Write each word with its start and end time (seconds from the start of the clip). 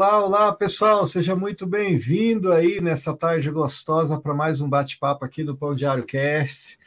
Olá, 0.00 0.24
olá, 0.24 0.52
pessoal, 0.54 1.06
seja 1.06 1.36
muito 1.36 1.66
bem-vindo 1.66 2.50
aí 2.54 2.80
nessa 2.80 3.14
tarde 3.14 3.50
gostosa 3.50 4.18
para 4.18 4.32
mais 4.32 4.62
um 4.62 4.68
bate-papo 4.68 5.26
aqui 5.26 5.44
do 5.44 5.54
Pão 5.54 5.74
Diário 5.74 6.06
Cast. 6.06 6.78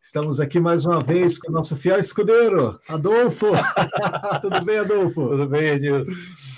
Estamos 0.00 0.40
aqui 0.40 0.58
mais 0.58 0.86
uma 0.86 0.98
vez 0.98 1.38
com 1.38 1.50
o 1.50 1.54
nosso 1.54 1.76
fiel 1.76 2.00
escudeiro, 2.00 2.80
Adolfo. 2.88 3.48
Tudo 4.40 4.64
bem, 4.64 4.78
Adolfo? 4.78 5.28
Tudo 5.28 5.46
bem, 5.46 5.68
Edilson. 5.68 6.12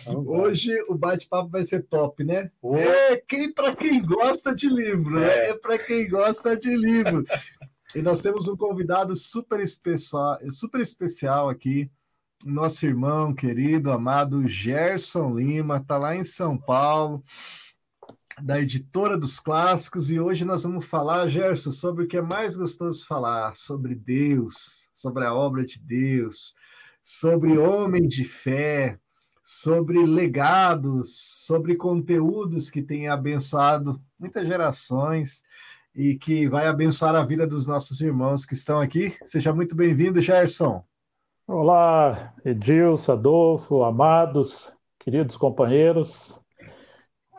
Hoje 0.24 0.70
o 0.88 0.94
bate-papo 0.94 1.50
vai 1.50 1.64
ser 1.64 1.82
top, 1.82 2.22
né? 2.22 2.48
É 2.78 3.16
quem 3.16 3.52
para 3.52 3.74
quem 3.74 4.00
gosta 4.00 4.54
de 4.54 4.68
livro, 4.68 5.18
né? 5.18 5.26
é. 5.26 5.50
É 5.50 5.54
para 5.54 5.76
quem 5.76 6.08
gosta 6.08 6.56
de 6.56 6.76
livro. 6.76 7.24
E 7.92 8.02
nós 8.02 8.18
temos 8.18 8.48
um 8.48 8.56
convidado 8.56 9.14
super 9.14 9.60
especial, 9.60 10.36
super 10.50 10.80
especial 10.80 11.48
aqui, 11.48 11.88
nosso 12.44 12.86
irmão 12.86 13.34
querido, 13.34 13.90
amado 13.90 14.46
Gerson 14.48 15.34
Lima, 15.34 15.76
está 15.78 15.96
lá 15.96 16.14
em 16.14 16.24
São 16.24 16.58
Paulo 16.58 17.22
da 18.42 18.60
editora 18.60 19.16
dos 19.16 19.38
clássicos 19.38 20.10
e 20.10 20.18
hoje 20.18 20.44
nós 20.44 20.64
vamos 20.64 20.86
falar, 20.86 21.28
Gerson, 21.28 21.70
sobre 21.70 22.04
o 22.04 22.08
que 22.08 22.16
é 22.16 22.22
mais 22.22 22.56
gostoso 22.56 23.06
falar, 23.06 23.54
sobre 23.54 23.94
Deus, 23.94 24.88
sobre 24.92 25.24
a 25.24 25.32
obra 25.32 25.64
de 25.64 25.80
Deus, 25.80 26.54
sobre 27.02 27.56
homens 27.56 28.12
de 28.12 28.24
fé, 28.24 28.98
sobre 29.42 30.04
legados, 30.04 31.44
sobre 31.46 31.76
conteúdos 31.76 32.70
que 32.70 32.82
têm 32.82 33.08
abençoado 33.08 34.02
muitas 34.18 34.46
gerações 34.46 35.42
e 35.94 36.16
que 36.16 36.48
vai 36.48 36.66
abençoar 36.66 37.14
a 37.14 37.24
vida 37.24 37.46
dos 37.46 37.66
nossos 37.66 38.00
irmãos 38.00 38.44
que 38.44 38.54
estão 38.54 38.80
aqui. 38.80 39.16
Seja 39.26 39.52
muito 39.54 39.76
bem-vindo, 39.76 40.20
Gerson. 40.20 40.84
Olá, 41.46 42.32
Edilson, 42.42 43.12
Adolfo, 43.12 43.82
amados, 43.82 44.74
queridos 44.98 45.36
companheiros. 45.36 46.40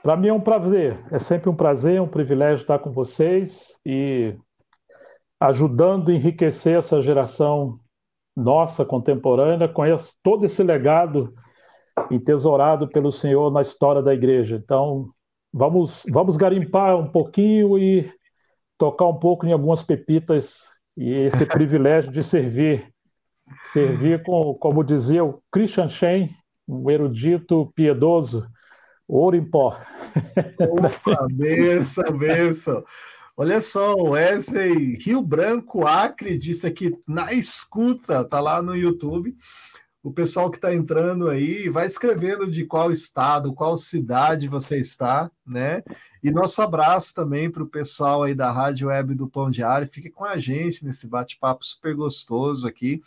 Para 0.03 0.15
mim 0.15 0.27
é 0.27 0.33
um 0.33 0.39
prazer, 0.39 1.03
é 1.11 1.17
sempre 1.17 1.49
um 1.49 1.55
prazer, 1.55 1.99
um 1.99 2.07
privilégio 2.07 2.61
estar 2.61 2.77
com 2.77 2.91
vocês 2.91 3.75
e 3.83 4.37
ajudando 5.39 6.09
a 6.11 6.13
enriquecer 6.13 6.77
essa 6.77 7.01
geração 7.01 7.79
nossa 8.35 8.85
contemporânea 8.85 9.67
com 9.67 9.83
esse, 9.83 10.13
todo 10.21 10.45
esse 10.45 10.61
legado 10.61 11.33
entesourado 12.11 12.87
pelo 12.87 13.11
Senhor 13.11 13.51
na 13.51 13.63
história 13.63 14.03
da 14.03 14.13
igreja. 14.13 14.61
Então, 14.63 15.07
vamos, 15.51 16.03
vamos 16.11 16.37
garimpar 16.37 16.95
um 16.95 17.09
pouquinho 17.09 17.75
e 17.79 18.07
tocar 18.77 19.07
um 19.07 19.17
pouco 19.17 19.47
em 19.47 19.51
algumas 19.51 19.81
pepitas 19.81 20.59
e 20.95 21.11
esse 21.11 21.43
privilégio 21.49 22.11
de 22.11 22.21
servir, 22.21 22.93
servir 23.71 24.23
com, 24.23 24.53
como 24.55 24.83
dizia 24.83 25.23
o 25.23 25.41
Christian 25.51 25.89
Shen, 25.89 26.29
um 26.67 26.89
erudito 26.89 27.71
piedoso, 27.75 28.47
Ouro 29.07 29.35
em 29.35 29.45
pó. 29.45 29.77
Opa, 30.59 31.27
benção, 31.31 32.17
benção. 32.17 32.83
Olha 33.37 33.61
só, 33.61 33.93
o 33.93 34.11
Wesley 34.11 34.95
Rio 34.95 35.21
Branco 35.21 35.85
Acre 35.85 36.37
disse 36.37 36.65
aqui 36.65 36.97
na 37.07 37.33
escuta, 37.33 38.23
tá 38.23 38.39
lá 38.39 38.61
no 38.61 38.75
YouTube. 38.75 39.35
O 40.01 40.11
pessoal 40.11 40.49
que 40.51 40.57
está 40.57 40.73
entrando 40.73 41.29
aí, 41.29 41.67
vai 41.67 41.85
escrevendo 41.85 42.49
de 42.49 42.63
qual 42.63 42.91
estado, 42.91 43.53
qual 43.53 43.77
cidade 43.77 44.47
você 44.47 44.77
está, 44.79 45.31
né? 45.45 45.83
E 46.23 46.31
nosso 46.31 46.61
abraço 46.61 47.13
também 47.13 47.51
para 47.51 47.63
o 47.63 47.67
pessoal 47.67 48.23
aí 48.23 48.33
da 48.33 48.51
Rádio 48.51 48.87
Web 48.87 49.15
do 49.15 49.27
Pão 49.27 49.49
Diário. 49.49 49.89
Fique 49.89 50.09
com 50.09 50.23
a 50.23 50.39
gente 50.39 50.85
nesse 50.85 51.07
bate-papo 51.07 51.65
super 51.65 51.95
gostoso 51.95 52.67
aqui. 52.67 53.01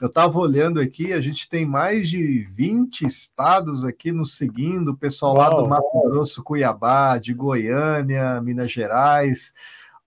Eu 0.00 0.08
estava 0.08 0.38
olhando 0.38 0.80
aqui, 0.80 1.12
a 1.12 1.20
gente 1.20 1.48
tem 1.48 1.66
mais 1.66 2.08
de 2.08 2.44
20 2.50 3.02
estados 3.02 3.84
aqui 3.84 4.10
nos 4.10 4.36
seguindo, 4.36 4.88
o 4.88 4.96
pessoal 4.96 5.36
lá 5.36 5.50
do 5.50 5.66
Mato 5.68 6.02
Grosso, 6.04 6.42
Cuiabá, 6.42 7.18
de 7.18 7.34
Goiânia, 7.34 8.40
Minas 8.40 8.72
Gerais, 8.72 9.52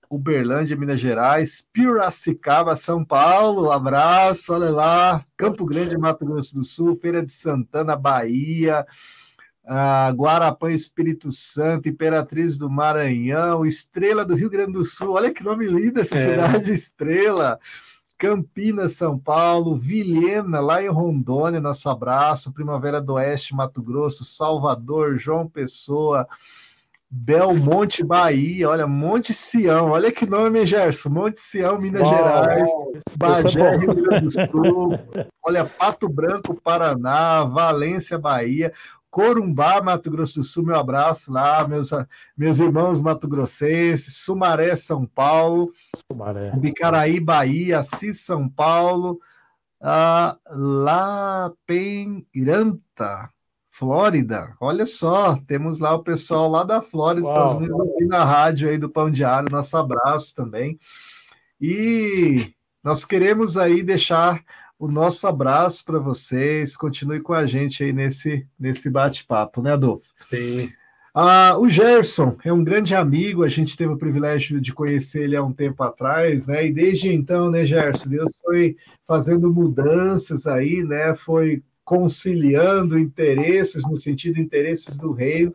Uberlândia, 0.09 0.75
Minas 0.75 0.99
Gerais, 0.99 1.61
Piracicaba, 1.71 2.75
São 2.75 3.05
Paulo, 3.05 3.71
abraço, 3.71 4.53
olha 4.53 4.69
lá, 4.69 5.23
Campo 5.37 5.65
Grande, 5.65 5.97
Mato 5.97 6.25
Grosso 6.25 6.55
do 6.55 6.63
Sul, 6.63 6.95
Feira 6.95 7.23
de 7.23 7.31
Santana, 7.31 7.95
Bahia, 7.95 8.85
ah, 9.65 10.11
Guarapã, 10.15 10.71
Espírito 10.71 11.31
Santo, 11.31 11.87
Imperatriz 11.87 12.57
do 12.57 12.69
Maranhão, 12.69 13.65
Estrela 13.65 14.25
do 14.25 14.35
Rio 14.35 14.49
Grande 14.49 14.73
do 14.73 14.83
Sul, 14.83 15.13
olha 15.13 15.33
que 15.33 15.43
nome 15.43 15.67
lindo 15.67 15.99
essa 15.99 16.15
é. 16.15 16.29
cidade, 16.29 16.71
Estrela. 16.71 17.59
Campinas, 18.17 18.93
São 18.93 19.17
Paulo, 19.17 19.77
Vilhena, 19.77 20.59
lá 20.59 20.81
em 20.81 20.87
Rondônia, 20.87 21.59
nosso 21.59 21.89
abraço, 21.89 22.53
Primavera 22.53 23.01
do 23.01 23.13
Oeste, 23.13 23.53
Mato 23.53 23.81
Grosso, 23.81 24.23
Salvador, 24.23 25.17
João 25.17 25.47
Pessoa, 25.47 26.27
Belmonte, 27.09 28.03
Bahia, 28.03 28.69
olha, 28.69 28.87
Monte 28.87 29.33
Sião, 29.33 29.91
olha 29.91 30.11
que 30.11 30.25
nome, 30.25 30.65
Gerson, 30.65 31.09
Monte 31.09 31.39
Sião, 31.39 31.79
Minas 31.79 32.07
Gerais, 32.07 32.69
Bagé, 33.17 33.77
Rio 33.77 33.93
Grande 33.93 34.25
do 34.25 34.31
Sul, 34.31 34.99
olha, 35.43 35.65
Pato 35.65 36.09
Branco, 36.09 36.59
Paraná, 36.61 37.43
Valência, 37.43 38.17
Bahia, 38.17 38.73
Corumbá, 39.15 39.81
Mato 39.81 40.11
Grosso 40.11 40.39
do 40.39 40.43
Sul, 40.43 40.65
meu 40.65 40.75
abraço 40.75 41.31
lá, 41.31 41.65
meus, 41.65 41.89
meus 42.35 42.59
irmãos 42.59 42.99
mato-grossenses, 42.99 44.17
Sumaré, 44.17 44.75
São 44.75 45.05
Paulo, 45.05 45.71
Sumaré. 46.11 46.51
Bicaraí, 46.57 47.19
Bahia, 47.19 47.79
Assis, 47.79 48.21
São 48.21 48.47
Paulo, 48.47 49.19
uh, 49.81 50.37
La 50.51 51.51
Peniranta, 51.65 53.29
Flórida. 53.69 54.55
Olha 54.59 54.85
só, 54.85 55.35
temos 55.47 55.79
lá 55.79 55.95
o 55.95 56.03
pessoal 56.03 56.49
lá 56.49 56.63
da 56.63 56.81
Flórida, 56.81 57.25
Uau. 57.25 57.33
Estados 57.33 57.55
Unidos, 57.57 57.79
ouvindo 57.79 58.09
na 58.09 58.23
rádio 58.23 58.69
aí 58.69 58.77
do 58.77 58.89
Pão 58.89 59.09
Diário, 59.09 59.51
nosso 59.51 59.75
abraço 59.77 60.35
também. 60.35 60.79
E 61.59 62.53
nós 62.83 63.03
queremos 63.03 63.57
aí 63.57 63.81
deixar 63.81 64.43
o 64.77 64.87
nosso 64.87 65.27
abraço 65.27 65.83
para 65.83 65.97
vocês. 65.97 66.77
Continue 66.77 67.19
com 67.19 67.33
a 67.33 67.47
gente 67.47 67.83
aí 67.83 67.91
nesse, 67.91 68.47
nesse 68.59 68.89
bate-papo, 68.89 69.61
né, 69.61 69.73
Adolfo? 69.73 70.13
Sim. 70.19 70.71
Ah, 71.17 71.57
o 71.57 71.69
Gerson 71.69 72.35
é 72.43 72.51
um 72.51 72.61
grande 72.61 72.93
amigo, 72.93 73.45
a 73.45 73.47
gente 73.47 73.77
teve 73.77 73.93
o 73.93 73.97
privilégio 73.97 74.59
de 74.59 74.73
conhecer 74.73 75.23
ele 75.23 75.37
há 75.37 75.41
um 75.41 75.53
tempo 75.53 75.81
atrás, 75.81 76.45
né? 76.45 76.67
E 76.67 76.73
desde 76.73 77.09
então, 77.09 77.49
né, 77.49 77.65
Gerson, 77.65 78.09
Deus 78.09 78.37
foi 78.43 78.75
fazendo 79.07 79.49
mudanças 79.49 80.45
aí, 80.45 80.83
né? 80.83 81.15
Foi 81.15 81.63
conciliando 81.85 82.99
interesses 82.99 83.83
no 83.89 83.95
sentido 83.95 84.41
interesses 84.41 84.97
do 84.97 85.13
reino. 85.13 85.53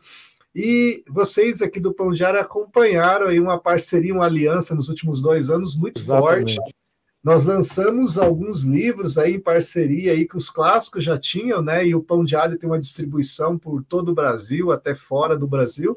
E 0.55 1.05
vocês 1.07 1.61
aqui 1.61 1.79
do 1.79 1.93
Pão 1.93 2.11
Diário 2.11 2.41
acompanharam 2.41 3.27
aí 3.27 3.39
uma 3.39 3.59
parceria, 3.59 4.15
uma 4.15 4.25
aliança 4.25 4.75
nos 4.75 4.89
últimos 4.89 5.21
dois 5.21 5.51
anos 5.51 5.77
muito 5.77 6.01
Exatamente. 6.01 6.55
forte 6.55 6.75
nós 7.23 7.45
lançamos 7.45 8.19
alguns 8.19 8.63
livros 8.63 9.19
aí 9.19 9.35
em 9.35 9.41
parceria 9.41 10.13
aí 10.13 10.27
que 10.27 10.37
os 10.37 10.49
clássicos 10.49 11.05
já 11.05 11.19
tinham, 11.19 11.61
né? 11.61 11.87
E 11.87 11.95
o 11.95 12.03
Pão 12.03 12.25
Diário 12.25 12.59
tem 12.59 12.69
uma 12.69 12.79
distribuição 12.79 13.59
por 13.59 13.85
todo 13.85 14.11
o 14.11 14.15
Brasil, 14.15 14.73
até 14.73 14.95
fora 14.95 15.37
do 15.37 15.47
Brasil. 15.47 15.97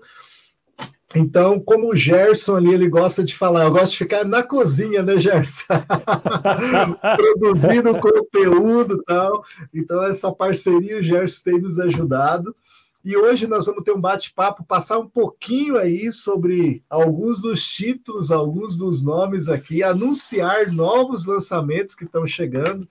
Então, 1.16 1.59
como 1.59 1.91
o 1.91 1.95
Gerson 1.95 2.56
ali, 2.56 2.73
ele 2.73 2.89
gosta 2.89 3.24
de 3.24 3.36
falar, 3.36 3.65
eu 3.65 3.71
gosto 3.71 3.92
de 3.92 4.00
ficar 4.00 4.25
na 4.25 4.42
cozinha, 4.42 5.03
né, 5.03 5.18
Gerson? 5.18 5.65
Produzindo 7.39 8.00
conteúdo 8.00 8.95
e 8.95 9.03
tal. 9.03 9.44
Então, 9.74 10.03
essa 10.03 10.31
parceria 10.31 11.00
o 11.00 11.03
Gerson 11.03 11.51
tem 11.51 11.62
nos 11.62 11.80
ajudado. 11.80 12.56
E 13.03 13.17
hoje 13.17 13.47
nós 13.47 13.65
vamos 13.65 13.83
ter 13.83 13.91
um 13.91 14.00
bate-papo, 14.00 14.63
passar 14.63 14.97
um 14.97 15.09
pouquinho 15.09 15.77
aí 15.77 16.09
sobre 16.11 16.81
alguns 16.89 17.41
dos 17.41 17.67
títulos, 17.67 18.31
alguns 18.31 18.77
dos 18.77 19.03
nomes 19.03 19.50
aqui, 19.50 19.83
anunciar 19.83 20.71
novos 20.71 21.25
lançamentos 21.25 21.95
que 21.95 22.05
estão 22.05 22.25
chegando 22.25 22.88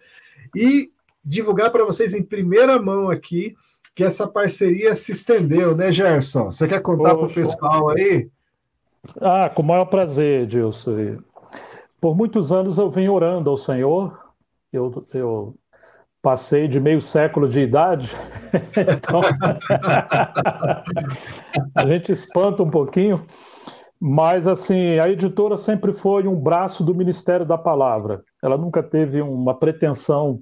e 0.55 0.93
divulgar 1.25 1.71
para 1.71 1.85
vocês 1.85 2.13
em 2.13 2.23
primeira 2.23 2.81
mão 2.81 3.09
aqui 3.09 3.57
que 3.95 4.05
essa 4.05 4.27
parceria 4.27 4.95
se 4.95 5.13
estendeu, 5.13 5.75
né, 5.75 5.93
Gerson? 5.93 6.51
Você 6.51 6.67
quer 6.67 6.81
contar 6.81 7.15
para 7.15 7.27
o 7.27 7.33
pessoal 7.33 7.91
aí? 7.91 8.29
Ah, 9.21 9.51
com 9.51 9.63
o 9.63 9.65
maior 9.65 9.87
prazer, 9.87 10.47
Dilson. 10.47 11.19
Por 12.01 12.17
muitos 12.17 12.53
anos 12.53 12.79
eu 12.79 12.91
venho 12.91 13.13
orando 13.13 13.51
ao 13.51 13.59
Senhor. 13.59 14.19
Eu, 14.73 15.07
eu 15.13 15.55
passei 16.23 16.69
de 16.69 16.79
meio 16.79 17.03
século 17.03 17.49
de 17.49 17.61
idade, 17.61 18.09
então 18.79 19.21
a 21.75 21.87
gente 21.87 22.13
espanta 22.13 22.63
um 22.63 22.71
pouquinho, 22.71 23.27
mas 24.01 24.47
assim, 24.47 25.01
a 25.01 25.09
editora 25.09 25.59
sempre 25.59 25.93
foi 25.93 26.29
um 26.29 26.37
braço 26.37 26.85
do 26.85 26.95
Ministério 26.95 27.45
da 27.45 27.59
Palavra. 27.59 28.23
Ela 28.43 28.57
nunca 28.57 28.83
teve 28.83 29.21
uma 29.21 29.59
pretensão 29.59 30.41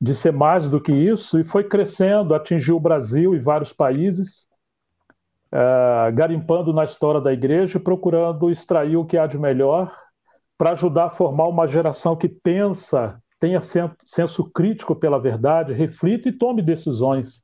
de 0.00 0.14
ser 0.14 0.32
mais 0.32 0.68
do 0.68 0.80
que 0.80 0.92
isso 0.92 1.40
e 1.40 1.44
foi 1.44 1.64
crescendo, 1.64 2.34
atingiu 2.34 2.76
o 2.76 2.80
Brasil 2.80 3.34
e 3.34 3.38
vários 3.38 3.72
países, 3.72 4.46
uh, 5.52 6.12
garimpando 6.14 6.72
na 6.72 6.84
história 6.84 7.20
da 7.20 7.32
igreja, 7.32 7.80
procurando 7.80 8.50
extrair 8.50 8.96
o 8.96 9.06
que 9.06 9.16
há 9.16 9.26
de 9.26 9.38
melhor 9.38 9.90
para 10.58 10.72
ajudar 10.72 11.06
a 11.06 11.10
formar 11.10 11.48
uma 11.48 11.66
geração 11.66 12.16
que 12.16 12.28
pensa 12.28 13.20
tenha 13.38 13.60
senso 13.60 14.50
crítico 14.50 14.94
pela 14.94 15.20
verdade, 15.20 15.72
reflita 15.72 16.28
e 16.28 16.32
tome 16.32 16.62
decisões 16.62 17.42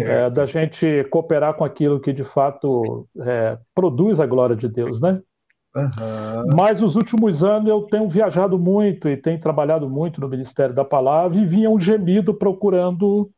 é, 0.00 0.30
da 0.30 0.46
gente 0.46 1.04
cooperar 1.10 1.54
com 1.54 1.64
aquilo 1.64 2.00
que 2.00 2.12
de 2.12 2.24
fato 2.24 3.06
é, 3.20 3.58
produz 3.74 4.18
a 4.18 4.26
glória 4.26 4.56
de 4.56 4.68
Deus, 4.68 5.00
né? 5.00 5.20
Uhum. 5.76 6.54
Mas 6.54 6.82
os 6.82 6.94
últimos 6.94 7.42
anos 7.42 7.68
eu 7.68 7.82
tenho 7.82 8.08
viajado 8.08 8.58
muito 8.58 9.08
e 9.08 9.16
tenho 9.16 9.40
trabalhado 9.40 9.88
muito 9.90 10.20
no 10.20 10.28
Ministério 10.28 10.74
da 10.74 10.84
Palavra 10.84 11.36
e 11.36 11.44
vinha 11.44 11.68
um 11.68 11.80
gemido 11.80 12.32
procurando 12.32 13.28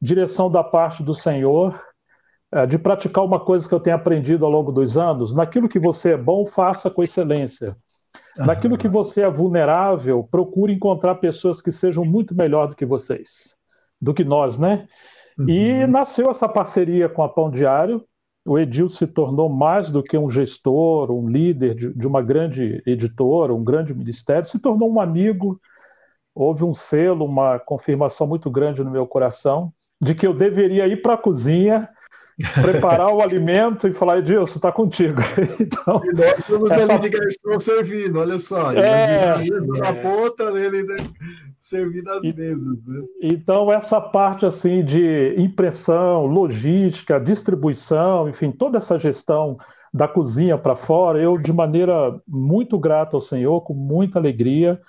direção 0.00 0.50
da 0.50 0.64
parte 0.64 1.02
do 1.02 1.14
Senhor 1.14 1.78
é, 2.50 2.66
de 2.66 2.78
praticar 2.78 3.24
uma 3.24 3.40
coisa 3.40 3.68
que 3.68 3.74
eu 3.74 3.80
tenho 3.80 3.96
aprendido 3.96 4.44
ao 4.44 4.50
longo 4.50 4.72
dos 4.72 4.96
anos. 4.96 5.34
Naquilo 5.34 5.68
que 5.68 5.78
você 5.78 6.12
é 6.12 6.16
bom, 6.16 6.46
faça 6.46 6.90
com 6.90 7.02
excelência. 7.02 7.76
Naquilo 8.38 8.78
que 8.78 8.88
você 8.88 9.22
é 9.22 9.30
vulnerável, 9.30 10.26
procure 10.30 10.72
encontrar 10.72 11.16
pessoas 11.16 11.60
que 11.60 11.70
sejam 11.70 12.04
muito 12.04 12.34
melhor 12.34 12.68
do 12.68 12.76
que 12.76 12.86
vocês, 12.86 13.56
do 14.00 14.14
que 14.14 14.24
nós, 14.24 14.58
né? 14.58 14.86
Uhum. 15.38 15.48
E 15.48 15.86
nasceu 15.86 16.30
essa 16.30 16.48
parceria 16.48 17.08
com 17.08 17.22
a 17.22 17.28
Pão 17.28 17.50
Diário, 17.50 18.02
o 18.44 18.58
Edil 18.58 18.88
se 18.88 19.06
tornou 19.06 19.48
mais 19.48 19.90
do 19.90 20.02
que 20.02 20.18
um 20.18 20.28
gestor, 20.28 21.10
um 21.10 21.28
líder 21.28 21.74
de, 21.74 21.94
de, 21.94 22.06
uma 22.06 22.20
grande 22.20 22.82
editora, 22.84 23.54
um 23.54 23.62
grande 23.62 23.94
ministério, 23.94 24.48
se 24.48 24.58
tornou 24.58 24.92
um 24.92 25.00
amigo. 25.00 25.60
Houve 26.34 26.64
um 26.64 26.74
selo, 26.74 27.24
uma 27.24 27.58
confirmação 27.58 28.26
muito 28.26 28.50
grande 28.50 28.82
no 28.82 28.90
meu 28.90 29.06
coração 29.06 29.72
de 30.00 30.14
que 30.14 30.26
eu 30.26 30.34
deveria 30.34 30.88
ir 30.88 31.02
para 31.02 31.14
a 31.14 31.18
cozinha, 31.18 31.88
preparar 32.60 33.12
o 33.12 33.22
alimento 33.22 33.86
e 33.88 33.92
falar, 33.92 34.18
Edilson, 34.18 34.56
está 34.56 34.72
contigo. 34.72 35.20
Então, 35.60 36.00
e 36.04 36.14
nós 36.14 36.38
estamos 36.38 36.70
essa... 36.70 36.92
ali 36.92 37.02
de 37.02 37.08
garçom 37.10 37.58
servindo, 37.58 38.18
olha 38.18 38.38
só. 38.38 38.72
É, 38.72 39.32
a 39.32 39.88
é... 39.88 39.92
ponta 40.02 40.50
dele, 40.52 40.82
né? 40.84 40.96
servir 41.62 42.02
nas 42.02 42.24
e, 42.24 42.34
mesas. 42.34 42.76
Né? 42.84 43.04
Então, 43.22 43.72
essa 43.72 44.00
parte 44.00 44.44
assim 44.44 44.84
de 44.84 45.34
impressão, 45.38 46.26
logística, 46.26 47.20
distribuição, 47.20 48.28
enfim, 48.28 48.50
toda 48.50 48.78
essa 48.78 48.98
gestão 48.98 49.56
da 49.94 50.08
cozinha 50.08 50.58
para 50.58 50.74
fora, 50.74 51.20
eu, 51.20 51.38
de 51.38 51.52
maneira 51.52 52.20
muito 52.26 52.78
grata 52.78 53.16
ao 53.16 53.20
Senhor, 53.20 53.60
com 53.60 53.74
muita 53.74 54.18
alegria, 54.18 54.80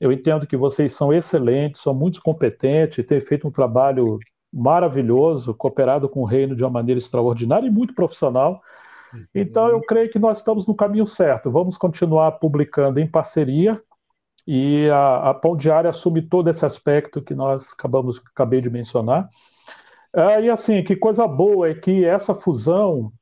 eu 0.00 0.12
entendo 0.12 0.46
que 0.46 0.56
vocês 0.56 0.92
são 0.92 1.12
excelentes, 1.12 1.80
são 1.80 1.94
muito 1.94 2.20
competentes, 2.20 3.04
têm 3.06 3.20
feito 3.20 3.48
um 3.48 3.50
trabalho 3.50 4.18
maravilhoso, 4.58 5.54
cooperado 5.54 6.08
com 6.08 6.20
o 6.20 6.24
reino 6.24 6.56
de 6.56 6.62
uma 6.62 6.70
maneira 6.70 6.98
extraordinária 6.98 7.66
e 7.66 7.70
muito 7.70 7.94
profissional. 7.94 8.60
Então, 9.34 9.68
eu 9.68 9.80
creio 9.80 10.10
que 10.10 10.18
nós 10.18 10.38
estamos 10.38 10.66
no 10.66 10.74
caminho 10.74 11.06
certo. 11.06 11.50
Vamos 11.50 11.76
continuar 11.78 12.32
publicando 12.32 13.00
em 13.00 13.06
parceria 13.06 13.80
e 14.46 14.88
a, 14.88 15.30
a 15.30 15.34
Pão 15.34 15.56
Diário 15.56 15.90
assume 15.90 16.22
todo 16.22 16.48
esse 16.48 16.64
aspecto 16.64 17.20
que 17.20 17.34
nós 17.34 17.72
acabamos, 17.72 18.20
acabei 18.34 18.60
de 18.60 18.70
mencionar. 18.70 19.28
É, 20.14 20.42
e 20.42 20.50
assim, 20.50 20.82
que 20.82 20.96
coisa 20.96 21.26
boa 21.26 21.68
é 21.68 21.74
que 21.74 22.04
essa 22.04 22.34
fusão 22.34 23.12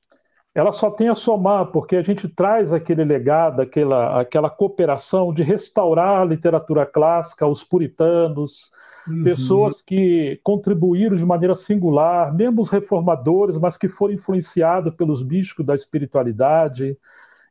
ela 0.57 0.73
só 0.73 0.91
tem 0.91 1.09
a 1.09 1.15
somar, 1.15 1.67
porque 1.67 1.97
a 1.97 2.03
gente 2.03 2.29
traz 2.29 2.73
aquele 2.73 3.05
legado, 3.05 3.61
aquela, 3.61 4.21
aquela 4.21 4.51
cooperação 4.51 5.33
de 5.33 5.43
restaurar 5.43 6.23
a 6.23 6.25
literatura 6.25 6.87
clássica, 6.87 7.47
os 7.47 7.63
puritanos, 7.63 8.71
uhum. 9.07 9.23
pessoas 9.23 9.83
que 9.83 10.41
contribuíram 10.43 11.15
de 11.15 11.25
maneira 11.25 11.55
singular, 11.55 12.35
mesmo 12.35 12.63
os 12.63 12.71
reformadores, 12.71 13.59
mas 13.59 13.77
que 13.77 13.89
foram 13.89 14.15
influenciados 14.15 14.95
pelos 14.95 15.23
bichos 15.23 15.65
da 15.65 15.75
espiritualidade, 15.75 16.97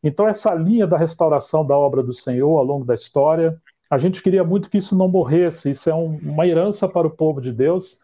então, 0.05 0.27
essa 0.27 0.53
linha 0.53 0.85
da 0.85 0.99
restauração 0.99 1.65
da 1.65 1.75
obra 1.75 2.03
do 2.03 2.13
Senhor 2.13 2.55
ao 2.55 2.63
longo 2.63 2.85
da 2.85 2.93
história, 2.93 3.59
a 3.89 3.97
gente 3.97 4.21
queria 4.21 4.43
muito 4.43 4.69
que 4.69 4.77
isso 4.77 4.95
não 4.95 5.07
morresse, 5.07 5.71
isso 5.71 5.89
é 5.89 5.95
um, 5.95 6.19
uma 6.21 6.45
herança 6.45 6.87
para 6.87 7.07
o 7.07 7.09
povo 7.09 7.41
de 7.41 7.51
Deus. 7.51 7.99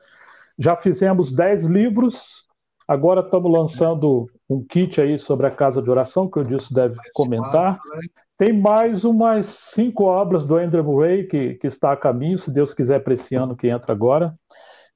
Já 0.57 0.75
fizemos 0.75 1.31
dez 1.31 1.67
livros, 1.67 2.47
agora 2.91 3.21
estamos 3.21 3.49
lançando 3.49 4.29
um 4.49 4.61
kit 4.61 4.99
aí 4.99 5.17
sobre 5.17 5.47
a 5.47 5.51
casa 5.51 5.81
de 5.81 5.89
oração, 5.89 6.29
que 6.29 6.39
o 6.39 6.43
Dilson 6.43 6.73
deve 6.73 6.97
comentar. 7.13 7.73
Né? 7.73 8.01
Tem 8.37 8.51
mais 8.51 9.05
umas 9.05 9.45
cinco 9.45 10.03
obras 10.03 10.45
do 10.45 10.57
Andrew 10.57 10.83
Murray 10.83 11.25
que, 11.25 11.53
que 11.55 11.67
está 11.67 11.93
a 11.93 11.97
caminho, 11.97 12.37
se 12.37 12.51
Deus 12.51 12.73
quiser, 12.73 12.99
para 12.99 13.13
esse 13.13 13.33
ano 13.33 13.55
que 13.55 13.69
entra 13.69 13.93
agora. 13.93 14.33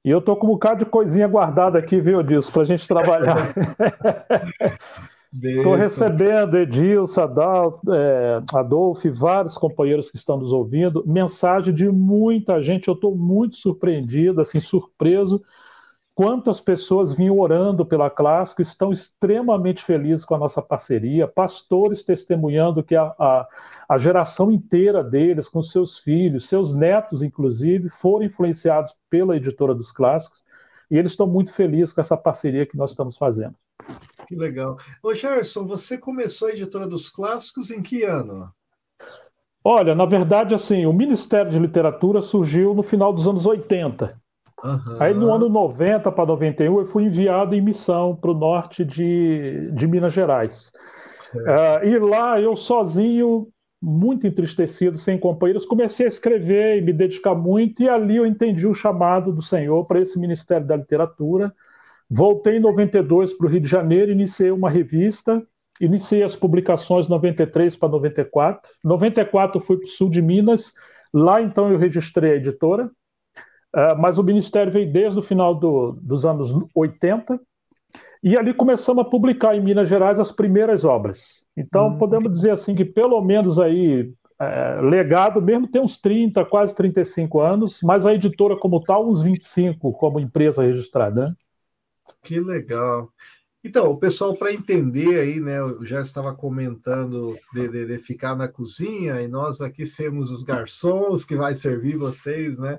E 0.04 0.10
eu 0.10 0.18
estou 0.18 0.36
com 0.36 0.46
um 0.46 0.50
bocado 0.50 0.84
de 0.84 0.90
coisinha 0.90 1.26
guardada 1.26 1.78
aqui, 1.78 1.98
viu, 1.98 2.22
Dilson, 2.22 2.52
para 2.52 2.62
a 2.62 2.66
gente 2.66 2.86
trabalhar. 2.86 3.54
Estou 5.42 5.74
recebendo, 5.74 6.56
Edilson, 6.56 7.20
Adolfo, 7.22 7.92
é, 7.92 8.42
Adolfo 8.54 9.06
e 9.06 9.10
vários 9.10 9.58
companheiros 9.58 10.10
que 10.10 10.16
estão 10.16 10.38
nos 10.38 10.52
ouvindo, 10.52 11.02
mensagem 11.06 11.74
de 11.74 11.90
muita 11.90 12.62
gente. 12.62 12.88
Eu 12.88 12.94
estou 12.94 13.14
muito 13.16 13.56
surpreendido, 13.56 14.40
assim, 14.40 14.60
surpreso. 14.60 15.42
Quantas 16.16 16.62
pessoas 16.62 17.12
vinham 17.12 17.38
orando 17.38 17.84
pela 17.84 18.08
Clássico, 18.08 18.62
estão 18.62 18.90
extremamente 18.90 19.84
felizes 19.84 20.24
com 20.24 20.34
a 20.34 20.38
nossa 20.38 20.62
parceria, 20.62 21.28
pastores 21.28 22.02
testemunhando 22.02 22.82
que 22.82 22.96
a, 22.96 23.14
a, 23.18 23.46
a 23.86 23.98
geração 23.98 24.50
inteira 24.50 25.04
deles, 25.04 25.46
com 25.46 25.62
seus 25.62 25.98
filhos, 25.98 26.48
seus 26.48 26.74
netos, 26.74 27.22
inclusive, 27.22 27.90
foram 27.90 28.24
influenciados 28.24 28.94
pela 29.10 29.36
editora 29.36 29.74
dos 29.74 29.92
clássicos, 29.92 30.42
e 30.90 30.96
eles 30.96 31.10
estão 31.10 31.26
muito 31.26 31.52
felizes 31.52 31.92
com 31.92 32.00
essa 32.00 32.16
parceria 32.16 32.64
que 32.64 32.78
nós 32.78 32.92
estamos 32.92 33.18
fazendo. 33.18 33.54
Que 34.26 34.34
legal. 34.34 34.78
Ô, 35.02 35.14
Gerson, 35.14 35.66
você 35.66 35.98
começou 35.98 36.48
a 36.48 36.52
editora 36.52 36.86
dos 36.86 37.10
clássicos 37.10 37.70
em 37.70 37.82
que 37.82 38.04
ano? 38.04 38.50
Olha, 39.62 39.94
na 39.94 40.06
verdade, 40.06 40.54
assim, 40.54 40.86
o 40.86 40.94
Ministério 40.94 41.52
de 41.52 41.58
Literatura 41.58 42.22
surgiu 42.22 42.72
no 42.72 42.82
final 42.82 43.12
dos 43.12 43.28
anos 43.28 43.44
80. 43.44 44.18
Uhum. 44.64 44.96
Aí 44.98 45.12
no 45.12 45.32
ano 45.32 45.48
90 45.48 46.10
para 46.10 46.26
91 46.26 46.80
eu 46.80 46.86
fui 46.86 47.04
enviado 47.04 47.54
em 47.54 47.60
missão 47.60 48.16
para 48.16 48.30
o 48.30 48.34
norte 48.34 48.84
de, 48.84 49.70
de 49.72 49.86
Minas 49.86 50.12
Gerais. 50.12 50.72
Uh, 51.34 51.84
e 51.84 51.98
lá 51.98 52.40
eu 52.40 52.56
sozinho, 52.56 53.48
muito 53.82 54.26
entristecido, 54.26 54.96
sem 54.96 55.18
companheiros, 55.18 55.66
comecei 55.66 56.06
a 56.06 56.08
escrever 56.08 56.78
e 56.78 56.82
me 56.82 56.92
dedicar 56.92 57.34
muito, 57.34 57.82
e 57.82 57.88
ali 57.88 58.16
eu 58.16 58.26
entendi 58.26 58.66
o 58.66 58.74
chamado 58.74 59.32
do 59.32 59.42
Senhor 59.42 59.84
para 59.84 60.00
esse 60.00 60.18
Ministério 60.18 60.66
da 60.66 60.76
Literatura. 60.76 61.52
Voltei 62.08 62.56
em 62.56 62.60
92 62.60 63.34
para 63.34 63.46
o 63.46 63.50
Rio 63.50 63.60
de 63.60 63.68
Janeiro, 63.68 64.12
iniciei 64.12 64.50
uma 64.50 64.70
revista, 64.70 65.42
iniciei 65.80 66.22
as 66.22 66.36
publicações 66.36 67.08
93 67.08 67.76
para 67.76 67.88
94. 67.88 68.70
94 68.82 69.60
fui 69.60 69.76
para 69.76 69.86
o 69.86 69.90
sul 69.90 70.08
de 70.08 70.22
Minas, 70.22 70.72
lá 71.12 71.42
então 71.42 71.70
eu 71.70 71.78
registrei 71.78 72.32
a 72.32 72.36
editora, 72.36 72.90
uh, 73.74 73.96
mas 73.98 74.18
o 74.18 74.24
Ministério 74.24 74.72
veio 74.72 74.92
desde 74.92 75.18
o 75.18 75.22
final 75.22 75.54
do, 75.54 75.92
dos 76.02 76.24
anos 76.24 76.52
80, 76.74 77.40
e 78.22 78.36
ali 78.36 78.52
começamos 78.52 79.04
a 79.04 79.08
publicar 79.08 79.54
em 79.54 79.62
Minas 79.62 79.88
Gerais 79.88 80.18
as 80.18 80.32
primeiras 80.32 80.84
obras. 80.84 81.44
Então 81.56 81.88
hum. 81.88 81.98
podemos 81.98 82.32
dizer 82.32 82.50
assim 82.50 82.74
que 82.74 82.84
pelo 82.84 83.20
menos 83.22 83.58
aí 83.58 84.12
é, 84.38 84.80
legado 84.82 85.40
mesmo 85.40 85.66
tem 85.66 85.80
uns 85.80 85.98
30, 86.00 86.44
quase 86.44 86.74
35 86.74 87.40
anos, 87.40 87.80
mas 87.82 88.04
a 88.04 88.12
editora 88.12 88.56
como 88.56 88.82
tal 88.82 89.08
uns 89.08 89.22
25 89.22 89.92
como 89.92 90.20
empresa 90.20 90.62
registrada. 90.62 91.26
Né? 91.26 91.34
Que 92.22 92.40
legal. 92.40 93.10
Então, 93.64 93.90
o 93.90 93.96
pessoal, 93.96 94.36
para 94.36 94.52
entender 94.52 95.18
aí, 95.18 95.40
né, 95.40 95.58
eu 95.58 95.84
já 95.84 96.00
estava 96.00 96.32
comentando 96.32 97.36
de, 97.52 97.68
de, 97.68 97.86
de, 97.86 97.98
ficar 97.98 98.36
na 98.36 98.46
cozinha 98.46 99.20
e 99.20 99.26
nós 99.26 99.60
aqui 99.60 99.84
sermos 99.84 100.30
os 100.30 100.44
garçons 100.44 101.24
que 101.24 101.34
vai 101.34 101.52
servir 101.52 101.96
vocês, 101.96 102.60
né? 102.60 102.78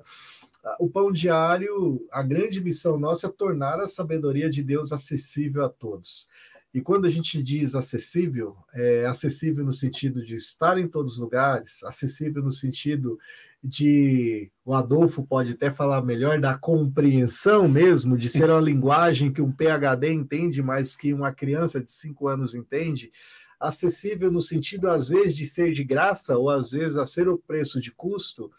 O 0.79 0.89
pão 0.89 1.11
diário, 1.11 2.05
a 2.11 2.21
grande 2.21 2.61
missão 2.61 2.97
nossa 2.97 3.27
é 3.27 3.29
tornar 3.29 3.79
a 3.79 3.87
sabedoria 3.87 4.49
de 4.49 4.63
Deus 4.63 4.91
acessível 4.91 5.63
a 5.63 5.69
todos. 5.69 6.27
E 6.73 6.81
quando 6.81 7.05
a 7.05 7.09
gente 7.09 7.41
diz 7.41 7.73
acessível, 7.73 8.55
é 8.73 9.05
acessível 9.05 9.63
no 9.63 9.71
sentido 9.71 10.23
de 10.23 10.35
estar 10.35 10.77
em 10.77 10.87
todos 10.87 11.13
os 11.13 11.19
lugares, 11.19 11.83
acessível 11.83 12.43
no 12.43 12.51
sentido 12.51 13.17
de 13.63 14.51
o 14.63 14.73
Adolfo 14.73 15.25
pode 15.25 15.53
até 15.53 15.71
falar 15.71 16.03
melhor 16.03 16.39
da 16.39 16.57
compreensão 16.57 17.67
mesmo, 17.67 18.17
de 18.17 18.29
ser 18.29 18.49
uma 18.49 18.59
linguagem 18.61 19.31
que 19.31 19.41
um 19.41 19.51
PhD 19.51 20.11
entende, 20.11 20.61
mas 20.61 20.95
que 20.95 21.13
uma 21.13 21.33
criança 21.33 21.81
de 21.81 21.89
cinco 21.89 22.27
anos 22.27 22.53
entende, 22.53 23.11
acessível 23.59 24.31
no 24.31 24.39
sentido, 24.41 24.89
às 24.89 25.09
vezes, 25.09 25.35
de 25.35 25.45
ser 25.45 25.71
de 25.71 25.83
graça, 25.83 26.37
ou 26.37 26.49
às 26.49 26.71
vezes 26.71 26.95
a 26.95 27.05
ser 27.05 27.27
o 27.27 27.37
preço 27.37 27.81
de 27.81 27.91
custo, 27.91 28.51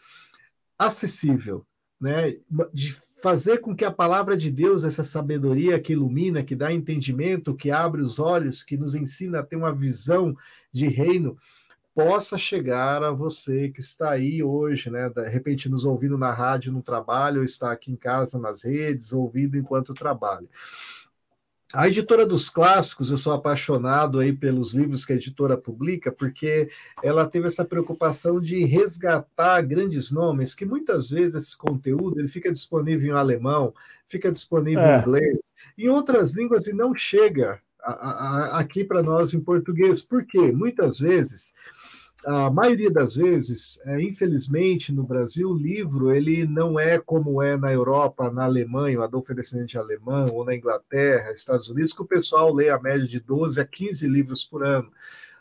acessível, 0.77 1.65
né? 1.99 2.37
De 2.73 2.95
fazer 3.21 3.59
com 3.59 3.75
que 3.75 3.83
a 3.83 3.91
palavra 3.91 4.37
de 4.37 4.49
Deus, 4.49 4.83
essa 4.83 5.03
sabedoria 5.03 5.79
que 5.79 5.93
ilumina, 5.93 6.43
que 6.43 6.55
dá 6.55 6.71
entendimento, 6.71 7.55
que 7.55 7.69
abre 7.69 8.01
os 8.01 8.19
olhos, 8.19 8.63
que 8.63 8.77
nos 8.77 8.95
ensina 8.95 9.39
a 9.39 9.43
ter 9.43 9.57
uma 9.57 9.73
visão 9.73 10.35
de 10.71 10.87
reino, 10.87 11.37
possa 11.93 12.37
chegar 12.37 13.03
a 13.03 13.11
você 13.11 13.69
que 13.69 13.81
está 13.81 14.11
aí 14.11 14.41
hoje, 14.41 14.89
né? 14.89 15.09
De 15.09 15.27
repente 15.27 15.67
nos 15.67 15.83
ouvindo 15.83 16.17
na 16.17 16.31
rádio 16.31 16.71
no 16.71 16.81
trabalho, 16.81 17.39
ou 17.39 17.43
está 17.43 17.71
aqui 17.71 17.91
em 17.91 17.97
casa 17.97 18.39
nas 18.39 18.63
redes, 18.63 19.11
ouvindo 19.11 19.57
enquanto 19.57 19.93
trabalha. 19.93 20.47
A 21.71 21.87
editora 21.87 22.25
dos 22.25 22.49
clássicos, 22.49 23.11
eu 23.11 23.17
sou 23.17 23.31
apaixonado 23.31 24.19
aí 24.19 24.33
pelos 24.33 24.73
livros 24.73 25.05
que 25.05 25.13
a 25.13 25.15
editora 25.15 25.55
publica, 25.55 26.11
porque 26.11 26.67
ela 27.03 27.27
teve 27.27 27.45
essa 27.45 27.63
preocupação 27.63 28.41
de 28.41 28.65
resgatar 28.65 29.61
grandes 29.61 30.09
nomes, 30.09 30.55
que 30.55 30.65
muitas 30.65 31.11
vezes 31.11 31.35
esse 31.35 31.55
conteúdo 31.55 32.19
ele 32.19 32.27
fica 32.27 32.51
disponível 32.51 33.13
em 33.13 33.17
alemão, 33.17 33.71
fica 34.07 34.31
disponível 34.31 34.81
é. 34.81 34.97
em 34.97 35.01
inglês, 35.01 35.55
em 35.77 35.89
outras 35.89 36.35
línguas 36.35 36.65
e 36.65 36.73
não 36.73 36.95
chega 36.95 37.61
a, 37.83 37.91
a, 37.91 38.59
aqui 38.59 38.83
para 38.83 39.03
nós 39.03 39.35
em 39.35 39.39
português. 39.39 40.01
Por 40.01 40.25
quê? 40.25 40.51
Muitas 40.51 40.99
vezes 40.99 41.53
a 42.25 42.49
maioria 42.49 42.91
das 42.91 43.15
vezes, 43.15 43.79
é, 43.85 44.01
infelizmente, 44.01 44.91
no 44.91 45.03
Brasil, 45.03 45.49
o 45.49 45.57
livro 45.57 46.11
ele 46.11 46.45
não 46.45 46.79
é 46.79 46.99
como 46.99 47.41
é 47.41 47.55
na 47.57 47.71
Europa, 47.71 48.31
na 48.31 48.45
Alemanha, 48.45 48.99
o 48.99 49.03
Adolfo 49.03 49.31
é 49.31 49.35
descendente 49.35 49.77
alemão, 49.77 50.25
ou 50.33 50.43
na 50.43 50.55
Inglaterra, 50.55 51.31
Estados 51.31 51.69
Unidos, 51.69 51.93
que 51.93 52.01
o 52.01 52.07
pessoal 52.07 52.53
lê 52.53 52.69
a 52.69 52.79
média 52.79 53.05
de 53.05 53.19
12 53.19 53.59
a 53.59 53.65
15 53.65 54.07
livros 54.07 54.43
por 54.43 54.65
ano. 54.65 54.91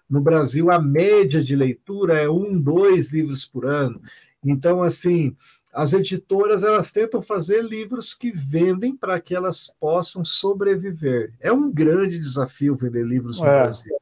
No 0.08 0.20
Brasil, 0.20 0.70
a 0.70 0.78
média 0.80 1.42
de 1.42 1.56
leitura 1.56 2.14
é 2.14 2.28
um, 2.28 2.61
dois 2.61 3.12
livros 3.12 3.44
por 3.44 3.66
ano. 3.66 4.00
Então, 4.44 4.82
assim, 4.82 5.37
as 5.73 5.92
editoras 5.92 6.62
elas 6.62 6.92
tentam 6.92 7.20
fazer 7.20 7.62
livros 7.62 8.14
que 8.14 8.30
vendem 8.30 8.97
para 8.97 9.20
que 9.20 9.35
elas 9.35 9.70
possam 9.80 10.25
sobreviver. 10.25 11.35
É 11.40 11.52
um 11.52 11.70
grande 11.70 12.18
desafio 12.18 12.76
vender 12.76 13.04
livros 13.04 13.40
no 13.40 13.47
é. 13.47 13.62
Brasil 13.62 13.97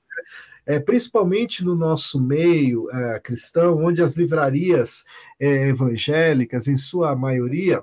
é, 0.66 0.80
principalmente 0.80 1.64
no 1.64 1.76
nosso 1.76 2.20
meio 2.20 2.90
é, 2.90 3.20
cristão, 3.20 3.84
onde 3.84 4.02
as 4.02 4.16
livrarias 4.16 5.04
é, 5.38 5.68
evangélicas, 5.68 6.66
em 6.66 6.76
sua 6.76 7.14
maioria, 7.14 7.82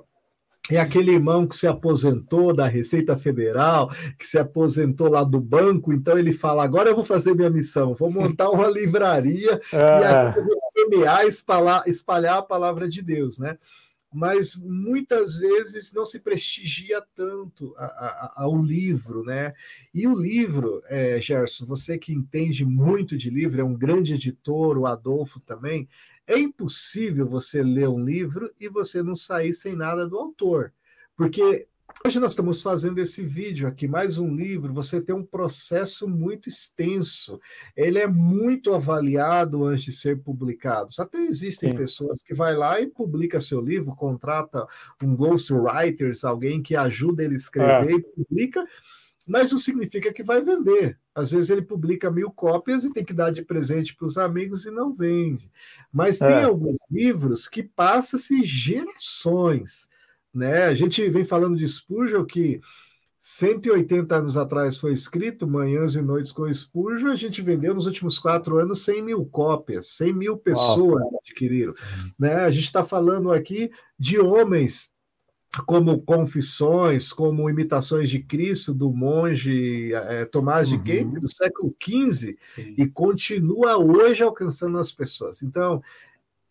é 0.70 0.78
aquele 0.78 1.12
irmão 1.12 1.46
que 1.46 1.54
se 1.54 1.66
aposentou 1.66 2.54
da 2.54 2.66
Receita 2.66 3.16
Federal, 3.16 3.90
que 4.18 4.26
se 4.26 4.38
aposentou 4.38 5.08
lá 5.10 5.22
do 5.22 5.38
banco, 5.38 5.92
então 5.92 6.18
ele 6.18 6.32
fala: 6.32 6.64
agora 6.64 6.88
eu 6.88 6.94
vou 6.94 7.04
fazer 7.04 7.34
minha 7.34 7.50
missão, 7.50 7.94
vou 7.94 8.10
montar 8.10 8.50
uma 8.50 8.68
livraria 8.68 9.60
é. 9.72 9.76
e 10.00 10.04
aqui 10.04 10.38
eu 10.38 10.44
vou 10.44 10.58
semear, 10.72 11.26
espalhar, 11.26 11.82
espalhar 11.86 12.38
a 12.38 12.42
palavra 12.42 12.88
de 12.88 13.02
Deus, 13.02 13.38
né? 13.38 13.58
Mas 14.14 14.54
muitas 14.54 15.38
vezes 15.38 15.92
não 15.92 16.04
se 16.04 16.20
prestigia 16.20 17.02
tanto 17.16 17.74
a, 17.76 17.84
a, 17.84 18.32
ao 18.36 18.56
livro, 18.56 19.24
né? 19.24 19.52
E 19.92 20.06
o 20.06 20.14
livro, 20.14 20.80
é, 20.86 21.20
Gerson, 21.20 21.66
você 21.66 21.98
que 21.98 22.12
entende 22.12 22.64
muito 22.64 23.16
de 23.16 23.28
livro, 23.28 23.60
é 23.60 23.64
um 23.64 23.74
grande 23.74 24.14
editor, 24.14 24.78
o 24.78 24.86
Adolfo 24.86 25.40
também, 25.40 25.88
é 26.28 26.38
impossível 26.38 27.26
você 27.26 27.60
ler 27.60 27.88
um 27.88 28.02
livro 28.02 28.50
e 28.60 28.68
você 28.68 29.02
não 29.02 29.16
sair 29.16 29.52
sem 29.52 29.74
nada 29.74 30.06
do 30.08 30.16
autor, 30.16 30.72
porque 31.16 31.66
Hoje 32.02 32.18
nós 32.20 32.32
estamos 32.32 32.62
fazendo 32.62 32.98
esse 32.98 33.22
vídeo 33.22 33.68
aqui, 33.68 33.86
mais 33.86 34.18
um 34.18 34.34
livro. 34.34 34.72
Você 34.74 35.00
tem 35.00 35.14
um 35.14 35.24
processo 35.24 36.08
muito 36.08 36.48
extenso. 36.48 37.40
Ele 37.76 37.98
é 37.98 38.06
muito 38.06 38.74
avaliado 38.74 39.64
antes 39.64 39.84
de 39.84 39.92
ser 39.92 40.22
publicado. 40.22 40.88
Até 40.98 41.18
existem 41.18 41.70
Sim. 41.70 41.76
pessoas 41.76 42.22
que 42.22 42.34
vai 42.34 42.54
lá 42.54 42.80
e 42.80 42.86
publica 42.86 43.40
seu 43.40 43.60
livro, 43.60 43.94
contrata 43.94 44.66
um 45.02 45.16
ghostwriter, 45.16 46.12
alguém 46.24 46.62
que 46.62 46.76
ajuda 46.76 47.24
ele 47.24 47.34
a 47.34 47.36
escrever 47.36 47.94
é. 47.94 47.96
e 47.96 48.02
publica, 48.02 48.66
mas 49.26 49.52
não 49.52 49.58
significa 49.58 50.12
que 50.12 50.22
vai 50.22 50.42
vender. 50.42 50.98
Às 51.14 51.30
vezes 51.30 51.48
ele 51.48 51.62
publica 51.62 52.10
mil 52.10 52.30
cópias 52.30 52.84
e 52.84 52.92
tem 52.92 53.04
que 53.04 53.14
dar 53.14 53.30
de 53.30 53.42
presente 53.42 53.94
para 53.94 54.06
os 54.06 54.18
amigos 54.18 54.66
e 54.66 54.70
não 54.70 54.92
vende. 54.92 55.50
Mas 55.92 56.20
é. 56.20 56.26
tem 56.26 56.44
alguns 56.44 56.78
livros 56.90 57.48
que 57.48 57.62
passam-se 57.62 58.44
gerações. 58.44 59.88
Né? 60.34 60.64
A 60.64 60.74
gente 60.74 61.08
vem 61.08 61.24
falando 61.24 61.56
de 61.56 61.66
Spurgeon, 61.66 62.24
que 62.24 62.60
180 63.18 64.16
anos 64.16 64.36
atrás 64.36 64.78
foi 64.78 64.92
escrito, 64.92 65.46
Manhãs 65.46 65.94
e 65.94 66.02
Noites 66.02 66.30
com 66.30 66.52
Spurgeon, 66.52 67.10
a 67.10 67.16
gente 67.16 67.40
vendeu 67.40 67.72
nos 67.72 67.86
últimos 67.86 68.18
quatro 68.18 68.58
anos 68.58 68.84
100 68.84 69.02
mil 69.02 69.24
cópias, 69.24 69.86
100 69.96 70.12
mil 70.12 70.36
pessoas 70.36 71.02
adquiriram. 71.22 71.72
Né? 72.18 72.34
A 72.34 72.50
gente 72.50 72.64
está 72.64 72.84
falando 72.84 73.32
aqui 73.32 73.70
de 73.98 74.20
homens 74.20 74.92
como 75.62 76.02
Confissões, 76.02 77.12
como 77.12 77.48
Imitações 77.48 78.10
de 78.10 78.18
Cristo, 78.18 78.74
do 78.74 78.92
monge 78.92 79.92
é, 79.94 80.24
Tomás 80.24 80.68
de 80.68 80.76
uhum. 80.76 81.14
do 81.14 81.28
século 81.28 81.74
XV, 81.82 82.36
Sim. 82.40 82.74
e 82.76 82.86
continua 82.86 83.78
hoje 83.78 84.22
alcançando 84.22 84.78
as 84.78 84.92
pessoas. 84.92 85.42
Então, 85.42 85.82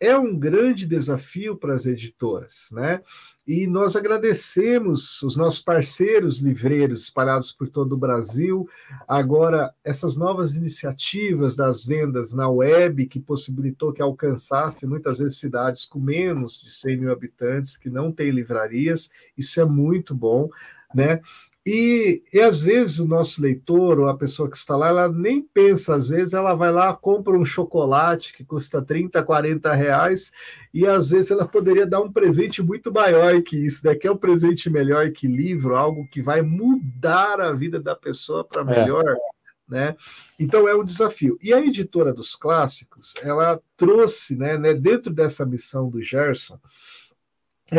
é 0.03 0.17
um 0.17 0.37
grande 0.37 0.85
desafio 0.85 1.55
para 1.55 1.73
as 1.73 1.85
editoras, 1.85 2.67
né? 2.73 3.01
E 3.47 3.65
nós 3.65 3.95
agradecemos 3.95 5.21
os 5.23 5.37
nossos 5.37 5.61
parceiros 5.61 6.41
livreiros 6.41 7.03
espalhados 7.03 7.53
por 7.53 7.69
todo 7.69 7.93
o 7.93 7.97
Brasil. 7.97 8.67
Agora, 9.07 9.73
essas 9.81 10.17
novas 10.17 10.55
iniciativas 10.55 11.55
das 11.55 11.85
vendas 11.85 12.33
na 12.33 12.49
web, 12.49 13.05
que 13.05 13.19
possibilitou 13.19 13.93
que 13.93 14.01
alcançasse 14.01 14.85
muitas 14.85 15.19
vezes 15.19 15.39
cidades 15.39 15.85
com 15.85 15.99
menos 15.99 16.61
de 16.61 16.69
100 16.69 16.97
mil 16.97 17.11
habitantes, 17.11 17.77
que 17.77 17.89
não 17.89 18.11
têm 18.11 18.29
livrarias, 18.29 19.09
isso 19.37 19.61
é 19.61 19.65
muito 19.65 20.13
bom, 20.13 20.49
né? 20.93 21.21
E, 21.65 22.21
e 22.33 22.41
às 22.41 22.61
vezes 22.61 22.99
o 22.99 23.07
nosso 23.07 23.41
leitor 23.41 23.97
ou 23.97 24.09
a 24.09 24.17
pessoa 24.17 24.49
que 24.49 24.57
está 24.57 24.75
lá, 24.75 24.89
ela 24.89 25.09
nem 25.09 25.41
pensa, 25.41 25.95
às 25.95 26.09
vezes 26.09 26.33
ela 26.33 26.53
vai 26.53 26.73
lá, 26.73 26.93
compra 26.93 27.37
um 27.37 27.45
chocolate 27.45 28.33
que 28.33 28.43
custa 28.43 28.81
30, 28.81 29.23
40 29.23 29.71
reais, 29.73 30.33
e 30.73 30.85
às 30.85 31.11
vezes 31.11 31.31
ela 31.31 31.47
poderia 31.47 31.87
dar 31.87 32.01
um 32.01 32.11
presente 32.11 32.61
muito 32.61 32.91
maior 32.91 33.41
que 33.41 33.55
isso, 33.55 33.87
né? 33.87 33.95
Que 33.95 34.07
é 34.07 34.11
um 34.11 34.17
presente 34.17 34.69
melhor 34.69 35.09
que 35.11 35.25
livro, 35.25 35.75
algo 35.75 36.05
que 36.09 36.21
vai 36.21 36.41
mudar 36.41 37.39
a 37.39 37.53
vida 37.53 37.79
da 37.79 37.95
pessoa 37.95 38.43
para 38.43 38.61
é. 38.61 38.65
melhor. 38.65 39.07
É. 39.07 39.33
Né? 39.65 39.95
Então 40.37 40.67
é 40.67 40.75
um 40.75 40.83
desafio. 40.83 41.37
E 41.41 41.53
a 41.53 41.61
editora 41.61 42.13
dos 42.13 42.35
clássicos, 42.35 43.13
ela 43.21 43.59
trouxe, 43.77 44.35
né, 44.35 44.57
né 44.57 44.73
dentro 44.73 45.11
dessa 45.11 45.45
missão 45.45 45.89
do 45.89 46.01
Gerson, 46.01 46.59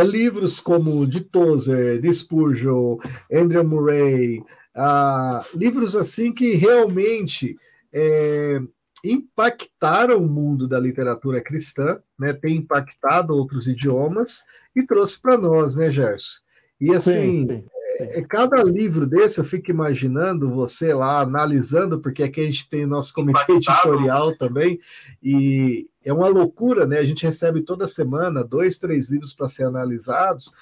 é, 0.00 0.04
livros 0.04 0.60
como 0.60 1.06
de 1.06 1.20
Tozer, 1.20 2.00
de 2.00 2.12
Spurgeon, 2.12 2.98
Andrew 3.32 3.64
Murray, 3.64 4.42
ah, 4.74 5.44
livros 5.54 5.94
assim 5.94 6.32
que 6.32 6.54
realmente 6.54 7.56
é, 7.92 8.60
impactaram 9.04 10.18
o 10.18 10.28
mundo 10.28 10.66
da 10.66 10.80
literatura 10.80 11.40
cristã, 11.40 12.00
né, 12.18 12.32
tem 12.32 12.56
impactado 12.56 13.34
outros 13.34 13.68
idiomas 13.68 14.42
e 14.74 14.84
trouxe 14.84 15.20
para 15.20 15.36
nós, 15.36 15.76
né, 15.76 15.90
Gerson? 15.90 16.42
E 16.80 16.92
assim, 16.94 17.12
sim, 17.12 17.46
sim. 17.48 17.64
É, 18.00 18.22
cada 18.22 18.62
livro 18.62 19.06
desse 19.06 19.38
eu 19.38 19.44
fico 19.44 19.70
imaginando 19.70 20.50
você 20.50 20.92
lá 20.92 21.20
analisando, 21.20 22.00
porque 22.00 22.22
aqui 22.22 22.40
a 22.40 22.44
gente 22.44 22.68
tem 22.68 22.84
o 22.84 22.88
nosso 22.88 23.12
comitê 23.14 23.52
editorial 23.52 24.34
também, 24.36 24.80
e 25.22 25.86
é 26.04 26.12
uma 26.12 26.28
loucura, 26.28 26.86
né? 26.86 26.98
A 26.98 27.04
gente 27.04 27.24
recebe 27.24 27.62
toda 27.62 27.86
semana 27.86 28.44
dois, 28.44 28.78
três 28.78 29.08
livros 29.08 29.32
para 29.32 29.48
ser 29.48 29.64
analisados. 29.64 30.52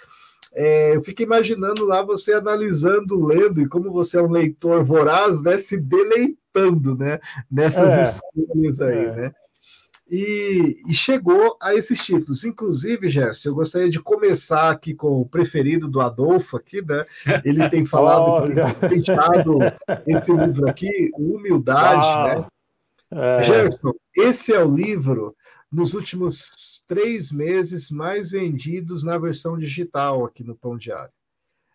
É, 0.55 0.95
eu 0.95 1.03
fico 1.03 1.23
imaginando 1.23 1.85
lá 1.85 2.03
você 2.03 2.35
analisando, 2.35 3.25
lendo, 3.25 3.61
e 3.61 3.69
como 3.69 3.91
você 3.91 4.19
é 4.19 4.23
um 4.23 4.31
leitor 4.31 4.85
voraz, 4.85 5.43
né? 5.43 5.59
Se 5.59 5.79
deleitando, 5.79 6.97
né? 6.97 7.19
Nessas 7.51 7.95
é, 7.95 8.03
escolhas 8.03 8.81
aí, 8.81 9.07
é. 9.07 9.17
né? 9.17 9.35
E, 10.15 10.83
e, 10.87 10.93
chegou 10.93 11.57
a 11.59 11.75
esses 11.75 12.05
títulos. 12.05 12.45
Inclusive, 12.45 13.09
Gerson, 13.09 13.49
eu 13.49 13.55
gostaria 13.55 13.89
de 13.89 13.99
começar 13.99 14.71
aqui 14.71 14.93
com 14.93 15.23
o 15.23 15.27
preferido 15.27 15.89
do 15.89 16.03
Adolfo 16.03 16.59
aqui, 16.59 16.83
né? 16.87 17.07
Ele 17.43 17.67
tem 17.71 17.87
falado 17.87 18.45
que 18.45 18.55
tem 18.55 18.89
deixado 18.91 19.59
esse 20.07 20.31
livro 20.31 20.69
aqui, 20.69 21.11
Humildade, 21.17 22.37
né? 22.37 22.47
É. 23.11 23.43
Gerson, 23.43 23.93
esse 24.15 24.53
é 24.53 24.63
o 24.63 24.77
livro 24.77 25.35
nos 25.73 25.95
últimos 25.95 26.85
três 26.87 27.33
meses 27.33 27.91
mais 27.91 28.33
vendidos 28.33 29.03
na 29.03 29.17
versão 29.17 29.57
digital 29.57 30.27
aqui 30.27 30.45
no 30.45 30.55
Pão 30.55 30.77
Diário. 30.77 31.13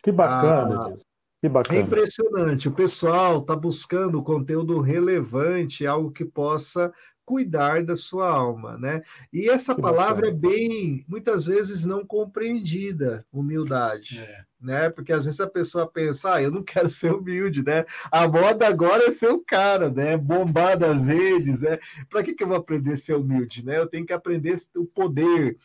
Que 0.03 0.11
bacana, 0.11 0.93
ah, 0.93 0.97
que 1.41 1.49
bacana. 1.49 1.79
É 1.79 1.81
impressionante. 1.81 2.67
O 2.67 2.71
pessoal 2.71 3.39
está 3.39 3.55
buscando 3.55 4.21
conteúdo 4.21 4.79
relevante, 4.79 5.87
algo 5.87 6.11
que 6.11 6.23
possa 6.23 6.93
cuidar 7.27 7.83
da 7.83 7.93
sua 7.93 8.29
alma, 8.29 8.77
né? 8.77 9.03
E 9.33 9.49
essa 9.49 9.75
que 9.75 9.81
palavra 9.81 10.31
bacana. 10.31 10.47
é 10.47 10.57
bem, 10.57 11.05
muitas 11.09 11.45
vezes 11.45 11.83
não 11.83 12.05
compreendida, 12.05 13.25
humildade, 13.33 14.17
é. 14.17 14.45
né? 14.61 14.89
Porque 14.89 15.11
às 15.11 15.25
vezes 15.25 15.41
a 15.41 15.45
pessoa 15.45 15.85
pensa, 15.85 16.35
ah, 16.35 16.41
eu 16.41 16.49
não 16.49 16.63
quero 16.63 16.89
ser 16.89 17.11
humilde, 17.11 17.65
né? 17.65 17.83
A 18.09 18.25
moda 18.29 18.65
agora 18.65 19.03
é 19.03 19.11
ser 19.11 19.29
o 19.29 19.43
cara, 19.43 19.91
né? 19.91 20.15
Bombar 20.15 20.77
das 20.79 21.09
redes, 21.09 21.63
né? 21.63 21.77
Para 22.09 22.23
que 22.23 22.33
que 22.33 22.43
eu 22.43 22.47
vou 22.47 22.55
aprender 22.55 22.93
a 22.93 22.97
ser 22.97 23.17
humilde, 23.17 23.63
né? 23.65 23.77
Eu 23.77 23.87
tenho 23.87 24.05
que 24.05 24.13
aprender 24.13 24.57
o 24.77 24.85
poder. 24.85 25.57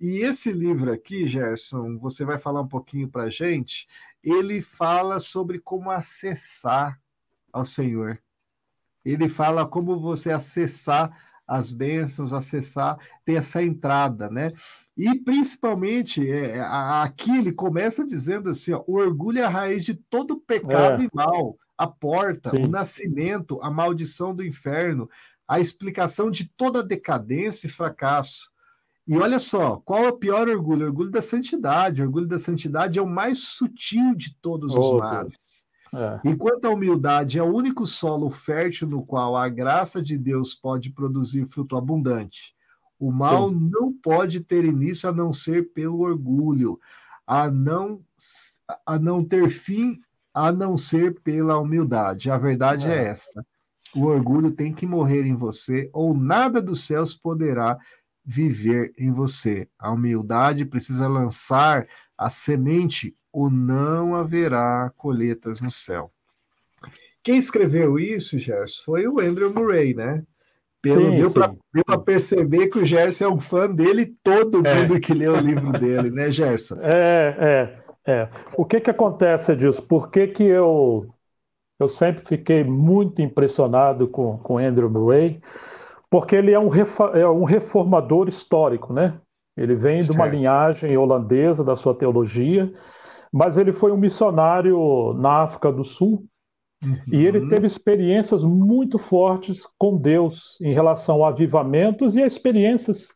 E 0.00 0.18
esse 0.18 0.50
livro 0.50 0.90
aqui, 0.92 1.28
Gerson, 1.28 1.96
você 1.96 2.24
vai 2.24 2.40
falar 2.40 2.60
um 2.60 2.68
pouquinho 2.68 3.08
para 3.08 3.30
gente. 3.30 3.86
Ele 4.20 4.60
fala 4.60 5.20
sobre 5.20 5.60
como 5.60 5.92
acessar 5.92 7.00
ao 7.52 7.64
Senhor 7.64 8.18
ele 9.04 9.28
fala 9.28 9.66
como 9.66 10.00
você 10.00 10.30
acessar 10.30 11.16
as 11.46 11.72
bênçãos, 11.72 12.32
acessar, 12.32 12.98
ter 13.24 13.34
essa 13.34 13.62
entrada, 13.62 14.30
né? 14.30 14.50
E 14.96 15.14
principalmente, 15.18 16.28
é, 16.28 16.60
aqui 16.60 17.36
ele 17.36 17.52
começa 17.52 18.04
dizendo 18.04 18.50
assim: 18.50 18.72
ó, 18.72 18.82
o 18.86 18.94
orgulho 18.94 19.40
é 19.40 19.44
a 19.44 19.48
raiz 19.48 19.84
de 19.84 19.94
todo 19.94 20.40
pecado 20.40 21.02
é. 21.02 21.04
e 21.04 21.10
mal, 21.12 21.56
a 21.76 21.86
porta, 21.86 22.50
Sim. 22.50 22.64
o 22.64 22.68
nascimento, 22.68 23.58
a 23.62 23.70
maldição 23.70 24.34
do 24.34 24.44
inferno, 24.44 25.08
a 25.46 25.60
explicação 25.60 26.30
de 26.30 26.48
toda 26.56 26.82
decadência 26.82 27.66
e 27.66 27.70
fracasso. 27.70 28.52
E 29.06 29.18
olha 29.18 29.38
só, 29.38 29.76
qual 29.84 30.04
é 30.04 30.08
o 30.08 30.16
pior 30.16 30.48
orgulho? 30.48 30.84
O 30.84 30.88
orgulho 30.88 31.10
da 31.10 31.20
santidade. 31.20 32.00
O 32.00 32.06
orgulho 32.06 32.26
da 32.26 32.38
santidade 32.38 32.98
é 32.98 33.02
o 33.02 33.06
mais 33.06 33.38
sutil 33.38 34.14
de 34.14 34.34
todos 34.40 34.74
os 34.74 34.98
males. 34.98 35.63
É. 35.96 36.20
Enquanto 36.24 36.64
a 36.64 36.70
humildade 36.70 37.38
é 37.38 37.42
o 37.42 37.54
único 37.54 37.86
solo 37.86 38.30
fértil 38.30 38.88
no 38.88 39.04
qual 39.04 39.36
a 39.36 39.48
graça 39.48 40.02
de 40.02 40.18
Deus 40.18 40.54
pode 40.54 40.90
produzir 40.90 41.46
fruto 41.46 41.76
abundante. 41.76 42.54
O 42.98 43.10
mal 43.10 43.48
Sim. 43.48 43.70
não 43.72 43.92
pode 43.92 44.40
ter 44.40 44.64
início 44.64 45.08
a 45.08 45.12
não 45.12 45.32
ser 45.32 45.72
pelo 45.72 46.00
orgulho, 46.00 46.78
a 47.26 47.50
não, 47.50 48.00
a 48.86 48.98
não 48.98 49.24
ter 49.24 49.48
fim 49.48 50.00
a 50.34 50.50
não 50.50 50.76
ser 50.76 51.20
pela 51.20 51.58
humildade. 51.58 52.30
A 52.30 52.36
verdade 52.36 52.88
é. 52.88 52.96
é 52.96 53.08
esta: 53.08 53.46
o 53.94 54.04
orgulho 54.04 54.50
tem 54.50 54.74
que 54.74 54.84
morrer 54.84 55.24
em 55.24 55.36
você, 55.36 55.88
ou 55.92 56.12
nada 56.12 56.60
dos 56.60 56.86
céus 56.86 57.14
poderá 57.14 57.78
viver 58.24 58.92
em 58.98 59.12
você. 59.12 59.68
A 59.78 59.92
humildade 59.92 60.64
precisa 60.64 61.06
lançar 61.06 61.86
a 62.18 62.28
semente, 62.28 63.14
ou 63.34 63.50
não 63.50 64.14
haverá 64.14 64.92
colheitas 64.96 65.60
no 65.60 65.70
céu. 65.70 66.10
Quem 67.22 67.36
escreveu 67.36 67.98
isso, 67.98 68.38
Gerson, 68.38 68.82
foi 68.84 69.08
o 69.08 69.18
Andrew 69.18 69.52
Murray, 69.52 69.94
né? 69.94 70.22
Pelo, 70.80 71.10
sim, 71.10 71.16
deu 71.16 71.30
para 71.32 71.98
perceber 71.98 72.68
que 72.68 72.78
o 72.78 72.84
Gerson 72.84 73.24
é 73.24 73.28
um 73.28 73.40
fã 73.40 73.66
dele, 73.66 74.14
todo 74.22 74.66
é. 74.66 74.74
mundo 74.74 75.00
que 75.00 75.14
lê 75.14 75.26
o 75.26 75.40
livro 75.40 75.72
dele, 75.72 76.10
né, 76.10 76.30
Gerson? 76.30 76.76
É, 76.82 77.72
é, 78.06 78.12
é. 78.12 78.28
O 78.56 78.64
que 78.64 78.80
que 78.80 78.90
acontece 78.90 79.56
disso? 79.56 79.82
Por 79.82 80.10
que, 80.10 80.26
que 80.26 80.42
eu, 80.42 81.06
eu 81.80 81.88
sempre 81.88 82.24
fiquei 82.26 82.62
muito 82.62 83.22
impressionado 83.22 84.06
com, 84.06 84.36
com 84.38 84.58
Andrew 84.58 84.90
Murray? 84.90 85.40
porque 86.14 86.36
ele 86.36 86.52
é 86.52 86.60
um, 86.60 86.70
é 87.12 87.28
um 87.28 87.42
reformador 87.42 88.28
histórico, 88.28 88.92
né? 88.92 89.14
Ele 89.56 89.74
vem 89.74 89.98
de 89.98 90.12
uma 90.12 90.28
linhagem 90.28 90.96
holandesa 90.96 91.64
da 91.64 91.74
sua 91.74 91.92
teologia, 91.92 92.72
mas 93.34 93.58
ele 93.58 93.72
foi 93.72 93.90
um 93.90 93.96
missionário 93.96 95.12
na 95.14 95.42
África 95.42 95.72
do 95.72 95.82
Sul 95.82 96.24
uhum. 96.80 96.96
e 97.12 97.26
ele 97.26 97.40
uhum. 97.40 97.48
teve 97.48 97.66
experiências 97.66 98.44
muito 98.44 98.96
fortes 98.96 99.66
com 99.76 99.96
Deus 99.96 100.56
em 100.62 100.72
relação 100.72 101.24
a 101.24 101.30
avivamentos 101.30 102.14
e 102.14 102.22
a 102.22 102.26
experiências, 102.26 103.08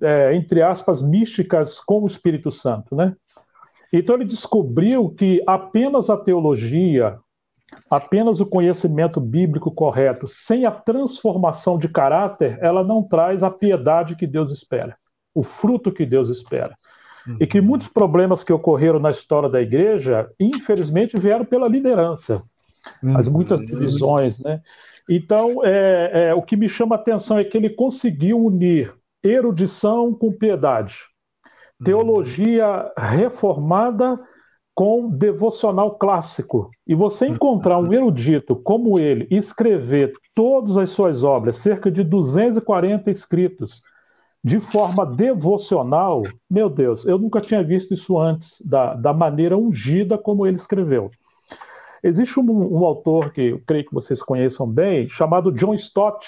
é, 0.00 0.32
entre 0.32 0.62
aspas, 0.62 1.02
místicas 1.02 1.80
com 1.80 2.04
o 2.04 2.06
Espírito 2.06 2.52
Santo, 2.52 2.94
né? 2.94 3.16
Então 3.92 4.14
ele 4.14 4.24
descobriu 4.24 5.10
que 5.10 5.42
apenas 5.44 6.08
a 6.08 6.16
teologia, 6.16 7.18
apenas 7.90 8.38
o 8.38 8.46
conhecimento 8.46 9.20
bíblico 9.20 9.72
correto, 9.72 10.28
sem 10.28 10.66
a 10.66 10.70
transformação 10.70 11.78
de 11.78 11.88
caráter, 11.88 12.56
ela 12.60 12.84
não 12.84 13.02
traz 13.02 13.42
a 13.42 13.50
piedade 13.50 14.14
que 14.14 14.26
Deus 14.26 14.52
espera, 14.52 14.96
o 15.34 15.42
fruto 15.42 15.90
que 15.90 16.06
Deus 16.06 16.28
espera. 16.28 16.77
E 17.40 17.46
que 17.46 17.60
muitos 17.60 17.88
problemas 17.88 18.42
que 18.42 18.52
ocorreram 18.52 18.98
na 18.98 19.10
história 19.10 19.48
da 19.48 19.60
igreja, 19.60 20.30
infelizmente, 20.38 21.18
vieram 21.18 21.44
pela 21.44 21.68
liderança. 21.68 22.42
Uhum. 23.02 23.16
As 23.16 23.28
muitas 23.28 23.60
divisões, 23.60 24.38
né? 24.38 24.60
Então, 25.08 25.64
é, 25.64 26.28
é, 26.28 26.34
o 26.34 26.42
que 26.42 26.56
me 26.56 26.68
chama 26.68 26.94
a 26.94 26.98
atenção 26.98 27.38
é 27.38 27.44
que 27.44 27.56
ele 27.56 27.70
conseguiu 27.70 28.44
unir 28.44 28.94
erudição 29.22 30.14
com 30.14 30.32
piedade, 30.32 30.94
uhum. 31.80 31.84
teologia 31.84 32.92
reformada 32.96 34.18
com 34.78 35.10
devocional 35.10 35.98
clássico. 35.98 36.70
E 36.86 36.94
você 36.94 37.26
encontrar 37.26 37.78
um 37.78 37.92
erudito 37.92 38.54
como 38.54 38.96
ele 38.96 39.26
escrever 39.28 40.12
todas 40.34 40.76
as 40.76 40.90
suas 40.90 41.24
obras, 41.24 41.56
cerca 41.56 41.90
de 41.90 42.04
240 42.04 43.10
escritos, 43.10 43.82
de 44.42 44.60
forma 44.60 45.04
devocional, 45.04 46.22
meu 46.48 46.70
Deus, 46.70 47.04
eu 47.04 47.18
nunca 47.18 47.40
tinha 47.40 47.62
visto 47.62 47.92
isso 47.92 48.18
antes, 48.18 48.60
da, 48.64 48.94
da 48.94 49.12
maneira 49.12 49.56
ungida 49.56 50.16
como 50.16 50.46
ele 50.46 50.56
escreveu. 50.56 51.10
Existe 52.02 52.38
um, 52.38 52.78
um 52.78 52.84
autor 52.84 53.32
que 53.32 53.42
eu 53.42 53.62
creio 53.66 53.84
que 53.84 53.94
vocês 53.94 54.22
conheçam 54.22 54.66
bem, 54.66 55.08
chamado 55.08 55.52
John 55.52 55.74
Stott. 55.74 56.26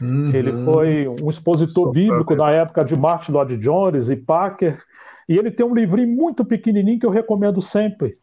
Uhum. 0.00 0.34
Ele 0.34 0.64
foi 0.64 1.08
um 1.22 1.28
expositor 1.28 1.84
Sou 1.84 1.92
bíblico 1.92 2.34
na 2.34 2.50
época 2.50 2.84
de 2.84 2.96
Martin 2.96 3.32
Lloyd 3.32 3.58
Jones 3.58 4.08
e 4.08 4.16
Packer. 4.16 4.82
E 5.28 5.36
ele 5.36 5.50
tem 5.50 5.64
um 5.64 5.74
livrinho 5.74 6.08
muito 6.08 6.44
pequenininho 6.44 6.98
que 6.98 7.06
eu 7.06 7.10
recomendo 7.10 7.60
sempre. 7.60 8.16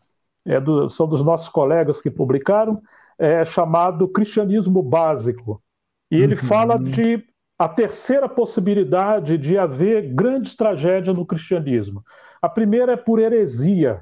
É 0.45 0.59
do, 0.59 0.89
são 0.89 1.07
dos 1.07 1.23
nossos 1.23 1.49
colegas 1.49 2.01
que 2.01 2.09
publicaram, 2.09 2.81
é 3.17 3.45
chamado 3.45 4.07
Cristianismo 4.07 4.81
Básico. 4.81 5.61
E 6.09 6.15
ele 6.15 6.33
uhum. 6.33 6.41
fala 6.41 6.79
de 6.79 7.23
a 7.61 7.69
terceira 7.69 8.27
possibilidade 8.27 9.37
de 9.37 9.55
haver 9.55 10.15
grandes 10.15 10.55
tragédias 10.55 11.15
no 11.15 11.23
cristianismo. 11.23 12.03
A 12.41 12.49
primeira 12.49 12.93
é 12.93 12.97
por 12.97 13.19
heresia, 13.19 14.01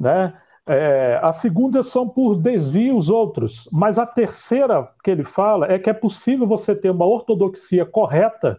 né? 0.00 0.34
É, 0.66 1.20
a 1.22 1.32
segunda 1.32 1.82
são 1.82 2.08
por 2.08 2.34
desvios 2.34 3.10
outros, 3.10 3.68
mas 3.70 3.98
a 3.98 4.06
terceira 4.06 4.88
que 5.04 5.10
ele 5.10 5.22
fala 5.22 5.70
é 5.70 5.78
que 5.78 5.90
é 5.90 5.92
possível 5.92 6.46
você 6.46 6.74
ter 6.74 6.88
uma 6.88 7.04
ortodoxia 7.04 7.84
correta 7.84 8.58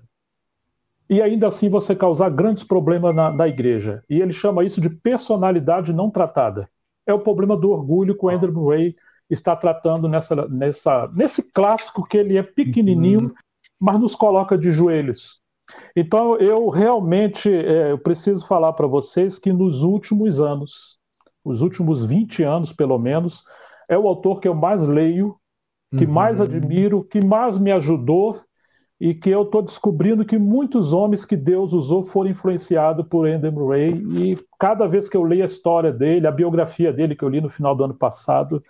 e 1.09 1.19
ainda 1.19 1.47
assim 1.47 1.67
você 1.67 1.95
causar 1.95 2.29
grandes 2.29 2.63
problemas 2.63 3.15
na, 3.15 3.31
na 3.31 3.47
igreja. 3.47 4.03
E 4.07 4.21
ele 4.21 4.31
chama 4.31 4.63
isso 4.63 4.79
de 4.79 4.91
personalidade 4.91 5.91
não 5.91 6.11
tratada. 6.11 6.69
É 7.07 7.13
o 7.15 7.19
problema 7.19 7.57
do 7.57 7.71
orgulho 7.71 8.15
que 8.15 8.25
o 8.27 8.29
Andrew 8.29 8.53
Murray 8.53 8.95
está 9.27 9.55
tratando 9.55 10.07
nessa, 10.07 10.35
nessa, 10.47 11.09
nesse 11.15 11.41
clássico 11.51 12.05
que 12.05 12.17
ele 12.17 12.37
é 12.37 12.43
pequenininho, 12.43 13.21
uhum. 13.21 13.33
Mas 13.83 13.99
nos 13.99 14.15
coloca 14.15 14.57
de 14.57 14.71
joelhos. 14.71 15.41
Então 15.93 16.37
eu 16.37 16.69
realmente 16.69 17.53
é, 17.53 17.91
eu 17.91 17.97
preciso 17.97 18.47
falar 18.47 18.71
para 18.71 18.87
vocês 18.87 19.37
que 19.37 19.51
nos 19.51 19.83
últimos 19.83 20.39
anos, 20.39 20.97
os 21.43 21.61
últimos 21.61 22.05
20 22.05 22.43
anos 22.43 22.71
pelo 22.71 22.97
menos, 22.97 23.43
é 23.89 23.97
o 23.97 24.07
autor 24.07 24.39
que 24.39 24.47
eu 24.47 24.55
mais 24.55 24.81
leio, 24.87 25.35
que 25.97 26.05
uhum. 26.05 26.11
mais 26.11 26.39
admiro, 26.39 27.03
que 27.03 27.23
mais 27.25 27.57
me 27.57 27.73
ajudou 27.73 28.39
e 29.01 29.13
que 29.13 29.29
eu 29.29 29.41
estou 29.41 29.61
descobrindo 29.61 30.23
que 30.23 30.37
muitos 30.37 30.93
homens 30.93 31.25
que 31.25 31.35
Deus 31.35 31.73
usou 31.73 32.05
foram 32.05 32.29
influenciados 32.29 33.05
por 33.09 33.27
Andrew 33.27 33.51
Murray 33.51 34.01
e 34.17 34.37
cada 34.57 34.87
vez 34.87 35.09
que 35.09 35.17
eu 35.17 35.23
leio 35.23 35.43
a 35.43 35.47
história 35.47 35.91
dele, 35.91 36.25
a 36.25 36.31
biografia 36.31 36.93
dele 36.93 37.17
que 37.17 37.23
eu 37.23 37.29
li 37.29 37.41
no 37.41 37.49
final 37.49 37.75
do 37.75 37.83
ano 37.83 37.95
passado, 37.95 38.63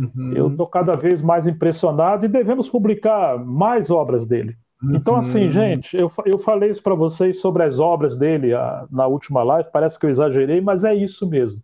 uhum. 0.00 0.32
eu 0.34 0.48
estou 0.48 0.66
cada 0.66 0.92
vez 0.94 1.20
mais 1.22 1.46
impressionado 1.46 2.24
e 2.24 2.28
devemos 2.28 2.68
publicar 2.68 3.38
mais 3.38 3.90
obras 3.90 4.26
dele. 4.26 4.56
Uhum. 4.82 4.96
Então, 4.96 5.16
assim, 5.16 5.50
gente, 5.50 5.96
eu, 5.96 6.10
eu 6.24 6.38
falei 6.38 6.70
isso 6.70 6.82
para 6.82 6.94
vocês 6.94 7.40
sobre 7.40 7.62
as 7.62 7.78
obras 7.78 8.18
dele 8.18 8.54
a, 8.54 8.86
na 8.90 9.06
última 9.06 9.42
live, 9.42 9.68
parece 9.72 9.98
que 9.98 10.06
eu 10.06 10.10
exagerei, 10.10 10.60
mas 10.60 10.84
é 10.84 10.94
isso 10.94 11.28
mesmo. 11.28 11.62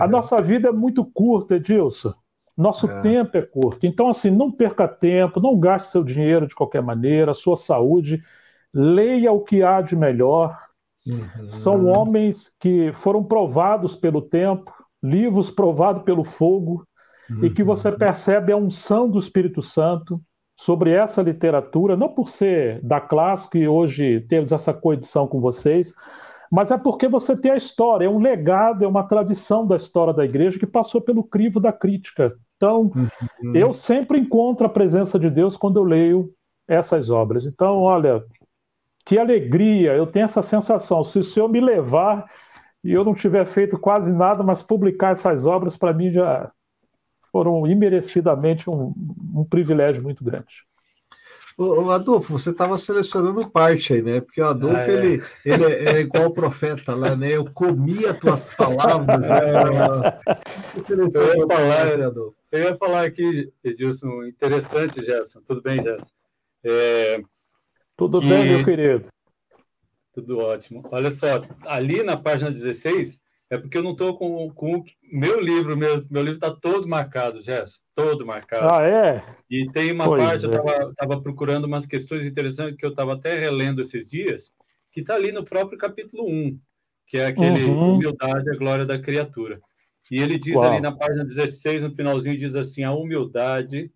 A 0.00 0.06
nossa 0.08 0.40
vida 0.40 0.68
é 0.68 0.72
muito 0.72 1.04
curta, 1.04 1.56
Edilson. 1.56 2.14
Nosso 2.56 2.90
é. 2.90 3.00
tempo 3.02 3.36
é 3.36 3.42
curto. 3.42 3.86
Então, 3.86 4.08
assim, 4.08 4.30
não 4.30 4.50
perca 4.50 4.88
tempo, 4.88 5.40
não 5.40 5.58
gaste 5.58 5.92
seu 5.92 6.02
dinheiro 6.02 6.46
de 6.46 6.56
qualquer 6.56 6.82
maneira, 6.82 7.32
sua 7.32 7.56
saúde. 7.56 8.20
Leia 8.74 9.30
o 9.30 9.44
que 9.44 9.62
há 9.62 9.80
de 9.80 9.94
melhor. 9.94 10.58
Uhum. 11.06 11.48
São 11.48 11.86
homens 11.86 12.50
que 12.58 12.92
foram 12.94 13.22
provados 13.22 13.94
pelo 13.94 14.20
tempo, 14.20 14.72
livros 15.00 15.50
provados 15.50 16.02
pelo 16.02 16.24
fogo, 16.24 16.84
uhum. 17.30 17.44
e 17.44 17.50
que 17.50 17.62
você 17.62 17.88
uhum. 17.88 17.98
percebe 17.98 18.52
a 18.52 18.56
unção 18.56 19.08
do 19.08 19.18
Espírito 19.18 19.62
Santo 19.62 20.20
sobre 20.56 20.90
essa 20.90 21.22
literatura, 21.22 21.96
não 21.96 22.08
por 22.08 22.28
ser 22.28 22.80
da 22.82 23.00
classe 23.00 23.48
que 23.48 23.68
hoje 23.68 24.20
temos 24.28 24.50
essa 24.50 24.74
coedição 24.74 25.26
com 25.28 25.40
vocês, 25.40 25.92
mas 26.50 26.70
é 26.70 26.78
porque 26.78 27.06
você 27.06 27.36
tem 27.36 27.52
a 27.52 27.56
história, 27.56 28.06
é 28.06 28.10
um 28.10 28.18
legado, 28.18 28.84
é 28.84 28.88
uma 28.88 29.04
tradição 29.04 29.66
da 29.66 29.76
história 29.76 30.12
da 30.12 30.24
igreja 30.24 30.58
que 30.58 30.66
passou 30.66 31.00
pelo 31.00 31.22
crivo 31.22 31.60
da 31.60 31.72
crítica. 31.72 32.34
Então, 32.56 32.90
uhum. 32.94 33.54
eu 33.54 33.72
sempre 33.72 34.18
encontro 34.18 34.66
a 34.66 34.70
presença 34.70 35.18
de 35.18 35.30
Deus 35.30 35.56
quando 35.56 35.78
eu 35.78 35.84
leio 35.84 36.30
essas 36.66 37.08
obras. 37.08 37.46
Então, 37.46 37.82
olha, 37.82 38.24
que 39.04 39.18
alegria, 39.18 39.94
eu 39.94 40.06
tenho 40.06 40.24
essa 40.24 40.42
sensação. 40.42 41.04
Se 41.04 41.18
o 41.18 41.24
Senhor 41.24 41.48
me 41.48 41.60
levar 41.60 42.26
e 42.82 42.92
eu 42.92 43.04
não 43.04 43.14
tiver 43.14 43.46
feito 43.46 43.78
quase 43.78 44.12
nada, 44.12 44.42
mas 44.42 44.62
publicar 44.62 45.12
essas 45.12 45.46
obras, 45.46 45.76
para 45.76 45.92
mim 45.92 46.10
já 46.10 46.50
foram 47.30 47.66
imerecidamente 47.66 48.68
um, 48.68 48.94
um 49.34 49.44
privilégio 49.44 50.02
muito 50.02 50.24
grande. 50.24 50.66
O, 51.58 51.90
Adolfo, 51.90 52.38
você 52.38 52.50
estava 52.50 52.78
selecionando 52.78 53.50
parte 53.50 53.92
aí, 53.92 54.00
né? 54.00 54.20
Porque 54.20 54.40
o 54.40 54.46
Adolfo, 54.46 54.76
ah, 54.76 54.86
é. 54.86 54.92
ele, 54.92 55.24
ele 55.44 55.64
é, 55.64 55.84
é, 55.96 56.00
igual 56.00 56.26
o 56.26 56.32
profeta 56.32 56.94
lá, 56.94 57.16
né? 57.16 57.32
Eu 57.34 57.44
comi 57.50 58.06
as 58.06 58.16
tuas 58.16 58.48
palavras, 58.54 59.28
né? 59.28 59.36
Você 60.64 60.84
selecionou 60.84 61.34
eu 61.34 61.40
ia 61.40 61.46
falar, 61.48 61.76
parte, 61.76 62.02
Adolfo. 62.02 62.36
Eu 62.52 62.60
ia 62.60 62.76
falar 62.76 63.04
aqui, 63.04 63.52
Edilson, 63.64 64.22
interessante, 64.22 65.04
Gerson. 65.04 65.40
Tudo 65.44 65.60
bem, 65.60 65.82
Gerson? 65.82 66.12
É, 66.62 67.20
Tudo 67.96 68.20
que... 68.20 68.28
bem, 68.28 68.50
meu 68.50 68.64
querido? 68.64 69.06
Tudo 70.12 70.38
ótimo. 70.38 70.88
Olha 70.92 71.10
só, 71.10 71.42
ali 71.66 72.04
na 72.04 72.16
página 72.16 72.52
16, 72.52 73.20
é 73.50 73.56
porque 73.56 73.78
eu 73.78 73.82
não 73.82 73.92
estou 73.92 74.16
com, 74.16 74.50
com 74.50 74.84
meu 75.10 75.40
livro, 75.40 75.76
meu, 75.76 76.04
meu 76.10 76.22
livro 76.22 76.36
está 76.36 76.50
todo 76.50 76.86
marcado, 76.86 77.40
Jess, 77.40 77.80
todo 77.94 78.26
marcado. 78.26 78.74
Ah, 78.74 78.82
é? 78.86 79.24
E 79.48 79.70
tem 79.70 79.90
uma 79.90 80.04
pois 80.04 80.22
parte, 80.22 80.46
é. 80.46 80.48
eu 80.48 80.90
estava 80.90 81.20
procurando 81.20 81.64
umas 81.64 81.86
questões 81.86 82.26
interessantes 82.26 82.76
que 82.76 82.84
eu 82.84 82.90
estava 82.90 83.14
até 83.14 83.38
relendo 83.38 83.80
esses 83.80 84.10
dias, 84.10 84.52
que 84.92 85.00
está 85.00 85.14
ali 85.14 85.32
no 85.32 85.44
próprio 85.44 85.78
capítulo 85.78 86.28
1, 86.28 86.60
que 87.06 87.16
é 87.16 87.26
aquele 87.26 87.64
uhum. 87.64 87.94
humildade, 87.94 88.50
a 88.50 88.56
glória 88.56 88.84
da 88.84 88.98
criatura. 88.98 89.60
E 90.10 90.20
ele 90.20 90.38
diz 90.38 90.54
Uau. 90.54 90.70
ali 90.70 90.80
na 90.80 90.92
página 90.92 91.24
16, 91.24 91.82
no 91.82 91.94
finalzinho, 91.94 92.36
diz 92.36 92.54
assim: 92.54 92.82
a 92.84 92.92
humildade, 92.92 93.90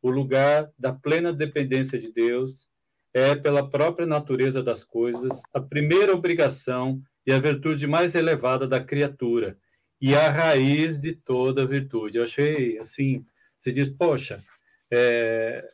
o 0.00 0.10
lugar 0.10 0.70
da 0.76 0.92
plena 0.92 1.32
dependência 1.32 1.98
de 1.98 2.12
Deus, 2.12 2.66
é, 3.14 3.34
pela 3.36 3.68
própria 3.68 4.06
natureza 4.06 4.62
das 4.62 4.82
coisas, 4.82 5.42
a 5.52 5.60
primeira 5.60 6.12
obrigação 6.12 7.00
e 7.26 7.32
a 7.32 7.38
virtude 7.38 7.86
mais 7.86 8.14
elevada 8.14 8.66
da 8.66 8.82
criatura, 8.82 9.56
e 10.00 10.14
a 10.14 10.28
raiz 10.28 10.98
de 10.98 11.12
toda 11.12 11.66
virtude. 11.66 12.18
Eu 12.18 12.24
achei 12.24 12.78
assim, 12.78 13.24
você 13.56 13.70
diz, 13.70 13.88
poxa, 13.88 14.42
é, 14.90 15.64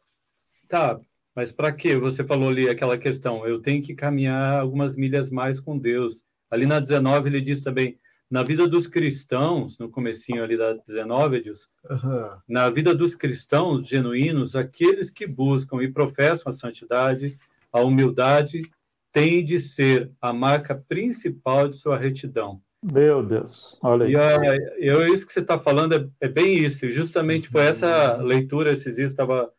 tá, 0.69 1.01
mas 1.35 1.51
para 1.51 1.73
que? 1.73 1.97
Você 1.97 2.23
falou 2.23 2.51
ali 2.51 2.69
aquela 2.69 2.99
questão, 2.99 3.47
eu 3.47 3.61
tenho 3.61 3.83
que 3.83 3.95
caminhar 3.95 4.61
algumas 4.61 4.97
milhas 4.97 5.31
mais 5.31 5.59
com 5.59 5.79
Deus. 5.79 6.25
Ali 6.51 6.67
na 6.67 6.81
19 6.81 7.29
ele 7.29 7.41
diz 7.41 7.61
também, 7.61 7.99
na 8.31 8.43
vida 8.43 8.69
dos 8.69 8.87
cristãos, 8.87 9.79
no 9.79 9.89
comecinho 9.89 10.45
ali 10.45 10.57
da 10.57 10.75
19, 10.75 11.37
Edilson, 11.37 11.69
uhum. 11.89 12.39
na 12.47 12.69
vida 12.69 12.95
dos 12.95 13.15
cristãos 13.15 13.89
genuínos, 13.89 14.55
aqueles 14.55 15.11
que 15.11 15.27
buscam 15.27 15.83
e 15.83 15.91
professam 15.91 16.51
a 16.51 16.53
santidade, 16.53 17.39
a 17.73 17.81
humildade, 17.81 18.63
tem 19.13 19.45
de 19.45 19.59
ser 19.59 20.11
a 20.21 20.33
marca 20.33 20.75
principal 20.89 21.69
de 21.69 21.77
sua 21.77 21.99
retidão. 21.99 22.61
Meu 22.83 23.25
Deus, 23.25 23.77
olha 23.83 24.07
aí. 24.07 24.59
E 24.79 24.87
eu, 24.87 25.13
isso 25.13 25.27
que 25.27 25.33
você 25.33 25.41
está 25.41 25.59
falando 25.59 25.95
é, 25.95 26.09
é, 26.21 26.29
bem 26.29 26.59
isso. 26.59 26.89
Justamente 26.91 27.49
foi 27.49 27.65
essa 27.65 28.17
leitura 28.17 28.73
esses 28.73 28.97
dias 28.97 29.11
estava 29.11 29.53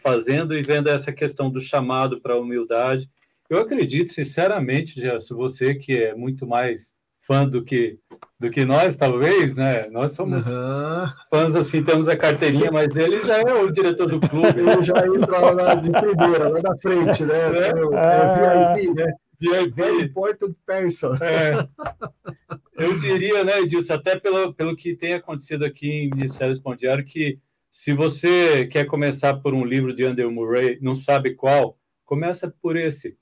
fazendo 0.00 0.56
e 0.56 0.62
vendo 0.62 0.88
essa 0.88 1.12
questão 1.12 1.50
do 1.50 1.60
chamado 1.60 2.20
para 2.20 2.34
a 2.34 2.38
humildade. 2.38 3.10
Eu 3.50 3.58
acredito, 3.58 4.10
sinceramente, 4.10 4.98
Gerson, 4.98 5.36
você 5.36 5.74
que 5.74 6.02
é 6.02 6.14
muito 6.14 6.46
mais 6.46 6.96
fã 7.22 7.48
do 7.48 7.64
que 7.64 7.98
do 8.38 8.50
que 8.50 8.64
nós, 8.64 8.96
talvez, 8.96 9.54
né? 9.54 9.88
Nós 9.90 10.12
somos 10.12 10.48
uhum. 10.48 11.06
fãs 11.30 11.54
assim, 11.54 11.82
temos 11.82 12.08
a 12.08 12.16
carteirinha, 12.16 12.70
mas 12.72 12.94
ele 12.96 13.22
já 13.22 13.38
é 13.38 13.54
o 13.54 13.70
diretor 13.70 14.08
do 14.08 14.20
clube. 14.20 14.60
Ele 14.60 14.82
já 14.82 14.98
entra 15.06 15.38
lá 15.52 15.74
de 15.76 15.90
primeira, 15.90 16.48
lá 16.48 16.60
da 16.60 16.76
frente, 16.78 17.24
né? 17.24 17.34
É, 17.34 17.68
é 17.68 18.74
VIP, 18.74 18.94
né? 18.94 19.12
VIP. 19.40 19.70
Very 19.74 20.02
important 20.02 20.54
person. 20.66 21.14
É. 21.20 21.68
Eu 22.76 22.96
diria, 22.96 23.44
né, 23.44 23.60
Edilson, 23.60 23.94
até 23.94 24.18
pelo, 24.18 24.52
pelo 24.54 24.74
que 24.74 24.96
tem 24.96 25.14
acontecido 25.14 25.64
aqui 25.64 25.88
em 25.88 26.10
Ministério 26.10 26.52
Espondiário, 26.52 27.04
que 27.04 27.38
se 27.70 27.92
você 27.92 28.66
quer 28.66 28.86
começar 28.86 29.34
por 29.34 29.54
um 29.54 29.64
livro 29.64 29.94
de 29.94 30.04
Andrew 30.04 30.30
Murray, 30.32 30.78
não 30.82 30.94
sabe 30.94 31.34
qual, 31.34 31.78
começa 32.04 32.52
por 32.60 32.76
esse. 32.76 33.16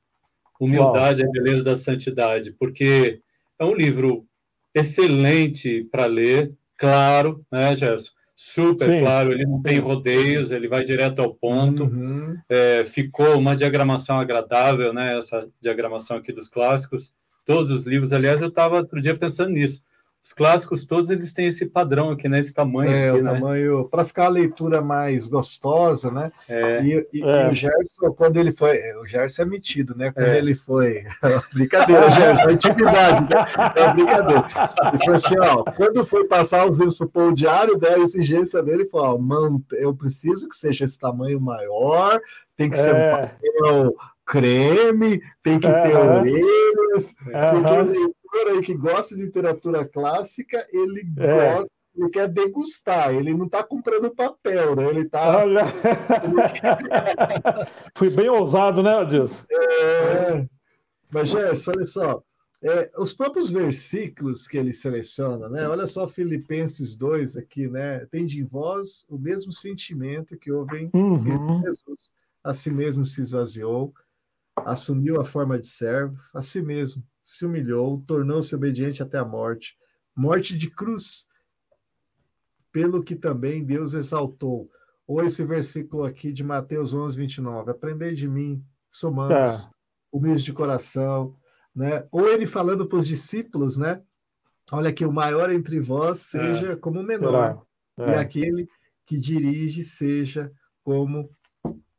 Humildade, 0.58 1.22
Uau. 1.22 1.28
a 1.28 1.32
beleza 1.32 1.64
da 1.64 1.76
santidade, 1.76 2.52
porque 2.58 3.20
é 3.60 3.64
um 3.64 3.74
livro 3.74 4.26
excelente 4.74 5.84
para 5.84 6.06
ler, 6.06 6.52
claro, 6.76 7.44
né, 7.52 7.74
Gerson? 7.74 8.10
Super 8.34 8.88
Sim. 8.88 9.00
claro, 9.00 9.32
ele 9.32 9.44
não 9.44 9.60
tem 9.60 9.78
rodeios, 9.78 10.50
ele 10.50 10.66
vai 10.66 10.82
direto 10.82 11.20
ao 11.20 11.34
ponto. 11.34 11.84
Uhum. 11.84 12.38
É, 12.48 12.86
ficou 12.86 13.36
uma 13.36 13.54
diagramação 13.54 14.18
agradável, 14.18 14.94
né? 14.94 15.18
Essa 15.18 15.46
diagramação 15.60 16.16
aqui 16.16 16.32
dos 16.32 16.48
clássicos. 16.48 17.12
Todos 17.44 17.70
os 17.70 17.82
livros, 17.82 18.14
aliás, 18.14 18.40
eu 18.40 18.48
estava 18.48 18.78
outro 18.78 18.98
dia 18.98 19.14
pensando 19.14 19.50
nisso. 19.50 19.84
Os 20.22 20.35
clássicos 20.35 20.85
todos 20.85 21.09
eles 21.09 21.33
têm 21.33 21.46
esse 21.46 21.64
padrão 21.64 22.11
aqui, 22.11 22.28
né? 22.28 22.40
Esse 22.40 22.52
tamanho. 22.52 22.90
É, 22.90 23.09
aqui, 23.09 23.18
o 23.18 23.22
né? 23.22 23.33
tamanho 23.33 23.88
para 23.88 24.04
ficar 24.04 24.26
a 24.26 24.28
leitura 24.28 24.83
mais 24.83 25.26
gostosa, 25.26 26.11
né? 26.11 26.30
É. 26.46 26.83
E, 26.83 27.09
e, 27.12 27.22
é. 27.22 27.46
e, 27.46 27.50
o 27.50 27.54
Gerson, 27.54 28.12
quando 28.14 28.37
ele 28.37 28.52
foi, 28.52 28.78
o 28.98 29.06
Gerson 29.06 29.42
é 29.42 29.44
metido, 29.46 29.96
né? 29.96 30.12
Quando 30.12 30.26
é. 30.26 30.37
ele 30.37 30.54
foi, 30.54 31.04
brincadeira, 31.54 32.11
Gerson, 32.11 32.50
é 32.50 32.52
intimidade, 32.52 33.35
né? 33.35 33.44
É 33.74 33.94
brincadeira. 33.94 34.46
Ele 34.92 34.98
falou 34.98 35.14
assim, 35.14 35.38
ó, 35.38 35.64
quando 35.72 36.04
foi 36.04 36.26
passar 36.26 36.68
os 36.68 36.76
livros 36.76 36.98
para 36.98 37.22
o 37.22 37.33
diário, 37.33 37.78
né, 37.78 37.88
a 37.88 37.98
exigência 37.98 38.62
dele 38.62 38.85
foi, 38.85 39.00
ó, 39.00 39.16
mano, 39.16 39.64
eu 39.72 39.94
preciso 39.94 40.48
que 40.48 40.54
seja 40.54 40.85
esse 40.85 40.98
tamanho 40.98 41.40
maior, 41.40 42.20
tem 42.56 42.68
que 42.68 42.76
ser 42.76 42.94
um 42.94 42.98
é. 42.98 43.16
papel 43.16 43.96
creme, 44.26 45.20
tem 45.42 45.59
que 45.59 45.66
ter 45.66 45.96
orelhas, 45.96 47.14
porque 47.24 48.19
leitor 48.30 48.52
aí 48.52 48.62
que 48.62 48.74
gosta 48.74 49.16
de 49.16 49.22
literatura 49.22 49.84
clássica, 49.84 50.66
ele 50.72 51.04
é. 51.18 51.54
gosta, 51.54 51.70
ele 51.96 52.10
quer 52.10 52.28
degustar, 52.28 53.14
ele 53.14 53.34
não 53.34 53.46
está 53.46 53.62
comprando 53.62 54.14
papel, 54.14 54.76
né? 54.76 54.88
Ele 54.88 55.02
está. 55.02 55.38
Olha... 55.38 55.64
Fui 57.96 58.10
bem 58.10 58.28
ousado, 58.28 58.82
né, 58.82 58.94
Adilson? 58.94 59.44
É. 59.50 60.46
Mas, 61.10 61.30
Gerson, 61.30 61.72
olha 61.74 61.84
só. 61.84 62.22
É, 62.62 62.90
os 62.98 63.14
próprios 63.14 63.50
versículos 63.50 64.46
que 64.46 64.58
ele 64.58 64.74
seleciona, 64.74 65.48
né? 65.48 65.66
Olha 65.66 65.86
só 65.86 66.06
Filipenses 66.06 66.94
2 66.94 67.38
aqui, 67.38 67.66
né? 67.66 68.06
Tem 68.10 68.26
de 68.26 68.42
vós 68.42 69.06
o 69.08 69.18
mesmo 69.18 69.50
sentimento 69.50 70.36
que 70.36 70.52
houve 70.52 70.76
em 70.76 70.90
uhum. 70.92 71.62
Jesus. 71.62 72.10
A 72.44 72.52
si 72.52 72.70
mesmo 72.70 73.02
se 73.04 73.22
esvaziou, 73.22 73.94
assumiu 74.56 75.18
a 75.18 75.24
forma 75.24 75.58
de 75.58 75.66
servo, 75.66 76.16
a 76.34 76.42
si 76.42 76.60
mesmo 76.60 77.02
se 77.30 77.46
humilhou, 77.46 78.02
tornou-se 78.08 78.52
obediente 78.52 79.04
até 79.04 79.16
a 79.16 79.24
morte, 79.24 79.78
morte 80.16 80.58
de 80.58 80.68
cruz, 80.68 81.28
pelo 82.72 83.04
que 83.04 83.14
também 83.14 83.64
Deus 83.64 83.94
exaltou. 83.94 84.68
Ou 85.06 85.22
esse 85.22 85.44
versículo 85.44 86.02
aqui 86.02 86.32
de 86.32 86.42
Mateus 86.42 86.92
11, 86.92 87.16
29, 87.16 87.70
aprendei 87.70 88.14
de 88.14 88.26
mim, 88.26 88.64
sou 88.90 89.12
manso, 89.12 89.68
tá. 89.68 89.74
humilde 90.10 90.42
de 90.42 90.52
coração, 90.52 91.36
né? 91.72 92.04
Ou 92.10 92.28
ele 92.28 92.46
falando 92.46 92.84
para 92.88 92.98
os 92.98 93.06
discípulos, 93.06 93.76
né? 93.76 94.02
Olha 94.72 94.92
que 94.92 95.06
o 95.06 95.12
maior 95.12 95.52
entre 95.52 95.78
vós 95.78 96.18
seja 96.18 96.72
é. 96.72 96.76
como 96.76 96.98
o 96.98 97.04
menor, 97.04 97.64
é. 97.96 98.10
e 98.10 98.14
aquele 98.16 98.68
que 99.06 99.16
dirige 99.16 99.84
seja 99.84 100.50
como 100.82 101.30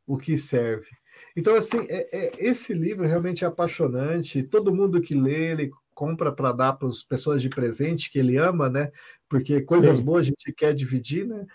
o 0.06 0.18
que 0.18 0.36
serve. 0.36 0.90
Então, 1.36 1.54
assim, 1.54 1.86
é, 1.88 2.08
é, 2.12 2.32
esse 2.38 2.74
livro 2.74 3.06
realmente 3.06 3.44
é 3.44 3.46
apaixonante. 3.46 4.42
Todo 4.42 4.74
mundo 4.74 5.00
que 5.00 5.14
lê, 5.14 5.52
ele 5.52 5.70
compra 5.94 6.32
para 6.32 6.52
dar 6.52 6.72
para 6.74 6.88
as 6.88 7.02
pessoas 7.02 7.40
de 7.40 7.48
presente 7.48 8.10
que 8.10 8.18
ele 8.18 8.36
ama, 8.36 8.68
né? 8.68 8.90
Porque 9.28 9.60
coisas 9.62 9.98
Sim. 9.98 10.04
boas 10.04 10.22
a 10.22 10.28
gente 10.28 10.52
quer 10.52 10.74
dividir, 10.74 11.26
né? 11.26 11.46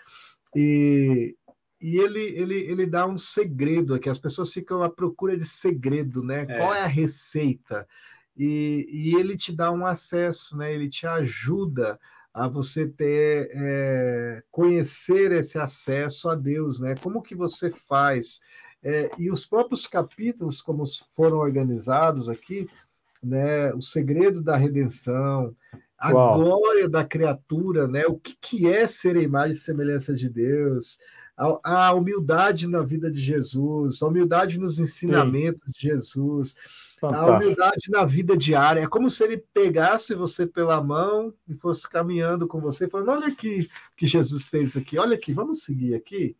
E, 0.54 1.36
e 1.80 1.98
ele, 1.98 2.20
ele, 2.20 2.54
ele 2.54 2.86
dá 2.86 3.06
um 3.06 3.16
segredo 3.16 3.94
aqui. 3.94 4.08
As 4.08 4.18
pessoas 4.18 4.52
ficam 4.52 4.82
à 4.82 4.90
procura 4.90 5.36
de 5.36 5.44
segredo, 5.44 6.22
né? 6.22 6.46
É. 6.48 6.58
Qual 6.58 6.74
é 6.74 6.82
a 6.82 6.86
receita? 6.86 7.86
E, 8.36 8.86
e 8.90 9.14
ele 9.16 9.36
te 9.36 9.52
dá 9.52 9.70
um 9.72 9.84
acesso, 9.84 10.56
né? 10.56 10.72
Ele 10.72 10.88
te 10.88 11.06
ajuda 11.06 11.98
a 12.32 12.46
você 12.46 12.86
ter 12.86 13.50
é, 13.52 14.42
conhecer 14.50 15.32
esse 15.32 15.58
acesso 15.58 16.28
a 16.28 16.34
Deus, 16.34 16.78
né? 16.78 16.94
Como 17.02 17.22
que 17.22 17.34
você 17.34 17.70
faz? 17.70 18.40
É, 18.82 19.10
e 19.18 19.30
os 19.30 19.44
próprios 19.44 19.86
capítulos, 19.86 20.62
como 20.62 20.84
foram 21.14 21.38
organizados 21.38 22.28
aqui, 22.28 22.68
né, 23.22 23.72
o 23.74 23.82
segredo 23.82 24.40
da 24.40 24.56
redenção, 24.56 25.54
a 25.98 26.12
Uau. 26.12 26.34
glória 26.34 26.88
da 26.88 27.04
criatura, 27.04 27.88
né, 27.88 28.06
o 28.06 28.16
que, 28.16 28.36
que 28.40 28.68
é 28.68 28.86
ser 28.86 29.16
a 29.16 29.22
imagem 29.22 29.56
e 29.56 29.58
semelhança 29.58 30.14
de 30.14 30.28
Deus, 30.28 30.98
a, 31.36 31.88
a 31.88 31.92
humildade 31.92 32.68
na 32.68 32.82
vida 32.82 33.10
de 33.10 33.20
Jesus, 33.20 34.02
a 34.02 34.06
humildade 34.06 34.58
nos 34.58 34.78
ensinamentos 34.78 35.64
Sim. 35.66 35.72
de 35.72 35.80
Jesus, 35.80 36.56
Fantástico. 37.00 37.30
a 37.30 37.36
humildade 37.36 37.90
na 37.90 38.04
vida 38.04 38.36
diária. 38.36 38.80
É 38.80 38.86
como 38.86 39.08
se 39.08 39.22
ele 39.22 39.38
pegasse 39.54 40.14
você 40.14 40.46
pela 40.46 40.82
mão 40.82 41.32
e 41.48 41.54
fosse 41.54 41.88
caminhando 41.88 42.46
com 42.46 42.60
você, 42.60 42.88
falando: 42.88 43.10
olha 43.10 43.28
aqui 43.28 43.70
que 43.96 44.06
Jesus 44.06 44.46
fez 44.46 44.76
aqui, 44.76 44.98
olha 44.98 45.14
aqui, 45.14 45.32
vamos 45.32 45.62
seguir 45.62 45.94
aqui. 45.94 46.36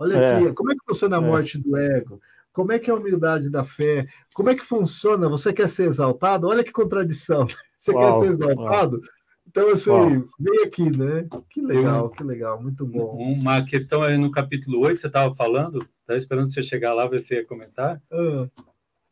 Olha 0.00 0.16
é. 0.16 0.34
aqui, 0.34 0.54
como 0.54 0.72
é 0.72 0.74
que 0.74 0.84
funciona 0.86 1.18
a 1.18 1.22
é. 1.22 1.26
morte 1.26 1.58
é. 1.58 1.60
do 1.60 1.76
ego? 1.76 2.20
Como 2.52 2.72
é 2.72 2.78
que 2.78 2.90
é 2.90 2.92
a 2.92 2.96
humildade 2.96 3.50
da 3.50 3.62
fé? 3.62 4.06
Como 4.34 4.48
é 4.48 4.54
que 4.54 4.64
funciona? 4.64 5.28
Você 5.28 5.52
quer 5.52 5.68
ser 5.68 5.86
exaltado? 5.86 6.48
Olha 6.48 6.64
que 6.64 6.72
contradição. 6.72 7.46
Você 7.78 7.92
Uau, 7.92 8.00
quer 8.00 8.26
ser 8.26 8.32
exaltado? 8.32 8.96
Uau. 8.96 9.06
Então, 9.46 9.70
assim, 9.70 9.90
Uau. 9.90 10.28
vem 10.38 10.64
aqui, 10.64 10.90
né? 10.90 11.28
Que 11.50 11.60
legal, 11.60 12.08
que 12.08 12.24
legal, 12.24 12.60
muito 12.62 12.86
bom. 12.86 13.16
Uma 13.16 13.64
questão 13.64 14.02
aí 14.02 14.16
no 14.16 14.30
capítulo 14.30 14.80
8, 14.80 14.98
você 14.98 15.06
estava 15.06 15.34
falando, 15.34 15.86
estava 16.00 16.16
esperando 16.16 16.50
você 16.50 16.62
chegar 16.62 16.94
lá, 16.94 17.06
ver 17.06 17.18
se 17.18 17.34
ia 17.34 17.46
comentar. 17.46 18.00
Ah. 18.10 18.48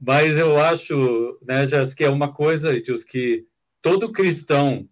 Mas 0.01 0.39
eu 0.39 0.59
acho, 0.59 1.39
né, 1.47 1.67
Jéssica, 1.67 1.99
que 1.99 2.05
é 2.05 2.11
uma 2.11 2.33
coisa, 2.33 2.73
Deus, 2.81 3.05
que 3.05 3.47
todo 3.83 4.13
cristão 4.13 4.89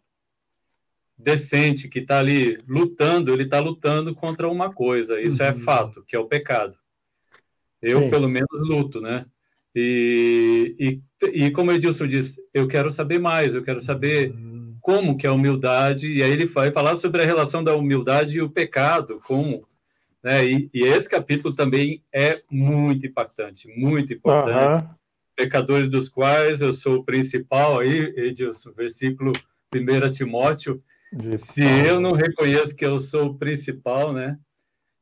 decente 1.18 1.88
que 1.88 2.00
está 2.00 2.18
ali 2.18 2.58
lutando, 2.68 3.32
ele 3.32 3.44
está 3.44 3.58
lutando 3.58 4.14
contra 4.14 4.48
uma 4.48 4.72
coisa. 4.72 5.20
Isso 5.20 5.42
é 5.42 5.50
uhum. 5.50 5.58
é 5.58 5.60
fato, 5.60 6.04
que 6.06 6.14
é 6.14 6.18
o 6.18 6.26
pecado. 6.26 6.76
Eu, 7.80 8.02
Sim. 8.02 8.10
pelo 8.10 8.28
menos, 8.28 8.48
luto, 8.52 9.00
né? 9.00 9.26
E, 9.74 10.74
e, 10.78 11.46
e 11.46 11.50
como 11.50 11.70
Edilson 11.70 12.06
disse, 12.06 12.40
eu 12.52 12.66
quero 12.66 12.90
saber 12.90 13.18
mais, 13.18 13.54
eu 13.54 13.62
quero 13.62 13.80
saber 13.80 14.30
uhum. 14.30 14.76
como 14.80 15.16
que 15.16 15.26
é 15.26 15.30
a 15.30 15.34
humildade, 15.34 16.10
e 16.10 16.22
aí 16.22 16.30
ele 16.30 16.46
vai 16.46 16.72
falar 16.72 16.96
sobre 16.96 17.22
a 17.22 17.26
relação 17.26 17.62
da 17.62 17.76
humildade 17.76 18.38
e 18.38 18.42
o 18.42 18.48
pecado, 18.50 19.20
como, 19.26 19.66
né? 20.22 20.46
E, 20.46 20.70
e 20.72 20.82
esse 20.82 21.08
capítulo 21.08 21.54
também 21.54 22.02
é 22.12 22.40
muito 22.50 23.06
impactante, 23.06 23.68
muito 23.68 24.12
importante. 24.12 24.84
Uhum. 24.84 24.90
Pecadores 25.36 25.88
dos 25.88 26.08
quais 26.08 26.62
eu 26.62 26.72
sou 26.72 26.96
o 26.96 27.04
principal 27.04 27.78
aí, 27.78 28.14
Edilson, 28.16 28.72
versículo 28.72 29.32
1 29.74 30.10
Timóteo, 30.10 30.82
se 31.36 31.62
eu 31.62 32.00
não 32.00 32.12
reconheço 32.12 32.74
que 32.74 32.84
eu 32.84 32.98
sou 32.98 33.26
o 33.26 33.38
principal, 33.38 34.12
né? 34.12 34.38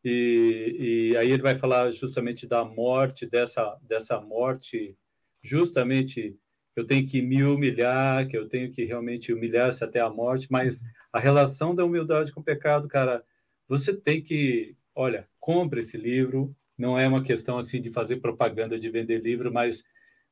E, 0.04 1.10
e 1.12 1.16
aí 1.16 1.30
ele 1.30 1.42
vai 1.42 1.58
falar 1.58 1.90
justamente 1.90 2.46
da 2.46 2.64
morte, 2.64 3.26
dessa, 3.26 3.78
dessa 3.82 4.20
morte, 4.20 4.96
justamente 5.42 6.36
eu 6.76 6.86
tenho 6.86 7.06
que 7.06 7.22
me 7.22 7.42
humilhar, 7.42 8.26
que 8.28 8.36
eu 8.36 8.48
tenho 8.48 8.70
que 8.70 8.84
realmente 8.84 9.32
humilhar-se 9.32 9.82
até 9.82 10.00
a 10.00 10.10
morte, 10.10 10.46
mas 10.50 10.82
a 11.12 11.18
relação 11.18 11.74
da 11.74 11.84
humildade 11.84 12.32
com 12.32 12.40
o 12.40 12.44
pecado, 12.44 12.88
cara, 12.88 13.24
você 13.68 13.94
tem 13.94 14.20
que, 14.20 14.76
olha, 14.94 15.26
compre 15.38 15.80
esse 15.80 15.96
livro, 15.96 16.54
não 16.76 16.98
é 16.98 17.06
uma 17.06 17.22
questão 17.22 17.56
assim 17.56 17.80
de 17.80 17.90
fazer 17.90 18.16
propaganda 18.16 18.78
de 18.78 18.90
vender 18.90 19.22
livro, 19.22 19.52
mas 19.52 19.84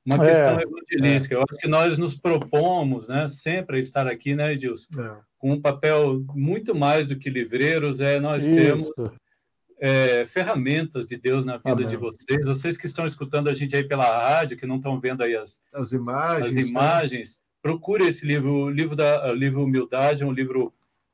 uma 0.04 0.16
é, 0.16 0.28
questão 0.28 0.60
evangelística. 0.60 1.34
É. 1.34 1.38
Eu 1.38 1.44
acho 1.48 1.60
que 1.60 1.68
nós 1.68 1.96
nos 1.96 2.16
propomos, 2.16 3.08
né, 3.08 3.28
sempre 3.28 3.76
a 3.76 3.80
estar 3.80 4.06
aqui, 4.08 4.34
né, 4.34 4.52
Edilson, 4.52 5.00
é. 5.00 5.20
Com 5.42 5.50
um 5.50 5.60
papel 5.60 6.24
muito 6.36 6.72
mais 6.72 7.04
do 7.04 7.16
que 7.16 7.28
livreiros, 7.28 8.00
é 8.00 8.20
nós 8.20 8.44
Isso. 8.44 8.54
sermos 8.54 8.88
é, 9.80 10.24
ferramentas 10.24 11.04
de 11.04 11.16
Deus 11.16 11.44
na 11.44 11.56
vida 11.56 11.72
Amém. 11.72 11.86
de 11.88 11.96
vocês. 11.96 12.46
Vocês 12.46 12.76
que 12.76 12.86
estão 12.86 13.04
escutando 13.04 13.48
a 13.48 13.52
gente 13.52 13.74
aí 13.74 13.82
pela 13.82 14.06
rádio, 14.06 14.56
que 14.56 14.66
não 14.66 14.76
estão 14.76 15.00
vendo 15.00 15.20
aí 15.20 15.34
as, 15.34 15.60
as 15.74 15.90
imagens, 15.90 16.46
as 16.46 16.54
né? 16.54 16.70
imagens 16.70 17.38
né? 17.38 17.42
procure 17.60 18.06
esse 18.06 18.24
livro, 18.24 18.52
o 18.52 18.70
livro 18.70 18.94
da 18.94 19.32
livro 19.32 19.64
Humildade, 19.64 20.24
um 20.24 20.30
livro 20.30 20.72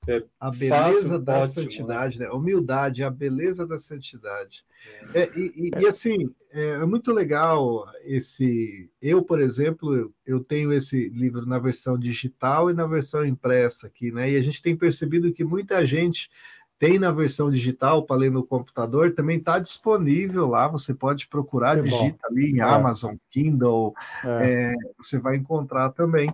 é, 0.09 0.25
a 0.41 0.51
beleza 0.51 1.01
fácil, 1.01 1.19
da 1.19 1.39
ótimo, 1.39 1.53
santidade, 1.53 2.19
né? 2.19 2.27
né? 2.27 2.33
Humildade, 2.33 3.05
a 3.05 3.11
beleza 3.11 3.67
da 3.67 3.79
santidade. 3.79 4.65
É. 5.13 5.21
É, 5.21 5.33
e, 5.37 5.71
e, 5.77 5.83
e, 5.83 5.87
assim, 5.87 6.31
é, 6.51 6.71
é, 6.71 6.87
muito 6.87 7.13
legal 7.13 7.85
esse. 8.05 8.91
Eu, 9.03 9.23
por 9.23 9.41
exemplo, 9.41 10.13
eu 10.27 10.43
tenho 10.43 10.73
esse 10.73 11.11
livro 11.11 11.45
na 11.45 11.59
versão 11.59 11.99
digital 11.99 12.71
e 12.71 12.75
na 12.75 12.87
versão 12.87 13.25
impressa 13.25 13.87
aqui, 13.87 14.11
né? 14.11 14.31
E 14.31 14.37
a 14.37 14.43
gente 14.43 14.63
tem 14.63 14.75
percebido 14.75 15.33
que 15.33 15.45
muita 15.45 15.85
gente 15.85 16.31
tem 16.79 16.99
na 16.99 17.11
versão 17.11 17.51
digital 17.51 18.05
para 18.05 18.17
ler 18.17 18.31
no 18.31 18.47
computador, 18.47 19.13
também 19.13 19.39
está 19.39 19.59
disponível 19.59 20.47
lá. 20.47 20.69
Você 20.69 20.95
pode 20.95 21.27
procurar, 21.27 21.83
digita 21.83 22.29
ali 22.29 22.53
em 22.53 22.61
é. 22.61 22.63
Amazon, 22.63 23.17
Kindle, 23.29 23.93
é. 24.25 24.73
É, 24.73 24.75
você 24.97 25.19
vai 25.19 25.37
encontrar 25.37 25.91
também. 25.91 26.33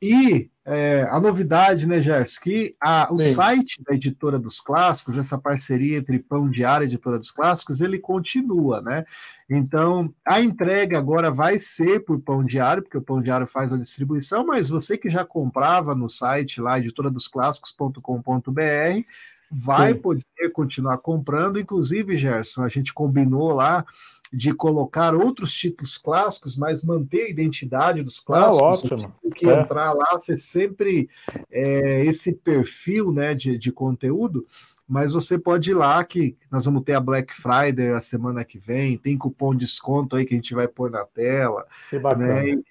E 0.00 0.48
é, 0.64 1.08
a 1.10 1.18
novidade, 1.18 1.88
né, 1.88 2.00
Gers, 2.02 2.38
que 2.38 2.76
a, 2.78 3.08
o 3.10 3.18
Sim. 3.18 3.32
site 3.32 3.82
da 3.82 3.94
Editora 3.94 4.38
dos 4.38 4.60
Clássicos, 4.60 5.16
essa 5.16 5.38
parceria 5.38 5.96
entre 5.96 6.18
Pão 6.18 6.50
Diário 6.50 6.84
e 6.84 6.88
Editora 6.88 7.18
dos 7.18 7.30
Clássicos, 7.30 7.80
ele 7.80 7.98
continua, 7.98 8.82
né? 8.82 9.06
Então, 9.48 10.12
a 10.26 10.40
entrega 10.40 10.98
agora 10.98 11.30
vai 11.30 11.58
ser 11.58 12.04
por 12.04 12.20
Pão 12.20 12.44
Diário, 12.44 12.82
porque 12.82 12.98
o 12.98 13.02
Pão 13.02 13.22
Diário 13.22 13.46
faz 13.46 13.72
a 13.72 13.78
distribuição, 13.78 14.44
mas 14.46 14.68
você 14.68 14.98
que 14.98 15.08
já 15.08 15.24
comprava 15.24 15.94
no 15.94 16.08
site 16.08 16.60
lá, 16.60 16.78
editoradosclássicos.com.br, 16.78 19.06
vai 19.50 19.92
Sim. 19.92 20.00
poder 20.00 20.52
continuar 20.52 20.98
comprando. 20.98 21.58
Inclusive, 21.58 22.16
Gerson, 22.16 22.62
a 22.62 22.68
gente 22.68 22.92
combinou 22.92 23.52
lá 23.52 23.84
de 24.32 24.52
colocar 24.52 25.14
outros 25.14 25.54
títulos 25.54 25.96
clássicos, 25.96 26.56
mas 26.56 26.84
manter 26.84 27.26
a 27.26 27.30
identidade 27.30 28.02
dos 28.02 28.18
ah, 28.18 28.22
clássicos. 28.26 29.02
Ah, 29.02 29.06
ótimo. 29.06 29.14
Que 29.34 29.48
é. 29.48 29.60
entrar 29.60 29.92
lá, 29.92 30.18
ser 30.18 30.36
sempre 30.36 31.08
é, 31.50 32.04
esse 32.04 32.32
perfil 32.32 33.12
né, 33.12 33.34
de, 33.34 33.56
de 33.56 33.72
conteúdo. 33.72 34.46
Mas 34.86 35.12
você 35.12 35.38
pode 35.38 35.70
ir 35.70 35.74
lá, 35.74 36.02
que 36.02 36.36
nós 36.50 36.64
vamos 36.64 36.82
ter 36.82 36.94
a 36.94 37.00
Black 37.00 37.34
Friday 37.34 37.90
a 37.90 38.00
semana 38.00 38.42
que 38.44 38.58
vem, 38.58 38.96
tem 38.96 39.18
cupom 39.18 39.52
de 39.52 39.60
desconto 39.60 40.16
aí 40.16 40.24
que 40.24 40.34
a 40.34 40.36
gente 40.36 40.54
vai 40.54 40.66
pôr 40.66 40.90
na 40.90 41.04
tela. 41.04 41.66
Que 41.90 41.98
bacana. 41.98 42.42
Né? 42.42 42.62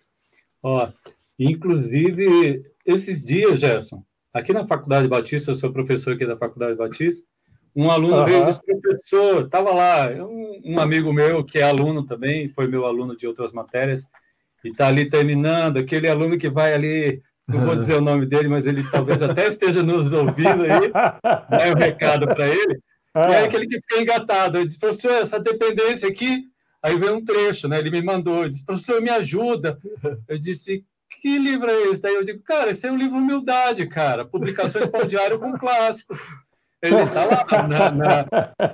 Ó, 0.63 0.89
inclusive, 1.37 2.65
esses 2.83 3.23
dias, 3.23 3.59
Gerson, 3.59 4.03
aqui 4.37 4.53
na 4.53 4.65
Faculdade 4.65 5.07
Batista, 5.07 5.51
eu 5.51 5.55
sou 5.55 5.71
professor 5.71 6.13
aqui 6.13 6.25
da 6.25 6.37
Faculdade 6.37 6.75
Batista, 6.75 7.25
um 7.75 7.91
aluno 7.91 8.17
uhum. 8.17 8.25
veio 8.25 8.43
e 8.43 8.45
disse, 8.45 8.61
professor, 8.63 9.45
estava 9.45 9.71
lá, 9.71 10.09
um, 10.09 10.61
um, 10.65 10.79
amigo 10.79 11.13
meu 11.13 11.43
que 11.43 11.59
é 11.59 11.63
aluno 11.63 12.05
também, 12.05 12.47
foi 12.47 12.67
meu 12.67 12.85
aluno 12.85 13.15
de 13.15 13.27
outras 13.27 13.53
matérias, 13.53 14.07
e 14.63 14.69
está 14.69 14.87
ali 14.87 15.07
terminando, 15.07 15.77
aquele 15.77 16.07
aluno 16.07 16.37
que 16.37 16.49
vai 16.49 16.73
ali, 16.73 17.21
não 17.47 17.65
vou 17.65 17.75
dizer 17.75 17.95
o 17.95 18.01
nome 18.01 18.25
dele, 18.25 18.47
mas 18.47 18.65
ele 18.65 18.83
talvez 18.83 19.21
até 19.21 19.47
esteja 19.47 19.83
nos 19.83 20.13
ouvindo 20.13 20.63
aí, 20.63 20.91
dá 21.21 21.73
um 21.75 21.79
recado 21.79 22.25
para 22.27 22.47
ele, 22.47 22.79
e 23.15 23.19
aí 23.19 23.45
aquele 23.45 23.67
que 23.67 23.79
fica 23.81 24.01
engatado, 24.01 24.57
ele 24.57 24.67
disse, 24.67 24.79
professor, 24.79 25.11
essa 25.13 25.39
dependência 25.39 26.09
aqui, 26.09 26.45
aí 26.81 26.97
veio 26.97 27.15
um 27.15 27.23
trecho, 27.23 27.67
né, 27.67 27.79
ele 27.79 27.91
me 27.91 28.01
mandou, 28.01 28.41
ele 28.41 28.49
disse, 28.49 28.65
professor, 28.65 29.01
me 29.01 29.09
ajuda, 29.09 29.77
eu 30.27 30.39
disse, 30.39 30.83
que 31.21 31.37
livro 31.37 31.69
é 31.69 31.83
esse? 31.83 32.01
Daí 32.01 32.15
eu 32.15 32.23
digo, 32.23 32.41
cara, 32.43 32.69
esse 32.69 32.87
é 32.87 32.91
um 32.91 32.97
livro 32.97 33.17
humildade, 33.17 33.87
cara. 33.87 34.25
Publicações 34.25 34.87
para 34.89 35.03
o 35.03 35.07
diário 35.07 35.39
com 35.39 35.57
clássicos. 35.57 36.19
Ele 36.81 36.95
está 36.95 37.25
lá 37.25 37.67
na, 37.67 37.91
na, 37.91 38.25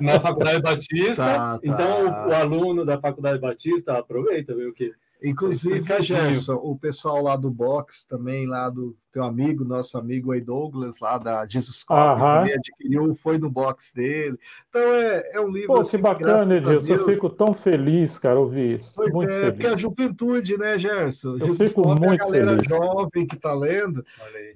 na, 0.02 0.20
Faculdade 0.20 0.62
Batista, 0.62 1.24
tá, 1.24 1.58
tá. 1.58 1.60
então 1.64 2.06
o, 2.06 2.30
o, 2.30 2.34
aluno 2.34 2.86
da 2.86 3.00
Faculdade 3.00 3.40
Batista 3.40 3.98
aproveita, 3.98 4.54
viu 4.54 4.74
que 4.74 4.92
Inclusive, 5.24 6.02
Gerson, 6.02 6.56
o 6.56 6.78
pessoal 6.78 7.24
lá 7.24 7.38
do 7.38 7.50
box 7.50 8.06
também, 8.06 8.46
lá 8.46 8.70
do 8.70 8.94
teu 9.10 9.24
amigo, 9.24 9.64
nosso 9.64 9.98
amigo 9.98 10.34
aí 10.34 10.42
Douglas, 10.42 11.00
lá 11.00 11.18
da 11.18 11.48
Jesus 11.48 11.82
Cop, 11.82 12.20
também 12.20 12.54
adquiriu, 12.54 13.16
foi 13.16 13.38
no 13.38 13.50
box 13.50 13.94
dele. 13.94 14.38
Então 14.68 14.82
é, 14.82 15.32
é 15.34 15.40
um 15.40 15.50
livro. 15.50 15.76
Pô, 15.76 15.80
assim, 15.80 15.96
que 15.96 16.04
bacana, 16.04 16.58
Edilson. 16.58 16.94
Eu 16.94 17.06
fico 17.06 17.30
tão 17.30 17.54
feliz, 17.54 18.20
cara, 18.20 18.38
ouvir 18.38 18.74
isso. 18.74 18.92
Pois 18.94 19.16
muito 19.16 19.32
é, 19.32 19.40
feliz. 19.40 19.52
porque 19.54 19.68
a 19.68 19.78
juventude, 19.78 20.58
né, 20.58 20.78
Gerson? 20.78 21.36
Eu 21.36 21.46
Jesus 21.46 21.70
fico 21.70 21.84
Cop 21.84 22.02
muito 22.02 22.12
é 22.12 22.16
a 22.16 22.18
galera 22.18 22.52
feliz. 22.52 22.68
jovem 22.68 23.26
que 23.26 23.36
está 23.36 23.54
lendo 23.54 24.06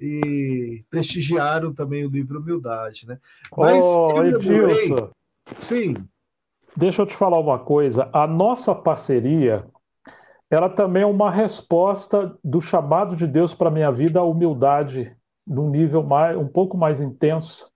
e 0.01 0.83
prestigiaram 0.89 1.73
também 1.73 2.05
o 2.05 2.09
livro 2.09 2.41
Humildade, 2.41 3.07
né? 3.07 3.17
Mas 3.55 3.85
oh, 3.85 4.21
Edilson. 4.21 5.11
Sim. 5.57 5.95
Deixa 6.75 7.01
eu 7.01 7.05
te 7.05 7.15
falar 7.15 7.39
uma 7.39 7.57
coisa. 7.57 8.09
A 8.11 8.27
nossa 8.27 8.75
parceria 8.75 9.65
ela 10.49 10.69
também 10.69 11.03
é 11.03 11.05
uma 11.05 11.29
resposta 11.29 12.35
do 12.43 12.61
chamado 12.61 13.15
de 13.15 13.27
Deus 13.27 13.53
para 13.53 13.67
a 13.67 13.71
minha 13.71 13.91
vida 13.91 14.19
à 14.19 14.23
humildade 14.23 15.15
num 15.45 15.69
nível 15.69 16.03
mais, 16.03 16.37
um 16.37 16.47
pouco 16.47 16.77
mais 16.77 16.99
intenso, 17.01 17.69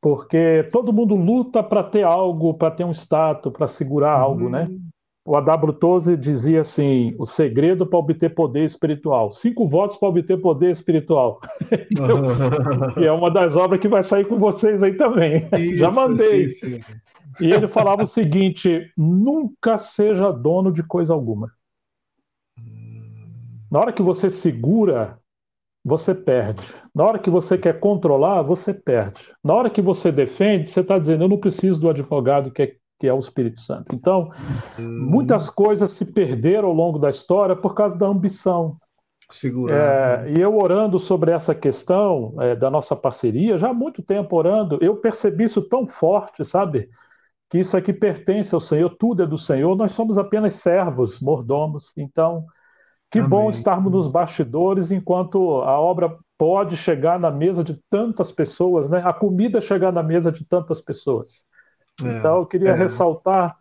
porque 0.00 0.68
todo 0.72 0.92
mundo 0.92 1.14
luta 1.14 1.62
para 1.62 1.82
ter 1.82 2.02
algo, 2.02 2.54
para 2.54 2.70
ter 2.70 2.84
um 2.84 2.92
status, 2.92 3.52
para 3.52 3.66
segurar 3.66 4.16
uhum. 4.16 4.22
algo, 4.22 4.48
né? 4.48 4.68
O 5.26 5.36
A.W. 5.36 5.74
Toze 5.74 6.16
dizia 6.16 6.62
assim: 6.62 7.14
o 7.18 7.26
segredo 7.26 7.86
para 7.86 7.98
obter 7.98 8.34
poder 8.34 8.64
espiritual. 8.64 9.30
Cinco 9.32 9.68
votos 9.68 9.96
para 9.96 10.08
obter 10.08 10.40
poder 10.40 10.70
espiritual. 10.70 11.38
que 12.96 13.04
é 13.04 13.12
uma 13.12 13.30
das 13.30 13.54
obras 13.54 13.78
que 13.78 13.88
vai 13.88 14.02
sair 14.02 14.24
com 14.26 14.38
vocês 14.38 14.82
aí 14.82 14.96
também. 14.96 15.46
Isso, 15.58 15.76
Já 15.76 15.90
mandei. 15.90 16.48
Sim, 16.48 16.80
sim. 16.80 16.80
E 17.40 17.50
ele 17.50 17.68
falava 17.68 18.04
o 18.04 18.06
seguinte: 18.06 18.90
nunca 18.96 19.78
seja 19.78 20.32
dono 20.32 20.72
de 20.72 20.82
coisa 20.82 21.12
alguma. 21.12 21.52
Na 23.70 23.80
hora 23.80 23.92
que 23.92 24.02
você 24.02 24.30
segura, 24.30 25.18
você 25.84 26.14
perde. 26.14 26.62
Na 26.94 27.04
hora 27.04 27.18
que 27.18 27.30
você 27.30 27.56
quer 27.56 27.80
controlar, 27.80 28.42
você 28.42 28.74
perde. 28.74 29.20
Na 29.42 29.54
hora 29.54 29.70
que 29.70 29.82
você 29.82 30.10
defende, 30.12 30.70
você 30.70 30.80
está 30.80 30.98
dizendo: 30.98 31.24
eu 31.24 31.28
não 31.28 31.38
preciso 31.38 31.80
do 31.80 31.90
advogado 31.90 32.50
que 32.50 32.62
é, 32.62 32.72
que 32.98 33.06
é 33.06 33.12
o 33.12 33.20
Espírito 33.20 33.60
Santo. 33.60 33.94
Então, 33.94 34.30
hum. 34.78 35.06
muitas 35.10 35.48
coisas 35.48 35.92
se 35.92 36.04
perderam 36.04 36.68
ao 36.68 36.74
longo 36.74 36.98
da 36.98 37.10
história 37.10 37.56
por 37.56 37.74
causa 37.74 37.96
da 37.96 38.06
ambição. 38.06 38.76
Segura. 39.30 39.74
É, 39.74 40.32
e 40.38 40.40
eu 40.40 40.56
orando 40.56 40.98
sobre 40.98 41.30
essa 41.30 41.54
questão 41.54 42.34
é, 42.40 42.56
da 42.56 42.70
nossa 42.70 42.96
parceria, 42.96 43.58
já 43.58 43.68
há 43.68 43.74
muito 43.74 44.02
tempo 44.02 44.34
orando, 44.34 44.78
eu 44.80 44.96
percebi 44.96 45.44
isso 45.44 45.60
tão 45.60 45.86
forte, 45.86 46.44
sabe? 46.46 46.88
Que 47.50 47.58
isso 47.58 47.76
aqui 47.76 47.92
pertence 47.92 48.54
ao 48.54 48.60
Senhor, 48.60 48.96
tudo 48.98 49.22
é 49.22 49.26
do 49.26 49.38
Senhor, 49.38 49.76
nós 49.76 49.92
somos 49.92 50.16
apenas 50.16 50.54
servos, 50.54 51.20
mordomos. 51.20 51.92
Então, 51.96 52.46
que 53.10 53.22
bom 53.22 53.48
estarmos 53.48 53.92
nos 53.92 54.06
bastidores 54.06 54.90
enquanto 54.90 55.62
a 55.62 55.78
obra 55.78 56.16
pode 56.36 56.76
chegar 56.76 57.18
na 57.18 57.30
mesa 57.30 57.64
de 57.64 57.80
tantas 57.90 58.30
pessoas, 58.30 58.88
né? 58.88 59.02
A 59.04 59.12
comida 59.12 59.60
chegar 59.60 59.92
na 59.92 60.02
mesa 60.02 60.30
de 60.30 60.44
tantas 60.44 60.80
pessoas. 60.80 61.44
É, 62.04 62.18
então, 62.18 62.38
eu 62.38 62.46
queria 62.46 62.70
é. 62.70 62.74
ressaltar. 62.74 63.56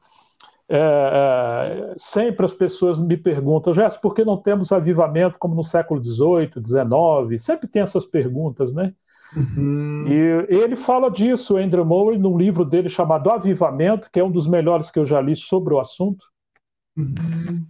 É, 0.69 0.77
é 0.77 1.95
sempre 1.97 2.45
as 2.45 2.53
pessoas 2.53 2.99
me 2.99 3.15
perguntam, 3.15 3.73
Jéssica, 3.73 4.01
por 4.01 4.13
que 4.13 4.25
não 4.25 4.36
temos 4.36 4.71
avivamento 4.71 5.39
como 5.39 5.55
no 5.55 5.63
século 5.63 6.03
XVIII, 6.03 6.51
XIX? 6.65 7.41
Sempre 7.43 7.67
tem 7.67 7.81
essas 7.81 8.05
perguntas, 8.05 8.73
né? 8.73 8.93
Uhum. 9.36 10.05
E 10.07 10.55
ele 10.55 10.75
fala 10.75 11.10
disso, 11.10 11.57
Andrew 11.57 11.86
Murray, 11.86 12.17
num 12.17 12.38
livro 12.38 12.63
dele 12.63 12.89
chamado 12.89 13.29
Avivamento, 13.29 14.10
que 14.12 14.19
é 14.19 14.23
um 14.23 14.31
dos 14.31 14.47
melhores 14.47 14.91
que 14.91 14.99
eu 14.99 15.05
já 15.05 15.19
li 15.19 15.36
sobre 15.36 15.73
o 15.73 15.79
assunto. 15.79 16.25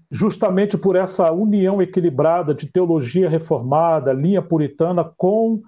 Justamente 0.10 0.78
por 0.78 0.96
essa 0.96 1.32
união 1.32 1.82
equilibrada 1.82 2.54
de 2.54 2.72
teologia 2.72 3.30
reformada, 3.30 4.13
linha 4.13 4.42
puritana, 4.42 5.04
com 5.18 5.62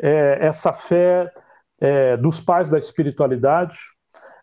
é, 0.00 0.38
essa 0.40 0.72
fé 0.72 1.32
é, 1.80 2.16
dos 2.16 2.40
pais 2.40 2.68
da 2.68 2.78
espiritualidade. 2.78 3.78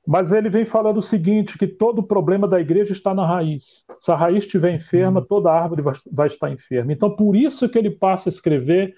Mas 0.07 0.31
ele 0.31 0.49
vem 0.49 0.65
falando 0.65 0.97
o 0.97 1.03
seguinte: 1.03 1.57
que 1.57 1.67
todo 1.67 1.99
o 1.99 2.07
problema 2.07 2.47
da 2.47 2.59
igreja 2.59 2.93
está 2.93 3.13
na 3.13 3.25
raiz. 3.25 3.83
Se 3.99 4.11
a 4.11 4.15
raiz 4.15 4.43
estiver 4.43 4.73
enferma, 4.73 5.19
uhum. 5.19 5.25
toda 5.25 5.51
árvore 5.51 5.81
vai, 5.81 5.93
vai 6.11 6.27
estar 6.27 6.51
enferma. 6.51 6.93
Então, 6.93 7.15
por 7.15 7.35
isso 7.35 7.69
que 7.69 7.77
ele 7.77 7.91
passa 7.91 8.29
a 8.29 8.31
escrever 8.31 8.93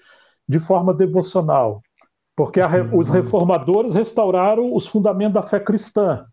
de 0.48 0.58
forma 0.58 0.94
devocional, 0.94 1.82
porque 2.34 2.60
a, 2.60 2.68
uhum. 2.68 2.98
os 2.98 3.10
reformadores 3.10 3.94
restauraram 3.94 4.74
os 4.74 4.86
fundamentos 4.86 5.34
da 5.34 5.42
fé 5.42 5.60
cristã. 5.60 6.24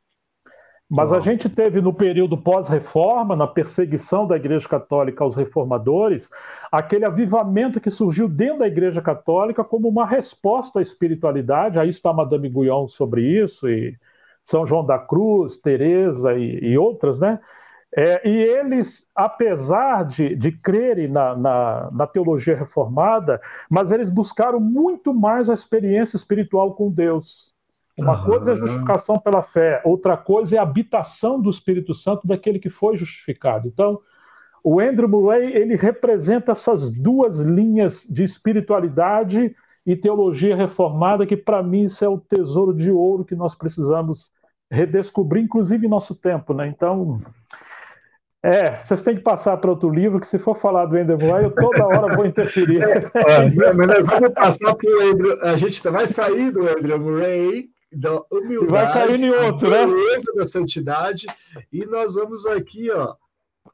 Mas 0.89 1.11
a 1.11 1.19
gente 1.19 1.49
teve 1.49 1.81
no 1.81 1.91
período 1.91 2.37
pós-reforma, 2.37 3.35
na 3.35 3.47
perseguição 3.47 4.27
da 4.27 4.35
Igreja 4.35 4.69
Católica 4.69 5.23
aos 5.23 5.35
reformadores, 5.35 6.29
aquele 6.71 7.05
avivamento 7.05 7.81
que 7.81 7.89
surgiu 7.89 8.27
dentro 8.27 8.59
da 8.59 8.67
Igreja 8.67 9.01
Católica 9.01 9.63
como 9.63 9.87
uma 9.87 10.05
resposta 10.05 10.79
à 10.79 10.81
espiritualidade. 10.83 11.79
Aí 11.79 11.89
está 11.89 12.13
Madame 12.13 12.49
Guyon 12.49 12.87
sobre 12.87 13.23
isso, 13.23 13.67
e 13.67 13.97
São 14.43 14.65
João 14.65 14.85
da 14.85 14.99
Cruz, 14.99 15.57
Teresa 15.57 16.35
e, 16.35 16.59
e 16.59 16.77
outras, 16.77 17.19
né? 17.19 17.39
É, 17.97 18.27
e 18.27 18.43
eles, 18.43 19.09
apesar 19.15 20.03
de, 20.05 20.35
de 20.35 20.51
crerem 20.51 21.07
na, 21.07 21.35
na, 21.35 21.91
na, 21.91 22.07
teologia 22.07 22.55
reformada, 22.55 23.39
mas 23.69 23.89
eles 23.91 24.09
buscaram 24.09 24.59
muito 24.59 25.13
mais 25.13 25.49
a 25.49 25.53
experiência 25.53 26.17
espiritual 26.17 26.75
com 26.75 26.91
Deus. 26.91 27.54
Uma 27.97 28.19
uhum. 28.19 28.25
coisa 28.25 28.51
é 28.51 28.53
a 28.53 28.57
justificação 28.57 29.17
pela 29.17 29.41
fé, 29.41 29.81
outra 29.85 30.17
coisa 30.17 30.55
é 30.55 30.59
a 30.59 30.63
habitação 30.63 31.39
do 31.39 31.49
Espírito 31.49 31.93
Santo 31.93 32.27
daquele 32.27 32.59
que 32.59 32.69
foi 32.69 32.97
justificado. 32.97 33.67
Então, 33.67 33.99
o 34.63 34.79
Andrew 34.79 35.07
Murray 35.07 35.55
ele 35.55 35.75
representa 35.75 36.51
essas 36.51 36.91
duas 36.91 37.39
linhas 37.39 38.05
de 38.09 38.23
espiritualidade 38.23 39.55
e 39.85 39.95
teologia 39.95 40.55
reformada, 40.55 41.25
que 41.25 41.37
para 41.37 41.61
mim 41.61 41.83
isso 41.83 42.03
é 42.03 42.09
o 42.09 42.19
tesouro 42.19 42.73
de 42.73 42.91
ouro 42.91 43.23
que 43.23 43.35
nós 43.35 43.53
precisamos 43.53 44.31
redescobrir, 44.69 45.43
inclusive 45.43 45.85
em 45.85 45.89
nosso 45.89 46.15
tempo. 46.15 46.53
Né? 46.53 46.67
Então, 46.67 47.21
é, 48.43 48.75
vocês 48.75 49.01
têm 49.01 49.15
que 49.15 49.21
passar 49.21 49.57
para 49.57 49.69
outro 49.69 49.89
livro, 49.89 50.19
que 50.19 50.27
se 50.27 50.39
for 50.39 50.57
falar 50.57 50.85
do 50.85 50.95
Murray, 50.95 51.45
eu 51.45 51.51
toda 51.51 51.85
hora 51.85 52.15
vou 52.15 52.25
interferir. 52.25 52.81
É, 53.15 53.73
mas 53.73 53.87
nós 53.87 54.07
vamos 54.07 54.29
passar 54.31 54.75
para 54.75 54.89
o 54.89 55.11
Andrew, 55.11 55.41
a 55.43 55.57
gente 55.57 55.81
vai 55.89 56.07
sair 56.07 56.51
do 56.51 56.67
Andrew 56.67 56.99
Murray, 56.99 57.69
da 57.91 58.21
humildade, 58.31 58.71
vai 58.71 58.93
cair 58.93 59.19
em 59.19 59.29
outro, 59.29 59.69
né? 59.69 59.85
da 60.35 60.47
santidade, 60.47 61.27
e 61.71 61.85
nós 61.85 62.15
vamos 62.15 62.45
aqui, 62.45 62.91
ó, 62.91 63.15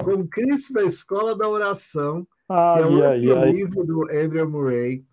com 0.03 0.27
Cristo 0.27 0.73
da 0.73 0.83
Escola 0.83 1.35
da 1.35 1.47
Oração, 1.47 2.27
ai, 2.47 2.75
que 2.75 2.81
é 2.81 2.85
outro 2.85 3.07
ai, 3.07 3.43
ai. 3.43 3.51
livro 3.51 3.83
do 3.83 4.03
Andrew 4.11 4.49
Murray, 4.49 5.05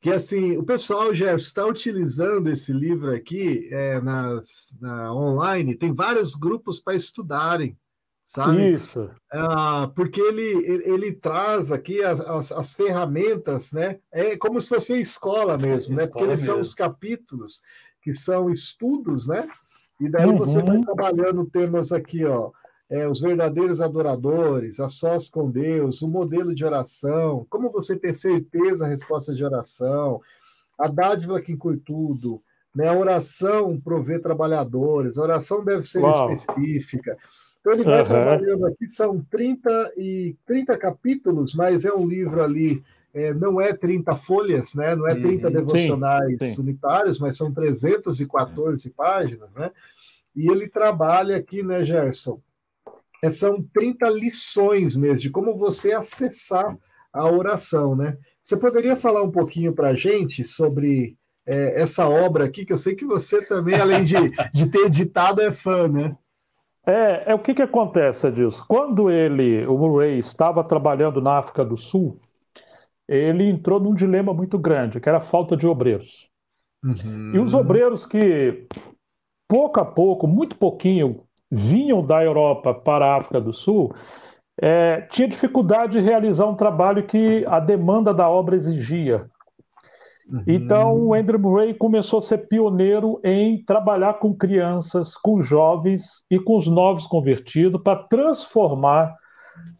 que 0.00 0.10
assim, 0.10 0.56
o 0.56 0.64
pessoal 0.64 1.14
já 1.14 1.34
está 1.34 1.64
utilizando 1.64 2.48
esse 2.48 2.72
livro 2.72 3.12
aqui 3.12 3.68
é, 3.70 4.00
nas, 4.00 4.76
na 4.80 5.14
online, 5.14 5.76
tem 5.76 5.92
vários 5.92 6.34
grupos 6.34 6.80
para 6.80 6.94
estudarem 6.94 7.76
sabe? 8.32 8.74
Isso. 8.74 9.10
Ah, 9.30 9.90
porque 9.94 10.18
ele, 10.18 10.64
ele, 10.64 10.90
ele, 10.90 11.12
traz 11.12 11.70
aqui 11.70 12.02
as, 12.02 12.18
as, 12.20 12.52
as, 12.52 12.74
ferramentas, 12.74 13.72
né? 13.72 13.98
É 14.10 14.36
como 14.38 14.58
se 14.58 14.70
fosse 14.70 14.94
a 14.94 14.98
escola 14.98 15.58
mesmo, 15.58 15.94
né? 15.94 16.06
Porque 16.06 16.24
eles 16.24 16.40
mesmo. 16.40 16.46
são 16.46 16.60
os 16.60 16.74
capítulos 16.74 17.60
que 18.02 18.14
são 18.14 18.50
estudos, 18.50 19.26
né? 19.26 19.48
E 20.00 20.08
daí 20.08 20.26
uhum. 20.26 20.38
você 20.38 20.60
vai 20.62 20.80
trabalhando 20.80 21.46
temas 21.46 21.92
aqui, 21.92 22.24
ó. 22.24 22.50
É, 22.90 23.08
os 23.08 23.20
verdadeiros 23.20 23.80
adoradores, 23.80 24.78
a 24.78 24.88
sós 24.88 25.30
com 25.30 25.50
Deus, 25.50 26.02
o 26.02 26.08
modelo 26.08 26.54
de 26.54 26.64
oração, 26.64 27.46
como 27.48 27.70
você 27.70 27.98
ter 27.98 28.14
certeza 28.14 28.84
a 28.84 28.88
resposta 28.88 29.34
de 29.34 29.42
oração, 29.42 30.20
a 30.78 30.88
dádiva 30.88 31.40
que 31.40 31.52
inclui 31.52 31.78
tudo, 31.78 32.42
né? 32.74 32.88
a 32.88 32.98
oração 32.98 33.80
prover 33.80 34.20
trabalhadores, 34.20 35.16
a 35.16 35.22
oração 35.22 35.64
deve 35.64 35.84
ser 35.84 36.00
Uau. 36.00 36.30
específica. 36.32 37.16
Então 37.60 37.72
ele 37.72 37.84
vai 37.84 38.02
uhum. 38.02 38.08
trabalhando 38.08 38.66
aqui, 38.66 38.88
são 38.88 39.24
30 39.30 39.92
e 39.96 40.36
30 40.44 40.76
capítulos, 40.76 41.54
mas 41.54 41.84
é 41.84 41.94
um 41.94 42.06
livro 42.06 42.42
ali, 42.42 42.82
é, 43.14 43.34
não 43.34 43.60
é 43.60 43.72
30 43.72 44.14
folhas, 44.16 44.74
né? 44.74 44.94
não 44.94 45.06
é 45.06 45.14
30 45.14 45.46
uhum. 45.46 45.52
devocionais 45.52 46.36
sim, 46.40 46.54
sim. 46.54 46.60
unitários, 46.60 47.18
mas 47.18 47.36
são 47.36 47.52
314 47.52 48.90
páginas, 48.90 49.56
né? 49.56 49.70
E 50.34 50.50
ele 50.50 50.68
trabalha 50.68 51.36
aqui, 51.36 51.62
né, 51.62 51.84
Gerson? 51.84 52.40
É, 53.22 53.30
são 53.30 53.62
30 53.62 54.08
lições 54.08 54.96
mesmo 54.96 55.18
de 55.18 55.30
como 55.30 55.56
você 55.56 55.92
acessar 55.92 56.76
a 57.12 57.30
oração, 57.30 57.94
né? 57.94 58.16
Você 58.42 58.56
poderia 58.56 58.96
falar 58.96 59.22
um 59.22 59.30
pouquinho 59.30 59.72
para 59.72 59.88
a 59.88 59.94
gente 59.94 60.42
sobre 60.42 61.16
é, 61.46 61.80
essa 61.80 62.08
obra 62.08 62.44
aqui, 62.44 62.64
que 62.64 62.72
eu 62.72 62.78
sei 62.78 62.94
que 62.94 63.04
você 63.04 63.44
também, 63.44 63.74
além 63.74 64.02
de, 64.02 64.16
de 64.52 64.66
ter 64.70 64.86
editado, 64.86 65.42
é 65.42 65.52
fã, 65.52 65.86
né? 65.86 66.16
É, 66.84 67.30
é 67.30 67.34
o 67.34 67.38
que, 67.38 67.54
que 67.54 67.62
acontece, 67.62 68.26
Edilson? 68.26 68.64
Quando 68.66 69.08
ele, 69.08 69.64
o 69.66 69.78
Murray, 69.78 70.18
estava 70.18 70.64
trabalhando 70.64 71.20
na 71.20 71.38
África 71.38 71.64
do 71.64 71.76
Sul, 71.76 72.18
ele 73.16 73.48
entrou 73.48 73.80
num 73.80 73.94
dilema 73.94 74.32
muito 74.32 74.58
grande, 74.58 75.00
que 75.00 75.08
era 75.08 75.18
a 75.18 75.22
falta 75.22 75.56
de 75.56 75.66
obreiros. 75.66 76.28
Uhum. 76.84 77.32
E 77.34 77.38
os 77.38 77.54
obreiros 77.54 78.04
que, 78.04 78.66
pouco 79.48 79.80
a 79.80 79.84
pouco, 79.84 80.26
muito 80.26 80.56
pouquinho, 80.56 81.22
vinham 81.50 82.04
da 82.04 82.24
Europa 82.24 82.72
para 82.74 83.06
a 83.06 83.16
África 83.18 83.40
do 83.40 83.52
Sul, 83.52 83.94
é, 84.60 85.02
tinha 85.10 85.28
dificuldade 85.28 85.92
de 85.92 86.00
realizar 86.00 86.46
um 86.46 86.56
trabalho 86.56 87.06
que 87.06 87.44
a 87.46 87.60
demanda 87.60 88.12
da 88.12 88.28
obra 88.28 88.56
exigia. 88.56 89.26
Uhum. 90.28 90.44
Então, 90.46 90.94
o 90.94 91.14
Andrew 91.14 91.38
Murray 91.38 91.74
começou 91.74 92.18
a 92.18 92.22
ser 92.22 92.48
pioneiro 92.48 93.20
em 93.22 93.62
trabalhar 93.64 94.14
com 94.14 94.34
crianças, 94.34 95.14
com 95.16 95.42
jovens 95.42 96.24
e 96.30 96.38
com 96.38 96.56
os 96.56 96.66
novos 96.66 97.06
convertidos 97.06 97.82
para 97.82 98.04
transformar 98.04 99.14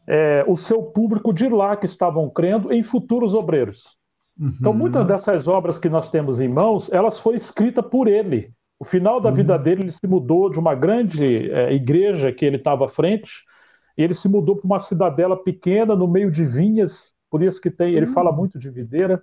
é, 0.07 0.45
o 0.47 0.57
seu 0.57 0.83
público 0.83 1.33
de 1.33 1.49
lá 1.49 1.77
que 1.77 1.87
estavam 1.87 2.29
crendo 2.29 2.73
em 2.73 2.83
futuros 2.83 3.35
obreiros. 3.35 3.97
Uhum. 4.39 4.53
Então, 4.59 4.73
muitas 4.73 5.07
dessas 5.07 5.47
obras 5.47 5.79
que 5.79 5.89
nós 5.89 6.09
temos 6.09 6.41
em 6.41 6.49
mãos, 6.49 6.93
elas 6.93 7.19
foram 7.19 7.37
escritas 7.37 7.85
por 7.87 8.09
ele. 8.09 8.51
O 8.79 8.85
final 8.85 9.21
da 9.21 9.29
uhum. 9.29 9.35
vida 9.35 9.59
dele, 9.59 9.83
ele 9.83 9.93
se 9.93 10.07
mudou 10.07 10.51
de 10.51 10.59
uma 10.59 10.75
grande 10.75 11.51
é, 11.51 11.73
igreja 11.73 12.33
que 12.33 12.45
ele 12.45 12.57
estava 12.57 12.87
à 12.87 12.89
frente, 12.89 13.31
ele 13.97 14.15
se 14.15 14.29
mudou 14.29 14.57
para 14.57 14.67
uma 14.67 14.79
cidadela 14.79 15.37
pequena, 15.37 15.95
no 15.95 16.09
meio 16.09 16.31
de 16.31 16.45
vinhas, 16.45 17.15
por 17.31 17.43
isso 17.43 17.61
que 17.61 17.71
tem, 17.71 17.95
ele 17.95 18.07
uhum. 18.07 18.13
fala 18.13 18.33
muito 18.33 18.59
de 18.59 18.71
videira. 18.71 19.23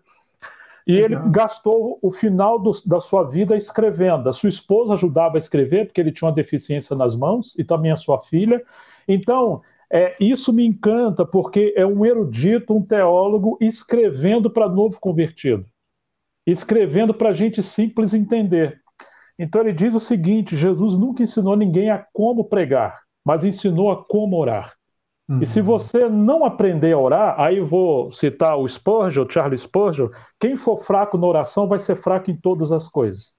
E 0.87 0.93
ele 0.93 1.15
gastou 1.29 1.99
o 2.01 2.11
final 2.11 2.57
do, 2.57 2.71
da 2.83 2.99
sua 2.99 3.23
vida 3.23 3.55
escrevendo. 3.55 4.27
A 4.27 4.33
sua 4.33 4.49
esposa 4.49 4.95
ajudava 4.95 5.37
a 5.37 5.37
escrever, 5.37 5.85
porque 5.85 6.01
ele 6.01 6.11
tinha 6.11 6.27
uma 6.27 6.33
deficiência 6.33 6.95
nas 6.95 7.15
mãos, 7.15 7.53
e 7.59 7.63
também 7.63 7.91
a 7.91 7.95
sua 7.95 8.19
filha. 8.21 8.63
Então, 9.07 9.61
é, 9.91 10.15
isso 10.19 10.53
me 10.53 10.65
encanta, 10.65 11.25
porque 11.25 11.73
é 11.75 11.85
um 11.85 12.05
erudito, 12.05 12.75
um 12.75 12.85
teólogo, 12.85 13.57
escrevendo 13.59 14.49
para 14.49 14.69
novo 14.69 14.99
convertido, 14.99 15.65
escrevendo 16.45 17.13
para 17.13 17.33
gente 17.33 17.63
simples 17.63 18.13
entender. 18.13 18.79
Então, 19.37 19.61
ele 19.61 19.73
diz 19.73 19.93
o 19.93 19.99
seguinte: 19.99 20.55
Jesus 20.55 20.95
nunca 20.95 21.23
ensinou 21.23 21.55
ninguém 21.55 21.89
a 21.89 22.05
como 22.13 22.43
pregar, 22.43 22.99
mas 23.25 23.43
ensinou 23.43 23.89
a 23.91 24.03
como 24.03 24.37
orar. 24.37 24.73
Uhum. 25.27 25.41
E 25.41 25.45
se 25.45 25.59
uhum. 25.59 25.65
você 25.65 26.09
não 26.09 26.43
aprender 26.43 26.91
a 26.91 26.97
orar, 26.97 27.39
aí 27.39 27.57
eu 27.57 27.65
vou 27.65 28.11
citar 28.11 28.57
o 28.57 28.67
Spurgeon, 28.67 29.27
Charles 29.29 29.61
Spurgeon, 29.61 30.09
quem 30.39 30.57
for 30.57 30.83
fraco 30.83 31.17
na 31.17 31.25
oração 31.25 31.67
vai 31.67 31.79
ser 31.79 31.95
fraco 31.95 32.29
em 32.29 32.35
todas 32.35 32.71
as 32.71 32.87
coisas. 32.87 33.33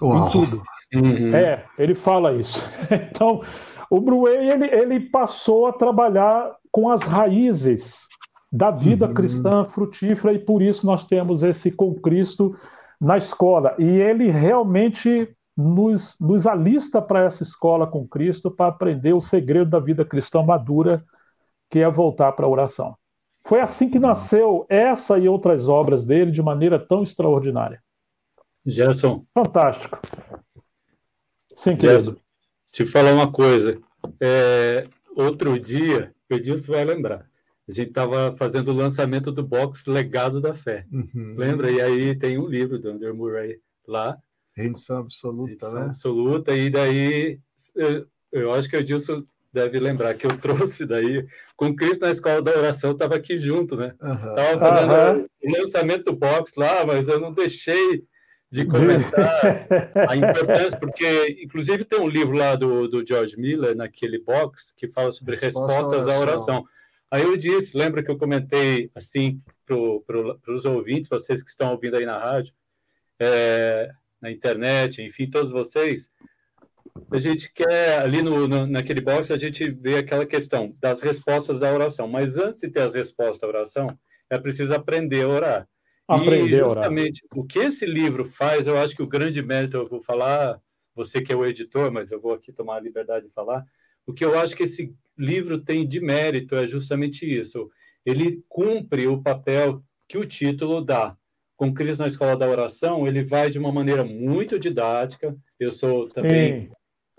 Uau. 0.00 0.28
Em 0.28 0.30
tudo. 0.30 0.62
Uhum. 0.94 1.34
É, 1.34 1.64
ele 1.78 1.94
fala 1.94 2.32
isso. 2.32 2.62
Então, 3.10 3.42
o 3.90 4.00
Bruey, 4.00 4.50
ele, 4.50 4.66
ele 4.66 5.00
passou 5.00 5.66
a 5.66 5.72
trabalhar 5.72 6.54
com 6.70 6.90
as 6.90 7.02
raízes 7.02 8.06
da 8.50 8.70
vida 8.70 9.06
uhum. 9.06 9.14
cristã 9.14 9.64
frutífera 9.64 10.32
e 10.32 10.38
por 10.38 10.62
isso 10.62 10.86
nós 10.86 11.04
temos 11.04 11.42
esse 11.42 11.70
com 11.70 11.94
Cristo 11.94 12.56
na 13.00 13.16
escola. 13.16 13.74
E 13.78 13.84
ele 13.84 14.30
realmente 14.30 15.28
nos, 15.56 16.16
nos 16.20 16.46
alista 16.46 17.00
para 17.00 17.24
essa 17.24 17.42
escola 17.42 17.86
com 17.86 18.06
Cristo 18.06 18.50
para 18.50 18.68
aprender 18.68 19.12
o 19.12 19.20
segredo 19.20 19.70
da 19.70 19.78
vida 19.78 20.04
cristã 20.04 20.42
madura, 20.42 21.04
que 21.70 21.80
é 21.80 21.90
voltar 21.90 22.32
para 22.32 22.46
a 22.46 22.48
oração. 22.48 22.96
Foi 23.44 23.60
assim 23.60 23.88
que 23.88 23.98
nasceu 23.98 24.66
essa 24.68 25.18
e 25.18 25.28
outras 25.28 25.68
obras 25.68 26.04
dele 26.04 26.30
de 26.30 26.42
maneira 26.42 26.78
tão 26.78 27.02
extraordinária. 27.02 27.82
Gerson. 28.64 29.24
Fantástico. 29.32 29.98
Sim, 31.56 31.76
Gerson, 31.78 32.12
querido. 32.12 32.27
Te 32.72 32.84
falar 32.84 33.12
uma 33.12 33.30
coisa. 33.30 33.78
É, 34.20 34.86
outro 35.16 35.58
dia, 35.58 36.14
o 36.30 36.34
Edilson 36.34 36.72
vai 36.72 36.84
lembrar. 36.84 37.28
A 37.68 37.72
gente 37.72 37.88
estava 37.88 38.34
fazendo 38.36 38.68
o 38.68 38.74
lançamento 38.74 39.30
do 39.30 39.42
box 39.42 39.86
Legado 39.86 40.40
da 40.40 40.54
Fé. 40.54 40.86
Uhum. 40.90 41.34
Lembra? 41.36 41.70
E 41.70 41.80
aí 41.80 42.16
tem 42.16 42.38
um 42.38 42.46
livro 42.46 42.78
do 42.78 42.90
Andrew 42.90 43.14
Murray 43.14 43.60
lá. 43.86 44.16
Rendição 44.54 44.98
absoluta, 44.98 45.50
Rendição 45.50 45.74
né? 45.74 45.86
absoluta, 45.86 46.56
e 46.56 46.68
daí 46.68 47.38
eu, 47.76 48.06
eu 48.32 48.52
acho 48.52 48.68
que 48.68 48.76
o 48.76 48.80
Edilson 48.80 49.24
deve 49.52 49.78
lembrar 49.78 50.14
que 50.14 50.26
eu 50.26 50.36
trouxe 50.38 50.84
daí, 50.84 51.26
com 51.56 51.74
Cristo 51.76 52.04
na 52.04 52.10
escola 52.10 52.42
da 52.42 52.56
oração, 52.56 52.92
estava 52.92 53.14
aqui 53.14 53.38
junto, 53.38 53.76
né? 53.76 53.94
Estava 53.94 54.54
uhum. 54.54 54.58
fazendo 54.58 55.20
uhum. 55.20 55.26
o 55.42 55.60
lançamento 55.60 56.04
do 56.04 56.16
box 56.16 56.52
lá, 56.56 56.84
mas 56.84 57.08
eu 57.08 57.20
não 57.20 57.32
deixei 57.32 58.04
de 58.50 58.64
comentar 58.64 59.66
a 60.08 60.16
importância, 60.16 60.78
porque 60.78 61.40
inclusive 61.42 61.84
tem 61.84 62.00
um 62.00 62.08
livro 62.08 62.36
lá 62.36 62.56
do, 62.56 62.88
do 62.88 63.06
George 63.06 63.38
Miller, 63.38 63.76
naquele 63.76 64.18
box, 64.18 64.72
que 64.74 64.88
fala 64.88 65.10
sobre 65.10 65.36
Resposta 65.36 65.74
respostas 65.74 66.08
à 66.08 66.18
oração. 66.18 66.54
à 66.54 66.58
oração. 66.58 66.68
Aí 67.10 67.22
eu 67.22 67.36
disse, 67.36 67.76
lembra 67.76 68.02
que 68.02 68.10
eu 68.10 68.18
comentei 68.18 68.90
assim 68.94 69.40
para 69.66 70.52
os 70.54 70.64
ouvintes, 70.64 71.08
vocês 71.08 71.42
que 71.42 71.50
estão 71.50 71.72
ouvindo 71.72 71.96
aí 71.96 72.06
na 72.06 72.18
rádio, 72.18 72.54
é, 73.18 73.90
na 74.20 74.30
internet, 74.30 75.02
enfim, 75.02 75.28
todos 75.28 75.50
vocês, 75.50 76.10
a 77.10 77.18
gente 77.18 77.52
quer, 77.52 78.00
ali 78.00 78.22
no, 78.22 78.48
no, 78.48 78.66
naquele 78.66 79.00
box, 79.00 79.30
a 79.30 79.36
gente 79.36 79.70
vê 79.70 79.96
aquela 79.96 80.26
questão 80.26 80.74
das 80.80 81.00
respostas 81.00 81.60
da 81.60 81.72
oração, 81.72 82.08
mas 82.08 82.38
antes 82.38 82.60
de 82.60 82.68
ter 82.68 82.80
as 82.80 82.94
respostas 82.94 83.40
da 83.40 83.48
oração, 83.48 83.98
é 84.30 84.38
preciso 84.38 84.74
aprender 84.74 85.22
a 85.22 85.28
orar. 85.28 85.68
E 86.10 86.48
justamente 86.56 87.22
o 87.34 87.44
que 87.44 87.58
esse 87.58 87.84
livro 87.84 88.24
faz, 88.24 88.66
eu 88.66 88.78
acho 88.78 88.96
que 88.96 89.02
o 89.02 89.06
grande 89.06 89.42
mérito, 89.42 89.76
eu 89.76 89.86
vou 89.86 90.00
falar, 90.00 90.58
você 90.94 91.20
que 91.20 91.32
é 91.32 91.36
o 91.36 91.44
editor, 91.44 91.92
mas 91.92 92.10
eu 92.10 92.20
vou 92.20 92.32
aqui 92.32 92.50
tomar 92.50 92.76
a 92.76 92.80
liberdade 92.80 93.26
de 93.26 93.32
falar, 93.32 93.64
o 94.06 94.12
que 94.14 94.24
eu 94.24 94.38
acho 94.38 94.56
que 94.56 94.62
esse 94.62 94.94
livro 95.18 95.58
tem 95.58 95.86
de 95.86 96.00
mérito 96.00 96.56
é 96.56 96.66
justamente 96.66 97.26
isso. 97.26 97.70
Ele 98.06 98.42
cumpre 98.48 99.06
o 99.06 99.22
papel 99.22 99.82
que 100.08 100.16
o 100.16 100.24
título 100.24 100.82
dá. 100.82 101.14
Com 101.56 101.74
Cristo 101.74 102.00
na 102.00 102.06
Escola 102.06 102.36
da 102.36 102.48
Oração, 102.48 103.06
ele 103.06 103.22
vai 103.22 103.50
de 103.50 103.58
uma 103.58 103.70
maneira 103.70 104.02
muito 104.02 104.58
didática. 104.58 105.36
Eu 105.60 105.70
sou 105.70 106.08
também, 106.08 106.68
Sim. 106.68 106.70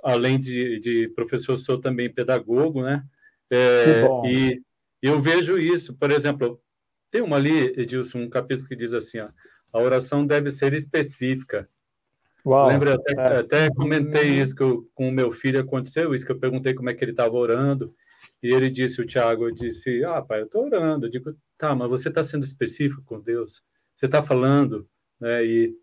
além 0.02 0.40
de, 0.40 0.80
de, 0.80 1.10
professor, 1.10 1.56
sou 1.58 1.80
também 1.80 2.12
pedagogo, 2.12 2.82
né? 2.82 3.04
É, 3.52 4.08
e 4.26 4.62
eu 5.02 5.22
vejo 5.22 5.60
isso, 5.60 5.94
por 5.94 6.10
exemplo, 6.10 6.60
tem 7.12 7.22
uma 7.22 7.36
ali, 7.36 7.74
Edilson, 7.80 8.20
um 8.20 8.30
capítulo 8.30 8.68
que 8.68 8.76
diz 8.76 8.93
assim: 8.93 9.20
ó, 9.20 9.30
a 9.72 9.80
oração 9.80 10.26
deve 10.26 10.49
ser 10.49 10.74
específica. 10.74 11.68
Uau, 12.45 12.68
Lembra, 12.68 12.95
até, 12.95 13.14
é. 13.14 13.39
até 13.39 13.70
comentei 13.70 14.41
isso 14.41 14.55
que 14.55 14.64
eu, 14.64 14.89
com 14.95 15.10
o 15.10 15.12
meu 15.12 15.32
filho, 15.32 15.60
aconteceu 15.60 16.16
isso, 16.16 16.26
que 16.26 16.32
eu 16.32 16.39
perguntei 16.39 16.74
como 16.74 16.89
é 16.89 16.93
que 16.93 17.03
ele 17.03 17.12
estava 17.12 17.36
orando, 17.36 17.93
e 18.41 18.53
ele 18.53 18.70
disse, 18.70 19.01
o 19.01 19.05
Tiago, 19.05 19.51
disse, 19.51 20.03
ah, 20.05 20.22
pai, 20.22 20.41
eu 20.41 20.45
estou 20.45 20.66
orando. 20.66 21.05
Eu 21.05 21.10
digo, 21.10 21.36
tá, 21.57 21.76
mas 21.76 21.89
você 21.89 22.07
está 22.07 22.24
sendo 22.24 22.43
específico 22.43 23.03
com 23.05 23.20
Deus? 23.20 23.62
Você 23.95 24.05
está 24.05 24.24
falando? 24.24 24.88
Né? 25.20 25.45
E, 25.45 25.76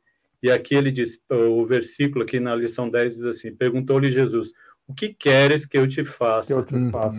e 0.42 0.50
aqui 0.50 0.74
ele 0.74 0.90
diz, 0.90 1.20
o 1.28 1.66
versículo 1.66 2.24
aqui 2.24 2.40
na 2.40 2.56
lição 2.56 2.88
10 2.88 3.16
diz 3.16 3.26
assim, 3.26 3.54
perguntou-lhe 3.54 4.10
Jesus, 4.10 4.52
o 4.88 4.94
que 4.94 5.12
queres 5.12 5.66
que 5.66 5.76
eu 5.76 5.86
te 5.86 6.02
faça? 6.04 6.54
Que 6.54 6.74
eu 6.74 6.80
te 6.80 6.90
faça. 6.90 7.16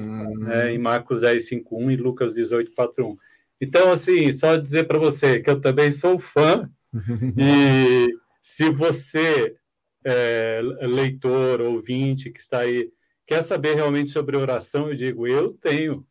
É, 0.53 0.72
em 0.72 0.80
Marcos 0.80 1.22
10, 1.22 1.47
5, 1.47 1.84
1 1.84 1.91
e 1.91 1.95
Lucas 1.97 2.34
18, 2.34 2.72
4, 2.74 3.08
1. 3.08 3.18
Então, 3.60 3.91
assim, 3.91 4.32
só 4.32 4.55
dizer 4.55 4.86
para 4.86 4.99
você 4.99 5.39
que 5.39 5.49
eu 5.49 5.60
também 5.60 5.89
sou 5.89 6.20
fã 6.20 6.70
e 7.38 8.08
se 8.41 8.70
você, 8.70 9.55
é, 10.05 10.62
leitor, 10.82 11.62
ouvinte 11.62 12.30
que 12.30 12.39
está 12.39 12.60
aí, 12.60 12.89
quer 13.26 13.41
saber 13.43 13.76
realmente 13.76 14.10
sobre 14.12 14.38
oração, 14.38 14.88
eu 14.88 14.95
digo, 14.95 15.28
eu 15.28 15.53
tenho, 15.53 16.05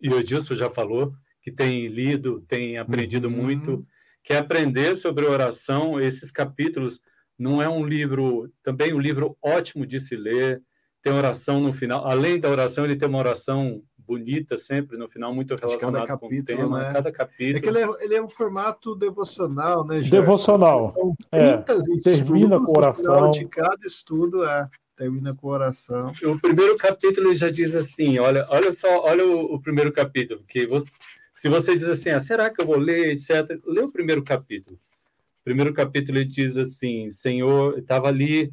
e 0.00 0.08
o 0.08 0.18
Edilson 0.18 0.54
já 0.54 0.70
falou, 0.70 1.12
que 1.42 1.50
tem 1.50 1.86
lido, 1.86 2.40
tem 2.42 2.78
aprendido 2.78 3.28
uhum. 3.28 3.34
muito, 3.34 3.86
quer 4.22 4.38
aprender 4.38 4.94
sobre 4.94 5.26
oração, 5.26 6.00
esses 6.00 6.30
capítulos, 6.30 7.00
não 7.38 7.60
é 7.60 7.68
um 7.68 7.84
livro, 7.84 8.52
também 8.62 8.92
um 8.92 9.00
livro 9.00 9.36
ótimo 9.42 9.86
de 9.86 9.98
se 9.98 10.16
ler, 10.16 10.62
tem 11.02 11.12
oração 11.12 11.60
no 11.60 11.72
final, 11.72 12.06
além 12.06 12.38
da 12.38 12.48
oração, 12.48 12.84
ele 12.84 12.96
tem 12.96 13.08
uma 13.08 13.18
oração 13.18 13.82
bonita 14.10 14.56
sempre 14.56 14.96
no 14.96 15.08
final, 15.08 15.32
muito 15.32 15.54
relacionada 15.54 16.18
com 16.18 16.26
o 16.26 16.44
tema, 16.44 16.80
né? 16.80 16.92
cada 16.92 17.12
capítulo. 17.12 17.58
É 17.58 17.60
que 17.60 17.68
ele 17.68 17.78
é, 17.78 18.04
ele 18.04 18.14
é 18.16 18.22
um 18.22 18.28
formato 18.28 18.96
devocional, 18.96 19.86
né, 19.86 20.02
Gerson? 20.02 20.10
Devocional. 20.10 20.90
São 20.90 21.14
30 21.30 21.72
é, 21.72 21.76
termina 22.02 22.58
com 22.58 22.76
oração. 22.76 23.30
de 23.30 23.46
cada 23.46 23.86
estudo 23.86 24.44
é, 24.44 24.68
termina 24.96 25.32
com 25.32 25.46
oração. 25.46 26.12
O 26.24 26.40
primeiro 26.40 26.76
capítulo 26.76 27.32
já 27.32 27.50
diz 27.50 27.76
assim, 27.76 28.18
olha, 28.18 28.44
olha 28.48 28.72
só, 28.72 29.04
olha 29.04 29.24
o, 29.24 29.54
o 29.54 29.60
primeiro 29.60 29.92
capítulo, 29.92 30.42
que 30.48 30.66
você, 30.66 30.90
se 31.32 31.48
você 31.48 31.76
diz 31.76 31.86
assim, 31.86 32.10
ah, 32.10 32.18
será 32.18 32.50
que 32.50 32.60
eu 32.60 32.66
vou 32.66 32.78
ler, 32.78 33.12
etc., 33.12 33.60
lê 33.64 33.80
o 33.80 33.92
primeiro 33.92 34.24
capítulo. 34.24 34.76
O 34.76 35.44
primeiro 35.44 35.72
capítulo 35.72 36.18
ele 36.18 36.24
diz 36.24 36.58
assim, 36.58 37.08
Senhor, 37.10 37.78
estava 37.78 38.08
ali 38.08 38.52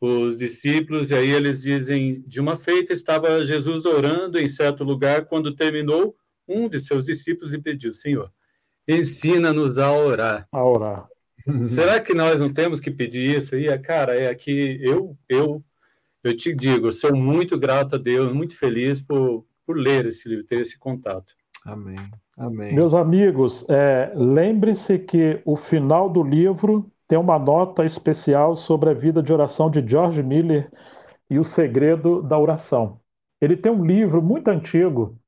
os 0.00 0.36
discípulos, 0.36 1.10
e 1.10 1.14
aí 1.14 1.30
eles 1.30 1.62
dizem: 1.62 2.22
de 2.26 2.40
uma 2.40 2.56
feita 2.56 2.92
estava 2.92 3.44
Jesus 3.44 3.86
orando 3.86 4.38
em 4.38 4.48
certo 4.48 4.84
lugar, 4.84 5.26
quando 5.26 5.54
terminou, 5.54 6.14
um 6.46 6.68
de 6.68 6.80
seus 6.80 7.04
discípulos 7.04 7.52
lhe 7.52 7.60
pediu: 7.60 7.92
Senhor, 7.92 8.30
ensina-nos 8.86 9.78
a 9.78 9.92
orar. 9.92 10.46
A 10.52 10.64
orar. 10.64 11.08
Será 11.62 12.00
que 12.00 12.14
nós 12.14 12.40
não 12.40 12.52
temos 12.52 12.80
que 12.80 12.90
pedir 12.90 13.36
isso? 13.36 13.56
E, 13.56 13.76
cara, 13.78 14.14
é 14.14 14.28
aqui, 14.28 14.78
eu, 14.80 15.16
eu, 15.28 15.62
eu 16.22 16.36
te 16.36 16.54
digo, 16.54 16.86
eu 16.86 16.92
sou 16.92 17.14
muito 17.14 17.58
grato 17.58 17.96
a 17.96 17.98
Deus, 17.98 18.32
muito 18.32 18.56
feliz 18.56 19.00
por, 19.00 19.44
por 19.66 19.76
ler 19.76 20.06
esse 20.06 20.28
livro, 20.28 20.44
ter 20.44 20.60
esse 20.60 20.78
contato. 20.78 21.34
Amém. 21.66 21.96
Amém. 22.36 22.74
Meus 22.74 22.94
amigos, 22.94 23.64
é, 23.68 24.12
lembre-se 24.14 24.98
que 24.98 25.40
o 25.44 25.56
final 25.56 26.10
do 26.10 26.22
livro 26.22 26.90
tem 27.06 27.18
uma 27.18 27.38
nota 27.38 27.84
especial 27.84 28.56
sobre 28.56 28.90
a 28.90 28.94
vida 28.94 29.22
de 29.22 29.32
oração 29.32 29.70
de 29.70 29.86
George 29.86 30.22
Miller 30.22 30.70
e 31.28 31.38
o 31.38 31.44
segredo 31.44 32.22
da 32.22 32.38
oração. 32.38 33.00
Ele 33.40 33.56
tem 33.56 33.70
um 33.72 33.84
livro 33.84 34.22
muito 34.22 34.48
antigo, 34.48 35.18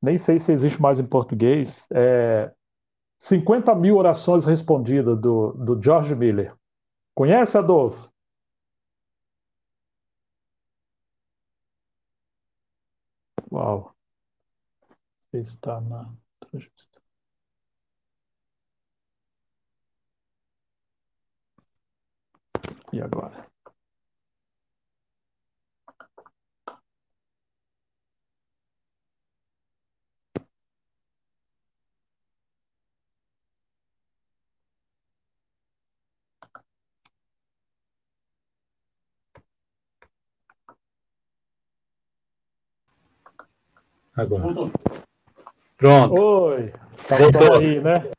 nem 0.00 0.18
sei 0.18 0.38
se 0.38 0.52
existe 0.52 0.80
mais 0.80 0.98
em 1.00 1.06
português, 1.06 1.86
é 1.92 2.52
50 3.18 3.74
mil 3.74 3.96
orações 3.96 4.44
respondidas 4.44 5.18
do, 5.20 5.52
do 5.52 5.82
George 5.82 6.14
Miller. 6.14 6.54
Conhece, 7.14 7.56
Adolfo? 7.58 8.10
Uau. 13.50 13.94
Está 15.32 15.80
na 15.80 16.14
E 22.96 23.00
agora? 23.02 23.46
Agora. 44.16 44.42
Pronto. 45.76 46.14
Oi. 46.18 46.72
Tá 47.06 47.16
aí, 47.58 47.78
né? 47.78 48.10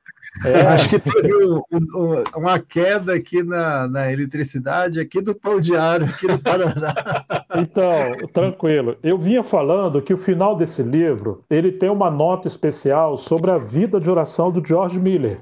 É. 0.46 0.62
Acho 0.68 0.90
que 0.90 1.00
teve 1.00 1.34
um, 1.46 1.62
um, 1.72 2.24
uma 2.36 2.60
queda 2.60 3.14
aqui 3.14 3.44
na, 3.44 3.88
na 3.88 4.12
eletricidade, 4.12 5.00
aqui 5.00 5.22
do 5.22 5.34
pão 5.34 5.60
diário, 5.60 6.06
aqui 6.06 6.28
no 6.28 6.40
Paraná. 6.40 6.94
Então, 7.56 8.28
tranquilo. 8.34 8.98
Eu 9.02 9.18
vinha 9.18 9.44
falando 9.44 10.02
que 10.02 10.14
o 10.14 10.18
final 10.18 10.56
desse 10.56 10.84
livro 10.84 11.44
ele 11.50 11.72
tem 11.72 11.90
uma 11.90 12.12
nota 12.12 12.48
especial 12.48 13.18
sobre 13.18 13.50
a 13.50 13.58
vida 13.58 14.00
de 14.00 14.12
oração 14.12 14.52
do 14.52 14.64
George 14.64 15.00
Miller. 15.00 15.42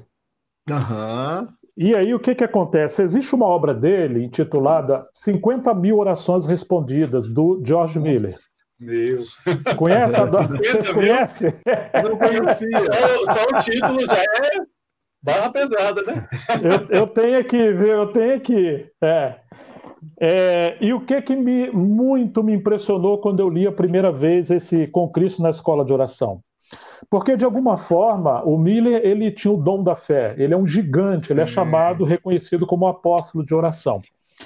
Uhum. 0.70 1.46
E 1.76 1.94
aí 1.94 2.14
o 2.14 2.20
que, 2.20 2.34
que 2.34 2.44
acontece? 2.44 3.02
Existe 3.02 3.34
uma 3.34 3.44
obra 3.44 3.74
dele 3.74 4.24
intitulada 4.24 5.06
50 5.12 5.74
mil 5.74 5.98
orações 5.98 6.46
respondidas, 6.46 7.28
do 7.28 7.60
George 7.62 7.98
Nossa. 7.98 8.10
Miller. 8.10 8.32
Meu. 8.78 9.18
Conhece? 9.76 10.12
Vocês 10.58 10.90
conhecem? 10.90 11.54
Não 12.02 12.16
conhecia. 12.16 12.78
Só, 12.78 13.32
só 13.32 13.44
o 13.44 13.56
título 13.56 14.06
já 14.06 14.22
é 14.22 14.75
barra 15.26 15.50
pesada, 15.50 16.02
né? 16.02 16.28
eu, 16.62 17.00
eu 17.00 17.06
tenho 17.08 17.44
que 17.44 17.72
ver, 17.72 17.94
eu 17.94 18.06
tenho 18.12 18.40
que. 18.40 18.86
É. 19.02 19.34
É, 20.20 20.76
e 20.80 20.92
o 20.92 21.04
que 21.04 21.20
que 21.20 21.34
me 21.34 21.68
muito 21.70 22.42
me 22.42 22.54
impressionou 22.54 23.18
quando 23.18 23.40
eu 23.40 23.48
li 23.48 23.66
a 23.66 23.72
primeira 23.72 24.12
vez 24.12 24.50
esse 24.50 24.86
Com 24.86 25.08
Cristo 25.10 25.42
na 25.42 25.50
Escola 25.50 25.84
de 25.84 25.92
Oração? 25.92 26.40
Porque, 27.10 27.36
de 27.36 27.44
alguma 27.44 27.76
forma, 27.76 28.42
o 28.44 28.56
Miller 28.56 29.04
ele 29.04 29.30
tinha 29.30 29.52
o 29.52 29.56
dom 29.60 29.82
da 29.82 29.94
fé, 29.96 30.34
ele 30.38 30.54
é 30.54 30.56
um 30.56 30.66
gigante, 30.66 31.26
Sim. 31.26 31.34
ele 31.34 31.42
é 31.42 31.46
chamado, 31.46 32.04
reconhecido 32.04 32.66
como 32.66 32.86
apóstolo 32.86 33.44
de 33.44 33.54
oração. 33.54 34.00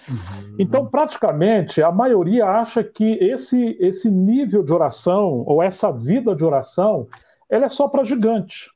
Uhum. 0.08 0.56
Então, 0.58 0.86
praticamente, 0.86 1.82
a 1.82 1.92
maioria 1.92 2.46
acha 2.46 2.82
que 2.82 3.12
esse, 3.20 3.76
esse 3.80 4.10
nível 4.10 4.62
de 4.62 4.72
oração, 4.72 5.44
ou 5.46 5.62
essa 5.62 5.92
vida 5.92 6.34
de 6.34 6.44
oração, 6.44 7.06
ela 7.48 7.66
é 7.66 7.68
só 7.68 7.88
para 7.88 8.04
gigante. 8.04 8.70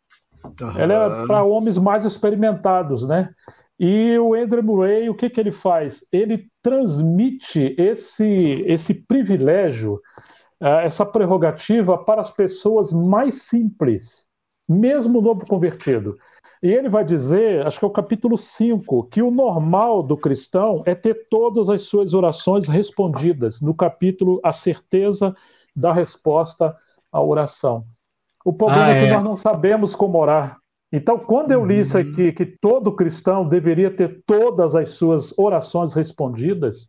Uhum. 0.45 0.79
Ela 0.79 0.95
é 0.95 1.27
para 1.27 1.45
homens 1.45 1.79
mais 1.79 2.05
experimentados, 2.05 3.07
né? 3.07 3.31
E 3.79 4.17
o 4.19 4.35
Andrew 4.35 4.63
Murray, 4.63 5.09
o 5.09 5.15
que, 5.15 5.29
que 5.29 5.41
ele 5.41 5.51
faz? 5.51 6.05
Ele 6.13 6.47
transmite 6.63 7.75
esse, 7.77 8.63
esse 8.67 8.95
privilégio 8.95 10.01
é, 10.61 10.87
essa 10.87 11.05
prerrogativa 11.05 11.99
para 11.99 12.21
as 12.21 12.31
pessoas 12.31 12.93
mais 12.93 13.43
simples, 13.43 14.27
mesmo 14.69 15.21
novo 15.21 15.45
convertido. 15.47 16.17
E 16.63 16.69
ele 16.69 16.89
vai 16.89 17.05
dizer, 17.05 17.67
acho 17.67 17.79
que 17.79 17.85
é 17.85 17.89
o 17.89 17.91
capítulo 17.91 18.39
5, 18.39 19.05
que 19.09 19.21
o 19.21 19.31
normal 19.31 20.03
do 20.03 20.17
cristão 20.17 20.83
é 20.87 20.95
ter 20.95 21.29
todas 21.29 21.69
as 21.69 21.83
suas 21.83 22.15
orações 22.15 22.67
respondidas. 22.67 23.61
No 23.61 23.75
capítulo 23.75 24.41
A 24.43 24.53
Certeza 24.53 25.37
da 25.77 25.93
Resposta 25.93 26.75
à 27.13 27.23
Oração. 27.23 27.85
O 28.45 28.53
problema 28.53 28.87
ah, 28.87 28.91
é. 28.91 29.05
é. 29.05 29.07
que 29.07 29.13
nós 29.15 29.25
não 29.25 29.37
sabemos 29.37 29.95
como 29.95 30.19
orar. 30.19 30.59
Então, 30.93 31.19
quando 31.19 31.51
eu 31.51 31.67
li 31.67 31.81
isso 31.81 31.99
aqui, 31.99 32.33
que 32.33 32.47
todo 32.47 32.95
cristão 32.95 33.49
deveria 33.49 33.91
ter 33.91 34.23
todas 34.25 34.77
as 34.77 34.91
suas 34.91 35.37
orações 35.37 35.93
respondidas, 35.95 36.89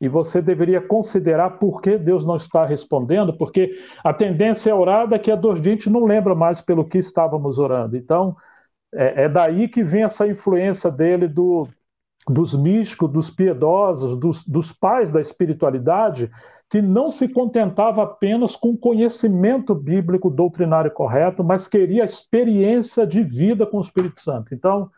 e 0.00 0.08
você 0.08 0.40
deveria 0.40 0.80
considerar 0.80 1.58
por 1.58 1.80
que 1.80 1.98
Deus 1.98 2.24
não 2.24 2.36
está 2.36 2.64
respondendo, 2.64 3.36
porque 3.36 3.72
a 4.02 4.12
tendência 4.12 4.70
é 4.70 4.74
orar, 4.74 5.06
daqui 5.06 5.30
a 5.30 5.36
dois 5.36 5.60
dias 5.60 5.72
a 5.72 5.76
gente 5.76 5.90
não 5.90 6.04
lembra 6.04 6.34
mais 6.34 6.60
pelo 6.60 6.86
que 6.86 6.98
estávamos 6.98 7.58
orando. 7.58 7.96
Então, 7.96 8.34
é, 8.94 9.24
é 9.24 9.28
daí 9.28 9.68
que 9.68 9.84
vem 9.84 10.02
essa 10.02 10.26
influência 10.26 10.90
dele 10.90 11.28
do, 11.28 11.68
dos 12.26 12.54
místicos, 12.54 13.10
dos 13.10 13.30
piedosos, 13.30 14.18
dos, 14.18 14.44
dos 14.44 14.72
pais 14.72 15.10
da 15.10 15.20
espiritualidade, 15.20 16.30
que 16.70 16.80
não 16.80 17.10
se 17.10 17.28
contentava 17.28 18.04
apenas 18.04 18.54
com 18.54 18.76
conhecimento 18.76 19.74
bíblico 19.74 20.30
doutrinário 20.30 20.92
correto, 20.92 21.42
mas 21.42 21.66
queria 21.66 22.04
experiência 22.04 23.04
de 23.04 23.24
vida 23.24 23.66
com 23.66 23.78
o 23.78 23.82
Espírito 23.82 24.22
Santo. 24.22 24.54
Então, 24.54 24.88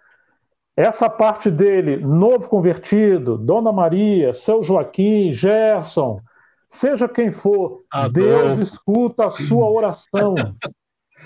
essa 0.77 1.09
parte 1.09 1.51
dele, 1.51 1.97
novo 1.97 2.47
convertido, 2.47 3.39
Dona 3.39 3.73
Maria, 3.73 4.35
seu 4.35 4.63
Joaquim, 4.63 5.33
Gerson, 5.33 6.21
seja 6.69 7.09
quem 7.09 7.33
for. 7.33 7.81
Deus 8.13 8.59
escuta 8.61 9.29
a 9.29 9.31
sua 9.31 9.71
oração. 9.71 10.35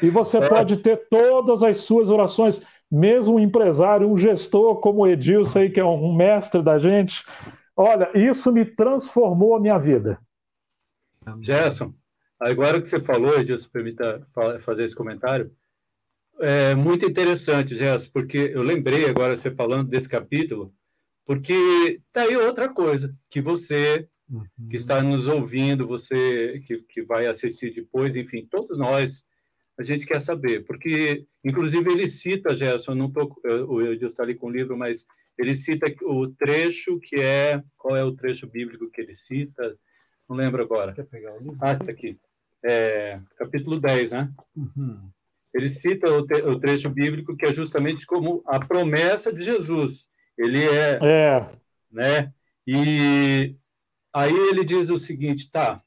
e 0.01 0.09
você 0.11 0.39
é. 0.43 0.49
pode 0.49 0.77
ter 0.77 1.09
todas 1.11 1.65
as 1.65 1.79
suas 1.79 2.09
orações, 2.09 2.63
mesmo 2.89 3.35
um 3.35 3.41
empresário, 3.41 4.09
um 4.09 4.17
gestor 4.17 4.77
como 4.77 5.03
o 5.03 5.09
Edilson 5.09 5.59
aí, 5.59 5.71
que 5.71 5.81
é 5.81 5.85
um 5.85 6.15
mestre 6.15 6.63
da 6.63 6.79
gente. 6.79 7.25
Olha, 7.77 8.09
isso 8.15 8.53
me 8.53 8.65
transformou 8.65 9.57
a 9.57 9.61
minha 9.61 9.77
vida. 9.77 10.21
Gerson, 11.41 11.95
agora 12.39 12.81
que 12.81 12.89
você 12.89 13.01
falou, 13.01 13.39
Edilson, 13.39 13.69
permita 13.71 14.27
fazer 14.61 14.87
esse 14.87 14.97
comentário, 14.97 15.51
é 16.39 16.75
muito 16.75 17.07
interessante, 17.07 17.75
Gerson, 17.75 18.11
porque 18.13 18.53
eu 18.55 18.63
lembrei 18.63 19.09
agora 19.09 19.35
você 19.35 19.51
falando 19.51 19.89
desse 19.89 20.09
capítulo, 20.09 20.75
porque 21.25 22.01
tá 22.13 22.23
aí 22.23 22.37
outra 22.37 22.69
coisa, 22.69 23.15
que 23.31 23.41
você 23.41 24.09
uhum. 24.31 24.45
que 24.69 24.77
está 24.77 25.03
nos 25.03 25.27
ouvindo, 25.27 25.87
você 25.87 26.61
que, 26.65 26.79
que 26.83 27.03
vai 27.03 27.27
assistir 27.27 27.75
depois, 27.75 28.17
enfim, 28.17 28.47
todos 28.51 28.77
nós, 28.77 29.25
a 29.79 29.83
gente 29.83 30.07
quer 30.07 30.21
saber, 30.21 30.65
porque, 30.65 31.27
inclusive, 31.45 31.91
ele 31.91 32.07
cita, 32.07 32.55
Gerson, 32.55 32.95
não 32.95 33.11
tô, 33.11 33.35
o 33.69 33.83
Edilson 33.83 34.07
está 34.07 34.23
ali 34.23 34.35
com 34.35 34.47
o 34.47 34.51
livro, 34.51 34.77
mas 34.77 35.07
ele 35.39 35.55
cita 35.55 35.93
o 36.03 36.29
trecho 36.29 36.99
que 37.01 37.17
é, 37.17 37.63
qual 37.77 37.97
é 37.97 38.05
o 38.05 38.13
trecho 38.13 38.47
bíblico 38.47 38.91
que 38.91 39.01
ele 39.01 39.15
cita? 39.15 39.77
Não 40.29 40.37
lembro 40.37 40.63
agora. 40.63 40.93
Quer 40.93 41.05
pegar 41.05 41.35
o 41.35 41.39
livro? 41.39 41.57
Ah, 41.61 41.73
está 41.73 41.91
aqui. 41.91 42.19
É, 42.65 43.21
capítulo 43.39 43.79
10, 43.79 44.13
né? 44.13 44.33
Uhum. 44.57 45.11
Ele 45.55 45.69
cita 45.69 46.13
o, 46.13 46.27
te, 46.27 46.35
o, 46.43 46.59
trecho 46.59 46.91
bíblico 46.91 47.37
que 47.37 47.47
é 47.47 47.53
justamente 47.53 48.05
como 48.07 48.43
a 48.47 48.59
promessa 48.59 49.33
de 49.33 49.45
Jesus. 49.45 50.09
Ele 50.37 50.63
é, 50.65 50.99
é. 51.03 51.49
né? 51.91 52.33
E 52.67 53.57
aí 54.13 54.35
ele 54.35 54.65
diz 54.65 54.91
o 54.91 54.99
seguinte, 54.99 55.51
tá? 55.51 55.81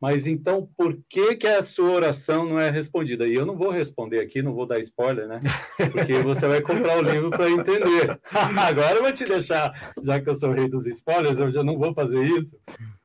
Mas 0.00 0.26
então, 0.26 0.68
por 0.76 0.98
que 1.08 1.36
que 1.36 1.46
a 1.46 1.62
sua 1.62 1.90
oração 1.90 2.46
não 2.46 2.60
é 2.60 2.68
respondida? 2.70 3.26
E 3.26 3.34
eu 3.34 3.46
não 3.46 3.56
vou 3.56 3.70
responder 3.70 4.20
aqui, 4.20 4.42
não 4.42 4.52
vou 4.52 4.66
dar 4.66 4.78
spoiler, 4.78 5.26
né? 5.26 5.40
Porque 5.90 6.18
você 6.20 6.46
vai 6.46 6.60
comprar 6.60 6.98
o 6.98 7.02
livro 7.02 7.30
para 7.30 7.50
entender. 7.50 8.20
Agora 8.58 8.96
eu 8.96 9.02
vou 9.02 9.12
te 9.12 9.24
deixar, 9.24 9.92
já 10.02 10.20
que 10.20 10.28
eu 10.28 10.34
sou 10.34 10.52
rei 10.52 10.68
dos 10.68 10.86
spoilers, 10.86 11.38
eu 11.38 11.50
já 11.50 11.64
não 11.64 11.78
vou 11.78 11.94
fazer 11.94 12.22
isso. 12.22 12.58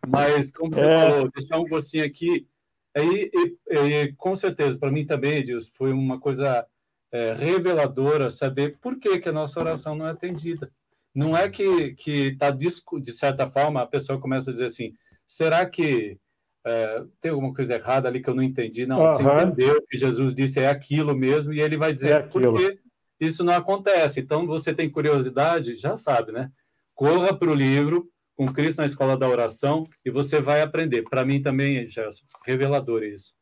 Mas, 0.05 0.51
como 0.51 0.75
você 0.75 0.85
é. 0.85 0.89
falou, 0.89 1.31
deixar 1.31 1.59
um 1.59 1.65
gostinho 1.65 2.05
aqui. 2.05 2.45
Aí, 2.93 3.31
e, 3.33 3.77
e, 3.77 4.13
com 4.17 4.35
certeza, 4.35 4.77
para 4.77 4.91
mim 4.91 5.05
também, 5.05 5.37
Edilson, 5.37 5.71
foi 5.73 5.93
uma 5.93 6.19
coisa 6.19 6.65
é, 7.09 7.33
reveladora 7.33 8.29
saber 8.29 8.77
por 8.81 8.99
que, 8.99 9.17
que 9.17 9.29
a 9.29 9.33
nossa 9.33 9.61
oração 9.61 9.95
não 9.95 10.07
é 10.07 10.11
atendida. 10.11 10.69
Não 11.15 11.35
é 11.35 11.49
que, 11.49 11.93
que 11.93 12.35
tá, 12.37 12.51
de 12.51 13.11
certa 13.11 13.47
forma, 13.47 13.81
a 13.81 13.87
pessoa 13.87 14.19
começa 14.19 14.49
a 14.49 14.53
dizer 14.53 14.65
assim, 14.65 14.93
será 15.25 15.65
que 15.65 16.17
é, 16.65 17.03
tem 17.19 17.31
alguma 17.31 17.53
coisa 17.53 17.73
errada 17.73 18.07
ali 18.07 18.21
que 18.21 18.29
eu 18.29 18.35
não 18.35 18.43
entendi. 18.43 18.85
Não, 18.85 18.99
uhum. 18.99 19.07
você 19.07 19.23
entendeu 19.23 19.81
que 19.87 19.97
Jesus 19.97 20.33
disse 20.33 20.59
é 20.59 20.69
aquilo 20.69 21.15
mesmo, 21.15 21.53
e 21.53 21.61
ele 21.61 21.77
vai 21.77 21.93
dizer 21.93 22.15
é 22.15 22.21
por 22.21 22.41
que 22.55 22.79
isso 23.19 23.43
não 23.43 23.53
acontece. 23.53 24.19
Então, 24.19 24.47
você 24.47 24.73
tem 24.73 24.89
curiosidade, 24.89 25.75
já 25.75 25.95
sabe, 25.95 26.31
né? 26.31 26.51
Corra 26.95 27.33
para 27.33 27.49
o 27.49 27.55
livro 27.55 28.07
com 28.35 28.51
Cristo 28.51 28.79
na 28.79 28.85
Escola 28.85 29.15
da 29.15 29.29
Oração 29.29 29.83
e 30.03 30.09
você 30.09 30.41
vai 30.41 30.61
aprender. 30.61 31.03
Para 31.03 31.23
mim 31.23 31.41
também, 31.41 31.87
Gerson, 31.87 32.25
revelador 32.45 33.03
isso. 33.03 33.33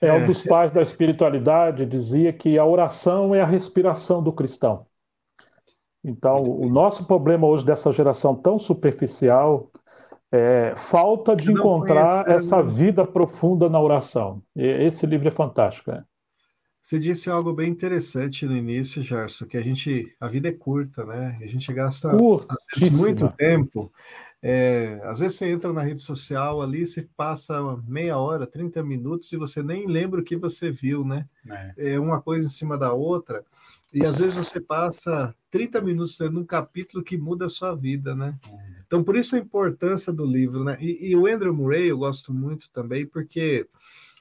É, 0.00 0.12
um 0.12 0.26
dos 0.26 0.42
pais 0.42 0.72
da 0.72 0.82
espiritualidade 0.82 1.86
dizia 1.86 2.32
que 2.32 2.58
a 2.58 2.66
oração 2.66 3.34
é 3.34 3.40
a 3.40 3.46
respiração 3.46 4.22
do 4.22 4.32
cristão. 4.32 4.84
Então, 6.04 6.42
o 6.42 6.68
nosso 6.68 7.06
problema 7.06 7.46
hoje 7.46 7.64
dessa 7.64 7.92
geração 7.92 8.34
tão 8.34 8.58
superficial 8.58 9.70
é, 10.32 10.74
falta 10.74 11.36
de 11.36 11.52
encontrar 11.52 12.26
essa 12.26 12.62
vida 12.62 13.06
profunda 13.06 13.68
na 13.68 13.78
oração. 13.78 14.42
E 14.56 14.64
esse 14.64 15.04
livro 15.04 15.28
é 15.28 15.30
fantástico. 15.30 15.90
É. 15.90 16.02
Você 16.80 16.98
disse 16.98 17.30
algo 17.30 17.52
bem 17.52 17.70
interessante 17.70 18.46
no 18.46 18.56
início, 18.56 19.02
Gerson, 19.02 19.46
que 19.46 19.56
a 19.56 19.60
gente, 19.60 20.12
a 20.18 20.26
vida 20.26 20.48
é 20.48 20.52
curta, 20.52 21.04
né? 21.04 21.38
A 21.40 21.46
gente 21.46 21.70
gasta 21.72 22.10
vezes, 22.76 22.90
muito 22.90 23.28
tempo. 23.36 23.92
É, 24.42 25.00
às 25.04 25.20
vezes 25.20 25.38
você 25.38 25.48
entra 25.48 25.72
na 25.72 25.82
rede 25.82 26.02
social 26.02 26.60
ali, 26.60 26.84
você 26.84 27.08
passa 27.16 27.76
meia 27.86 28.18
hora, 28.18 28.44
30 28.44 28.82
minutos 28.82 29.32
e 29.32 29.36
você 29.36 29.62
nem 29.62 29.86
lembra 29.86 30.20
o 30.20 30.24
que 30.24 30.36
você 30.36 30.72
viu, 30.72 31.04
né? 31.04 31.28
É. 31.76 31.92
é 31.92 32.00
uma 32.00 32.20
coisa 32.20 32.46
em 32.46 32.50
cima 32.50 32.76
da 32.76 32.92
outra. 32.92 33.44
E 33.94 34.04
às 34.04 34.18
vezes 34.18 34.36
você 34.36 34.60
passa 34.60 35.32
30 35.50 35.80
minutos 35.82 36.18
lendo 36.18 36.40
um 36.40 36.44
capítulo 36.44 37.04
que 37.04 37.16
muda 37.16 37.44
a 37.44 37.48
sua 37.48 37.76
vida, 37.76 38.16
né? 38.16 38.36
Então, 38.92 39.02
por 39.02 39.16
isso 39.16 39.34
a 39.34 39.38
importância 39.38 40.12
do 40.12 40.22
livro, 40.22 40.62
né? 40.62 40.76
E, 40.78 41.12
e, 41.12 41.16
o 41.16 41.26
Andrew 41.26 41.54
Murray 41.54 41.88
eu 41.88 41.96
gosto 41.96 42.30
muito 42.30 42.68
também, 42.68 43.06
porque 43.06 43.66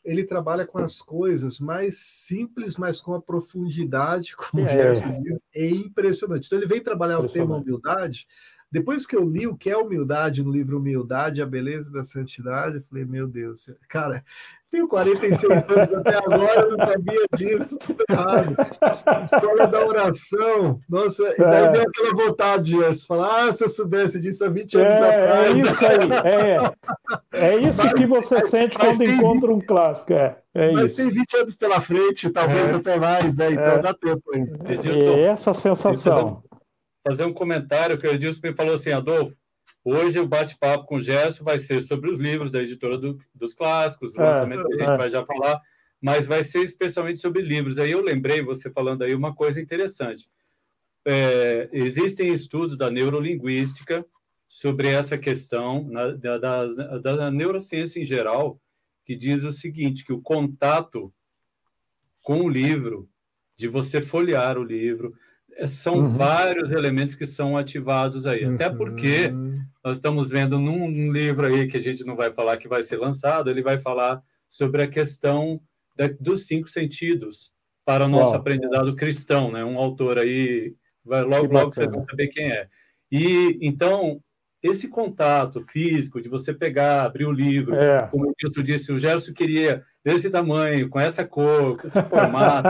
ele 0.02 0.24
trabalha 0.24 0.66
com 0.66 0.78
as 0.78 1.02
coisas 1.02 1.60
mais 1.60 1.98
simples, 1.98 2.78
mas 2.78 3.02
com 3.02 3.14
a 3.14 3.22
profundidade, 3.22 4.34
como 4.34 4.66
é. 4.66 4.66
o 4.66 4.70
Gerson 4.70 5.22
diz, 5.24 5.44
é 5.54 5.68
impressionante. 5.68 6.46
Então, 6.46 6.58
ele 6.58 6.68
vem 6.68 6.82
trabalhar 6.82 7.20
o 7.20 7.28
tema 7.28 7.58
humildade. 7.58 8.26
Depois 8.72 9.06
que 9.06 9.16
eu 9.16 9.24
li 9.28 9.46
o 9.46 9.56
que 9.56 9.70
é 9.70 9.76
humildade 9.76 10.44
no 10.44 10.52
livro 10.52 10.78
Humildade, 10.78 11.42
a 11.42 11.46
Beleza 11.46 11.92
da 11.92 12.04
Santidade, 12.04 12.78
eu 12.78 12.82
falei, 12.84 13.04
meu 13.04 13.28
Deus, 13.28 13.70
cara, 13.90 14.24
tenho 14.72 14.88
46 14.88 15.44
anos 15.70 15.94
até 15.94 16.16
agora, 16.16 16.62
eu 16.62 16.70
não 16.70 16.78
sabia 16.78 17.22
disso, 17.36 17.78
tudo 17.80 18.04
errado. 18.10 18.56
História 19.24 19.68
da 19.68 19.86
oração, 19.86 20.80
nossa, 20.90 21.28
é. 21.28 21.36
daí 21.38 21.72
deu 21.74 21.82
aquela 21.82 22.14
vontade 22.14 22.72
de 22.72 23.06
falar, 23.06 23.50
ah, 23.50 23.54
se 23.54 23.66
eu 23.66 23.70
soubesse 23.70 24.22
disso 24.22 24.46
há 24.46 24.48
20 24.48 24.78
anos 24.78 24.94
é, 24.94 25.16
atrás. 25.16 25.58
É 25.58 25.62
isso 25.62 25.86
aí, 25.86 26.34
é, 27.34 27.54
é 27.54 27.58
isso 27.58 27.78
mas, 27.78 27.94
que 27.94 28.06
você 28.06 28.36
mas, 28.36 28.50
sente 28.50 28.78
mas 28.80 28.98
quando 28.98 29.12
encontra 29.12 29.48
20, 29.48 29.58
um 29.58 29.60
clássico. 29.60 30.14
É, 30.14 30.38
é 30.56 30.72
mas 30.72 30.86
isso. 30.86 30.96
tem 30.96 31.10
20 31.10 31.38
anos 31.38 31.56
pela 31.56 31.82
frente, 31.82 32.30
talvez 32.30 32.72
é. 32.72 32.76
até 32.76 32.98
mais, 32.98 33.36
né? 33.36 33.52
Então 33.52 33.74
é. 33.74 33.80
dá 33.80 33.94
tempo 33.94 34.24
ainda. 34.34 34.58
É 34.70 35.22
essa 35.24 35.54
sensação. 35.54 36.42
Fazer 37.04 37.26
um 37.26 37.34
comentário 37.34 37.98
que 37.98 38.08
o 38.08 38.12
Edilson 38.12 38.42
me 38.44 38.56
falou 38.56 38.74
assim, 38.74 38.92
Adolfo, 38.92 39.36
Hoje 39.84 40.20
o 40.20 40.28
bate-papo 40.28 40.86
com 40.86 40.96
o 40.96 41.02
Gerson 41.02 41.44
vai 41.44 41.58
ser 41.58 41.82
sobre 41.82 42.10
os 42.10 42.20
livros 42.20 42.52
da 42.52 42.62
editora 42.62 42.98
do, 43.00 43.18
dos 43.34 43.54
clássicos, 43.54 44.14
do 44.14 44.22
é, 44.22 44.26
lançamento 44.26 44.68
que 44.68 44.76
a 44.76 44.78
gente 44.78 44.92
é. 44.92 44.98
vai 44.98 45.10
já 45.10 45.26
falar, 45.26 45.60
mas 46.00 46.28
vai 46.28 46.44
ser 46.44 46.62
especialmente 46.62 47.20
sobre 47.20 47.42
livros. 47.42 47.80
Aí 47.80 47.92
eu 47.92 48.02
lembrei, 48.02 48.44
você 48.44 48.70
falando 48.72 49.04
aí, 49.04 49.16
uma 49.16 49.34
coisa 49.34 49.60
interessante. 49.60 50.30
É, 51.04 51.68
existem 51.74 52.32
estudos 52.32 52.78
da 52.78 52.92
neurolinguística 52.92 54.06
sobre 54.48 54.90
essa 54.90 55.18
questão, 55.18 55.84
na, 55.86 56.12
da, 56.12 56.38
da, 56.38 56.66
da 57.00 57.32
neurociência 57.32 58.00
em 58.00 58.06
geral, 58.06 58.62
que 59.04 59.16
diz 59.16 59.44
o 59.44 59.52
seguinte, 59.52 60.06
que 60.06 60.14
o 60.14 60.22
contato 60.22 61.12
com 62.22 62.42
o 62.42 62.50
livro, 62.50 63.10
de 63.58 63.68
você 63.68 64.00
folhear 64.00 64.60
o 64.60 64.64
livro, 64.64 65.16
são 65.66 65.96
uhum. 65.96 66.10
vários 66.10 66.72
elementos 66.72 67.16
que 67.16 67.26
são 67.26 67.58
ativados 67.58 68.26
aí. 68.26 68.46
Até 68.46 68.70
porque 68.70 69.28
uhum. 69.28 69.60
nós 69.84 69.98
estamos 69.98 70.30
vendo 70.30 70.60
num 70.60 71.12
livro 71.12 71.46
aí 71.46 71.68
que 71.68 71.78
a 71.78 71.82
gente 71.82 72.04
não 72.04 72.16
vai 72.16 72.32
falar 72.32 72.58
que 72.58 72.68
vai 72.68 72.84
ser 72.84 72.98
lançado, 72.98 73.50
ele 73.50 73.62
vai 73.62 73.78
falar 73.78 74.22
sobre 74.48 74.84
a 74.84 74.88
questão 74.88 75.62
da, 75.96 76.10
dos 76.20 76.46
cinco 76.46 76.68
sentidos 76.68 77.52
para 77.86 78.06
o 78.06 78.08
nosso 78.08 78.32
Uau. 78.32 78.40
aprendizado 78.40 78.96
cristão, 78.96 79.52
né? 79.52 79.64
Um 79.64 79.78
autor 79.78 80.18
aí, 80.18 80.76
vai, 81.04 81.22
logo, 81.24 81.52
logo 81.52 81.74
vocês 81.74 81.92
vão 81.92 82.02
saber 82.04 82.28
quem 82.28 82.52
é. 82.52 82.68
E 83.12 83.58
então 83.62 84.22
esse 84.64 84.90
contato 84.90 85.62
físico 85.62 86.22
de 86.22 86.30
você 86.30 86.54
pegar, 86.54 87.04
abrir 87.04 87.26
o 87.26 87.32
livro, 87.32 87.76
é. 87.76 88.08
como 88.08 88.28
o 88.28 88.34
Wilson 88.44 88.62
disse, 88.62 88.92
o 88.92 89.00
Gerson 89.00 89.34
queria 89.34 89.84
desse 90.04 90.30
tamanho, 90.30 90.90
com 90.90 91.00
essa 91.00 91.26
cor, 91.26 91.78
com 91.78 91.86
esse 91.86 92.02
formato, 92.04 92.68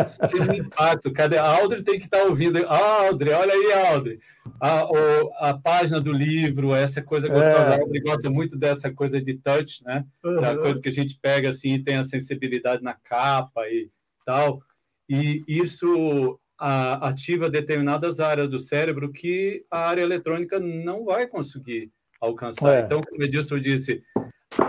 isso 0.00 0.18
tem 0.18 0.40
um 0.40 0.66
impacto. 0.66 1.12
Cadê? 1.12 1.38
A 1.38 1.46
Audrey 1.46 1.82
tem 1.82 1.98
que 1.98 2.04
estar 2.04 2.18
tá 2.18 2.24
ouvindo. 2.24 2.58
Ah, 2.68 3.06
Audrey, 3.06 3.32
olha 3.32 3.52
aí, 3.52 3.72
Audrey. 3.94 4.18
A, 4.60 4.84
o, 4.84 5.32
a 5.38 5.54
página 5.54 6.00
do 6.00 6.12
livro, 6.12 6.74
essa 6.74 7.00
coisa 7.00 7.28
gostosa. 7.28 7.74
É. 7.74 7.76
A 7.76 7.80
Audrey 7.80 8.00
gosta 8.00 8.28
muito 8.28 8.58
dessa 8.58 8.92
coisa 8.92 9.20
de 9.20 9.34
touch, 9.34 9.84
né? 9.84 10.04
Uhum. 10.24 10.40
Da 10.40 10.56
coisa 10.56 10.80
que 10.80 10.88
a 10.88 10.92
gente 10.92 11.18
pega 11.20 11.48
assim, 11.48 11.82
tem 11.82 11.96
a 11.96 12.04
sensibilidade 12.04 12.82
na 12.82 12.94
capa 12.94 13.68
e 13.68 13.88
tal. 14.26 14.60
E 15.08 15.44
isso 15.46 16.38
ativa 16.58 17.50
determinadas 17.50 18.20
áreas 18.20 18.48
do 18.48 18.58
cérebro 18.58 19.12
que 19.12 19.64
a 19.70 19.88
área 19.88 20.02
eletrônica 20.02 20.58
não 20.58 21.04
vai 21.04 21.26
conseguir 21.26 21.90
alcançar. 22.20 22.74
É. 22.74 22.80
Então, 22.80 23.02
como 23.02 23.22
Edilson 23.22 23.58
disse, 23.58 24.02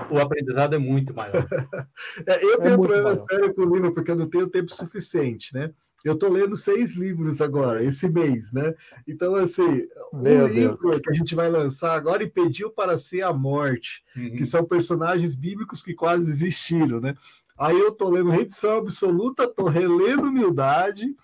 o 0.10 0.20
aprendizado 0.20 0.76
é 0.76 0.78
muito 0.78 1.14
maior. 1.14 1.46
é, 2.26 2.44
eu 2.44 2.54
é 2.54 2.58
tenho 2.58 2.74
é 2.74 2.74
um 2.74 2.80
problema 2.80 3.14
maior. 3.14 3.26
sério 3.30 3.54
com 3.54 3.62
o 3.62 3.74
livro, 3.74 3.94
porque 3.94 4.12
eu 4.12 4.16
não 4.16 4.28
tenho 4.28 4.50
tempo 4.50 4.74
suficiente, 4.74 5.54
né? 5.54 5.72
Eu 6.04 6.14
estou 6.14 6.32
lendo 6.32 6.56
seis 6.56 6.96
livros 6.96 7.42
agora, 7.42 7.84
esse 7.84 8.08
mês, 8.08 8.54
né? 8.54 8.76
Então, 9.08 9.34
assim, 9.36 9.88
Meu 10.14 10.46
um 10.46 10.48
Deus. 10.48 10.52
livro 10.52 11.02
que 11.02 11.10
a 11.10 11.14
gente 11.14 11.34
vai 11.34 11.50
lançar 11.50 11.96
agora 11.96 12.22
e 12.22 12.30
pediu 12.30 12.70
para 12.70 12.96
ser 12.96 13.24
a 13.24 13.34
morte, 13.34 14.04
uhum. 14.16 14.36
que 14.36 14.46
são 14.46 14.64
personagens 14.64 15.36
bíblicos 15.36 15.82
que 15.82 15.96
quase 15.96 16.30
existiram, 16.30 17.02
né? 17.02 17.16
Aí 17.58 17.80
eu 17.80 17.90
estou 17.90 18.12
lendo 18.12 18.30
Redição 18.30 18.78
Absoluta, 18.78 19.46
estou 19.46 19.68
relendo 19.68 20.28
Humildade, 20.28 21.16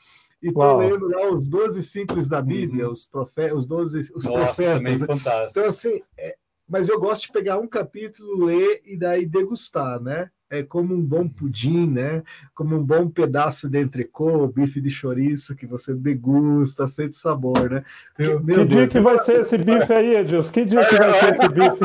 e 0.41 0.47
estou 0.47 0.78
lendo 0.78 1.07
lá 1.07 1.30
os 1.32 1.47
12 1.47 1.84
simples 1.84 2.28
da 2.28 2.41
Bíblia, 2.41 2.88
uhum. 2.88 2.91
os, 2.91 3.05
profe 3.05 3.53
os 3.53 3.68
12 3.68 3.99
os 4.16 4.26
Nossa, 4.26 4.32
profetas. 4.32 4.74
Também 4.74 4.97
né? 4.97 5.05
fantástico. 5.05 5.51
Então, 5.51 5.66
assim, 5.66 6.01
é, 6.18 6.36
mas 6.72 6.88
eu 6.88 6.97
gosto 6.97 7.24
de 7.24 7.34
pegar 7.34 7.59
um 7.59 7.67
capítulo, 7.67 8.45
ler 8.45 8.82
e 8.86 8.95
daí 8.95 9.26
degustar, 9.26 9.99
né? 9.99 10.30
É 10.49 10.63
como 10.63 10.93
um 10.93 11.05
bom 11.05 11.28
pudim, 11.28 11.86
né? 11.86 12.24
Como 12.55 12.78
um 12.78 12.84
bom 12.84 13.09
pedaço 13.09 13.69
de 13.69 13.82
entrecô, 13.82 14.47
bife 14.47 14.80
de 14.80 14.89
chouriço 14.89 15.53
que 15.53 15.65
você 15.65 15.93
degusta, 15.93 16.88
sente 16.88 17.17
sabor, 17.17 17.69
né? 17.69 17.84
Que, 18.15 18.24
que 18.24 18.43
Deus, 18.43 18.69
dia 18.69 18.88
que 18.88 18.99
vai 19.01 19.17
ser 19.17 19.41
esse 19.41 19.57
bife 19.57 19.91
aí, 19.91 20.15
Edilson? 20.15 20.51
Que 20.51 20.63
dia 20.63 20.86
que 20.86 20.95
vai 20.95 21.13
ser 21.19 21.36
esse 21.36 21.49
bife? 21.49 21.78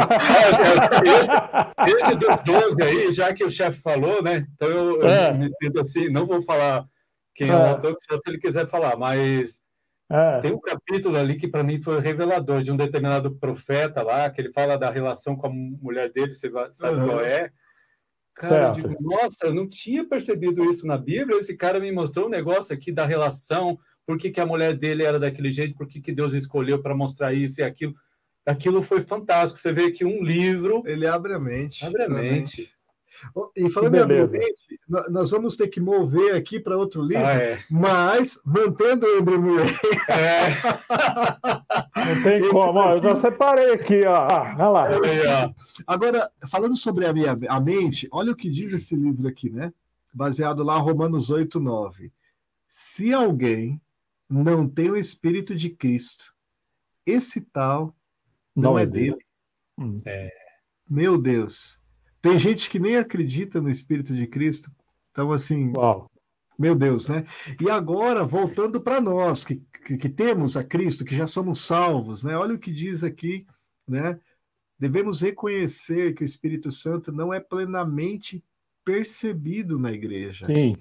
esse, 1.19 1.33
esse 1.97 2.17
dos 2.17 2.41
12 2.45 2.83
aí, 2.83 3.11
já 3.11 3.35
que 3.35 3.43
o 3.43 3.51
chefe 3.51 3.81
falou, 3.81 4.23
né? 4.23 4.47
Então 4.55 4.69
eu, 4.69 5.03
é. 5.03 5.31
eu 5.31 5.35
me 5.35 5.49
sinto 5.49 5.81
assim, 5.81 6.09
não 6.09 6.27
vou 6.27 6.41
falar 6.43 6.87
quem 7.35 7.51
é, 7.51 7.53
é 7.53 7.57
o 7.57 7.67
autor, 7.71 7.97
se 8.01 8.21
ele 8.29 8.39
quiser 8.39 8.69
falar, 8.69 8.97
mas 8.97 9.61
é. 10.11 10.41
tem 10.41 10.53
um 10.53 10.61
capítulo 10.61 11.17
ali 11.17 11.37
que 11.37 11.49
para 11.49 11.65
mim 11.65 11.81
foi 11.81 12.01
revelador 12.01 12.63
de 12.63 12.71
um 12.71 12.77
determinado 12.77 13.35
profeta 13.37 14.03
lá, 14.03 14.31
que 14.31 14.41
ele 14.41 14.53
fala 14.53 14.77
da 14.77 14.91
relação 14.91 15.37
com 15.37 15.47
a 15.49 15.51
mulher 15.51 16.13
dele, 16.13 16.33
você 16.33 16.51
sabe 16.71 16.97
uhum. 16.99 17.07
qual 17.07 17.21
é. 17.21 17.51
Cara, 18.35 18.69
eu 18.69 18.73
digo, 18.73 18.97
nossa, 19.01 19.47
eu 19.47 19.55
não 19.55 19.67
tinha 19.67 20.07
percebido 20.07 20.65
isso 20.65 20.87
na 20.87 20.99
Bíblia, 20.99 21.39
esse 21.39 21.57
cara 21.57 21.81
me 21.81 21.91
mostrou 21.91 22.27
um 22.27 22.31
negócio 22.31 22.75
aqui 22.75 22.93
da 22.93 23.07
relação, 23.07 23.79
por 24.07 24.19
que, 24.19 24.31
que 24.31 24.41
a 24.41 24.47
mulher 24.47 24.77
dele 24.77 25.03
era 25.03 25.19
daquele 25.19 25.51
jeito, 25.51 25.75
por 25.75 25.89
que, 25.89 26.01
que 26.01 26.13
Deus 26.13 26.35
escolheu 26.35 26.81
para 26.81 26.95
mostrar 26.95 27.33
isso 27.33 27.61
e 27.61 27.65
aquilo. 27.65 27.95
Aquilo 28.47 28.81
foi 28.81 29.01
fantástico. 29.01 29.59
Você 29.59 29.73
vê 29.73 29.91
que 29.91 30.05
um 30.05 30.23
livro. 30.23 30.85
Ele 30.87 31.05
abre 31.05 31.35
a 31.35 31.39
mente. 31.41 31.85
Abre 31.85 32.05
a 32.05 32.09
mente. 32.09 32.76
E 33.57 33.69
falando 33.71 33.95
em 33.95 34.01
abrilhante, 34.01 34.81
nós 34.89 35.31
vamos 35.31 35.57
ter 35.57 35.69
que 35.69 35.81
mover 35.81 36.35
aqui 36.35 36.61
para 36.61 36.77
outro 36.77 37.03
livro, 37.03 37.25
ah, 37.25 37.33
é. 37.33 37.59
mas 37.71 38.41
mantendo 38.45 39.07
o 39.07 39.19
Embremer. 39.19 39.67
É. 40.09 40.49
Não 42.15 42.23
tem 42.23 42.37
Esse 42.37 42.51
como, 42.51 42.81
daqui... 42.81 42.93
eu 42.93 43.03
já 43.03 43.17
separei 43.17 43.73
aqui, 43.73 44.07
ó. 44.07 44.15
Ah, 44.15 44.55
olha 44.59 44.69
lá. 44.69 44.89
É, 44.93 45.55
Agora, 45.87 46.31
falando 46.49 46.77
sobre 46.77 47.07
a 47.07 47.13
minha 47.13 47.37
a 47.49 47.61
mente, 47.61 48.09
olha 48.13 48.33
o 48.33 48.37
que 48.37 48.51
diz 48.51 48.73
esse 48.73 48.95
livro 48.95 49.27
aqui, 49.27 49.51
né? 49.51 49.73
Baseado 50.13 50.63
lá 50.63 50.77
Romanos 50.77 51.31
8, 51.31 51.59
9. 51.59 52.13
Se 52.69 53.13
alguém 53.13 53.81
não 54.29 54.69
tem 54.69 54.91
o 54.91 54.97
Espírito 54.97 55.55
de 55.55 55.71
Cristo, 55.71 56.35
esse 57.05 57.41
tal 57.41 57.95
não, 58.55 58.73
não 58.73 58.79
é, 58.79 58.83
é 58.83 58.87
dele. 58.87 59.11
dele. 59.11 59.27
Hum. 59.79 60.01
É. 60.05 60.31
Meu 60.89 61.19
Deus. 61.19 61.79
Tem 62.27 62.41
gente 62.41 62.69
que 62.69 62.81
nem 62.81 62.97
acredita 62.97 63.61
no 63.61 63.71
Espírito 63.71 64.13
de 64.13 64.27
Cristo. 64.27 64.69
Então, 65.13 65.31
assim, 65.31 65.73
Uau. 65.77 66.11
meu 66.59 66.75
Deus, 66.75 67.07
né? 67.07 67.25
E 67.61 67.71
agora, 67.71 68.25
voltando 68.25 68.81
para 68.81 69.01
nós, 69.01 69.45
que, 69.45 69.63
que, 69.85 69.97
que, 69.97 70.09
temos 70.09 70.57
a 70.57 70.65
Cristo, 70.65 71.05
que 71.05 71.15
já 71.15 71.29
somos 71.29 71.61
salvos, 71.61 72.25
né? 72.25 72.37
Olha 72.37 72.57
o 72.57 72.59
que 72.59 72.73
diz 72.73 73.05
aqui, 73.05 73.47
né? 73.87 74.19
Devemos 74.77 75.21
reconhecer 75.21 76.15
que 76.15 76.23
o 76.23 76.25
Espírito 76.25 76.69
Santo 76.69 77.13
não 77.13 77.33
é 77.33 77.39
plenamente 77.39 78.43
percebido 78.85 79.79
na 79.79 79.93
igreja. 79.93 80.47
Sim. 80.47 80.77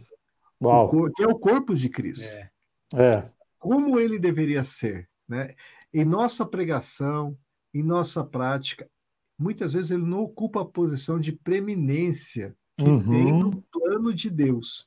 Uau. 0.59 0.87
O, 0.87 1.11
que 1.11 1.21
é 1.21 1.27
o 1.27 1.37
corpo 1.37 1.75
de 1.75 1.89
Cristo. 1.89 2.27
É. 2.27 2.49
é. 2.95 3.31
Como 3.59 3.99
ele 3.99 4.17
deveria 4.17 4.63
ser, 4.63 5.07
né? 5.29 5.53
Em 5.93 6.05
nossa 6.05 6.43
pregação, 6.43 7.37
em 7.71 7.83
nossa 7.83 8.23
prática, 8.23 8.89
muitas 9.37 9.73
vezes 9.73 9.91
ele 9.91 10.03
não 10.03 10.21
ocupa 10.21 10.61
a 10.61 10.65
posição 10.65 11.19
de 11.19 11.31
preeminência 11.31 12.55
que 12.77 12.85
uhum. 12.85 13.09
tem 13.09 13.31
no 13.31 13.61
plano 13.71 14.13
de 14.13 14.29
Deus. 14.29 14.85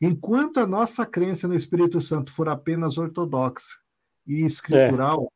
Enquanto 0.00 0.58
a 0.58 0.66
nossa 0.66 1.04
crença 1.04 1.46
no 1.46 1.54
Espírito 1.54 2.00
Santo 2.00 2.32
for 2.32 2.48
apenas 2.48 2.96
ortodoxa 2.96 3.78
e 4.26 4.44
escritural, 4.44 5.30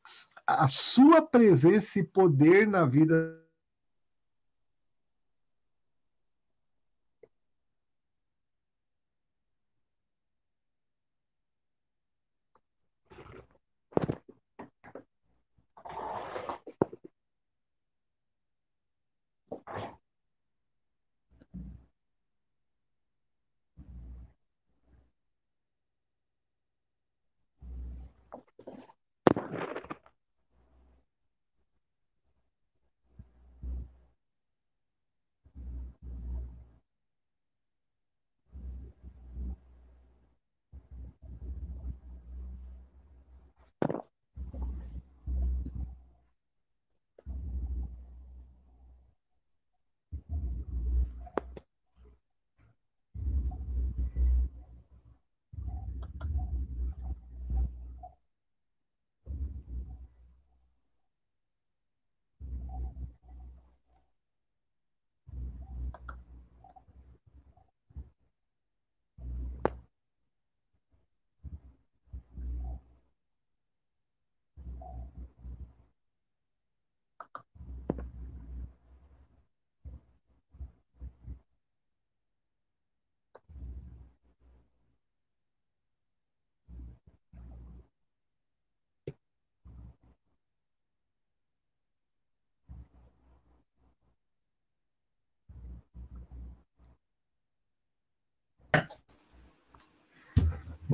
é. 0.48 0.52
a 0.62 0.66
sua 0.66 1.20
presença 1.20 1.98
e 1.98 2.04
poder 2.04 2.66
na 2.66 2.86
vida 2.86 3.43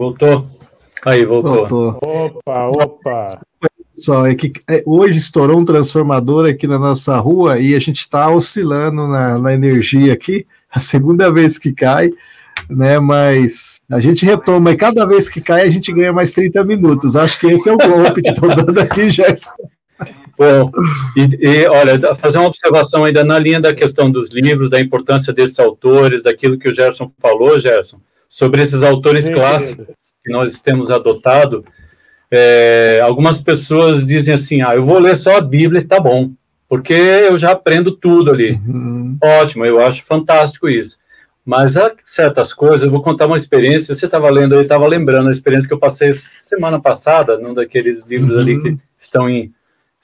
Voltou? 0.01 0.47
Aí, 1.05 1.27
voltou. 1.27 1.69
voltou. 1.69 1.99
Opa, 2.03 2.69
opa. 2.69 3.41
Só 3.95 4.27
é 4.27 4.35
que 4.35 4.51
é, 4.67 4.83
hoje 4.87 5.19
estourou 5.19 5.61
um 5.61 5.65
transformador 5.67 6.49
aqui 6.49 6.67
na 6.67 6.79
nossa 6.79 7.19
rua 7.19 7.59
e 7.59 7.75
a 7.75 7.79
gente 7.79 8.01
está 8.01 8.31
oscilando 8.31 9.07
na, 9.07 9.39
na 9.39 9.53
energia 9.53 10.15
aqui, 10.15 10.47
a 10.71 10.81
segunda 10.81 11.31
vez 11.31 11.59
que 11.59 11.71
cai, 11.71 12.09
né? 12.71 12.99
Mas 12.99 13.83
a 13.91 14.01
gente 14.01 14.25
retoma 14.25 14.73
e 14.73 14.77
cada 14.79 15.05
vez 15.05 15.29
que 15.29 15.43
cai 15.43 15.67
a 15.69 15.71
gente 15.71 15.93
ganha 15.93 16.15
mais 16.15 16.33
30 16.33 16.65
minutos. 16.65 17.15
Acho 17.15 17.39
que 17.39 17.49
esse 17.49 17.69
é 17.69 17.73
o 17.75 17.77
golpe 17.77 18.23
que 18.23 18.31
estou 18.31 18.49
dando 18.57 18.79
aqui, 18.79 19.11
Gerson. 19.11 19.55
Bom, 20.39 20.71
e, 21.15 21.47
e, 21.47 21.67
olha, 21.69 22.15
fazer 22.15 22.39
uma 22.39 22.47
observação 22.47 23.05
ainda 23.05 23.23
na 23.23 23.39
linha 23.39 23.61
da 23.61 23.75
questão 23.75 24.11
dos 24.11 24.31
livros, 24.31 24.71
da 24.71 24.81
importância 24.81 25.31
desses 25.31 25.59
autores, 25.59 26.23
daquilo 26.23 26.59
que 26.59 26.71
o 26.71 26.75
Gerson 26.75 27.13
falou, 27.19 27.59
Gerson, 27.59 27.99
sobre 28.31 28.63
esses 28.63 28.85
autores 28.85 29.29
clássicos 29.29 30.15
que 30.25 30.33
nós 30.33 30.63
temos 30.63 30.89
adotado. 30.89 31.65
É, 32.31 33.01
algumas 33.03 33.41
pessoas 33.41 34.07
dizem 34.07 34.33
assim: 34.33 34.63
ah, 34.63 34.77
eu 34.77 34.87
vou 34.87 35.01
ler 35.01 35.17
só 35.17 35.37
a 35.37 35.41
Bíblia 35.41 35.81
e 35.81 35.85
tá 35.85 35.99
bom, 35.99 36.31
porque 36.69 36.93
eu 36.93 37.37
já 37.37 37.51
aprendo 37.51 37.91
tudo 37.91 38.31
ali. 38.31 38.53
Uhum. 38.53 39.19
Ótimo, 39.21 39.67
eu 39.67 39.81
acho 39.81 40.05
fantástico 40.05 40.69
isso. 40.69 40.99
Mas 41.45 41.77
há 41.77 41.93
certas 42.05 42.55
coisas, 42.55 42.85
eu 42.85 42.91
vou 42.91 43.03
contar 43.03 43.27
uma 43.27 43.37
experiência. 43.37 43.95
Você 43.95 44.07
estava 44.07 44.31
lendo, 44.31 44.55
eu 44.55 44.61
estava 44.61 44.87
lembrando 44.87 45.29
a 45.29 45.33
experiência 45.33 45.67
que 45.67 45.75
eu 45.75 45.81
passei 45.81 46.13
semana 46.13 46.81
passada, 46.81 47.37
num 47.37 47.53
daqueles 47.53 48.07
livros 48.07 48.37
uhum. 48.37 48.41
ali 48.41 48.61
que 48.61 48.77
estão 48.97 49.29
em 49.29 49.53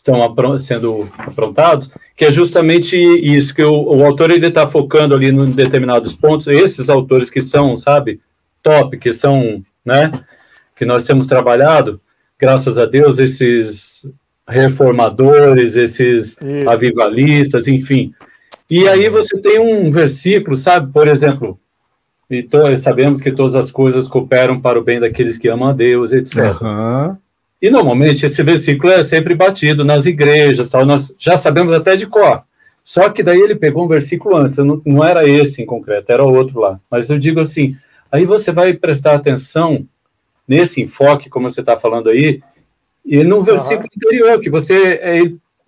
estão 0.07 0.59
sendo 0.59 1.09
aprontados, 1.19 1.91
que 2.15 2.25
é 2.25 2.31
justamente 2.31 2.97
isso, 2.97 3.55
que 3.55 3.63
o, 3.63 3.97
o 3.97 4.05
autor 4.05 4.31
ele 4.31 4.47
está 4.47 4.67
focando 4.67 5.15
ali 5.15 5.29
em 5.29 5.51
determinados 5.51 6.13
pontos, 6.13 6.47
esses 6.47 6.89
autores 6.89 7.29
que 7.29 7.41
são, 7.41 7.77
sabe, 7.77 8.21
top, 8.63 8.97
que 8.99 9.13
são, 9.13 9.63
né, 9.85 10.11
que 10.75 10.85
nós 10.85 11.05
temos 11.05 11.27
trabalhado, 11.27 12.01
graças 12.39 12.79
a 12.79 12.87
Deus, 12.87 13.19
esses 13.19 14.13
reformadores, 14.49 15.75
esses 15.75 16.39
isso. 16.41 16.69
avivalistas, 16.69 17.67
enfim. 17.67 18.13
E 18.71 18.87
aí 18.89 19.09
você 19.09 19.41
tem 19.41 19.59
um 19.59 19.91
versículo, 19.91 20.57
sabe, 20.57 20.93
por 20.93 21.09
exemplo, 21.09 21.59
e 22.29 22.47
sabemos 22.77 23.21
que 23.21 23.31
todas 23.31 23.55
as 23.55 23.71
coisas 23.71 24.09
cooperam 24.09 24.61
para 24.61 24.79
o 24.79 24.83
bem 24.83 24.99
daqueles 24.99 25.37
que 25.37 25.49
amam 25.49 25.69
a 25.69 25.73
Deus, 25.73 26.13
etc. 26.13 26.61
Uhum. 26.61 27.17
E 27.61 27.71
normalmente 27.71 28.27
esse 28.27 28.43
versículo 28.43 28.93
é 28.93 29.03
sempre 29.03 29.35
batido 29.35 29.85
nas 29.85 30.07
igrejas, 30.07 30.69
tal, 30.69 30.85
nós 30.85 31.15
já 31.19 31.37
sabemos 31.37 31.73
até 31.73 31.97
de 31.97 32.07
cor. 32.07 32.43
Só 32.85 33.09
que 33.09 33.23
daí 33.23 33.41
ele 33.41 33.57
pegou 33.57 33.85
um 33.85 33.89
versículo 33.89 34.37
antes, 34.37 34.59
não, 34.59 34.81
não 34.85 35.03
era 35.03 35.29
esse 35.29 35.63
em 35.63 35.67
concreto, 35.67 36.13
era 36.13 36.23
outro 36.23 36.61
lá. 36.61 36.79
Mas 36.91 37.11
eu 37.11 37.19
digo 37.19 37.41
assim, 37.41 37.75
aí 38.13 38.25
você 38.25 38.53
vai 38.53 38.75
prestar 38.75 39.15
atenção 39.15 39.87
nesse 40.47 40.81
enfoque, 40.81 41.29
como 41.29 41.49
você 41.51 41.61
está 41.61 41.77
falando 41.77 42.09
aí, 42.09 42.41
e 43.05 43.25
no 43.25 43.43
versículo 43.43 43.89
uhum. 43.93 44.09
anterior, 44.09 44.41
que 44.41 44.51
você 44.51 45.01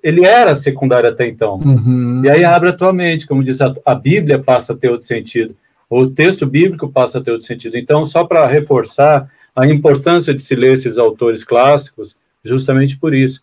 ele 0.03 0.25
era 0.25 0.55
secundário 0.55 1.11
até 1.11 1.27
então. 1.27 1.55
Uhum. 1.57 2.23
E 2.25 2.31
aí 2.31 2.45
abre 2.45 2.69
a 2.69 2.73
tua 2.73 2.93
mente, 2.93 3.27
como 3.27 3.43
diz 3.43 3.61
a, 3.61 3.75
a 3.85 3.95
Bíblia 3.95 4.39
passa 4.39 4.73
a 4.73 4.77
ter 4.77 4.89
outro 4.89 5.05
sentido, 5.05 5.57
o 5.91 6.07
texto 6.07 6.47
bíblico 6.47 6.89
passa 6.89 7.19
a 7.19 7.21
ter 7.21 7.33
outro 7.33 7.47
sentido. 7.47 7.77
Então, 7.77 8.05
só 8.05 8.25
para 8.25 8.47
reforçar, 8.47 9.29
a 9.59 9.67
importância 9.67 10.33
de 10.33 10.41
se 10.41 10.55
ler 10.55 10.73
esses 10.75 10.99
autores 10.99 11.43
clássicos, 11.43 12.17
justamente 12.45 12.97
por 12.97 13.13
isso, 13.13 13.43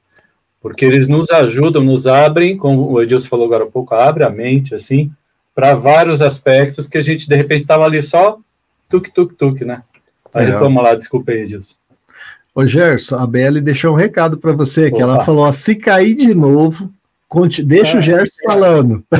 porque 0.61 0.85
eles 0.85 1.09
nos 1.09 1.29
ajudam, 1.29 1.83
nos 1.83 2.07
abrem, 2.07 2.57
como 2.57 2.89
o 2.89 3.01
Edilson 3.01 3.27
falou 3.27 3.45
agora 3.45 3.65
há 3.65 3.67
pouco, 3.67 3.93
abre 3.93 4.23
a 4.23 4.29
mente, 4.29 4.73
assim, 4.73 5.11
para 5.53 5.75
vários 5.75 6.21
aspectos 6.21 6.87
que 6.87 6.97
a 6.97 7.01
gente, 7.01 7.27
de 7.27 7.35
repente, 7.35 7.63
estava 7.63 7.83
ali 7.83 8.01
só 8.01 8.39
tuk, 8.89 9.11
tuk, 9.11 9.35
tuk, 9.35 9.65
né? 9.65 9.83
Aí 10.33 10.47
é. 10.47 10.57
toma 10.57 10.81
lá, 10.81 10.95
desculpa 10.95 11.31
aí, 11.31 11.41
Edilson. 11.41 11.75
Ô, 12.53 12.65
Gerson, 12.65 13.17
a 13.17 13.27
Belle 13.27 13.59
deixou 13.59 13.91
um 13.91 13.97
recado 13.97 14.37
para 14.37 14.53
você, 14.53 14.89
que 14.89 15.01
ela 15.01 15.19
falou, 15.25 15.43
ó, 15.43 15.51
se 15.51 15.75
cair 15.75 16.15
de 16.15 16.33
novo, 16.33 16.89
Conte, 17.27 17.63
deixa 17.63 17.97
é. 17.97 17.99
o 17.99 18.01
Gerson 18.01 18.43
falando. 18.45 19.03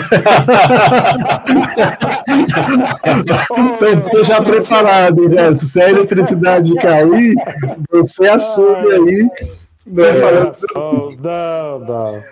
então 3.76 3.94
esteja 3.94 4.42
preparado, 4.42 5.30
Gerson. 5.32 5.66
Se 5.66 5.82
a 5.82 5.90
eletricidade 5.90 6.74
cair, 6.76 7.36
você 7.90 8.28
assume 8.28 8.94
aí. 8.94 9.28
Né, 9.88 10.14
falando... 10.16 10.56
Não, 11.22 11.80
não. 11.80 12.24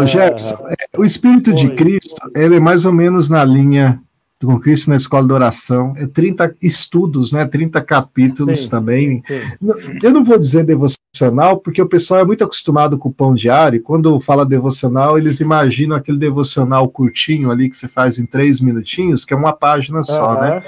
Ô, 0.00 0.06
Gerson, 0.06 0.56
é, 0.68 0.74
o 0.96 1.04
Espírito 1.04 1.52
de 1.52 1.70
Cristo, 1.70 2.20
ele 2.34 2.56
é 2.56 2.60
mais 2.60 2.84
ou 2.84 2.92
menos 2.92 3.28
na 3.28 3.44
linha 3.44 4.00
com 4.46 4.58
Cristo 4.60 4.90
na 4.90 4.96
Escola 4.96 5.26
de 5.26 5.32
Oração, 5.32 5.94
é 5.96 6.06
30 6.06 6.54
estudos, 6.62 7.32
né? 7.32 7.44
30 7.44 7.80
capítulos 7.82 8.64
sim, 8.64 8.70
também. 8.70 9.22
Sim. 9.26 9.98
Eu 10.02 10.12
não 10.12 10.22
vou 10.22 10.38
dizer 10.38 10.64
devocional, 10.64 11.58
porque 11.58 11.82
o 11.82 11.88
pessoal 11.88 12.20
é 12.20 12.24
muito 12.24 12.44
acostumado 12.44 12.96
com 12.96 13.08
o 13.08 13.12
pão 13.12 13.34
diário, 13.34 13.78
e 13.78 13.82
quando 13.82 14.20
fala 14.20 14.46
devocional, 14.46 15.18
eles 15.18 15.40
imaginam 15.40 15.96
aquele 15.96 16.18
devocional 16.18 16.88
curtinho 16.88 17.50
ali 17.50 17.68
que 17.68 17.76
você 17.76 17.88
faz 17.88 18.18
em 18.18 18.26
três 18.26 18.60
minutinhos, 18.60 19.24
que 19.24 19.34
é 19.34 19.36
uma 19.36 19.52
página 19.52 20.04
só, 20.04 20.34
uhum, 20.34 20.40
né? 20.40 20.62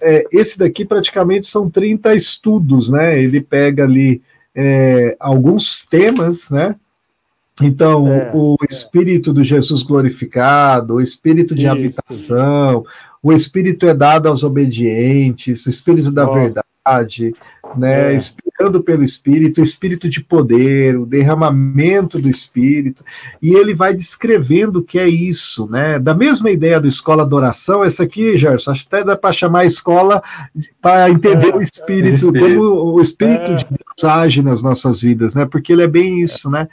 É, 0.00 0.24
esse 0.32 0.58
daqui 0.58 0.84
praticamente 0.84 1.46
são 1.46 1.68
30 1.68 2.14
estudos, 2.14 2.88
né? 2.88 3.20
Ele 3.20 3.40
pega 3.40 3.84
ali 3.84 4.22
é, 4.54 5.16
alguns 5.18 5.84
temas, 5.84 6.50
né? 6.50 6.76
Então, 7.60 8.08
é, 8.08 8.30
o 8.32 8.56
é. 8.62 8.72
espírito 8.72 9.32
do 9.32 9.44
Jesus 9.44 9.82
glorificado, 9.82 10.94
o 10.94 11.00
espírito 11.00 11.54
de 11.54 11.62
Isso. 11.62 11.70
habitação, 11.70 12.84
o 13.22 13.32
espírito 13.32 13.86
é 13.86 13.94
dado 13.94 14.28
aos 14.28 14.42
obedientes, 14.42 15.66
o 15.66 15.70
espírito 15.70 16.10
da 16.10 16.28
oh. 16.28 16.32
verdade, 16.32 17.34
né? 17.76 18.12
É. 18.12 18.16
Inspirando 18.16 18.82
pelo 18.82 19.04
espírito, 19.04 19.60
o 19.60 19.64
espírito 19.64 20.08
de 20.08 20.22
poder, 20.22 20.98
o 20.98 21.06
derramamento 21.06 22.18
do 22.18 22.28
espírito, 22.28 23.04
e 23.40 23.54
ele 23.54 23.74
vai 23.74 23.94
descrevendo 23.94 24.80
o 24.80 24.82
que 24.82 24.98
é 24.98 25.06
isso, 25.06 25.68
né? 25.70 25.98
Da 25.98 26.14
mesma 26.14 26.50
ideia 26.50 26.80
do 26.80 26.88
escola 26.88 27.26
de 27.26 27.34
oração, 27.34 27.84
essa 27.84 28.02
aqui, 28.02 28.36
Gerson, 28.36 28.72
acho 28.72 28.88
que 28.88 28.94
até 28.94 29.04
dá 29.04 29.16
para 29.16 29.32
chamar 29.32 29.66
escola 29.66 30.22
para 30.80 31.10
entender 31.10 31.50
é, 31.50 31.56
o 31.56 31.60
espírito, 31.60 32.32
como 32.32 32.94
o 32.94 33.00
espírito 33.00 33.54
de 33.54 33.64
Deus 33.66 34.04
age 34.04 34.42
nas 34.42 34.62
nossas 34.62 35.02
vidas, 35.02 35.34
né? 35.34 35.44
Porque 35.44 35.72
ele 35.72 35.82
é 35.82 35.88
bem 35.88 36.20
isso, 36.20 36.50
né? 36.50 36.66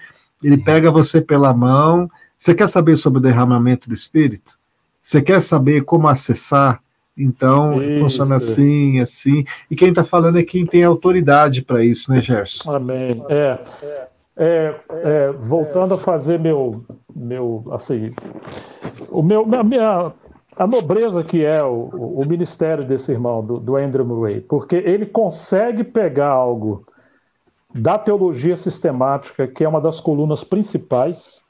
Ele 0.44 0.58
pega 0.58 0.92
você 0.92 1.22
pela 1.22 1.54
mão. 1.54 2.10
Você 2.38 2.54
quer 2.54 2.68
saber 2.68 2.96
sobre 2.96 3.20
o 3.20 3.22
derramamento 3.22 3.90
do 3.90 3.94
Espírito? 3.94 4.58
Você 5.02 5.22
quer 5.22 5.42
saber 5.42 5.82
como 5.82 6.08
acessar? 6.08 6.82
Então, 7.18 7.82
isso. 7.82 8.02
funciona 8.02 8.38
assim, 8.38 9.00
assim. 9.00 9.44
E 9.70 9.76
quem 9.76 9.90
está 9.90 10.06
falando 10.06 10.40
é 10.40 10.44
quem 10.44 10.66
tem 10.66 10.84
autoridade 10.84 11.62
para 11.62 11.84
isso, 11.84 12.12
né, 12.12 12.22
Gerson? 12.22 12.74
Amém. 12.74 13.22
É, 13.28 13.60
é, 14.38 14.76
é, 14.90 15.32
voltando 15.34 15.96
a 15.96 15.98
fazer 15.98 16.40
meu, 16.40 16.82
meu 17.14 17.66
assim, 17.72 18.08
o 19.10 19.22
meu, 19.22 19.42
a 19.54 19.64
minha, 19.64 20.14
a 20.56 20.66
nobreza 20.66 21.22
que 21.22 21.44
é 21.44 21.62
o, 21.62 21.90
o 21.90 22.26
ministério 22.26 22.86
desse 22.86 23.12
irmão, 23.12 23.46
do, 23.46 23.60
do 23.60 23.76
Andrew 23.76 24.06
Murray, 24.06 24.40
porque 24.40 24.78
ele 24.78 25.06
consegue 25.06 25.84
pegar 25.84 26.30
algo 26.30 26.86
da 27.74 27.97
teologia 27.97 28.57
sistemática, 28.57 29.47
que 29.47 29.63
é 29.63 29.70
uma 29.70 29.82
das 29.82 29.99
colunas 29.99 30.43
principais, 30.43 31.41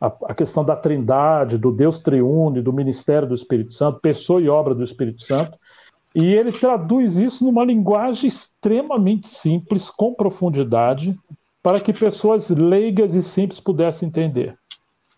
a, 0.00 0.06
a, 0.06 0.34
questão 0.34 0.64
da 0.64 0.76
trindade, 0.76 1.58
do 1.58 1.70
Deus 1.70 1.98
triune, 1.98 2.62
do 2.62 2.72
ministério 2.72 3.28
do 3.28 3.34
Espírito 3.34 3.74
Santo, 3.74 4.00
pessoa 4.00 4.40
e 4.40 4.48
obra 4.48 4.74
do 4.74 4.84
Espírito 4.84 5.22
Santo, 5.22 5.58
e 6.14 6.26
ele 6.26 6.52
traduz 6.52 7.18
isso 7.18 7.44
numa 7.44 7.64
linguagem 7.64 8.28
extremamente 8.28 9.28
simples, 9.28 9.90
com 9.90 10.14
profundidade, 10.14 11.18
para 11.62 11.80
que 11.80 11.92
pessoas 11.92 12.48
leigas 12.48 13.14
e 13.14 13.22
simples 13.22 13.60
pudessem 13.60 14.08
entender. 14.08 14.56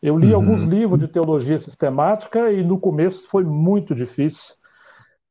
Eu 0.02 0.18
li 0.18 0.30
uhum. 0.30 0.36
alguns 0.36 0.62
livros 0.64 0.98
de 0.98 1.06
teologia 1.06 1.58
sistemática 1.58 2.50
e 2.50 2.62
no 2.64 2.78
começo 2.78 3.28
foi 3.28 3.44
muito 3.44 3.94
difícil. 3.94 4.54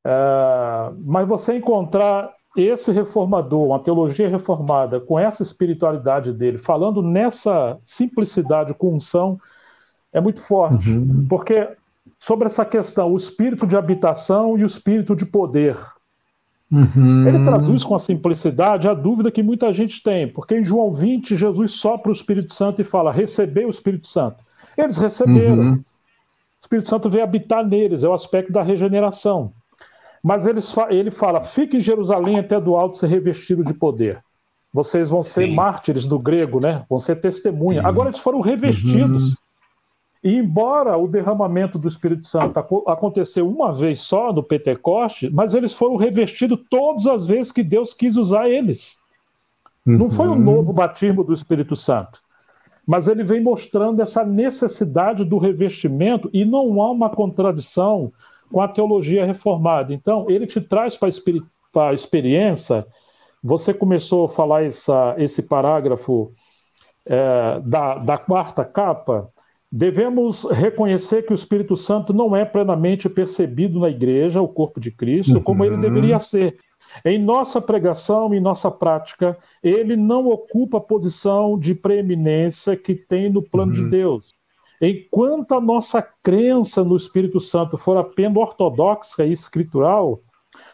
Uh, 0.05 0.95
mas 1.03 1.28
você 1.28 1.57
encontrar 1.57 2.32
esse 2.62 2.91
reformador, 2.91 3.68
uma 3.68 3.80
teologia 3.80 4.30
reformada, 4.30 4.99
com 4.99 5.20
essa 5.20 5.43
espiritualidade 5.43 6.34
dele, 6.34 6.57
falando 6.57 7.01
nessa 7.01 7.78
simplicidade 7.86 8.74
com 8.74 8.95
unção, 8.95 9.39
é 10.12 10.20
muito 10.20 10.41
forte. 10.41 10.91
Uhum. 10.91 11.26
Porque 11.30 11.68
sobre 12.18 12.47
essa 12.47 12.66
questão, 12.66 13.12
o 13.12 13.18
espírito 13.18 13.68
de 13.68 13.78
habitação 13.78 14.57
e 14.57 14.64
o 14.64 14.66
espírito 14.66 15.16
de 15.16 15.26
poder. 15.26 15.78
Uhum. 16.72 17.28
Ele 17.28 17.43
traduz 17.43 17.84
com 17.84 17.95
a 17.95 17.99
simplicidade 17.99 18.88
a 18.88 18.93
dúvida 18.93 19.32
que 19.32 19.41
muita 19.41 19.74
gente 19.74 20.03
tem, 20.03 20.28
porque 20.28 20.55
em 20.55 20.64
João 20.64 20.93
20, 20.93 21.36
Jesus 21.36 21.72
sopra 21.72 22.10
o 22.10 22.14
Espírito 22.14 22.53
Santo 22.53 22.82
e 22.82 22.86
fala: 22.86 23.12
receber 23.12 23.66
o 23.66 23.72
Espírito 23.72 24.07
Santo. 24.07 24.43
Eles 24.78 24.97
receberam. 24.97 25.60
Uhum. 25.60 25.74
O 25.76 26.62
Espírito 26.62 26.89
Santo 26.89 27.10
veio 27.10 27.24
habitar 27.24 27.66
neles, 27.66 28.03
é 28.03 28.07
o 28.07 28.14
aspecto 28.14 28.51
da 28.51 28.62
regeneração. 28.62 29.53
Mas 30.24 30.45
eles, 30.45 30.74
ele 30.89 31.11
fala: 31.11 31.41
fique 31.41 31.78
em 31.78 31.82
Jerusalém 31.82 32.39
até 32.39 32.59
do 32.59 32.76
alto 32.76 32.97
ser 32.97 33.07
revestido 33.07 33.63
de 33.63 33.74
poder. 33.74 34.24
Vocês 34.72 35.09
vão 35.09 35.22
ser 35.22 35.47
Sim. 35.47 35.55
mártires 35.55 36.05
do 36.05 36.20
grego, 36.20 36.59
né? 36.59 36.86
Vão 36.89 36.99
ser 36.99 37.15
testemunha. 37.15 37.82
Uhum. 37.82 37.88
Agora 37.88 38.09
eles 38.09 38.20
foram 38.20 38.39
revestidos. 38.39 39.30
Uhum. 39.30 39.36
E 40.24 40.36
embora 40.36 40.97
o 40.97 41.07
derramamento 41.07 41.80
do 41.80 41.88
Espírito 41.88 42.28
Santo 42.28 42.59
aconteceu 42.88 43.49
uma 43.49 43.74
vez 43.74 44.01
só 44.01 44.34
no 44.34 44.43
Pentecoste, 44.43 45.30
mas 45.30 45.53
eles 45.53 45.74
foram 45.74 45.95
revestidos 45.95 46.59
todas 46.70 47.07
as 47.07 47.26
vezes 47.26 47.51
que 47.51 47.63
Deus 47.63 47.93
quis 47.93 48.17
usar 48.17 48.49
eles. 48.49 48.97
Uhum. 49.88 49.97
Não 49.97 50.11
foi 50.11 50.28
um 50.28 50.34
uhum. 50.34 50.39
novo 50.39 50.74
batismo 50.74 51.24
do 51.24 51.34
Espírito 51.34 51.76
Santo. 51.76 52.22
Mas 52.86 53.07
ele 53.07 53.24
vem 53.24 53.41
mostrando 53.41 54.01
essa 54.01 54.26
necessidade 54.26 55.24
do 55.24 55.38
revestimento 55.38 56.30
e 56.34 56.43
não 56.43 56.82
há 56.82 56.91
uma 56.91 57.09
contradição 57.09 58.11
com 58.52 58.62
a 58.62 58.68
teologia 58.68 59.26
reformada. 59.26 59.93
Então, 59.93 60.26
ele 60.30 60.47
te 60.47 60.60
traz 60.60 60.97
para 60.97 61.10
a 61.89 61.93
experiência. 61.93 62.86
Você 63.43 63.74
começou 63.74 64.26
a 64.26 64.30
falar 64.30 64.64
essa, 64.64 65.16
esse 65.18 65.43
parágrafo 65.43 66.32
é, 67.06 67.60
da, 67.62 67.95
da 67.95 68.18
quarta 68.18 68.64
capa, 68.64 69.30
devemos 69.72 70.43
reconhecer 70.43 71.24
que 71.24 71.32
o 71.32 71.36
Espírito 71.36 71.78
Santo 71.78 72.14
não 72.14 72.36
é 72.36 72.43
plenamente 72.43 73.08
percebido 73.10 73.80
na 73.80 73.89
igreja, 73.89 74.41
o 74.41 74.47
corpo 74.47 74.80
de 74.80 74.91
Cristo, 74.91 75.36
uhum. 75.36 75.43
como 75.43 75.64
ele 75.66 75.78
deveria 75.78 76.20
ser. 76.20 76.58
Em 77.06 77.22
nossa 77.22 77.62
pregação, 77.62 78.34
em 78.34 78.39
nossa 78.39 78.72
prática, 78.72 79.38
ele 79.64 79.95
não 79.95 80.28
ocupa 80.28 80.78
a 80.78 80.82
posição 80.82 81.58
de 81.58 81.76
preeminência 81.76 82.76
que 82.76 82.95
tem 82.95 83.30
no 83.30 83.43
plano 83.43 83.74
uhum. 83.74 83.84
de 83.84 83.89
Deus. 83.89 84.39
Enquanto 84.82 85.53
a 85.53 85.61
nossa 85.61 86.01
crença 86.23 86.84
no 86.84 86.95
Espírito 86.95 87.39
Santo 87.39 87.77
for 87.77 87.97
apenas 87.97 88.38
ortodoxa 88.38 89.25
e 89.25 89.34
escritural, 89.34 90.21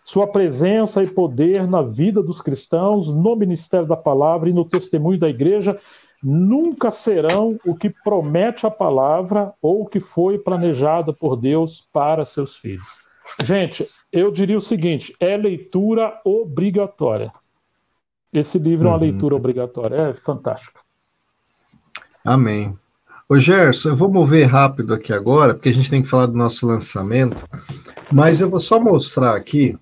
sua 0.04 0.28
presença 0.28 1.04
e 1.04 1.08
poder 1.08 1.68
na 1.68 1.82
vida 1.82 2.22
dos 2.22 2.40
cristãos, 2.40 3.14
no 3.14 3.36
ministério 3.36 3.88
da 3.88 3.98
palavra 3.98 4.50
e 4.50 4.54
no 4.54 4.64
testemunho 4.64 5.20
da 5.20 5.30
igreja 5.30 5.80
nunca 6.22 6.90
serão 6.90 7.58
o 7.66 7.76
que 7.76 7.90
promete 8.04 8.66
a 8.66 8.72
palavra 8.72 9.54
ou 9.62 9.84
o 9.84 9.86
que 9.86 10.00
foi 10.00 10.40
planejado 10.40 11.14
por 11.14 11.36
Deus 11.36 11.88
para 11.92 12.26
seus 12.26 12.56
filhos. 12.56 12.88
Gente, 13.44 13.88
eu 14.12 14.32
diria 14.32 14.58
o 14.58 14.62
seguinte: 14.62 15.16
é 15.20 15.36
leitura 15.36 16.20
obrigatória. 16.24 17.32
Esse 18.32 18.58
livro 18.60 18.88
uhum. 18.88 18.94
é 18.94 18.98
uma 18.98 19.04
uhum. 19.04 19.12
leitura 19.12 19.36
obrigatória, 19.36 19.96
é 19.96 20.14
fantástico. 20.14 20.84
Amém. 22.24 22.78
Ô 23.28 23.40
Gerson, 23.40 23.90
eu 23.90 23.96
vou 23.96 24.12
mover 24.12 24.46
rápido 24.46 24.94
aqui 24.94 25.12
agora, 25.12 25.54
porque 25.54 25.70
a 25.70 25.74
gente 25.74 25.90
tem 25.90 26.02
que 26.02 26.08
falar 26.08 26.28
do 26.28 26.38
nosso 26.38 26.68
lançamento, 26.68 27.48
mas 28.12 28.40
eu 28.40 28.50
vou 28.50 28.60
só 28.60 28.80
mostrar 28.80 29.36
aqui 29.36 29.76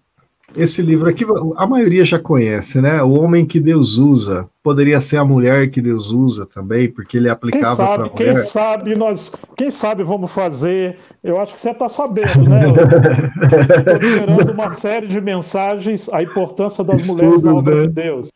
esse 0.55 0.81
livro 0.81 1.09
aqui, 1.09 1.25
a 1.57 1.65
maioria 1.65 2.05
já 2.05 2.19
conhece, 2.19 2.79
né? 2.79 3.01
O 3.01 3.13
Homem 3.13 3.45
que 3.45 3.59
Deus 3.59 3.97
Usa. 3.97 4.47
Poderia 4.61 5.01
ser 5.01 5.17
a 5.17 5.25
mulher 5.25 5.69
que 5.69 5.81
Deus 5.81 6.11
usa 6.11 6.45
também, 6.45 6.89
porque 6.89 7.17
ele 7.17 7.27
aplicava 7.27 7.75
para 7.75 8.09
mulher. 8.09 8.15
Quem 8.15 8.43
sabe 8.45 8.95
nós, 8.95 9.31
quem 9.57 9.69
sabe 9.69 10.03
vamos 10.03 10.31
fazer. 10.31 10.97
Eu 11.21 11.37
acho 11.39 11.55
que 11.55 11.59
você 11.59 11.71
está 11.71 11.89
sabendo, 11.89 12.47
né? 12.47 12.59
Estou 13.77 14.01
gerando 14.01 14.53
uma 14.53 14.71
série 14.73 15.07
de 15.07 15.19
mensagens 15.19 16.07
a 16.13 16.23
importância 16.23 16.81
das 16.83 17.01
Estudos, 17.01 17.21
mulheres 17.23 17.43
na 17.43 17.53
obra 17.53 17.75
né? 17.75 17.87
de 17.87 17.93
Deus. 17.93 18.27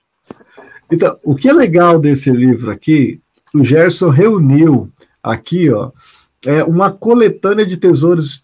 Então, 0.92 1.18
o 1.24 1.36
que 1.36 1.48
é 1.48 1.54
legal 1.54 2.00
desse 2.00 2.30
livro 2.32 2.72
aqui, 2.72 3.22
o 3.54 3.64
Gerson 3.64 4.10
reuniu 4.10 4.90
aqui, 5.24 5.70
ó, 5.72 5.92
é 6.46 6.64
uma 6.64 6.92
coletânea 6.92 7.66
de 7.66 7.78
tesouros 7.78 8.42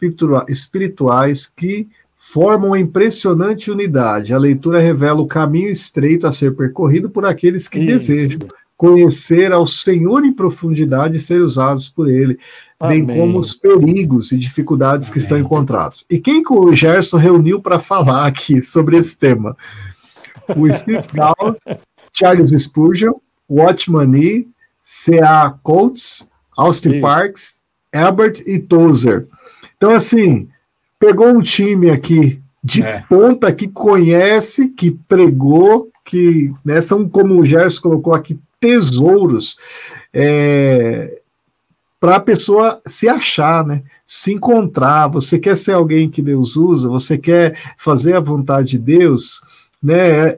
espirituais 0.48 1.46
que 1.46 1.88
formam 2.16 2.70
uma 2.70 2.80
impressionante 2.80 3.70
unidade. 3.70 4.34
A 4.34 4.38
leitura 4.38 4.80
revela 4.80 5.22
o 5.22 5.28
caminho 5.28 5.70
estreito 5.70 6.26
a 6.26 6.32
ser 6.32 6.56
percorrido 6.56 7.10
por 7.10 7.26
aqueles 7.26 7.68
que 7.68 7.80
Isso. 7.80 7.92
desejam 7.92 8.40
conhecer 8.76 9.52
ao 9.52 9.68
Senhor 9.68 10.26
em 10.26 10.34
profundidade 10.34 11.16
e 11.16 11.20
ser 11.20 11.42
usados 11.42 11.88
por 11.88 12.10
Ele, 12.10 12.38
Amém. 12.80 13.06
bem 13.06 13.18
como 13.18 13.40
os 13.40 13.54
perigos 13.54 14.32
e 14.32 14.38
dificuldades 14.38 15.08
Amém. 15.08 15.14
que 15.14 15.20
estão 15.20 15.38
encontrados. 15.38 16.06
E 16.10 16.18
quem 16.18 16.44
que 16.44 16.52
o 16.52 16.74
Gerson 16.74 17.18
reuniu 17.18 17.62
para 17.62 17.80
falar 17.80 18.26
aqui 18.26 18.62
sobre 18.62 18.98
esse 18.98 19.18
tema? 19.18 19.56
O 20.58 20.72
Steve 20.72 21.08
Gall, 21.14 21.56
Charles 22.12 22.52
Spurgeon, 22.52 23.14
Watchman 23.50 24.08
Nee, 24.08 24.48
C.A. 24.84 25.52
Coates, 25.64 26.30
Austin 26.56 26.92
Sim. 26.92 27.02
Parks, 27.02 27.60
Albert 27.94 28.44
e 28.46 28.60
Tozer. 28.60 29.28
Então, 29.78 29.92
assim, 29.92 30.50
pegou 31.00 31.28
um 31.28 31.42
time 31.42 31.90
aqui 31.90 32.42
de 32.64 32.84
é. 32.84 33.04
ponta 33.10 33.52
que 33.52 33.68
conhece, 33.68 34.70
que 34.70 34.92
pregou, 34.92 35.90
que 36.06 36.54
né, 36.64 36.82
são, 36.82 37.08
como 37.08 37.40
o 37.40 37.46
Gerson 37.46 37.82
colocou 37.82 38.14
aqui, 38.14 38.40
tesouros 38.60 39.58
é, 40.14 41.20
para 42.00 42.16
a 42.18 42.20
pessoa 42.22 42.82
se 42.86 43.10
achar, 43.10 43.66
né? 43.66 43.84
se 44.06 44.34
encontrar. 44.34 45.08
Você 45.08 45.38
quer 45.40 45.58
ser 45.58 45.74
alguém 45.74 46.10
que 46.10 46.22
Deus 46.22 46.56
usa, 46.56 46.88
você 46.88 47.18
quer 47.18 47.58
fazer 47.78 48.16
a 48.16 48.22
vontade 48.22 48.72
de 48.72 48.80
Deus, 48.80 49.42
né? 49.82 50.38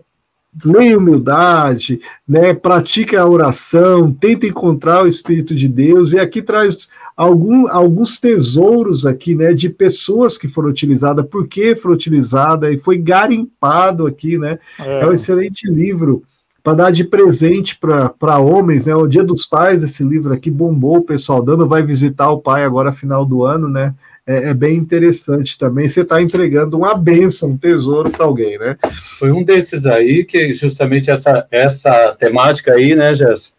Leia 0.63 0.97
humildade, 0.97 1.99
né, 2.27 2.53
pratique 2.53 3.15
a 3.15 3.27
oração, 3.27 4.11
tente 4.13 4.47
encontrar 4.47 5.03
o 5.03 5.07
Espírito 5.07 5.53
de 5.53 5.67
Deus, 5.67 6.13
e 6.13 6.19
aqui 6.19 6.41
traz 6.41 6.89
algum, 7.15 7.67
alguns 7.67 8.19
tesouros 8.19 9.05
aqui, 9.05 9.35
né, 9.35 9.53
de 9.53 9.69
pessoas 9.69 10.37
que 10.37 10.47
foram 10.47 10.69
utilizadas, 10.69 11.25
por 11.25 11.47
que 11.47 11.75
foram 11.75 11.95
utilizadas, 11.95 12.73
e 12.73 12.77
foi 12.77 12.97
garimpado 12.97 14.05
aqui, 14.05 14.37
né, 14.37 14.59
é, 14.79 15.01
é 15.01 15.07
um 15.07 15.11
excelente 15.11 15.69
livro 15.69 16.23
para 16.63 16.73
dar 16.73 16.91
de 16.91 17.03
presente 17.03 17.77
para 17.77 18.39
homens, 18.39 18.85
né, 18.85 18.95
o 18.95 19.05
Dia 19.05 19.23
dos 19.23 19.45
Pais, 19.45 19.83
esse 19.83 20.03
livro 20.03 20.33
aqui 20.33 20.49
bombou, 20.49 20.97
o 20.97 21.05
pessoal 21.05 21.43
dando, 21.43 21.67
vai 21.67 21.83
visitar 21.83 22.31
o 22.31 22.39
pai 22.39 22.63
agora 22.63 22.91
final 22.91 23.25
do 23.25 23.43
ano, 23.43 23.69
né, 23.69 23.93
é, 24.27 24.49
é 24.49 24.53
bem 24.53 24.75
interessante 24.75 25.57
também. 25.57 25.87
Você 25.87 26.01
está 26.01 26.21
entregando 26.21 26.77
uma 26.77 26.95
benção, 26.95 27.51
um 27.51 27.57
tesouro 27.57 28.09
para 28.09 28.25
alguém, 28.25 28.57
né? 28.57 28.77
Foi 29.19 29.31
um 29.31 29.43
desses 29.43 29.85
aí 29.85 30.23
que 30.23 30.53
justamente 30.53 31.11
essa, 31.11 31.47
essa 31.51 32.15
temática 32.17 32.73
aí, 32.73 32.95
né, 32.95 33.13
Gerson? 33.13 33.51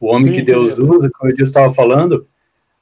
O 0.00 0.06
homem 0.06 0.28
Sim, 0.28 0.32
que 0.32 0.42
Deus 0.42 0.78
usa, 0.78 1.10
como 1.10 1.30
eu 1.30 1.44
estava 1.44 1.72
falando, 1.72 2.26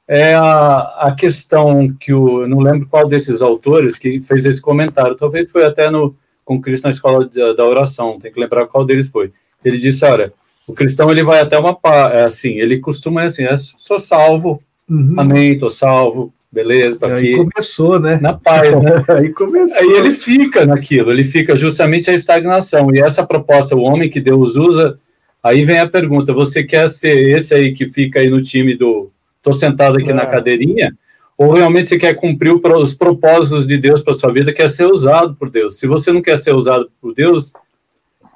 é 0.07 0.33
a, 0.35 0.77
a 0.99 1.15
questão 1.17 1.93
que 1.99 2.13
o. 2.13 2.47
Não 2.47 2.59
lembro 2.59 2.87
qual 2.87 3.07
desses 3.07 3.41
autores 3.41 3.97
que 3.97 4.19
fez 4.21 4.45
esse 4.45 4.61
comentário, 4.61 5.15
talvez 5.15 5.49
foi 5.49 5.63
até 5.63 5.89
no 5.89 6.15
com 6.43 6.61
Cristo 6.61 6.83
na 6.83 6.89
escola 6.89 7.29
da 7.55 7.65
oração, 7.65 8.19
tem 8.19 8.31
que 8.31 8.39
lembrar 8.39 8.67
qual 8.67 8.85
deles 8.85 9.07
foi. 9.07 9.31
Ele 9.63 9.77
disse: 9.77 10.03
olha, 10.05 10.33
o 10.67 10.73
cristão 10.73 11.09
ele 11.09 11.23
vai 11.23 11.39
até 11.39 11.57
uma. 11.57 11.77
É 12.11 12.23
assim, 12.23 12.59
ele 12.59 12.79
costuma 12.79 13.23
assim, 13.23 13.43
é, 13.43 13.55
sou 13.55 13.97
salvo, 13.97 14.61
uhum. 14.89 15.15
amém, 15.17 15.53
estou 15.53 15.69
salvo, 15.69 16.33
beleza, 16.53 16.99
tô 16.99 17.07
aqui. 17.07 17.29
Aí 17.29 17.35
começou, 17.35 17.99
né? 17.99 18.19
Na 18.21 18.33
paz, 18.33 18.71
né? 18.81 19.03
aí 19.09 19.29
começou. 19.29 19.81
Aí 19.81 19.97
ele 19.97 20.11
fica 20.11 20.65
naquilo, 20.65 21.11
ele 21.11 21.23
fica 21.23 21.57
justamente 21.57 22.11
a 22.11 22.13
estagnação. 22.13 22.93
E 22.93 22.99
essa 22.99 23.25
proposta, 23.25 23.75
o 23.75 23.81
homem 23.81 24.09
que 24.09 24.21
Deus 24.21 24.55
usa, 24.55 24.99
aí 25.41 25.63
vem 25.65 25.79
a 25.79 25.89
pergunta: 25.89 26.31
você 26.31 26.63
quer 26.63 26.87
ser 26.87 27.35
esse 27.35 27.55
aí 27.55 27.73
que 27.73 27.89
fica 27.89 28.19
aí 28.19 28.29
no 28.29 28.41
time 28.41 28.75
do 28.75 29.09
tô 29.41 29.51
sentado 29.51 29.97
aqui 29.97 30.11
é. 30.11 30.13
na 30.13 30.27
cadeirinha? 30.27 30.95
Ou 31.35 31.51
realmente 31.51 31.89
você 31.89 31.97
quer 31.97 32.13
cumprir 32.13 32.53
os 32.53 32.93
propósitos 32.93 33.65
de 33.65 33.75
Deus 33.75 34.01
para 34.01 34.13
sua 34.13 34.31
vida, 34.31 34.53
quer 34.53 34.69
ser 34.69 34.85
usado 34.85 35.33
por 35.33 35.49
Deus? 35.49 35.79
Se 35.79 35.87
você 35.87 36.13
não 36.13 36.21
quer 36.21 36.37
ser 36.37 36.53
usado 36.53 36.91
por 37.01 37.13
Deus, 37.15 37.51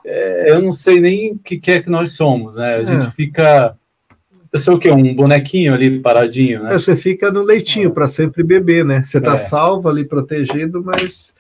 é, 0.03 0.51
eu 0.51 0.61
não 0.61 0.71
sei 0.71 0.99
nem 0.99 1.33
o 1.33 1.37
que 1.37 1.71
é 1.71 1.79
que 1.79 1.89
nós 1.91 2.13
somos, 2.13 2.55
né? 2.55 2.77
A 2.77 2.83
gente 2.83 3.05
é. 3.05 3.11
fica 3.11 3.77
eu 4.51 4.59
sou 4.59 4.75
o 4.75 4.79
quê? 4.79 4.91
Um 4.91 5.15
bonequinho 5.15 5.73
ali 5.73 5.99
paradinho, 5.99 6.63
né? 6.63 6.73
Você 6.73 6.95
fica 6.95 7.31
no 7.31 7.41
leitinho 7.41 7.89
é. 7.89 7.91
para 7.91 8.07
sempre 8.07 8.43
beber, 8.43 8.85
né? 8.85 9.03
Você 9.03 9.17
está 9.17 9.33
é. 9.33 9.37
salvo 9.37 9.89
ali, 9.89 10.05
protegido, 10.05 10.83
mas 10.83 11.35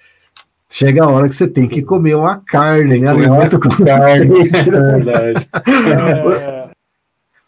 chega 0.69 1.03
a 1.03 1.09
hora 1.09 1.27
que 1.27 1.35
você 1.35 1.47
tem 1.47 1.67
que 1.67 1.81
comer 1.81 2.15
uma 2.15 2.37
carne, 2.37 2.99
né? 2.99 3.07
Alimento 3.07 3.59
com 3.59 3.69
carne. 3.83 4.49
É 4.67 4.97
verdade. 4.97 5.49
É... 5.55 6.69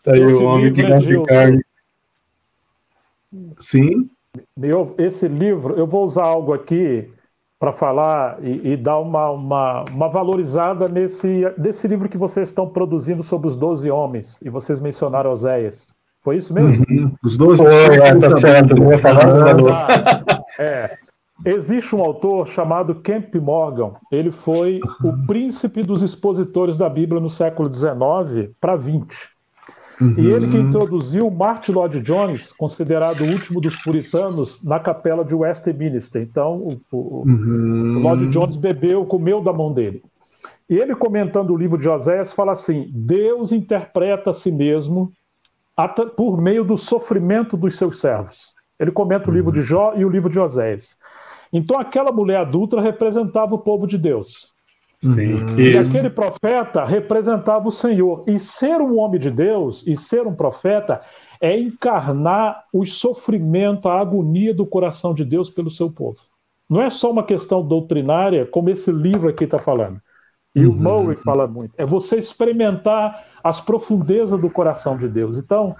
Tá 0.01 0.13
aí 0.13 0.23
o 0.23 0.43
homem 0.43 0.71
que 0.71 0.81
gosta 0.81 1.07
de 1.07 1.23
carne. 1.23 1.61
Sim. 3.57 4.09
Meu, 4.57 4.95
esse 4.97 5.27
livro, 5.27 5.75
eu 5.75 5.85
vou 5.85 6.05
usar 6.05 6.23
algo 6.23 6.53
aqui 6.53 7.09
para 7.59 7.73
falar 7.73 8.37
e, 8.41 8.71
e, 8.71 8.77
dar 8.77 8.99
uma, 8.99 9.29
uma, 9.29 9.85
uma 9.91 10.07
valorizada 10.07 10.87
nesse 10.87 11.43
desse 11.57 11.87
livro 11.87 12.07
que 12.07 12.17
vocês 12.17 12.47
estão 12.47 12.67
produzindo 12.67 13.21
sobre 13.21 13.49
os 13.49 13.57
Doze 13.57 13.91
Homens, 13.91 14.37
e 14.41 14.49
vocês 14.49 14.79
mencionaram 14.79 15.31
Oséias. 15.31 15.85
Foi 16.21 16.37
isso 16.37 16.53
mesmo? 16.53 16.85
Uhum. 16.89 17.11
Os 17.23 17.37
Doze 17.37 17.63
é, 17.65 18.15
tá 18.15 18.35
certo, 18.37 18.75
não 18.75 18.85
vou 18.85 18.97
falar 18.97 19.55
ah, 19.69 20.41
é. 20.57 20.97
Existe 21.45 21.95
um 21.95 22.01
autor 22.01 22.47
chamado 22.47 22.95
Kemp 22.95 23.33
Morgan. 23.35 23.93
Ele 24.11 24.29
foi 24.29 24.81
o 25.01 25.25
príncipe 25.25 25.83
dos 25.83 26.01
expositores 26.01 26.77
da 26.77 26.89
Bíblia 26.89 27.21
no 27.21 27.29
século 27.29 27.71
XIX 27.71 28.51
para 28.59 28.77
XX. 28.77 29.29
Uhum. 29.99 30.13
E 30.17 30.27
ele 30.27 30.47
que 30.47 30.57
uhum. 30.57 30.69
introduziu 30.69 31.29
Martin 31.29 31.73
Lloyd 31.73 31.99
Jones, 31.99 32.53
considerado 32.53 33.21
o 33.21 33.29
último 33.29 33.59
dos 33.59 33.75
puritanos, 33.81 34.63
na 34.63 34.79
capela 34.79 35.25
de 35.25 35.35
Westminster. 35.35 36.21
Então, 36.21 36.55
o, 36.57 36.81
o, 36.91 37.23
uhum. 37.27 37.97
o 37.97 37.99
Lloyd 37.99 38.27
Jones 38.27 38.55
bebeu, 38.55 39.05
comeu 39.05 39.41
da 39.41 39.51
mão 39.51 39.73
dele. 39.73 40.01
E 40.69 40.75
ele, 40.77 40.95
comentando 40.95 41.51
o 41.51 41.57
livro 41.57 41.77
de 41.77 41.89
Oséias, 41.89 42.31
fala 42.31 42.53
assim: 42.53 42.89
Deus 42.93 43.51
interpreta 43.51 44.29
a 44.29 44.33
si 44.33 44.51
mesmo 44.51 45.11
por 46.15 46.39
meio 46.41 46.63
do 46.63 46.77
sofrimento 46.77 47.57
dos 47.57 47.77
seus 47.77 47.99
servos. 47.99 48.53
Ele 48.79 48.91
comenta 48.91 49.27
uhum. 49.27 49.33
o 49.33 49.37
livro 49.37 49.51
de 49.51 49.61
Jó 49.61 49.93
e 49.95 50.05
o 50.05 50.09
livro 50.09 50.29
de 50.29 50.39
Oséias. 50.39 50.95
Então, 51.51 51.79
aquela 51.79 52.11
mulher 52.11 52.37
adulta 52.37 52.79
representava 52.79 53.55
o 53.55 53.59
povo 53.59 53.87
de 53.87 53.97
Deus. 53.97 54.53
Sim, 55.01 55.37
e 55.57 55.77
aquele 55.77 56.09
profeta 56.09 56.83
representava 56.83 57.67
o 57.67 57.71
Senhor. 57.71 58.25
E 58.27 58.37
ser 58.37 58.81
um 58.81 58.99
homem 58.99 59.19
de 59.19 59.31
Deus 59.31 59.85
e 59.87 59.95
ser 59.95 60.27
um 60.27 60.35
profeta 60.35 61.01
é 61.39 61.57
encarnar 61.57 62.65
o 62.73 62.85
sofrimento, 62.85 63.87
a 63.87 63.99
agonia 63.99 64.53
do 64.53 64.65
coração 64.65 65.13
de 65.13 65.23
Deus 65.23 65.49
pelo 65.49 65.71
seu 65.71 65.89
povo. 65.89 66.17
Não 66.69 66.81
é 66.81 66.89
só 66.89 67.09
uma 67.09 67.23
questão 67.23 67.65
doutrinária, 67.65 68.45
como 68.45 68.69
esse 68.69 68.91
livro 68.91 69.29
aqui 69.29 69.45
está 69.45 69.57
falando. 69.57 70.01
E 70.53 70.65
uhum. 70.65 70.73
o 70.73 70.75
Murray 70.75 71.15
fala 71.15 71.47
muito. 71.47 71.71
É 71.77 71.85
você 71.85 72.17
experimentar 72.17 73.23
as 73.41 73.61
profundezas 73.61 74.39
do 74.39 74.49
coração 74.49 74.97
de 74.97 75.07
Deus. 75.07 75.37
Então, 75.37 75.75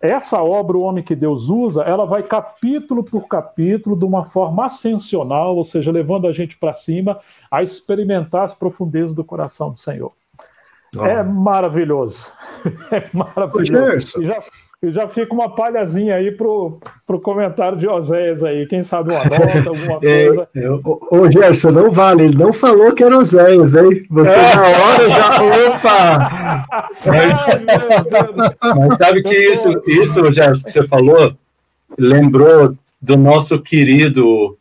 essa 0.00 0.42
obra, 0.42 0.78
O 0.78 0.80
Homem 0.80 1.04
que 1.04 1.14
Deus 1.14 1.50
Usa, 1.50 1.82
ela 1.82 2.06
vai 2.06 2.22
capítulo 2.22 3.04
por 3.04 3.28
capítulo, 3.28 3.94
de 3.94 4.04
uma 4.04 4.24
forma 4.24 4.64
ascensional, 4.64 5.54
ou 5.54 5.64
seja, 5.64 5.92
levando 5.92 6.26
a 6.26 6.32
gente 6.32 6.56
para 6.56 6.72
cima 6.72 7.20
a 7.50 7.62
experimentar 7.62 8.44
as 8.44 8.54
profundezas 8.54 9.14
do 9.14 9.22
coração 9.22 9.70
do 9.70 9.78
Senhor. 9.78 10.12
Oh. 10.96 11.04
É 11.04 11.22
maravilhoso. 11.22 12.26
É 12.90 13.08
maravilhoso. 13.12 14.20
E 14.20 14.26
já, 14.26 14.38
e 14.82 14.90
já 14.90 15.06
fica 15.06 15.34
uma 15.34 15.54
palhazinha 15.54 16.14
aí 16.14 16.32
pro, 16.32 16.80
pro 17.06 17.20
comentário 17.20 17.76
de 17.76 17.86
Oséias 17.86 18.42
aí. 18.42 18.66
Quem 18.66 18.82
sabe 18.82 19.12
uma 19.12 19.24
nota, 19.24 19.68
alguma 19.68 19.98
é, 20.02 20.26
coisa. 20.26 20.48
É, 20.56 20.64
é, 20.64 20.70
ô, 20.70 21.30
Gerson, 21.30 21.70
não 21.70 21.90
vale. 21.90 22.24
Ele 22.24 22.36
não 22.36 22.52
falou 22.52 22.94
que 22.94 23.04
era 23.04 23.18
Oséias, 23.18 23.74
hein? 23.74 24.02
Você 24.10 24.32
é. 24.32 24.54
na 24.54 24.62
hora 24.62 25.10
já. 25.10 25.30
Opa! 25.68 26.88
Mas, 27.06 27.64
mas 28.76 28.98
sabe 28.98 29.22
que 29.22 29.34
isso, 29.34 29.68
isso, 29.86 30.30
Gerson, 30.30 30.64
que 30.64 30.70
você 30.70 30.86
falou, 30.86 31.34
lembrou 31.98 32.76
do 33.00 33.16
nosso 33.16 33.58
querido 33.58 34.58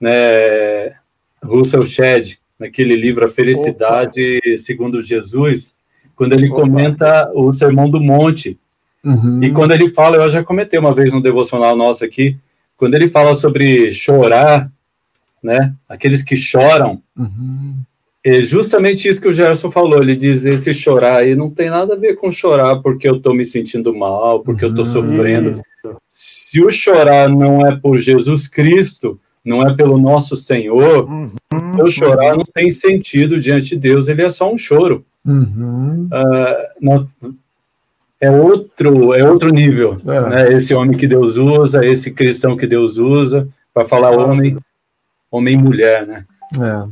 né, 0.00 0.92
Russell 1.42 1.84
Shedd, 1.84 2.38
naquele 2.58 2.94
livro 2.94 3.24
A 3.24 3.28
Felicidade 3.28 4.38
Opa. 4.38 4.58
Segundo 4.58 5.02
Jesus 5.02 5.74
quando 6.20 6.34
ele 6.34 6.50
comenta 6.50 7.32
o 7.34 7.50
Sermão 7.50 7.88
do 7.88 7.98
Monte. 7.98 8.58
Uhum. 9.04 9.42
E 9.42 9.50
quando 9.50 9.72
ele 9.72 9.88
fala, 9.88 10.16
eu 10.16 10.28
já 10.28 10.44
comentei 10.44 10.78
uma 10.78 10.94
vez 10.94 11.12
no 11.12 11.22
devocional 11.22 11.74
nosso 11.76 12.04
aqui, 12.04 12.36
quando 12.76 12.94
ele 12.94 13.08
fala 13.08 13.34
sobre 13.34 13.92
chorar, 13.92 14.70
né? 15.42 15.74
Aqueles 15.88 16.22
que 16.22 16.36
choram, 16.36 17.02
uhum. 17.16 17.76
é 18.24 18.42
justamente 18.42 19.08
isso 19.08 19.20
que 19.20 19.28
o 19.28 19.32
Gerson 19.32 19.70
falou. 19.70 20.02
Ele 20.02 20.14
diz: 20.14 20.44
esse 20.44 20.72
chorar 20.74 21.18
aí 21.18 21.34
não 21.34 21.50
tem 21.50 21.70
nada 21.70 21.94
a 21.94 21.98
ver 21.98 22.16
com 22.16 22.30
chorar 22.30 22.76
porque 22.76 23.08
eu 23.08 23.16
estou 23.16 23.34
me 23.34 23.44
sentindo 23.44 23.94
mal, 23.94 24.40
porque 24.40 24.64
uhum. 24.64 24.70
eu 24.70 24.82
estou 24.82 24.84
sofrendo. 24.84 25.60
Se 26.08 26.62
o 26.62 26.70
chorar 26.70 27.28
não 27.28 27.66
é 27.66 27.76
por 27.76 27.98
Jesus 27.98 28.46
Cristo, 28.46 29.18
não 29.44 29.62
é 29.62 29.74
pelo 29.74 29.98
nosso 29.98 30.36
Senhor, 30.36 31.08
uhum. 31.08 31.32
o 31.82 31.88
chorar 31.88 32.36
não 32.36 32.44
tem 32.44 32.70
sentido 32.70 33.40
diante 33.40 33.70
de 33.70 33.76
Deus, 33.76 34.08
ele 34.08 34.22
é 34.22 34.30
só 34.30 34.52
um 34.52 34.58
choro. 34.58 35.04
Uhum. 35.24 36.08
Uh, 36.12 37.30
é 38.20 38.30
outro 38.30 39.14
é 39.14 39.28
outro 39.28 39.50
nível, 39.50 39.96
é. 40.06 40.30
Né? 40.30 40.52
Esse 40.52 40.74
homem 40.74 40.96
que 40.96 41.06
Deus 41.06 41.36
usa, 41.36 41.84
esse 41.84 42.10
cristão 42.10 42.56
que 42.56 42.66
Deus 42.66 42.98
usa 42.98 43.48
para 43.72 43.84
falar 43.84 44.10
homem, 44.10 44.58
homem 45.30 45.54
e 45.54 45.58
mulher, 45.58 46.06
né? 46.06 46.24
É. 46.58 46.88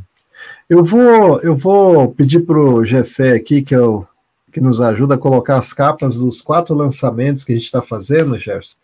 Eu 0.70 0.82
vou 0.82 1.38
eu 1.40 1.54
vou 1.54 2.08
pedir 2.12 2.40
para 2.40 2.58
o 2.58 2.84
Gessé 2.84 3.34
aqui 3.34 3.62
que 3.62 3.74
eu 3.74 4.06
que 4.50 4.60
nos 4.60 4.80
ajuda 4.80 5.16
a 5.16 5.18
colocar 5.18 5.58
as 5.58 5.72
capas 5.72 6.16
dos 6.16 6.40
quatro 6.40 6.74
lançamentos 6.74 7.44
que 7.44 7.52
a 7.52 7.54
gente 7.54 7.66
está 7.66 7.82
fazendo, 7.82 8.38
Gerson. 8.38 8.76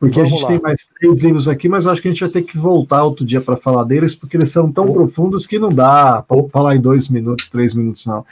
Porque 0.00 0.18
Vamos 0.18 0.32
a 0.32 0.34
gente 0.34 0.42
lá. 0.44 0.48
tem 0.48 0.60
mais 0.62 0.88
três 0.98 1.22
livros 1.22 1.46
aqui, 1.46 1.68
mas 1.68 1.86
acho 1.86 2.00
que 2.00 2.08
a 2.08 2.10
gente 2.10 2.22
vai 2.22 2.30
ter 2.30 2.40
que 2.40 2.56
voltar 2.56 3.04
outro 3.04 3.22
dia 3.22 3.38
para 3.38 3.54
falar 3.54 3.84
deles, 3.84 4.14
porque 4.14 4.34
eles 4.34 4.48
são 4.48 4.72
tão 4.72 4.88
oh. 4.88 4.92
profundos 4.94 5.46
que 5.46 5.58
não 5.58 5.70
dá 5.70 6.24
para 6.26 6.42
falar 6.48 6.74
em 6.74 6.80
dois 6.80 7.10
minutos, 7.10 7.50
três 7.50 7.74
minutos, 7.74 8.06
não. 8.06 8.24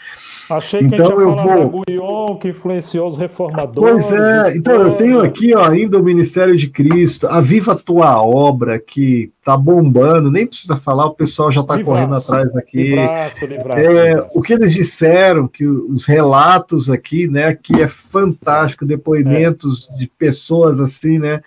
Achei 0.51 0.81
então, 0.81 0.97
que 0.97 1.03
então, 1.05 1.21
eu 1.21 1.37
vou... 1.37 1.83
Guion, 1.87 2.37
que 2.39 2.49
influenciou 2.49 3.11
os 3.11 3.19
reformadores. 3.19 4.09
Pois 4.09 4.13
é, 4.19 4.57
então 4.57 4.75
eu 4.77 4.95
tenho 4.95 5.21
aqui 5.21 5.55
ó, 5.55 5.69
ainda 5.69 5.99
o 5.99 6.03
Ministério 6.03 6.57
de 6.57 6.71
Cristo, 6.71 7.27
a 7.27 7.39
Viva 7.39 7.77
Tua 7.77 8.23
Obra, 8.23 8.79
que 8.79 9.31
tá 9.45 9.55
bombando, 9.55 10.31
nem 10.31 10.47
precisa 10.47 10.77
falar, 10.77 11.07
o 11.07 11.15
pessoal 11.15 11.51
já 11.53 11.61
está 11.61 11.83
correndo 11.83 12.15
atrás 12.15 12.55
aqui. 12.57 12.91
Livraço, 12.91 13.47
livraço, 13.47 13.79
é. 13.79 14.29
O 14.35 14.41
que 14.41 14.55
eles 14.55 14.73
disseram, 14.73 15.47
que 15.47 15.67
os 15.67 16.07
relatos 16.07 16.89
aqui, 16.91 17.29
né, 17.29 17.55
que 17.55 17.75
é 17.75 17.89
fantástico, 17.89 18.87
depoimentos 18.87 19.91
é. 19.91 19.99
de 19.99 20.11
pessoas 20.19 20.81
assim, 20.81 21.19
né, 21.19 21.41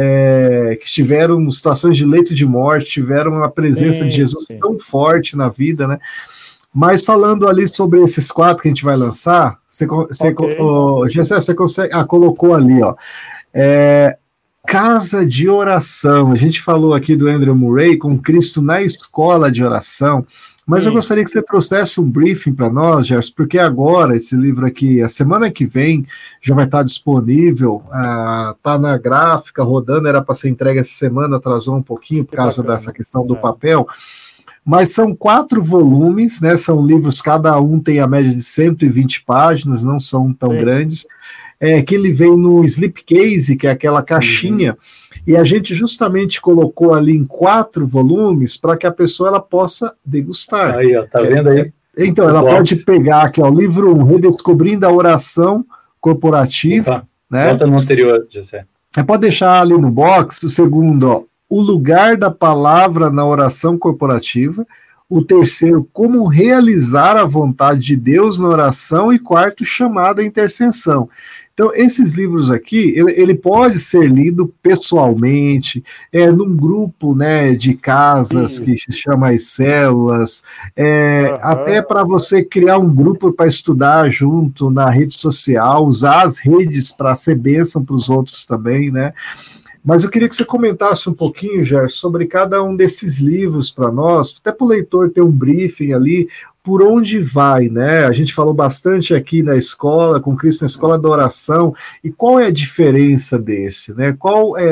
é, 0.00 0.78
que 0.80 0.86
tiveram 0.86 1.50
situações 1.50 1.96
de 1.96 2.04
leito 2.04 2.32
de 2.32 2.46
morte, 2.46 2.86
tiveram 2.86 3.42
a 3.42 3.48
presença 3.48 3.98
sim, 3.98 4.06
de 4.06 4.14
Jesus 4.14 4.44
sim. 4.46 4.56
tão 4.60 4.78
forte 4.78 5.36
na 5.36 5.48
vida, 5.48 5.88
né? 5.88 5.98
Mas 6.72 7.04
falando 7.04 7.48
ali 7.48 7.66
sobre 7.66 8.00
esses 8.00 8.30
quatro 8.30 8.62
que 8.62 8.68
a 8.68 8.70
gente 8.70 8.84
vai 8.84 8.96
lançar, 8.96 9.58
você, 9.68 9.86
você, 9.86 10.28
okay. 10.28 10.56
oh, 10.60 11.04
você 11.04 11.52
consegue. 11.52 11.92
Ah, 11.92 12.04
colocou 12.04 12.54
ali, 12.54 12.80
ó. 12.80 12.94
É, 13.52 14.16
casa 14.64 15.26
de 15.26 15.48
oração. 15.48 16.30
A 16.30 16.36
gente 16.36 16.62
falou 16.62 16.94
aqui 16.94 17.16
do 17.16 17.26
Andrew 17.26 17.56
Murray 17.56 17.96
com 17.96 18.16
Cristo 18.16 18.62
na 18.62 18.80
escola 18.80 19.50
de 19.50 19.64
oração. 19.64 20.24
Mas 20.68 20.82
Sim. 20.82 20.90
eu 20.90 20.92
gostaria 20.96 21.24
que 21.24 21.30
você 21.30 21.40
trouxesse 21.40 21.98
um 21.98 22.10
briefing 22.10 22.52
para 22.52 22.68
nós, 22.68 23.06
Gerson, 23.06 23.32
porque 23.34 23.58
agora 23.58 24.14
esse 24.14 24.36
livro 24.36 24.66
aqui, 24.66 25.00
a 25.00 25.08
semana 25.08 25.50
que 25.50 25.64
vem, 25.64 26.06
já 26.42 26.54
vai 26.54 26.66
estar 26.66 26.82
disponível, 26.82 27.82
está 27.86 28.76
uh, 28.76 28.78
na 28.78 28.98
gráfica, 28.98 29.62
rodando, 29.62 30.06
era 30.06 30.20
para 30.20 30.34
ser 30.34 30.50
entregue 30.50 30.80
essa 30.80 30.92
semana, 30.92 31.38
atrasou 31.38 31.74
um 31.74 31.82
pouquinho 31.82 32.22
por 32.22 32.32
que 32.32 32.36
causa 32.36 32.60
bacana. 32.60 32.76
dessa 32.76 32.92
questão 32.92 33.26
do 33.26 33.34
é. 33.34 33.38
papel. 33.38 33.88
Mas 34.62 34.90
são 34.90 35.16
quatro 35.16 35.62
volumes, 35.62 36.42
né? 36.42 36.54
São 36.58 36.84
livros, 36.84 37.22
cada 37.22 37.58
um 37.58 37.80
tem 37.80 38.00
a 38.00 38.06
média 38.06 38.30
de 38.30 38.42
120 38.42 39.24
páginas, 39.24 39.82
não 39.82 39.98
são 39.98 40.34
tão 40.34 40.50
Sim. 40.50 40.58
grandes. 40.58 41.06
É, 41.58 41.80
que 41.80 41.94
ele 41.94 42.12
vem 42.12 42.36
no 42.36 42.62
slipcase, 42.62 43.56
que 43.56 43.66
é 43.66 43.70
aquela 43.70 44.02
caixinha. 44.02 44.72
Uhum 44.72 45.07
e 45.26 45.36
a 45.36 45.44
gente 45.44 45.74
justamente 45.74 46.40
colocou 46.40 46.94
ali 46.94 47.16
em 47.16 47.24
quatro 47.24 47.86
volumes 47.86 48.56
para 48.56 48.76
que 48.76 48.86
a 48.86 48.92
pessoa 48.92 49.28
ela 49.28 49.40
possa 49.40 49.94
degustar. 50.04 50.76
Aí, 50.76 50.96
ó, 50.96 51.04
tá 51.06 51.20
vendo 51.20 51.50
aí? 51.50 51.72
Então, 51.96 52.28
ela 52.28 52.42
pode 52.42 52.76
pegar 52.84 53.22
aqui, 53.22 53.42
ó, 53.42 53.48
livro 53.48 53.94
1, 53.96 54.04
Redescobrindo 54.04 54.86
a 54.86 54.92
Oração 54.92 55.64
Corporativa. 56.00 56.98
Opa, 56.98 57.06
né? 57.30 57.48
Volta 57.48 57.66
no 57.66 57.78
anterior, 57.78 58.26
José. 58.30 58.64
É, 58.96 59.02
pode 59.02 59.22
deixar 59.22 59.60
ali 59.60 59.74
no 59.74 59.90
box, 59.90 60.44
o 60.44 60.48
segundo, 60.48 61.08
ó, 61.08 61.22
o 61.48 61.60
lugar 61.60 62.16
da 62.16 62.30
palavra 62.30 63.10
na 63.10 63.26
oração 63.26 63.78
corporativa. 63.78 64.66
O 65.08 65.24
terceiro, 65.24 65.88
como 65.92 66.26
realizar 66.26 67.16
a 67.16 67.24
vontade 67.24 67.80
de 67.80 67.96
Deus 67.96 68.38
na 68.38 68.48
oração. 68.48 69.12
E 69.12 69.18
quarto, 69.18 69.64
chamada 69.64 70.20
à 70.20 70.24
intercessão. 70.24 71.08
Então, 71.58 71.74
esses 71.74 72.14
livros 72.14 72.52
aqui, 72.52 72.94
ele, 72.96 73.10
ele, 73.20 73.34
pode 73.34 73.80
ser 73.80 74.08
lido 74.08 74.46
pessoalmente, 74.62 75.82
é, 76.12 76.30
num 76.30 76.56
grupo 76.56 77.16
né, 77.16 77.52
de 77.52 77.74
casas 77.74 78.52
Sim. 78.52 78.64
que 78.64 78.78
se 78.78 78.92
chama 78.96 79.30
as 79.30 79.42
células, 79.48 80.44
é, 80.76 81.32
uhum. 81.32 81.38
até 81.42 81.82
para 81.82 82.04
você 82.04 82.44
criar 82.44 82.78
um 82.78 82.94
grupo 82.94 83.32
para 83.32 83.48
estudar 83.48 84.08
junto 84.08 84.70
na 84.70 84.88
rede 84.88 85.20
social, 85.20 85.84
usar 85.84 86.22
as 86.22 86.38
redes 86.38 86.92
para 86.92 87.16
ser 87.16 87.34
bênção 87.34 87.84
para 87.84 87.96
os 87.96 88.08
outros 88.08 88.46
também, 88.46 88.92
né? 88.92 89.12
Mas 89.88 90.04
eu 90.04 90.10
queria 90.10 90.28
que 90.28 90.36
você 90.36 90.44
comentasse 90.44 91.08
um 91.08 91.14
pouquinho, 91.14 91.64
Gerson, 91.64 91.96
sobre 91.96 92.26
cada 92.26 92.62
um 92.62 92.76
desses 92.76 93.20
livros 93.20 93.70
para 93.70 93.90
nós, 93.90 94.38
até 94.38 94.52
para 94.52 94.62
o 94.62 94.68
leitor 94.68 95.08
ter 95.08 95.22
um 95.22 95.30
briefing 95.30 95.94
ali, 95.94 96.28
por 96.62 96.82
onde 96.82 97.18
vai, 97.18 97.70
né? 97.70 98.04
A 98.04 98.12
gente 98.12 98.34
falou 98.34 98.52
bastante 98.52 99.14
aqui 99.14 99.42
na 99.42 99.56
escola, 99.56 100.20
com 100.20 100.36
Cristo 100.36 100.60
na 100.60 100.66
escola 100.66 100.98
da 100.98 101.08
oração, 101.08 101.74
e 102.04 102.12
qual 102.12 102.38
é 102.38 102.48
a 102.48 102.50
diferença 102.50 103.38
desse, 103.38 103.94
né? 103.94 104.12
Qual 104.12 104.58
é, 104.58 104.66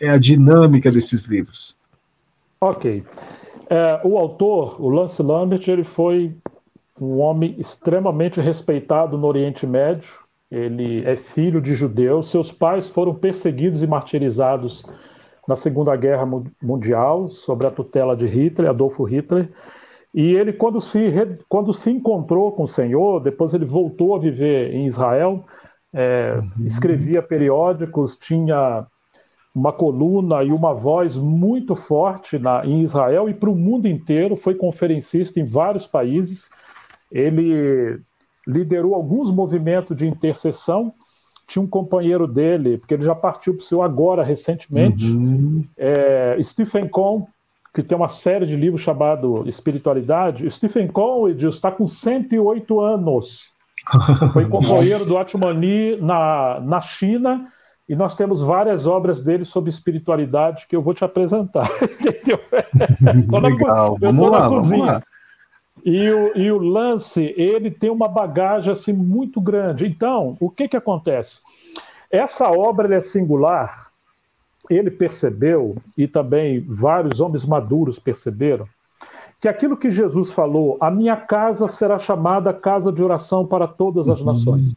é, 0.00 0.06
é 0.06 0.08
a 0.08 0.16
dinâmica 0.16 0.90
desses 0.90 1.26
livros? 1.26 1.76
Ok. 2.58 3.04
É, 3.68 4.00
o 4.02 4.16
autor, 4.16 4.80
o 4.80 4.88
Lance 4.88 5.22
Lambert, 5.22 5.68
ele 5.68 5.84
foi 5.84 6.32
um 6.98 7.18
homem 7.18 7.54
extremamente 7.58 8.40
respeitado 8.40 9.18
no 9.18 9.26
Oriente 9.26 9.66
Médio, 9.66 10.23
ele 10.50 11.04
é 11.04 11.16
filho 11.16 11.60
de 11.60 11.74
judeus, 11.74 12.30
seus 12.30 12.52
pais 12.52 12.88
foram 12.88 13.14
perseguidos 13.14 13.82
e 13.82 13.86
martirizados 13.86 14.84
na 15.48 15.56
Segunda 15.56 15.94
Guerra 15.96 16.26
Mundial, 16.62 17.28
sob 17.28 17.66
a 17.66 17.70
tutela 17.70 18.16
de 18.16 18.26
Hitler, 18.26 18.70
Adolfo 18.70 19.04
Hitler. 19.04 19.50
E 20.14 20.32
ele, 20.34 20.52
quando 20.52 20.80
se, 20.80 21.12
quando 21.48 21.74
se 21.74 21.90
encontrou 21.90 22.52
com 22.52 22.62
o 22.62 22.68
Senhor, 22.68 23.20
depois 23.20 23.52
ele 23.52 23.64
voltou 23.64 24.14
a 24.14 24.18
viver 24.18 24.72
em 24.72 24.86
Israel, 24.86 25.44
é, 25.92 26.36
uhum. 26.36 26.64
escrevia 26.64 27.22
periódicos, 27.22 28.16
tinha 28.16 28.86
uma 29.54 29.72
coluna 29.72 30.42
e 30.42 30.50
uma 30.50 30.74
voz 30.74 31.16
muito 31.16 31.76
forte 31.76 32.38
na, 32.38 32.64
em 32.66 32.82
Israel 32.82 33.28
e 33.28 33.34
para 33.34 33.50
o 33.50 33.54
mundo 33.54 33.86
inteiro, 33.86 34.36
foi 34.36 34.54
conferencista 34.54 35.38
em 35.38 35.44
vários 35.44 35.86
países. 35.86 36.48
Ele 37.10 38.00
liderou 38.46 38.94
alguns 38.94 39.30
movimentos 39.30 39.96
de 39.96 40.06
intercessão. 40.06 40.92
Tinha 41.46 41.62
um 41.62 41.66
companheiro 41.66 42.26
dele, 42.26 42.78
porque 42.78 42.94
ele 42.94 43.02
já 43.02 43.14
partiu 43.14 43.54
para 43.54 43.62
o 43.62 43.64
seu 43.64 43.82
agora 43.82 44.24
recentemente, 44.24 45.04
uhum. 45.04 45.64
é, 45.76 46.38
Stephen 46.42 46.88
Cohn, 46.88 47.26
que 47.74 47.82
tem 47.82 47.96
uma 47.96 48.08
série 48.08 48.46
de 48.46 48.56
livros 48.56 48.82
chamado 48.82 49.46
Espiritualidade. 49.46 50.50
Stephen 50.50 50.88
Cohn 50.88 51.28
está 51.28 51.70
com 51.70 51.86
108 51.86 52.80
anos. 52.80 53.50
Foi 54.32 54.48
companheiro 54.48 55.06
do 55.06 55.18
Atmani 55.18 55.96
na, 56.00 56.60
na 56.60 56.80
China 56.80 57.46
e 57.88 57.94
nós 57.94 58.14
temos 58.14 58.40
várias 58.40 58.86
obras 58.86 59.22
dele 59.22 59.44
sobre 59.44 59.68
espiritualidade 59.68 60.66
que 60.66 60.74
eu 60.74 60.80
vou 60.80 60.94
te 60.94 61.04
apresentar. 61.04 61.68
Legal, 63.42 63.98
vamos 64.00 64.30
lá, 64.30 64.48
vamos 64.48 64.78
lá. 64.78 65.02
E 65.84 66.10
o, 66.10 66.36
e 66.36 66.50
o 66.50 66.58
lance, 66.58 67.34
ele 67.36 67.70
tem 67.70 67.90
uma 67.90 68.08
bagagem 68.08 68.72
assim 68.72 68.92
muito 68.92 69.38
grande. 69.40 69.86
Então, 69.86 70.36
o 70.40 70.48
que, 70.48 70.66
que 70.66 70.76
acontece? 70.76 71.42
Essa 72.10 72.50
obra 72.50 72.94
é 72.94 73.00
singular. 73.00 73.90
Ele 74.70 74.90
percebeu, 74.90 75.76
e 75.98 76.08
também 76.08 76.60
vários 76.60 77.20
homens 77.20 77.44
maduros 77.44 77.98
perceberam, 77.98 78.66
que 79.38 79.46
aquilo 79.46 79.76
que 79.76 79.90
Jesus 79.90 80.30
falou, 80.30 80.78
a 80.80 80.90
minha 80.90 81.16
casa 81.16 81.68
será 81.68 81.98
chamada 81.98 82.54
casa 82.54 82.90
de 82.90 83.02
oração 83.02 83.46
para 83.46 83.68
todas 83.68 84.08
as 84.08 84.20
uhum. 84.20 84.26
nações. 84.32 84.74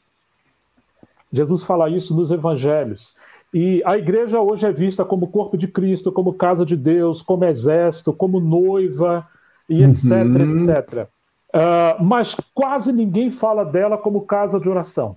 Jesus 1.31 1.63
fala 1.63 1.89
isso 1.89 2.13
nos 2.13 2.31
evangelhos. 2.31 3.13
E 3.53 3.81
a 3.85 3.97
igreja 3.97 4.41
hoje 4.41 4.65
é 4.67 4.71
vista 4.73 5.05
como 5.05 5.27
corpo 5.27 5.57
de 5.57 5.69
Cristo, 5.69 6.11
como 6.11 6.33
casa 6.33 6.65
de 6.65 6.75
Deus, 6.75 7.21
como 7.21 7.45
exército, 7.45 8.11
como 8.11 8.41
noiva, 8.41 9.25
e 9.69 9.83
etc, 9.83 10.11
uhum. 10.11 10.63
etc. 10.63 11.07
Uh, 11.49 12.03
mas 12.03 12.35
quase 12.53 12.91
ninguém 12.91 13.31
fala 13.31 13.63
dela 13.63 13.97
como 13.97 14.25
casa 14.25 14.59
de 14.59 14.69
oração. 14.69 15.15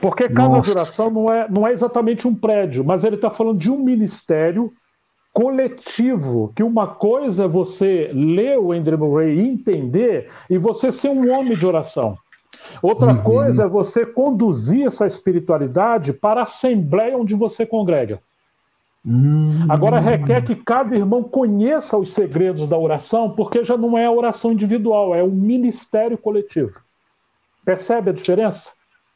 Porque 0.00 0.28
casa 0.28 0.56
Nossa. 0.56 0.70
de 0.70 0.76
oração 0.76 1.10
não 1.10 1.32
é, 1.32 1.48
não 1.48 1.66
é 1.66 1.72
exatamente 1.72 2.26
um 2.26 2.34
prédio, 2.34 2.84
mas 2.84 3.04
ele 3.04 3.16
está 3.16 3.30
falando 3.30 3.58
de 3.58 3.70
um 3.70 3.78
ministério 3.78 4.72
coletivo, 5.32 6.52
que 6.54 6.62
uma 6.62 6.86
coisa 6.86 7.44
é 7.44 7.48
você 7.48 8.10
ler 8.12 8.58
o 8.58 8.72
Andrew 8.72 8.98
Murray 8.98 9.36
e 9.36 9.48
entender, 9.48 10.30
e 10.48 10.56
você 10.56 10.92
ser 10.92 11.08
um 11.08 11.32
homem 11.32 11.56
de 11.56 11.66
oração. 11.66 12.16
Outra 12.80 13.12
uhum. 13.12 13.22
coisa 13.22 13.64
é 13.64 13.68
você 13.68 14.06
conduzir 14.06 14.86
essa 14.86 15.06
espiritualidade 15.06 16.12
para 16.12 16.40
a 16.40 16.44
assembleia 16.44 17.18
onde 17.18 17.34
você 17.34 17.66
congrega. 17.66 18.20
Agora 19.68 20.00
requer 20.00 20.42
que 20.42 20.56
cada 20.56 20.96
irmão 20.96 21.22
conheça 21.22 21.96
os 21.98 22.14
segredos 22.14 22.66
da 22.66 22.78
oração, 22.78 23.30
porque 23.30 23.62
já 23.62 23.76
não 23.76 23.98
é 23.98 24.06
a 24.06 24.10
oração 24.10 24.52
individual, 24.52 25.14
é 25.14 25.22
um 25.22 25.30
ministério 25.30 26.16
coletivo. 26.16 26.80
Percebe 27.64 28.10
a 28.10 28.12
diferença? 28.14 28.70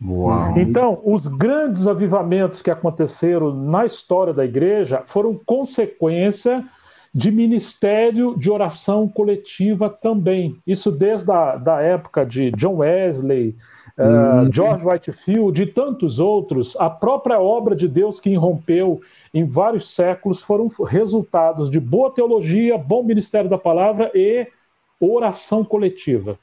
Uau. 0.04 0.56
Então, 0.58 1.00
os 1.04 1.26
grandes 1.26 1.86
avivamentos 1.86 2.60
que 2.62 2.70
aconteceram 2.70 3.52
na 3.52 3.86
história 3.86 4.32
da 4.32 4.44
igreja 4.44 5.02
foram 5.06 5.34
consequência 5.34 6.64
de 7.12 7.32
ministério 7.32 8.38
de 8.38 8.50
oração 8.50 9.08
coletiva 9.08 9.88
também. 9.88 10.56
Isso 10.66 10.90
desde 10.90 11.30
a 11.32 11.56
da 11.56 11.80
época 11.80 12.24
de 12.24 12.52
John 12.52 12.76
Wesley, 12.76 13.56
uh, 13.98 14.52
George 14.52 14.86
Whitefield 14.86 15.62
e 15.62 15.66
tantos 15.66 16.18
outros. 16.18 16.76
A 16.78 16.88
própria 16.90 17.40
obra 17.40 17.74
de 17.74 17.88
Deus 17.88 18.20
que 18.20 18.30
irrompeu 18.30 19.00
em 19.32 19.44
vários 19.44 19.94
séculos 19.94 20.42
foram 20.42 20.68
resultados 20.86 21.70
de 21.70 21.78
boa 21.78 22.10
teologia, 22.10 22.78
bom 22.78 23.02
ministério 23.02 23.48
da 23.48 23.58
palavra 23.58 24.10
e 24.14 24.46
oração 25.00 25.64
coletiva. 25.64 26.38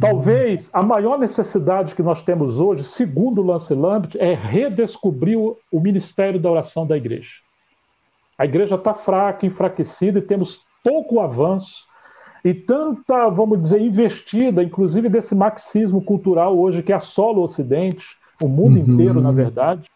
Talvez 0.00 0.70
a 0.72 0.82
maior 0.82 1.18
necessidade 1.18 1.94
que 1.94 2.02
nós 2.02 2.22
temos 2.22 2.58
hoje, 2.58 2.84
segundo 2.84 3.42
Lance 3.42 3.74
Lambert, 3.74 4.16
é 4.18 4.32
redescobrir 4.32 5.38
o, 5.38 5.58
o 5.70 5.78
ministério 5.78 6.40
da 6.40 6.50
oração 6.50 6.86
da 6.86 6.96
igreja. 6.96 7.32
A 8.38 8.44
igreja 8.46 8.76
está 8.76 8.94
fraca, 8.94 9.44
enfraquecida 9.44 10.18
e 10.18 10.22
temos 10.22 10.64
pouco 10.82 11.20
avanço 11.20 11.84
e 12.44 12.52
tanta, 12.52 13.28
vamos 13.28 13.60
dizer, 13.60 13.80
investida, 13.80 14.62
inclusive 14.62 15.08
desse 15.08 15.34
marxismo 15.34 16.02
cultural 16.02 16.58
hoje 16.58 16.82
que 16.82 16.92
assola 16.92 17.38
o 17.38 17.42
Ocidente, 17.42 18.04
o 18.42 18.48
mundo 18.48 18.78
uhum. 18.78 18.94
inteiro, 18.94 19.20
na 19.20 19.32
verdade, 19.32 19.88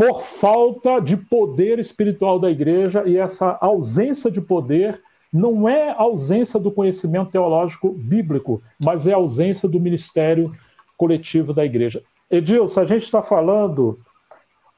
por 0.00 0.22
falta 0.22 0.98
de 0.98 1.14
poder 1.14 1.78
espiritual 1.78 2.38
da 2.38 2.50
igreja 2.50 3.02
e 3.06 3.18
essa 3.18 3.58
ausência 3.60 4.30
de 4.30 4.40
poder 4.40 4.98
não 5.30 5.68
é 5.68 5.90
ausência 5.90 6.58
do 6.58 6.72
conhecimento 6.72 7.32
teológico 7.32 7.92
bíblico, 7.92 8.62
mas 8.82 9.06
é 9.06 9.12
ausência 9.12 9.68
do 9.68 9.78
ministério 9.78 10.50
coletivo 10.96 11.52
da 11.52 11.66
igreja. 11.66 12.02
Edilson, 12.30 12.80
a 12.80 12.84
gente 12.86 13.02
está 13.02 13.22
falando 13.22 14.00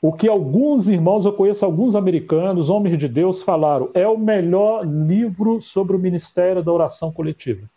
o 0.03 0.12
que 0.12 0.29
alguns 0.29 0.89
irmãos, 0.89 1.25
eu 1.25 1.33
conheço 1.33 1.64
alguns 1.64 1.95
americanos, 1.95 2.68
homens 2.68 2.99
de 2.99 3.07
Deus, 3.07 3.45
falaram, 3.45 3.91
é 3.95 4.09
o 4.09 4.18
melhor 4.18 4.85
livro 4.85 5.62
sobre 5.62 5.95
o 5.95 6.01
ministério 6.01 6.64
da 6.64 6.73
oração 6.73 7.12
coletiva. 7.12 7.70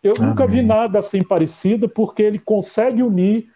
Eu 0.00 0.12
Amém. 0.20 0.30
nunca 0.30 0.46
vi 0.46 0.62
nada 0.62 1.00
assim 1.00 1.20
parecido, 1.20 1.88
porque 1.88 2.22
ele 2.22 2.38
consegue 2.38 3.02
unir 3.02 3.48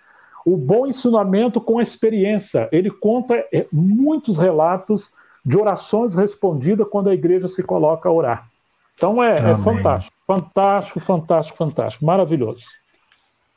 o 0.47 0.57
bom 0.57 0.87
ensinamento 0.87 1.61
com 1.61 1.81
a 1.81 1.83
experiência. 1.83 2.69
Ele 2.71 2.89
conta 2.89 3.35
é, 3.53 3.67
muitos 3.73 4.39
relatos 4.39 5.11
de 5.45 5.59
orações 5.59 6.15
respondidas 6.15 6.87
quando 6.89 7.11
a 7.11 7.15
igreja 7.15 7.49
se 7.49 7.65
coloca 7.65 8.09
a 8.09 8.13
orar. 8.13 8.49
Então 8.95 9.23
é, 9.23 9.33
é 9.33 9.59
fantástico, 9.59 10.17
fantástico, 10.25 11.01
fantástico, 11.01 11.59
fantástico, 11.59 12.07
maravilhoso. 12.07 12.63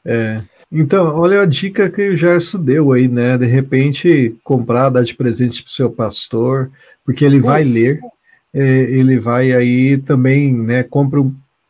É. 0.04 0.42
Então, 0.72 1.16
olha 1.16 1.42
a 1.42 1.46
dica 1.46 1.90
que 1.90 2.10
o 2.10 2.18
Gerson 2.18 2.64
deu 2.64 2.92
aí, 2.92 3.08
né? 3.08 3.38
De 3.38 3.46
repente, 3.46 4.36
comprar, 4.44 4.90
dar 4.90 5.04
de 5.04 5.14
presente 5.14 5.62
para 5.64 5.70
o 5.70 5.74
seu 5.74 5.90
pastor, 5.90 6.72
porque 7.06 7.24
ele 7.24 7.40
vai 7.40 7.64
ler, 7.64 8.00
é, 8.54 8.62
ele 8.62 9.20
vai 9.20 9.52
aí 9.52 9.98
também, 9.98 10.54
né? 10.54 10.84
Compra, 10.84 11.22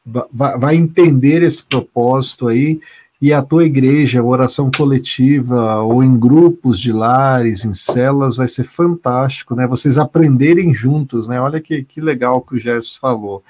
vai, 0.06 0.58
vai 0.58 0.76
entender 0.76 1.44
esse 1.44 1.64
propósito 1.64 2.48
aí, 2.48 2.80
e 3.22 3.34
a 3.34 3.42
tua 3.42 3.66
igreja, 3.66 4.24
oração 4.24 4.72
coletiva, 4.72 5.82
ou 5.82 6.02
em 6.02 6.18
grupos 6.18 6.80
de 6.80 6.94
lares, 6.94 7.66
em 7.66 7.74
celas, 7.74 8.38
vai 8.38 8.48
ser 8.48 8.64
fantástico, 8.64 9.56
né? 9.56 9.68
Vocês 9.68 9.98
aprenderem 9.98 10.74
juntos, 10.74 11.28
né? 11.28 11.40
Olha 11.42 11.60
que, 11.60 11.84
que 11.84 12.00
legal 12.00 12.42
que 12.42 12.56
o 12.56 12.60
Gerson 12.60 12.98
falou. 13.00 13.44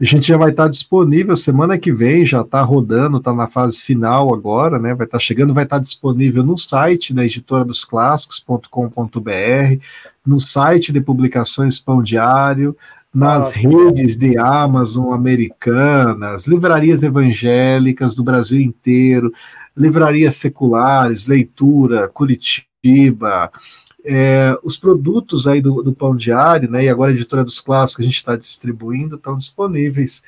A 0.00 0.04
gente 0.04 0.26
já 0.26 0.36
vai 0.36 0.50
estar 0.50 0.68
disponível 0.68 1.36
semana 1.36 1.78
que 1.78 1.92
vem, 1.92 2.26
já 2.26 2.40
está 2.40 2.60
rodando, 2.62 3.18
está 3.18 3.32
na 3.32 3.46
fase 3.46 3.80
final 3.80 4.34
agora, 4.34 4.78
né? 4.78 4.92
Vai 4.94 5.06
estar 5.06 5.20
chegando, 5.20 5.54
vai 5.54 5.64
estar 5.64 5.78
disponível 5.78 6.42
no 6.42 6.58
site 6.58 7.14
da 7.14 7.24
editora 7.24 7.64
dos 7.64 7.84
clássicos.com.br, 7.84 9.80
no 10.26 10.40
site 10.40 10.92
de 10.92 11.00
publicações 11.00 11.78
Pão 11.78 12.02
Diário, 12.02 12.76
nas 13.14 13.52
redes 13.52 14.16
de 14.16 14.36
Amazon 14.36 15.12
americanas, 15.12 16.48
livrarias 16.48 17.04
evangélicas 17.04 18.14
do 18.14 18.24
Brasil 18.24 18.60
inteiro, 18.60 19.32
livrarias 19.76 20.34
seculares, 20.34 21.28
leitura, 21.28 22.08
Curitiba, 22.08 23.52
é, 24.04 24.58
os 24.64 24.76
produtos 24.76 25.46
aí 25.46 25.60
do, 25.60 25.82
do, 25.82 25.94
Pão 25.94 26.16
Diário, 26.16 26.68
né, 26.68 26.84
e 26.84 26.88
agora 26.88 27.12
a 27.12 27.14
editora 27.14 27.44
dos 27.44 27.60
clássicos 27.60 28.02
a 28.04 28.08
gente 28.08 28.16
está 28.16 28.36
distribuindo, 28.36 29.14
estão 29.14 29.36
disponíveis 29.36 30.22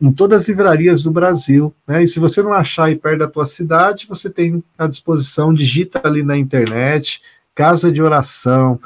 em 0.00 0.12
todas 0.12 0.42
as 0.42 0.48
livrarias 0.48 1.02
do 1.02 1.10
Brasil. 1.10 1.74
Né, 1.86 2.04
e 2.04 2.08
se 2.08 2.20
você 2.20 2.42
não 2.42 2.52
achar 2.52 2.84
aí 2.84 2.96
perto 2.96 3.18
da 3.18 3.28
tua 3.28 3.44
cidade, 3.44 4.06
você 4.08 4.30
tem 4.30 4.62
à 4.78 4.86
disposição, 4.86 5.52
digita 5.52 6.00
ali 6.04 6.22
na 6.22 6.36
internet, 6.36 7.20
Casa 7.54 7.90
de 7.92 8.00
Oração, 8.00 8.80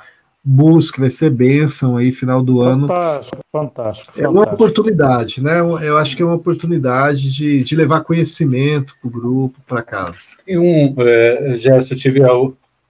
busque, 0.45 1.01
vai 1.01 1.09
ser 1.09 1.31
bênção 1.31 1.97
aí, 1.97 2.12
final 2.12 2.43
do 2.43 2.59
fantástico, 2.59 2.73
ano. 2.73 2.89
Fantástico, 2.89 3.43
fantástico. 3.51 4.21
É 4.21 4.29
uma 4.29 4.43
oportunidade, 4.43 5.43
né? 5.43 5.61
Eu 5.61 5.97
acho 5.97 6.15
que 6.15 6.23
é 6.23 6.25
uma 6.25 6.35
oportunidade 6.35 7.33
de, 7.33 7.65
de 7.65 7.75
levar 7.75 8.03
conhecimento 8.03 8.95
para 9.01 9.09
o 9.09 9.11
grupo, 9.11 9.59
para 9.66 9.83
casa. 9.83 10.37
E 10.47 10.59
um, 10.59 10.95
é, 10.99 11.57
Gerson, 11.57 11.95
eu 11.95 11.99
tive 11.99 12.23
a, 12.23 12.29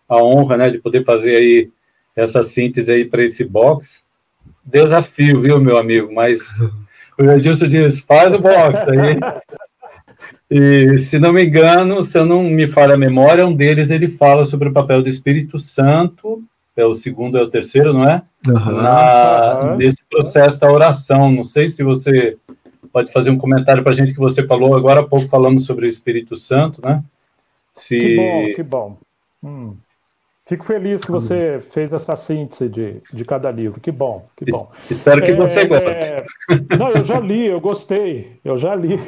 a 0.09 0.23
honra 0.23 0.57
né, 0.57 0.71
de 0.71 0.79
poder 0.79 1.05
fazer 1.05 1.37
aí 1.37 1.71
essa 2.17 2.43
síntese 2.43 2.91
aí 2.91 3.05
para 3.05 3.23
esse 3.23 3.45
box. 3.45 4.05
Desafio, 4.65 5.41
viu, 5.41 5.61
meu 5.61 5.79
amigo? 5.79 6.13
Mas 6.13 6.61
o 7.17 7.23
Edilson 7.31 7.69
diz: 7.69 8.01
faz 8.01 8.35
o 8.35 8.41
box 8.41 8.81
aí. 8.89 9.19
E, 10.51 10.99
se 10.99 11.19
não 11.19 11.33
me 11.33 11.45
engano, 11.45 12.03
se 12.03 12.19
eu 12.19 12.27
não 12.27 12.43
me 12.43 12.67
falha 12.67 12.95
a 12.95 12.99
memória, 12.99 13.47
um 13.47 13.55
deles 13.55 13.91
ele 13.91 14.09
fala 14.09 14.45
sobre 14.45 14.69
o 14.69 14.73
papel 14.73 15.03
do 15.03 15.09
Espírito 15.09 15.59
Santo, 15.59 16.43
é 16.77 16.85
o 16.85 16.95
segundo, 16.95 17.39
é 17.39 17.43
o 17.43 17.51
terceiro, 17.51 17.93
não 17.93 18.09
é? 18.09 18.23
Uhum. 18.49 18.83
Na, 18.83 19.77
nesse 19.77 20.05
processo 20.05 20.61
da 20.61 20.71
oração. 20.71 21.31
Não 21.31 21.45
sei 21.45 21.69
se 21.69 21.83
você 21.83 22.37
pode 22.93 23.13
fazer 23.13 23.31
um 23.31 23.39
comentário 23.39 23.83
para 23.83 23.93
a 23.93 23.95
gente 23.95 24.13
que 24.13 24.21
você 24.21 24.47
falou 24.47 24.77
agora 24.77 25.01
há 25.01 25.07
pouco, 25.07 25.27
falamos 25.29 25.65
sobre 25.65 25.87
o 25.87 25.89
Espírito 25.89 26.37
Santo, 26.37 26.81
né? 26.83 27.03
Se... 27.73 27.99
Que 27.99 28.17
bom, 28.17 28.55
que 28.55 28.63
bom. 28.63 28.99
Hum. 29.43 29.77
Fico 30.47 30.65
feliz 30.65 31.01
que 31.01 31.11
você 31.11 31.63
fez 31.73 31.93
essa 31.93 32.15
síntese 32.17 32.69
de, 32.69 33.01
de 33.11 33.25
cada 33.25 33.51
livro. 33.51 33.81
Que 33.81 33.91
bom, 33.91 34.27
que 34.37 34.45
bom. 34.51 34.71
Espero 34.91 35.23
que 35.23 35.31
é, 35.31 35.35
você 35.35 35.65
goste. 35.65 35.89
É... 35.89 36.25
Não, 36.77 36.91
eu 36.91 37.03
já 37.03 37.19
li, 37.19 37.47
eu 37.47 37.59
gostei, 37.61 38.39
eu 38.45 38.59
já 38.59 38.75
li. 38.75 39.01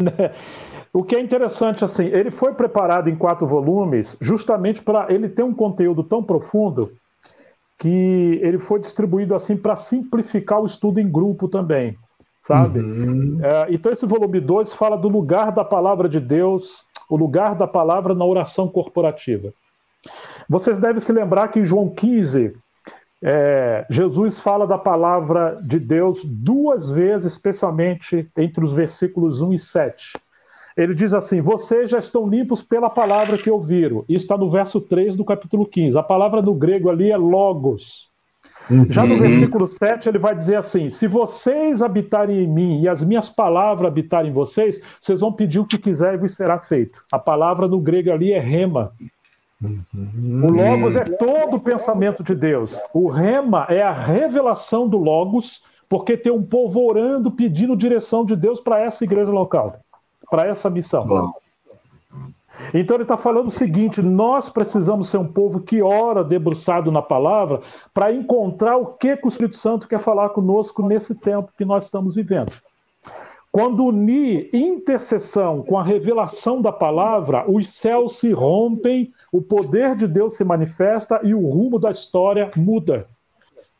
O 0.96 1.04
que 1.04 1.14
é 1.14 1.20
interessante, 1.20 1.84
assim, 1.84 2.06
ele 2.06 2.30
foi 2.30 2.54
preparado 2.54 3.10
em 3.10 3.16
quatro 3.16 3.46
volumes 3.46 4.16
justamente 4.18 4.80
para 4.80 5.12
ele 5.12 5.28
ter 5.28 5.42
um 5.42 5.52
conteúdo 5.52 6.02
tão 6.02 6.22
profundo 6.22 6.90
que 7.78 8.40
ele 8.42 8.58
foi 8.58 8.80
distribuído 8.80 9.34
assim 9.34 9.58
para 9.58 9.76
simplificar 9.76 10.58
o 10.58 10.64
estudo 10.64 10.98
em 10.98 11.06
grupo 11.06 11.48
também, 11.48 11.98
sabe? 12.42 12.80
Uhum. 12.80 13.38
É, 13.42 13.66
então 13.74 13.92
esse 13.92 14.06
volume 14.06 14.40
2 14.40 14.72
fala 14.72 14.96
do 14.96 15.06
lugar 15.06 15.52
da 15.52 15.62
palavra 15.62 16.08
de 16.08 16.18
Deus, 16.18 16.86
o 17.10 17.16
lugar 17.18 17.54
da 17.54 17.66
palavra 17.66 18.14
na 18.14 18.24
oração 18.24 18.66
corporativa. 18.66 19.52
Vocês 20.48 20.78
devem 20.78 21.00
se 21.00 21.12
lembrar 21.12 21.48
que 21.48 21.60
em 21.60 21.66
João 21.66 21.90
15, 21.90 22.56
é, 23.22 23.84
Jesus 23.90 24.40
fala 24.40 24.66
da 24.66 24.78
palavra 24.78 25.60
de 25.62 25.78
Deus 25.78 26.24
duas 26.24 26.90
vezes, 26.90 27.34
especialmente 27.34 28.26
entre 28.34 28.64
os 28.64 28.72
versículos 28.72 29.42
1 29.42 29.52
e 29.52 29.58
7. 29.58 30.25
Ele 30.76 30.94
diz 30.94 31.14
assim: 31.14 31.40
Vocês 31.40 31.90
já 31.90 31.98
estão 31.98 32.28
limpos 32.28 32.62
pela 32.62 32.90
palavra 32.90 33.38
que 33.38 33.50
ouviram. 33.50 34.04
Isso 34.08 34.24
está 34.24 34.36
no 34.36 34.50
verso 34.50 34.80
3 34.80 35.16
do 35.16 35.24
capítulo 35.24 35.66
15. 35.66 35.96
A 35.98 36.02
palavra 36.02 36.42
no 36.42 36.54
grego 36.54 36.90
ali 36.90 37.10
é 37.10 37.16
logos. 37.16 38.08
Uhum. 38.70 38.84
Já 38.90 39.06
no 39.06 39.16
versículo 39.16 39.68
7, 39.68 40.08
ele 40.08 40.18
vai 40.18 40.34
dizer 40.34 40.56
assim: 40.56 40.90
Se 40.90 41.06
vocês 41.06 41.80
habitarem 41.80 42.44
em 42.44 42.48
mim 42.48 42.82
e 42.82 42.88
as 42.88 43.02
minhas 43.02 43.28
palavras 43.28 43.86
habitarem 43.86 44.30
em 44.30 44.34
vocês, 44.34 44.80
vocês 45.00 45.20
vão 45.20 45.32
pedir 45.32 45.60
o 45.60 45.66
que 45.66 45.78
quiser 45.78 46.14
e 46.14 46.18
vos 46.18 46.34
será 46.34 46.58
feito. 46.58 47.02
A 47.12 47.18
palavra 47.18 47.68
no 47.68 47.80
grego 47.80 48.10
ali 48.10 48.32
é 48.32 48.40
rema. 48.40 48.92
Uhum. 49.62 50.44
O 50.44 50.50
Logos 50.50 50.96
é 50.96 51.04
todo 51.04 51.56
o 51.56 51.60
pensamento 51.60 52.22
de 52.22 52.34
Deus. 52.34 52.78
O 52.92 53.08
Rema 53.08 53.66
é 53.70 53.80
a 53.80 53.92
revelação 53.92 54.86
do 54.86 54.98
Logos, 54.98 55.62
porque 55.88 56.16
tem 56.16 56.32
um 56.32 56.42
povo 56.42 56.84
orando, 56.84 57.30
pedindo 57.30 57.76
direção 57.76 58.24
de 58.24 58.36
Deus 58.36 58.60
para 58.60 58.80
essa 58.80 59.04
igreja 59.04 59.30
local, 59.30 59.80
para 60.30 60.46
essa 60.46 60.68
missão. 60.70 61.32
Então 62.72 62.96
ele 62.96 63.02
está 63.02 63.16
falando 63.16 63.48
o 63.48 63.52
seguinte: 63.52 64.00
nós 64.02 64.48
precisamos 64.48 65.08
ser 65.08 65.18
um 65.18 65.26
povo 65.26 65.60
que 65.60 65.82
ora 65.82 66.24
debruçado 66.24 66.90
na 66.90 67.02
palavra 67.02 67.60
para 67.92 68.12
encontrar 68.12 68.76
o 68.76 68.86
que, 68.86 69.16
que 69.16 69.26
o 69.26 69.28
Espírito 69.28 69.56
Santo 69.56 69.88
quer 69.88 69.98
falar 69.98 70.30
conosco 70.30 70.82
nesse 70.82 71.14
tempo 71.14 71.52
que 71.56 71.64
nós 71.64 71.84
estamos 71.84 72.14
vivendo. 72.14 72.52
Quando 73.52 73.86
unir 73.86 74.50
intercessão 74.52 75.62
com 75.62 75.78
a 75.78 75.82
revelação 75.82 76.60
da 76.60 76.70
palavra, 76.70 77.50
os 77.50 77.72
céus 77.72 78.18
se 78.18 78.30
rompem, 78.30 79.12
o 79.32 79.40
poder 79.40 79.96
de 79.96 80.06
Deus 80.06 80.36
se 80.36 80.44
manifesta 80.44 81.20
e 81.22 81.34
o 81.34 81.48
rumo 81.48 81.78
da 81.78 81.90
história 81.90 82.50
muda. 82.54 83.08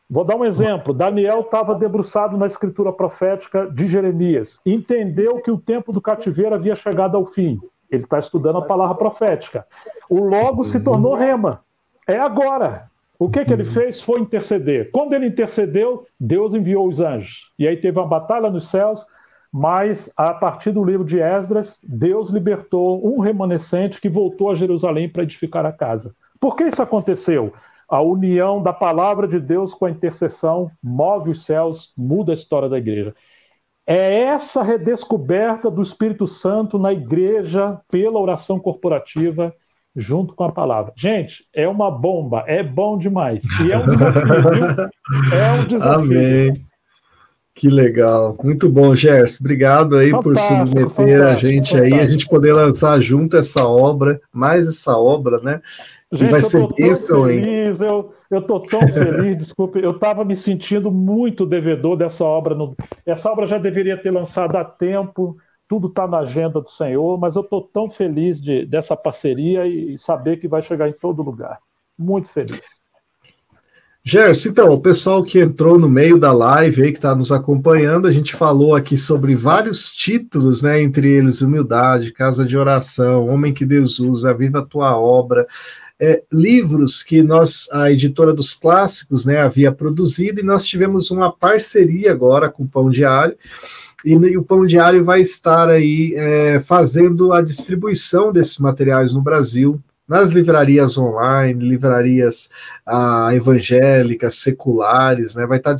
Vou 0.09 0.23
dar 0.23 0.37
um 0.37 0.45
exemplo. 0.45 0.93
Daniel 0.93 1.41
estava 1.41 1.75
debruçado 1.75 2.37
na 2.37 2.45
escritura 2.45 2.93
profética 2.93 3.69
de 3.69 3.87
Jeremias, 3.87 4.59
entendeu 4.65 5.41
que 5.41 5.51
o 5.51 5.57
tempo 5.57 5.91
do 5.91 6.01
cativeiro 6.01 6.55
havia 6.55 6.75
chegado 6.75 7.17
ao 7.17 7.25
fim. 7.25 7.59
Ele 7.89 8.03
está 8.03 8.19
estudando 8.19 8.57
a 8.57 8.65
palavra 8.65 8.95
profética. 8.95 9.65
O 10.09 10.19
logo 10.19 10.63
se 10.63 10.79
tornou 10.79 11.15
rema. 11.15 11.61
É 12.07 12.17
agora. 12.17 12.89
O 13.19 13.29
que, 13.29 13.43
que 13.43 13.51
ele 13.51 13.65
fez 13.65 13.99
foi 13.99 14.19
interceder. 14.19 14.91
Quando 14.91 15.13
ele 15.13 15.27
intercedeu, 15.27 16.05
Deus 16.19 16.53
enviou 16.53 16.87
os 16.87 16.99
anjos. 16.99 17.51
E 17.57 17.67
aí 17.67 17.75
teve 17.75 17.97
uma 17.97 18.07
batalha 18.07 18.49
nos 18.49 18.69
céus, 18.69 19.05
mas 19.51 20.09
a 20.15 20.33
partir 20.33 20.71
do 20.71 20.83
livro 20.83 21.03
de 21.03 21.19
Esdras, 21.19 21.79
Deus 21.81 22.29
libertou 22.29 23.05
um 23.05 23.19
remanescente 23.19 23.99
que 23.99 24.09
voltou 24.09 24.51
a 24.51 24.55
Jerusalém 24.55 25.09
para 25.09 25.23
edificar 25.23 25.65
a 25.65 25.71
casa. 25.71 26.13
Por 26.39 26.55
que 26.55 26.65
isso 26.65 26.81
aconteceu? 26.83 27.51
A 27.89 28.01
união 28.01 28.61
da 28.61 28.73
palavra 28.73 29.27
de 29.27 29.39
Deus 29.39 29.73
com 29.73 29.85
a 29.85 29.91
intercessão 29.91 30.69
move 30.83 31.31
os 31.31 31.45
céus, 31.45 31.93
muda 31.97 32.31
a 32.31 32.33
história 32.33 32.67
da 32.67 32.77
igreja. 32.77 33.15
É 33.85 34.23
essa 34.23 34.61
redescoberta 34.61 35.71
do 35.71 35.81
Espírito 35.81 36.27
Santo 36.27 36.77
na 36.77 36.91
igreja 36.91 37.79
pela 37.89 38.19
oração 38.19 38.59
corporativa 38.59 39.53
junto 39.95 40.35
com 40.35 40.43
a 40.43 40.51
palavra. 40.51 40.93
Gente, 40.95 41.45
é 41.53 41.67
uma 41.67 41.89
bomba, 41.89 42.43
é 42.45 42.61
bom 42.61 42.97
demais. 42.97 43.41
E 43.65 43.71
é 43.71 43.77
um 43.77 43.87
desafio? 43.87 44.89
É 45.33 45.53
um 45.53 45.65
desafio. 45.67 45.99
Amém. 45.99 46.67
Que 47.55 47.69
legal. 47.69 48.37
Muito 48.43 48.69
bom, 48.69 48.93
Gerson. 48.93 49.39
Obrigado 49.39 49.97
aí 49.97 50.11
fantástico, 50.11 50.23
por 50.23 50.37
submeter 50.37 51.23
a 51.23 51.35
gente 51.35 51.71
fantástico. 51.71 51.95
aí, 51.95 51.99
a 51.99 52.05
gente 52.05 52.27
poder 52.27 52.53
lançar 52.53 53.01
junto 53.01 53.35
essa 53.35 53.67
obra, 53.67 54.21
mais 54.31 54.67
essa 54.67 54.95
obra, 54.95 55.39
né? 55.39 55.59
Gente, 56.11 56.31
vai 56.31 56.41
ser 56.41 56.65
bênção, 56.73 57.29
hein? 57.29 57.43
Eu, 57.79 58.13
eu 58.31 58.41
tô 58.41 58.61
tão 58.61 58.79
feliz, 58.87 59.37
desculpe, 59.37 59.79
eu 59.79 59.91
estava 59.91 60.23
me 60.23 60.35
sentindo 60.35 60.89
muito 60.89 61.45
devedor 61.45 61.97
dessa 61.97 62.23
obra. 62.23 62.55
No... 62.55 62.75
Essa 63.05 63.29
obra 63.29 63.45
já 63.45 63.57
deveria 63.57 64.01
ter 64.01 64.11
lançado 64.11 64.55
há 64.55 64.63
tempo, 64.63 65.37
tudo 65.67 65.87
está 65.87 66.07
na 66.07 66.19
agenda 66.19 66.61
do 66.61 66.69
Senhor, 66.69 67.19
mas 67.19 67.35
eu 67.35 67.41
estou 67.41 67.61
tão 67.61 67.89
feliz 67.89 68.41
de, 68.41 68.65
dessa 68.65 68.95
parceria 68.95 69.67
e 69.67 69.97
saber 69.97 70.37
que 70.37 70.47
vai 70.47 70.61
chegar 70.61 70.87
em 70.87 70.93
todo 70.93 71.21
lugar. 71.21 71.59
Muito 71.97 72.29
feliz. 72.29 72.61
Gerson, 74.01 74.47
então, 74.47 74.69
o 74.69 74.79
pessoal 74.79 75.21
que 75.21 75.37
entrou 75.37 75.77
no 75.77 75.89
meio 75.89 76.17
da 76.17 76.31
live 76.31 76.81
aí, 76.81 76.91
que 76.91 76.97
está 76.97 77.13
nos 77.13 77.29
acompanhando, 77.29 78.07
a 78.07 78.11
gente 78.11 78.33
falou 78.33 78.73
aqui 78.73 78.97
sobre 78.97 79.35
vários 79.35 79.91
títulos, 79.91 80.61
né? 80.61 80.81
Entre 80.81 81.09
eles, 81.09 81.41
Humildade, 81.41 82.13
Casa 82.13 82.45
de 82.45 82.57
Oração, 82.57 83.27
Homem 83.27 83.53
que 83.53 83.65
Deus 83.65 83.99
usa, 83.99 84.33
Viva 84.33 84.59
a 84.59 84.65
Tua 84.65 84.97
Obra, 84.97 85.45
é, 85.99 86.21
livros 86.31 87.01
que 87.01 87.21
nós, 87.23 87.67
a 87.71 87.91
editora 87.91 88.33
dos 88.33 88.53
clássicos, 88.53 89.25
né, 89.25 89.39
havia 89.39 89.71
produzido, 89.71 90.39
e 90.39 90.43
nós 90.43 90.65
tivemos 90.65 91.09
uma 91.09 91.31
parceria 91.31 92.11
agora 92.11 92.49
com 92.49 92.63
o 92.63 92.67
Pão 92.67 92.89
Diário, 92.89 93.35
e, 94.05 94.13
e 94.13 94.37
o 94.37 94.43
Pão 94.43 94.65
Diário 94.65 95.03
vai 95.03 95.21
estar 95.21 95.69
aí 95.69 96.13
é, 96.15 96.59
fazendo 96.59 97.33
a 97.33 97.41
distribuição 97.41 98.31
desses 98.31 98.59
materiais 98.59 99.13
no 99.13 99.21
Brasil, 99.21 99.81
nas 100.07 100.31
livrarias 100.31 100.97
online, 100.97 101.67
livrarias 101.67 102.49
ah, 102.85 103.29
evangélicas, 103.33 104.35
seculares, 104.35 105.35
né? 105.35 105.45
vai, 105.45 105.57
estar 105.57 105.75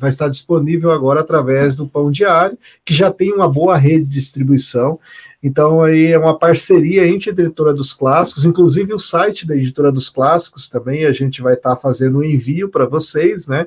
vai 0.00 0.10
estar 0.10 0.28
disponível 0.28 0.90
agora 0.90 1.20
através 1.20 1.76
do 1.76 1.86
Pão 1.86 2.10
Diário, 2.10 2.58
que 2.84 2.92
já 2.92 3.12
tem 3.12 3.32
uma 3.32 3.48
boa 3.48 3.76
rede 3.76 4.04
de 4.04 4.14
distribuição. 4.14 4.98
Então, 5.42 5.82
aí 5.82 6.12
é 6.12 6.18
uma 6.18 6.38
parceria 6.38 7.06
entre 7.06 7.30
a 7.30 7.32
Editora 7.32 7.74
dos 7.74 7.92
Clássicos, 7.92 8.44
inclusive 8.44 8.94
o 8.94 8.98
site 8.98 9.46
da 9.46 9.56
Editora 9.56 9.90
dos 9.90 10.08
Clássicos 10.08 10.68
também, 10.68 11.04
a 11.04 11.12
gente 11.12 11.42
vai 11.42 11.54
estar 11.54 11.74
fazendo 11.76 12.16
o 12.16 12.20
um 12.20 12.24
envio 12.24 12.68
para 12.68 12.86
vocês, 12.86 13.48
né? 13.48 13.66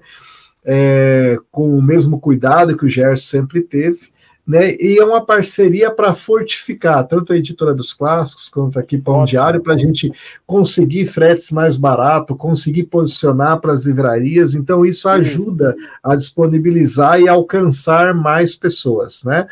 É, 0.64 1.38
com 1.52 1.77
o 1.77 1.81
mesmo 1.81 2.19
cuidado 2.19 2.76
que 2.76 2.85
o 2.85 2.89
Gerson 2.89 3.27
sempre 3.27 3.61
teve, 3.61 4.10
né? 4.47 4.73
E 4.76 4.97
é 4.97 5.03
uma 5.03 5.26
parceria 5.26 5.91
para 5.91 6.14
fortificar 6.14 7.06
tanto 7.07 7.34
a 7.34 7.38
Editora 7.38 7.73
dos 7.73 7.93
Clássicos 7.93 8.47
quanto 8.47 8.80
aqui 8.80 8.97
Pão 8.97 9.15
Ótimo. 9.15 9.27
Diário, 9.27 9.61
para 9.61 9.73
a 9.73 9.77
gente 9.77 10.11
conseguir 10.45 11.06
fretes 11.06 11.52
mais 11.52 11.76
barato, 11.76 12.35
conseguir 12.35 12.84
posicionar 12.84 13.60
para 13.60 13.73
as 13.73 13.85
livrarias. 13.85 14.56
Então, 14.56 14.85
isso 14.85 15.10
ajuda 15.10 15.76
a 16.02 16.15
disponibilizar 16.15 17.19
e 17.19 17.27
alcançar 17.27 18.14
mais 18.14 18.56
pessoas, 18.56 19.23
né? 19.23 19.45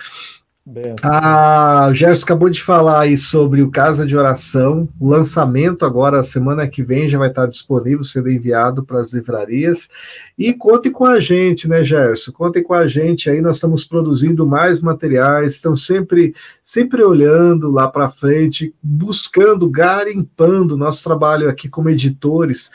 Ah, 1.04 1.92
Gerson 1.94 2.24
acabou 2.24 2.50
de 2.50 2.64
falar 2.64 3.02
aí 3.02 3.18
sobre 3.18 3.62
o 3.62 3.70
Casa 3.70 4.06
de 4.06 4.16
Oração, 4.16 4.88
o 4.98 5.10
lançamento 5.10 5.86
agora, 5.86 6.24
semana 6.24 6.66
que 6.66 6.82
vem, 6.82 7.10
já 7.10 7.18
vai 7.18 7.28
estar 7.28 7.48
disponível, 7.48 8.02
sendo 8.02 8.30
enviado 8.30 8.82
para 8.82 9.02
as 9.02 9.12
livrarias. 9.12 9.90
E 10.38 10.54
conte 10.54 10.90
com 10.90 11.04
a 11.04 11.20
gente, 11.20 11.68
né, 11.68 11.84
Gerson? 11.84 12.32
Contem 12.32 12.64
com 12.64 12.74
a 12.74 12.88
gente 12.88 13.30
aí, 13.30 13.42
nós 13.42 13.58
estamos 13.58 13.84
produzindo 13.84 14.48
mais 14.48 14.80
materiais, 14.80 15.56
estamos 15.56 15.86
sempre, 15.86 16.34
sempre 16.64 17.04
olhando 17.04 17.70
lá 17.70 17.90
para 17.90 18.10
frente, 18.10 18.74
buscando, 18.82 19.70
garimpando 19.70 20.78
nosso 20.78 21.04
trabalho 21.04 21.50
aqui 21.50 21.68
como 21.68 21.90
editores 21.90 22.72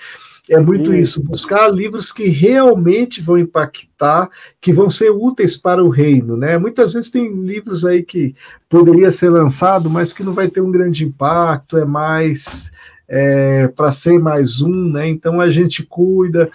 é 0.50 0.60
muito 0.60 0.94
isso, 0.94 1.22
buscar 1.22 1.68
livros 1.68 2.10
que 2.10 2.28
realmente 2.28 3.20
vão 3.20 3.38
impactar, 3.38 4.30
que 4.60 4.72
vão 4.72 4.88
ser 4.88 5.10
úteis 5.10 5.56
para 5.56 5.84
o 5.84 5.90
reino, 5.90 6.36
né? 6.36 6.56
Muitas 6.56 6.94
vezes 6.94 7.10
tem 7.10 7.30
livros 7.42 7.84
aí 7.84 8.02
que 8.02 8.34
poderia 8.68 9.10
ser 9.10 9.28
lançado, 9.28 9.90
mas 9.90 10.12
que 10.12 10.22
não 10.22 10.32
vai 10.32 10.48
ter 10.48 10.60
um 10.60 10.70
grande 10.70 11.04
impacto, 11.04 11.76
é 11.76 11.84
mais 11.84 12.72
é, 13.06 13.68
para 13.68 13.92
ser 13.92 14.18
mais 14.18 14.62
um, 14.62 14.90
né? 14.90 15.08
Então 15.08 15.40
a 15.40 15.50
gente 15.50 15.84
cuida. 15.84 16.50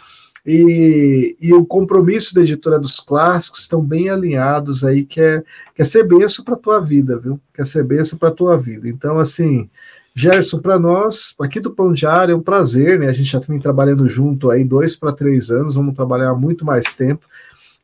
E, 0.45 1.37
e, 1.39 1.53
o 1.53 1.65
compromisso 1.65 2.35
da 2.35 2.41
editora 2.41 2.77
dos 2.77 2.99
clássicos 2.99 3.61
estão 3.61 3.81
bem 3.81 4.09
alinhados 4.09 4.83
aí, 4.83 5.05
que 5.05 5.21
é, 5.21 5.41
que 5.73 5.81
é 5.81 5.85
ser 5.85 6.03
benção 6.03 6.43
para 6.43 6.55
a 6.55 6.59
tua 6.59 6.81
vida, 6.81 7.17
viu? 7.17 7.39
Quer 7.53 7.61
é 7.61 7.65
ser 7.65 7.83
benção 7.85 8.19
para 8.19 8.27
a 8.27 8.33
tua 8.33 8.57
vida. 8.57 8.89
Então, 8.89 9.17
assim, 9.19 9.69
Gerson, 10.15 10.59
para 10.59 10.77
nós, 10.77 11.33
aqui 11.39 11.59
do 11.59 11.71
Pão 11.71 11.91
Diário, 11.91 12.33
é 12.33 12.35
um 12.35 12.41
prazer, 12.41 12.99
né? 12.99 13.07
A 13.07 13.13
gente 13.13 13.31
já 13.31 13.39
vem 13.39 13.59
trabalhando 13.59 14.07
junto 14.07 14.51
aí 14.51 14.63
dois 14.63 14.95
para 14.95 15.11
três 15.11 15.49
anos, 15.49 15.75
vamos 15.75 15.95
trabalhar 15.95 16.35
muito 16.35 16.63
mais 16.63 16.95
tempo. 16.95 17.25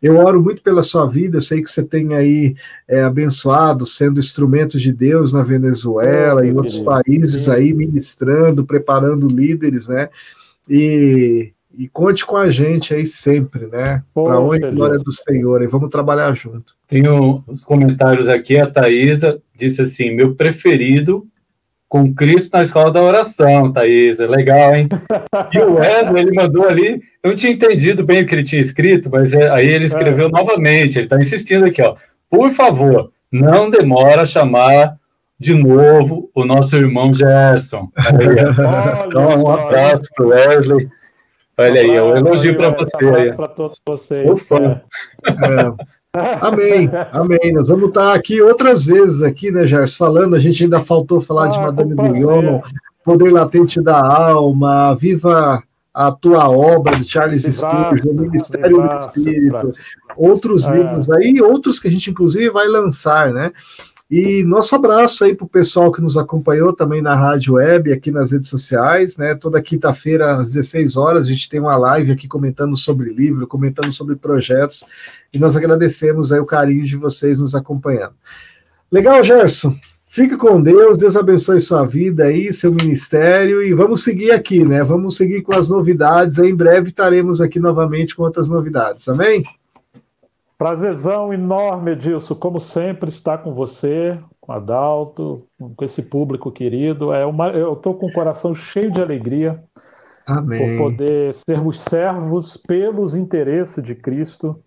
Eu 0.01 0.17
oro 0.17 0.41
muito 0.41 0.61
pela 0.61 0.81
sua 0.81 1.05
vida, 1.07 1.37
eu 1.37 1.41
sei 1.41 1.61
que 1.61 1.69
você 1.69 1.83
tem 1.83 2.13
aí 2.13 2.55
é, 2.87 3.01
abençoado, 3.03 3.85
sendo 3.85 4.19
instrumento 4.19 4.79
de 4.79 4.93
Deus 4.93 5.33
na 5.33 5.43
Venezuela, 5.43 6.45
em 6.45 6.55
outros 6.55 6.79
países 6.79 7.49
aí, 7.49 7.73
ministrando, 7.73 8.65
preparando 8.65 9.27
líderes, 9.27 9.89
né? 9.89 10.07
E, 10.69 11.51
e 11.77 11.89
conte 11.89 12.25
com 12.25 12.37
a 12.37 12.49
gente 12.49 12.93
aí 12.93 13.05
sempre, 13.05 13.65
né? 13.67 14.03
Para 14.13 14.39
onde 14.39 14.65
a 14.65 14.71
glória 14.71 14.99
do 14.99 15.11
Senhor, 15.11 15.61
e 15.63 15.67
vamos 15.67 15.89
trabalhar 15.89 16.33
junto. 16.33 16.75
Tem 16.87 17.03
uns 17.09 17.65
comentários 17.65 18.29
aqui, 18.29 18.57
a 18.57 18.69
Thaisa 18.69 19.41
disse 19.53 19.81
assim: 19.81 20.15
meu 20.15 20.33
preferido 20.33 21.27
com 21.89 22.13
Cristo 22.13 22.53
na 22.53 22.61
escola 22.61 22.91
da 22.91 23.01
oração, 23.01 23.73
Thaís. 23.73 24.19
É 24.19 24.27
legal, 24.27 24.75
hein? 24.75 24.87
E 25.51 25.59
o 25.59 25.73
Wesley, 25.73 26.21
ele 26.21 26.35
mandou 26.35 26.69
ali, 26.69 27.01
eu 27.23 27.31
não 27.31 27.35
tinha 27.35 27.51
entendido 27.51 28.05
bem 28.05 28.21
o 28.21 28.27
que 28.27 28.35
ele 28.35 28.43
tinha 28.43 28.61
escrito, 28.61 29.09
mas 29.11 29.33
é, 29.33 29.49
aí 29.49 29.67
ele 29.67 29.85
escreveu 29.85 30.27
é. 30.27 30.31
novamente, 30.31 30.99
ele 30.99 31.07
está 31.07 31.19
insistindo 31.19 31.65
aqui, 31.65 31.81
ó. 31.81 31.95
Por 32.29 32.51
favor, 32.51 33.11
não 33.31 33.71
demora 33.71 34.21
a 34.21 34.25
chamar 34.25 34.95
de 35.39 35.55
novo 35.55 36.29
o 36.35 36.45
nosso 36.45 36.75
irmão 36.75 37.11
Gerson. 37.11 37.89
Aí, 37.97 38.35
então, 39.07 39.41
um 39.41 39.49
abraço 39.49 40.03
para 40.15 40.25
o 40.25 40.29
Wesley. 40.29 40.87
Olha 41.57 41.81
aí, 41.81 41.99
um 41.99 42.15
elogio 42.15 42.55
para 42.55 42.69
você. 42.69 43.33
Para 43.33 43.47
todos 43.47 43.81
vocês. 43.85 44.21
Sou 44.21 44.37
fã. 44.37 44.81
É. 45.25 45.89
Amém, 46.41 46.89
amém. 47.11 47.53
Nós 47.53 47.69
vamos 47.69 47.89
estar 47.89 48.15
aqui 48.15 48.41
outras 48.41 48.87
vezes 48.87 49.21
aqui, 49.21 49.51
né, 49.51 49.67
Gerson, 49.67 50.05
falando. 50.05 50.35
A 50.35 50.39
gente 50.39 50.63
ainda 50.63 50.79
faltou 50.79 51.21
falar 51.21 51.45
ah, 51.45 51.47
de 51.49 51.59
Madame 51.59 51.93
Bouillon, 51.93 52.61
Poder 53.05 53.31
Latente 53.31 53.79
da 53.79 53.99
Alma, 53.99 54.95
Viva 54.95 55.63
a 55.93 56.11
tua 56.11 56.49
obra 56.49 56.97
de 56.97 57.07
Charles 57.07 57.43
Spurgeon, 57.43 58.13
Ministério 58.13 58.81
do 58.81 58.95
Espírito, 58.95 59.73
outros 60.17 60.65
é. 60.65 60.77
livros 60.77 61.11
aí, 61.11 61.41
outros 61.41 61.79
que 61.79 61.87
a 61.87 61.91
gente 61.91 62.09
inclusive 62.09 62.49
vai 62.49 62.67
lançar, 62.67 63.31
né? 63.31 63.51
E 64.09 64.43
nosso 64.43 64.75
abraço 64.75 65.23
aí 65.23 65.35
para 65.35 65.45
o 65.45 65.49
pessoal 65.49 65.91
que 65.91 66.01
nos 66.01 66.17
acompanhou 66.17 66.73
também 66.73 66.99
na 66.99 67.13
rádio 67.13 67.53
web, 67.53 67.93
aqui 67.93 68.09
nas 68.09 68.31
redes 68.31 68.49
sociais, 68.49 69.17
né? 69.17 69.35
Toda 69.35 69.61
quinta-feira, 69.61 70.35
às 70.35 70.53
16 70.53 70.97
horas, 70.97 71.25
a 71.25 71.29
gente 71.29 71.47
tem 71.47 71.59
uma 71.59 71.77
live 71.77 72.11
aqui 72.11 72.27
comentando 72.27 72.75
sobre 72.75 73.13
livro, 73.13 73.45
comentando 73.45 73.91
sobre 73.91 74.15
projetos, 74.15 74.83
e 75.31 75.37
nós 75.37 75.55
agradecemos 75.55 76.31
aí 76.31 76.39
o 76.39 76.45
carinho 76.45 76.83
de 76.83 76.97
vocês 76.97 77.37
nos 77.37 77.53
acompanhando. 77.53 78.15
Legal, 78.91 79.21
Gerson? 79.21 79.77
Fique 80.07 80.35
com 80.37 80.59
Deus, 80.59 80.97
Deus 80.97 81.15
abençoe 81.15 81.59
sua 81.59 81.85
vida 81.85 82.23
aí, 82.23 82.51
seu 82.51 82.73
ministério, 82.73 83.61
e 83.61 83.75
vamos 83.75 84.03
seguir 84.03 84.31
aqui, 84.31 84.65
né? 84.65 84.83
Vamos 84.83 85.17
seguir 85.17 85.43
com 85.43 85.53
as 85.55 85.69
novidades. 85.69 86.39
Aí, 86.39 86.49
em 86.49 86.55
breve 86.55 86.87
estaremos 86.87 87.39
aqui 87.39 87.59
novamente 87.59 88.15
com 88.15 88.23
outras 88.23 88.49
novidades. 88.49 89.07
Amém? 89.07 89.43
Prazerzão 90.59 91.33
enorme, 91.33 91.91
Edilson, 91.91 92.35
como 92.35 92.59
sempre, 92.59 93.07
estar 93.07 93.37
com 93.37 93.53
você, 93.53 94.19
com 94.41 94.51
Adalto, 94.51 95.47
com 95.57 95.85
esse 95.85 96.03
público 96.03 96.51
querido. 96.51 97.13
É 97.13 97.25
uma, 97.25 97.47
eu 97.51 97.71
estou 97.71 97.93
com 97.93 98.07
o 98.07 98.11
coração 98.11 98.53
cheio 98.53 98.91
de 98.91 99.01
alegria 99.01 99.63
Amém. 100.27 100.77
por 100.77 100.91
poder 100.91 101.33
sermos 101.33 101.79
servos 101.79 102.57
pelos 102.57 103.15
interesses 103.15 103.81
de 103.81 103.95
Cristo. 103.95 104.61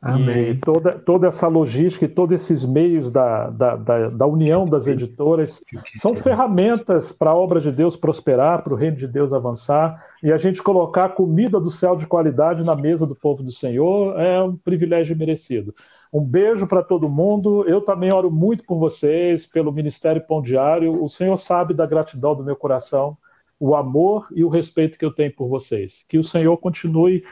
Amém. 0.00 0.50
E 0.50 0.54
toda, 0.54 0.96
toda 0.96 1.26
essa 1.26 1.48
logística 1.48 2.04
e 2.04 2.08
todos 2.08 2.32
esses 2.40 2.64
meios 2.64 3.10
da, 3.10 3.50
da, 3.50 3.74
da, 3.74 4.10
da 4.10 4.26
união 4.26 4.64
das 4.64 4.86
editoras 4.86 5.60
são 5.96 6.14
ferramentas 6.14 7.10
para 7.10 7.30
a 7.30 7.34
obra 7.34 7.60
de 7.60 7.72
Deus 7.72 7.96
prosperar, 7.96 8.62
para 8.62 8.72
o 8.72 8.76
reino 8.76 8.96
de 8.96 9.08
Deus 9.08 9.32
avançar, 9.32 10.00
e 10.22 10.32
a 10.32 10.38
gente 10.38 10.62
colocar 10.62 11.10
comida 11.10 11.58
do 11.58 11.70
céu 11.70 11.96
de 11.96 12.06
qualidade 12.06 12.62
na 12.62 12.76
mesa 12.76 13.04
do 13.04 13.16
povo 13.16 13.42
do 13.42 13.50
Senhor 13.50 14.16
é 14.20 14.40
um 14.40 14.56
privilégio 14.56 15.16
merecido. 15.16 15.74
Um 16.12 16.24
beijo 16.24 16.66
para 16.66 16.82
todo 16.82 17.08
mundo. 17.08 17.68
Eu 17.68 17.80
também 17.80 18.12
oro 18.12 18.30
muito 18.30 18.64
por 18.64 18.78
vocês, 18.78 19.46
pelo 19.46 19.72
Ministério 19.72 20.24
Pão 20.26 20.40
Diário. 20.40 21.02
O 21.02 21.08
Senhor 21.08 21.36
sabe 21.36 21.74
da 21.74 21.84
gratidão 21.84 22.34
do 22.34 22.44
meu 22.44 22.56
coração, 22.56 23.16
o 23.60 23.74
amor 23.74 24.28
e 24.34 24.44
o 24.44 24.48
respeito 24.48 24.98
que 24.98 25.04
eu 25.04 25.10
tenho 25.10 25.32
por 25.32 25.48
vocês. 25.48 26.04
Que 26.08 26.18
o 26.18 26.24
Senhor 26.24 26.56
continue 26.58 27.24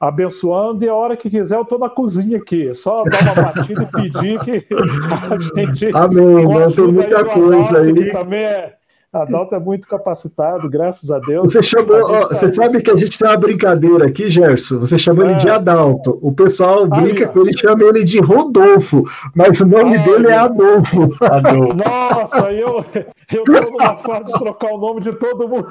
abençoando 0.00 0.84
e 0.84 0.88
a 0.88 0.94
hora 0.94 1.16
que 1.16 1.30
quiser 1.30 1.56
eu 1.56 1.62
estou 1.62 1.78
na 1.78 1.88
cozinha 1.88 2.38
aqui. 2.38 2.72
Só 2.74 3.04
dar 3.04 3.22
uma 3.22 3.34
batida 3.34 3.82
e 3.82 3.86
pedir 3.86 4.40
que 4.40 4.66
a 5.30 5.74
gente. 5.74 5.96
Amém? 5.96 6.74
Tem 6.74 6.86
muita 6.88 7.24
coisa 7.24 7.80
aí. 7.80 8.12
Também 8.12 8.44
é, 8.44 8.76
Adalto 9.14 9.54
é 9.54 9.60
muito 9.60 9.86
capacitado, 9.86 10.68
graças 10.68 11.08
a 11.08 11.20
Deus. 11.20 11.52
Você 11.52 11.62
chamou, 11.62 12.02
ó, 12.02 12.26
você 12.26 12.52
sabe 12.52 12.82
que 12.82 12.90
a 12.90 12.96
gente 12.96 13.16
tem 13.16 13.28
uma 13.28 13.36
brincadeira 13.36 14.06
aqui, 14.06 14.28
Gerson. 14.28 14.80
Você 14.80 14.98
chamou 14.98 15.24
é. 15.24 15.30
ele 15.30 15.36
de 15.36 15.48
é. 15.48 15.52
Adalto. 15.52 16.18
O 16.20 16.32
pessoal 16.32 16.88
brinca 16.88 17.28
com 17.28 17.42
ele, 17.42 17.56
chama 17.56 17.84
ele 17.84 18.02
de 18.02 18.18
Rodolfo, 18.18 19.04
mas 19.32 19.60
o 19.60 19.66
nome 19.66 19.98
dele 19.98 20.26
é 20.26 20.34
Adolfo. 20.36 21.08
Adolfo. 21.22 21.74
Nossa, 21.74 22.50
eu 22.50 22.84
estou 23.30 23.70
numa 23.70 23.96
fase 23.98 24.24
de 24.24 24.32
trocar 24.32 24.72
o 24.72 24.78
nome 24.78 25.00
de 25.00 25.12
todo 25.12 25.48
mundo. 25.48 25.68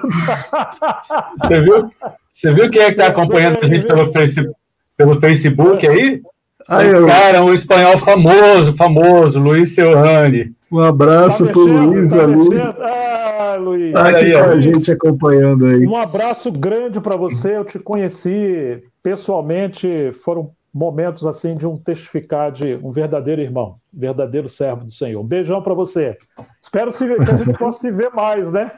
Você 1.38 1.62
viu? 1.62 1.92
Você 2.32 2.54
viu 2.54 2.70
quem 2.70 2.82
é 2.82 2.86
que 2.86 2.92
está 2.92 3.08
acompanhando 3.08 3.60
a 3.62 3.68
gente 3.68 3.86
pelo, 3.86 4.12
face, 4.14 4.50
pelo 4.96 5.20
Facebook 5.20 5.86
aí? 5.86 6.22
Ah, 6.70 6.82
eu... 6.82 7.06
Cara, 7.06 7.44
um 7.44 7.52
espanhol 7.52 7.98
famoso, 7.98 8.74
famoso, 8.78 9.42
Luiz 9.42 9.76
Serrani. 9.76 10.54
Um 10.74 10.80
abraço 10.80 11.46
tá 11.46 11.52
para 11.52 11.62
o 11.62 11.66
Luiz 11.66 12.12
tá 12.12 12.24
ali. 12.24 12.62
Ah, 12.82 13.56
Luiz. 13.60 13.94
Tá 13.94 14.10
aqui 14.10 14.32
com 14.32 14.40
a 14.40 14.60
gente 14.60 14.92
acompanhando 14.92 15.68
aí. 15.68 15.86
Um 15.86 15.96
abraço 15.96 16.52
grande 16.52 17.00
para 17.00 17.16
você. 17.16 17.58
Eu 17.58 17.64
te 17.64 17.78
conheci 17.78 18.84
pessoalmente. 19.04 20.12
Foram 20.24 20.50
momentos 20.74 21.28
assim 21.28 21.56
de 21.56 21.68
um 21.68 21.78
testificar 21.78 22.52
de 22.52 22.80
um 22.82 22.92
verdadeiro 22.92 23.40
irmão, 23.40 23.76
verdadeiro 23.94 24.50
servo 24.50 24.86
do 24.86 24.92
Senhor. 24.92 25.22
Um 25.22 25.28
beijão 25.28 25.62
para 25.62 25.76
você. 25.76 26.18
Espero 26.60 26.92
que 26.92 27.04
a 27.04 27.36
gente 27.38 27.54
possa 27.60 27.80
se 27.80 27.92
ver 27.92 28.10
mais, 28.12 28.52
né? 28.52 28.72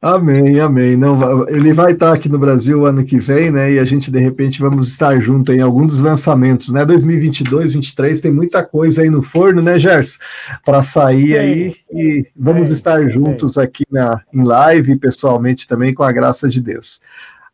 Amém, 0.00 0.60
amém. 0.60 0.96
Não, 0.96 1.48
ele 1.48 1.72
vai 1.72 1.92
estar 1.92 2.12
aqui 2.12 2.28
no 2.28 2.38
Brasil 2.38 2.86
ano 2.86 3.04
que 3.04 3.18
vem, 3.18 3.50
né? 3.50 3.72
E 3.72 3.78
a 3.78 3.84
gente 3.84 4.10
de 4.10 4.18
repente 4.18 4.60
vamos 4.60 4.88
estar 4.88 5.20
junto 5.20 5.52
em 5.52 5.60
algum 5.60 5.84
dos 5.84 6.00
lançamentos, 6.00 6.70
né? 6.70 6.84
2022, 6.84 7.74
2023 7.74 8.20
tem 8.20 8.32
muita 8.32 8.64
coisa 8.64 9.02
aí 9.02 9.10
no 9.10 9.22
forno, 9.22 9.60
né, 9.60 9.78
Gers? 9.78 10.18
Para 10.64 10.82
sair 10.82 11.36
aí 11.36 11.74
e 11.92 12.26
vamos 12.36 12.70
estar 12.70 13.08
juntos 13.08 13.58
aqui 13.58 13.84
na 13.90 14.20
em 14.32 14.44
live 14.44 14.96
pessoalmente 14.96 15.66
também 15.66 15.92
com 15.92 16.02
a 16.02 16.12
graça 16.12 16.48
de 16.48 16.60
Deus. 16.60 17.00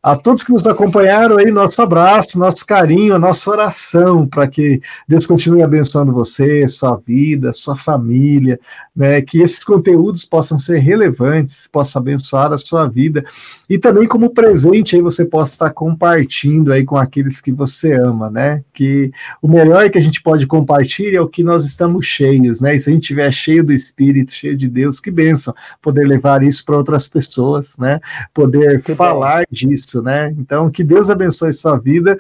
A 0.05 0.15
todos 0.15 0.45
que 0.45 0.53
nos 0.53 0.67
acompanharam 0.67 1.39
aí, 1.39 1.51
nosso 1.51 1.81
abraço, 1.81 2.39
nosso 2.39 2.67
carinho, 2.67 3.15
a 3.15 3.19
nossa 3.19 3.51
oração 3.51 4.27
para 4.27 4.47
que 4.47 4.83
Deus 5.09 5.25
continue 5.25 5.63
abençoando 5.63 6.13
você, 6.13 6.69
sua 6.69 7.01
vida, 7.07 7.55
sua 7.55 7.75
família, 7.75 8.61
né? 8.95 9.23
Que 9.23 9.41
esses 9.41 9.65
conteúdos 9.65 10.27
possam 10.27 10.59
ser 10.59 10.81
relevantes, 10.81 11.67
possa 11.67 11.99
abençoar 11.99 12.53
a 12.53 12.59
sua 12.59 12.87
vida 12.87 13.25
e 13.67 13.79
também 13.79 14.07
como 14.07 14.29
presente 14.29 14.95
aí 14.95 15.01
você 15.01 15.25
possa 15.25 15.53
estar 15.53 15.71
compartilhando 15.71 16.71
aí 16.71 16.85
com 16.85 16.99
aqueles 16.99 17.41
que 17.41 17.51
você 17.51 17.95
ama, 17.95 18.31
né? 18.31 18.63
Que 18.75 19.11
o 19.41 19.49
melhor 19.49 19.89
que 19.89 19.97
a 19.97 20.03
gente 20.03 20.21
pode 20.21 20.47
compartilhar 20.47 21.17
é 21.17 21.21
o 21.23 21.29
que 21.29 21.43
nós 21.43 21.65
estamos 21.65 22.05
cheios, 22.05 22.61
né? 22.61 22.77
E 22.77 22.81
se 22.81 22.91
a 22.91 22.93
gente 22.93 23.05
estiver 23.05 23.33
cheio 23.33 23.65
do 23.65 23.73
Espírito, 23.73 24.33
cheio 24.33 24.55
de 24.55 24.69
Deus, 24.69 25.01
que 25.01 25.11
bênção 25.11 25.55
poder 25.81 26.07
levar 26.07 26.43
isso 26.43 26.63
para 26.63 26.77
outras 26.77 27.09
pessoas, 27.09 27.79
né? 27.79 27.99
Poder 28.35 28.83
que 28.83 28.95
falar 28.95 29.47
disso 29.51 29.94
isso, 29.95 30.03
né? 30.03 30.35
Então, 30.39 30.71
que 30.71 30.83
Deus 30.83 31.09
abençoe 31.11 31.53
sua 31.53 31.79
vida. 31.79 32.19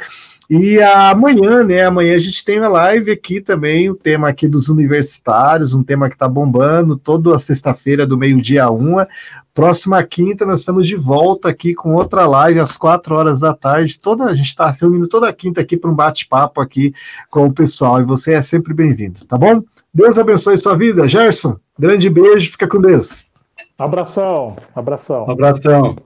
E 0.48 0.80
amanhã, 0.80 1.64
né? 1.64 1.84
Amanhã 1.84 2.14
a 2.14 2.18
gente 2.18 2.44
tem 2.44 2.59
uma 2.59 2.68
live 2.68 3.10
aqui 3.10 3.40
também, 3.40 3.90
o 3.90 3.94
tema 3.94 4.28
aqui 4.28 4.46
dos 4.46 4.68
universitários, 4.68 5.74
um 5.74 5.82
tema 5.82 6.09
que 6.09 6.14
está 6.14 6.28
bombando, 6.28 6.96
toda 6.96 7.38
sexta-feira, 7.38 8.06
do 8.06 8.18
meio-dia 8.18 8.64
a 8.64 8.70
uma. 8.70 9.09
Próxima 9.55 10.02
quinta, 10.02 10.44
nós 10.44 10.60
estamos 10.60 10.86
de 10.86 10.96
volta 10.96 11.48
aqui 11.48 11.74
com 11.74 11.94
outra 11.94 12.26
live 12.26 12.60
às 12.60 12.76
quatro 12.76 13.14
horas 13.14 13.40
da 13.40 13.55
tarde. 13.55 13.98
Toda, 13.98 14.24
a 14.24 14.34
gente 14.34 14.48
está 14.48 14.72
se 14.72 14.82
reunindo 14.82 15.09
toda 15.09 15.32
quinta 15.32 15.60
aqui 15.60 15.76
para 15.76 15.90
um 15.90 15.94
bate-papo 15.94 16.60
aqui 16.60 16.92
com 17.30 17.46
o 17.46 17.52
pessoal. 17.52 18.01
E 18.01 18.05
você 18.05 18.34
é 18.34 18.42
sempre 18.42 18.74
bem-vindo, 18.74 19.24
tá 19.24 19.38
bom? 19.38 19.62
Deus 19.92 20.18
abençoe 20.18 20.59
sua 20.59 20.76
vida. 20.76 21.09
Gerson, 21.09 21.56
grande 21.78 22.10
beijo, 22.10 22.51
fica 22.51 22.68
com 22.68 22.80
Deus. 22.80 23.26
Abração, 23.78 24.56
abração. 24.74 25.30
Abração. 25.30 25.96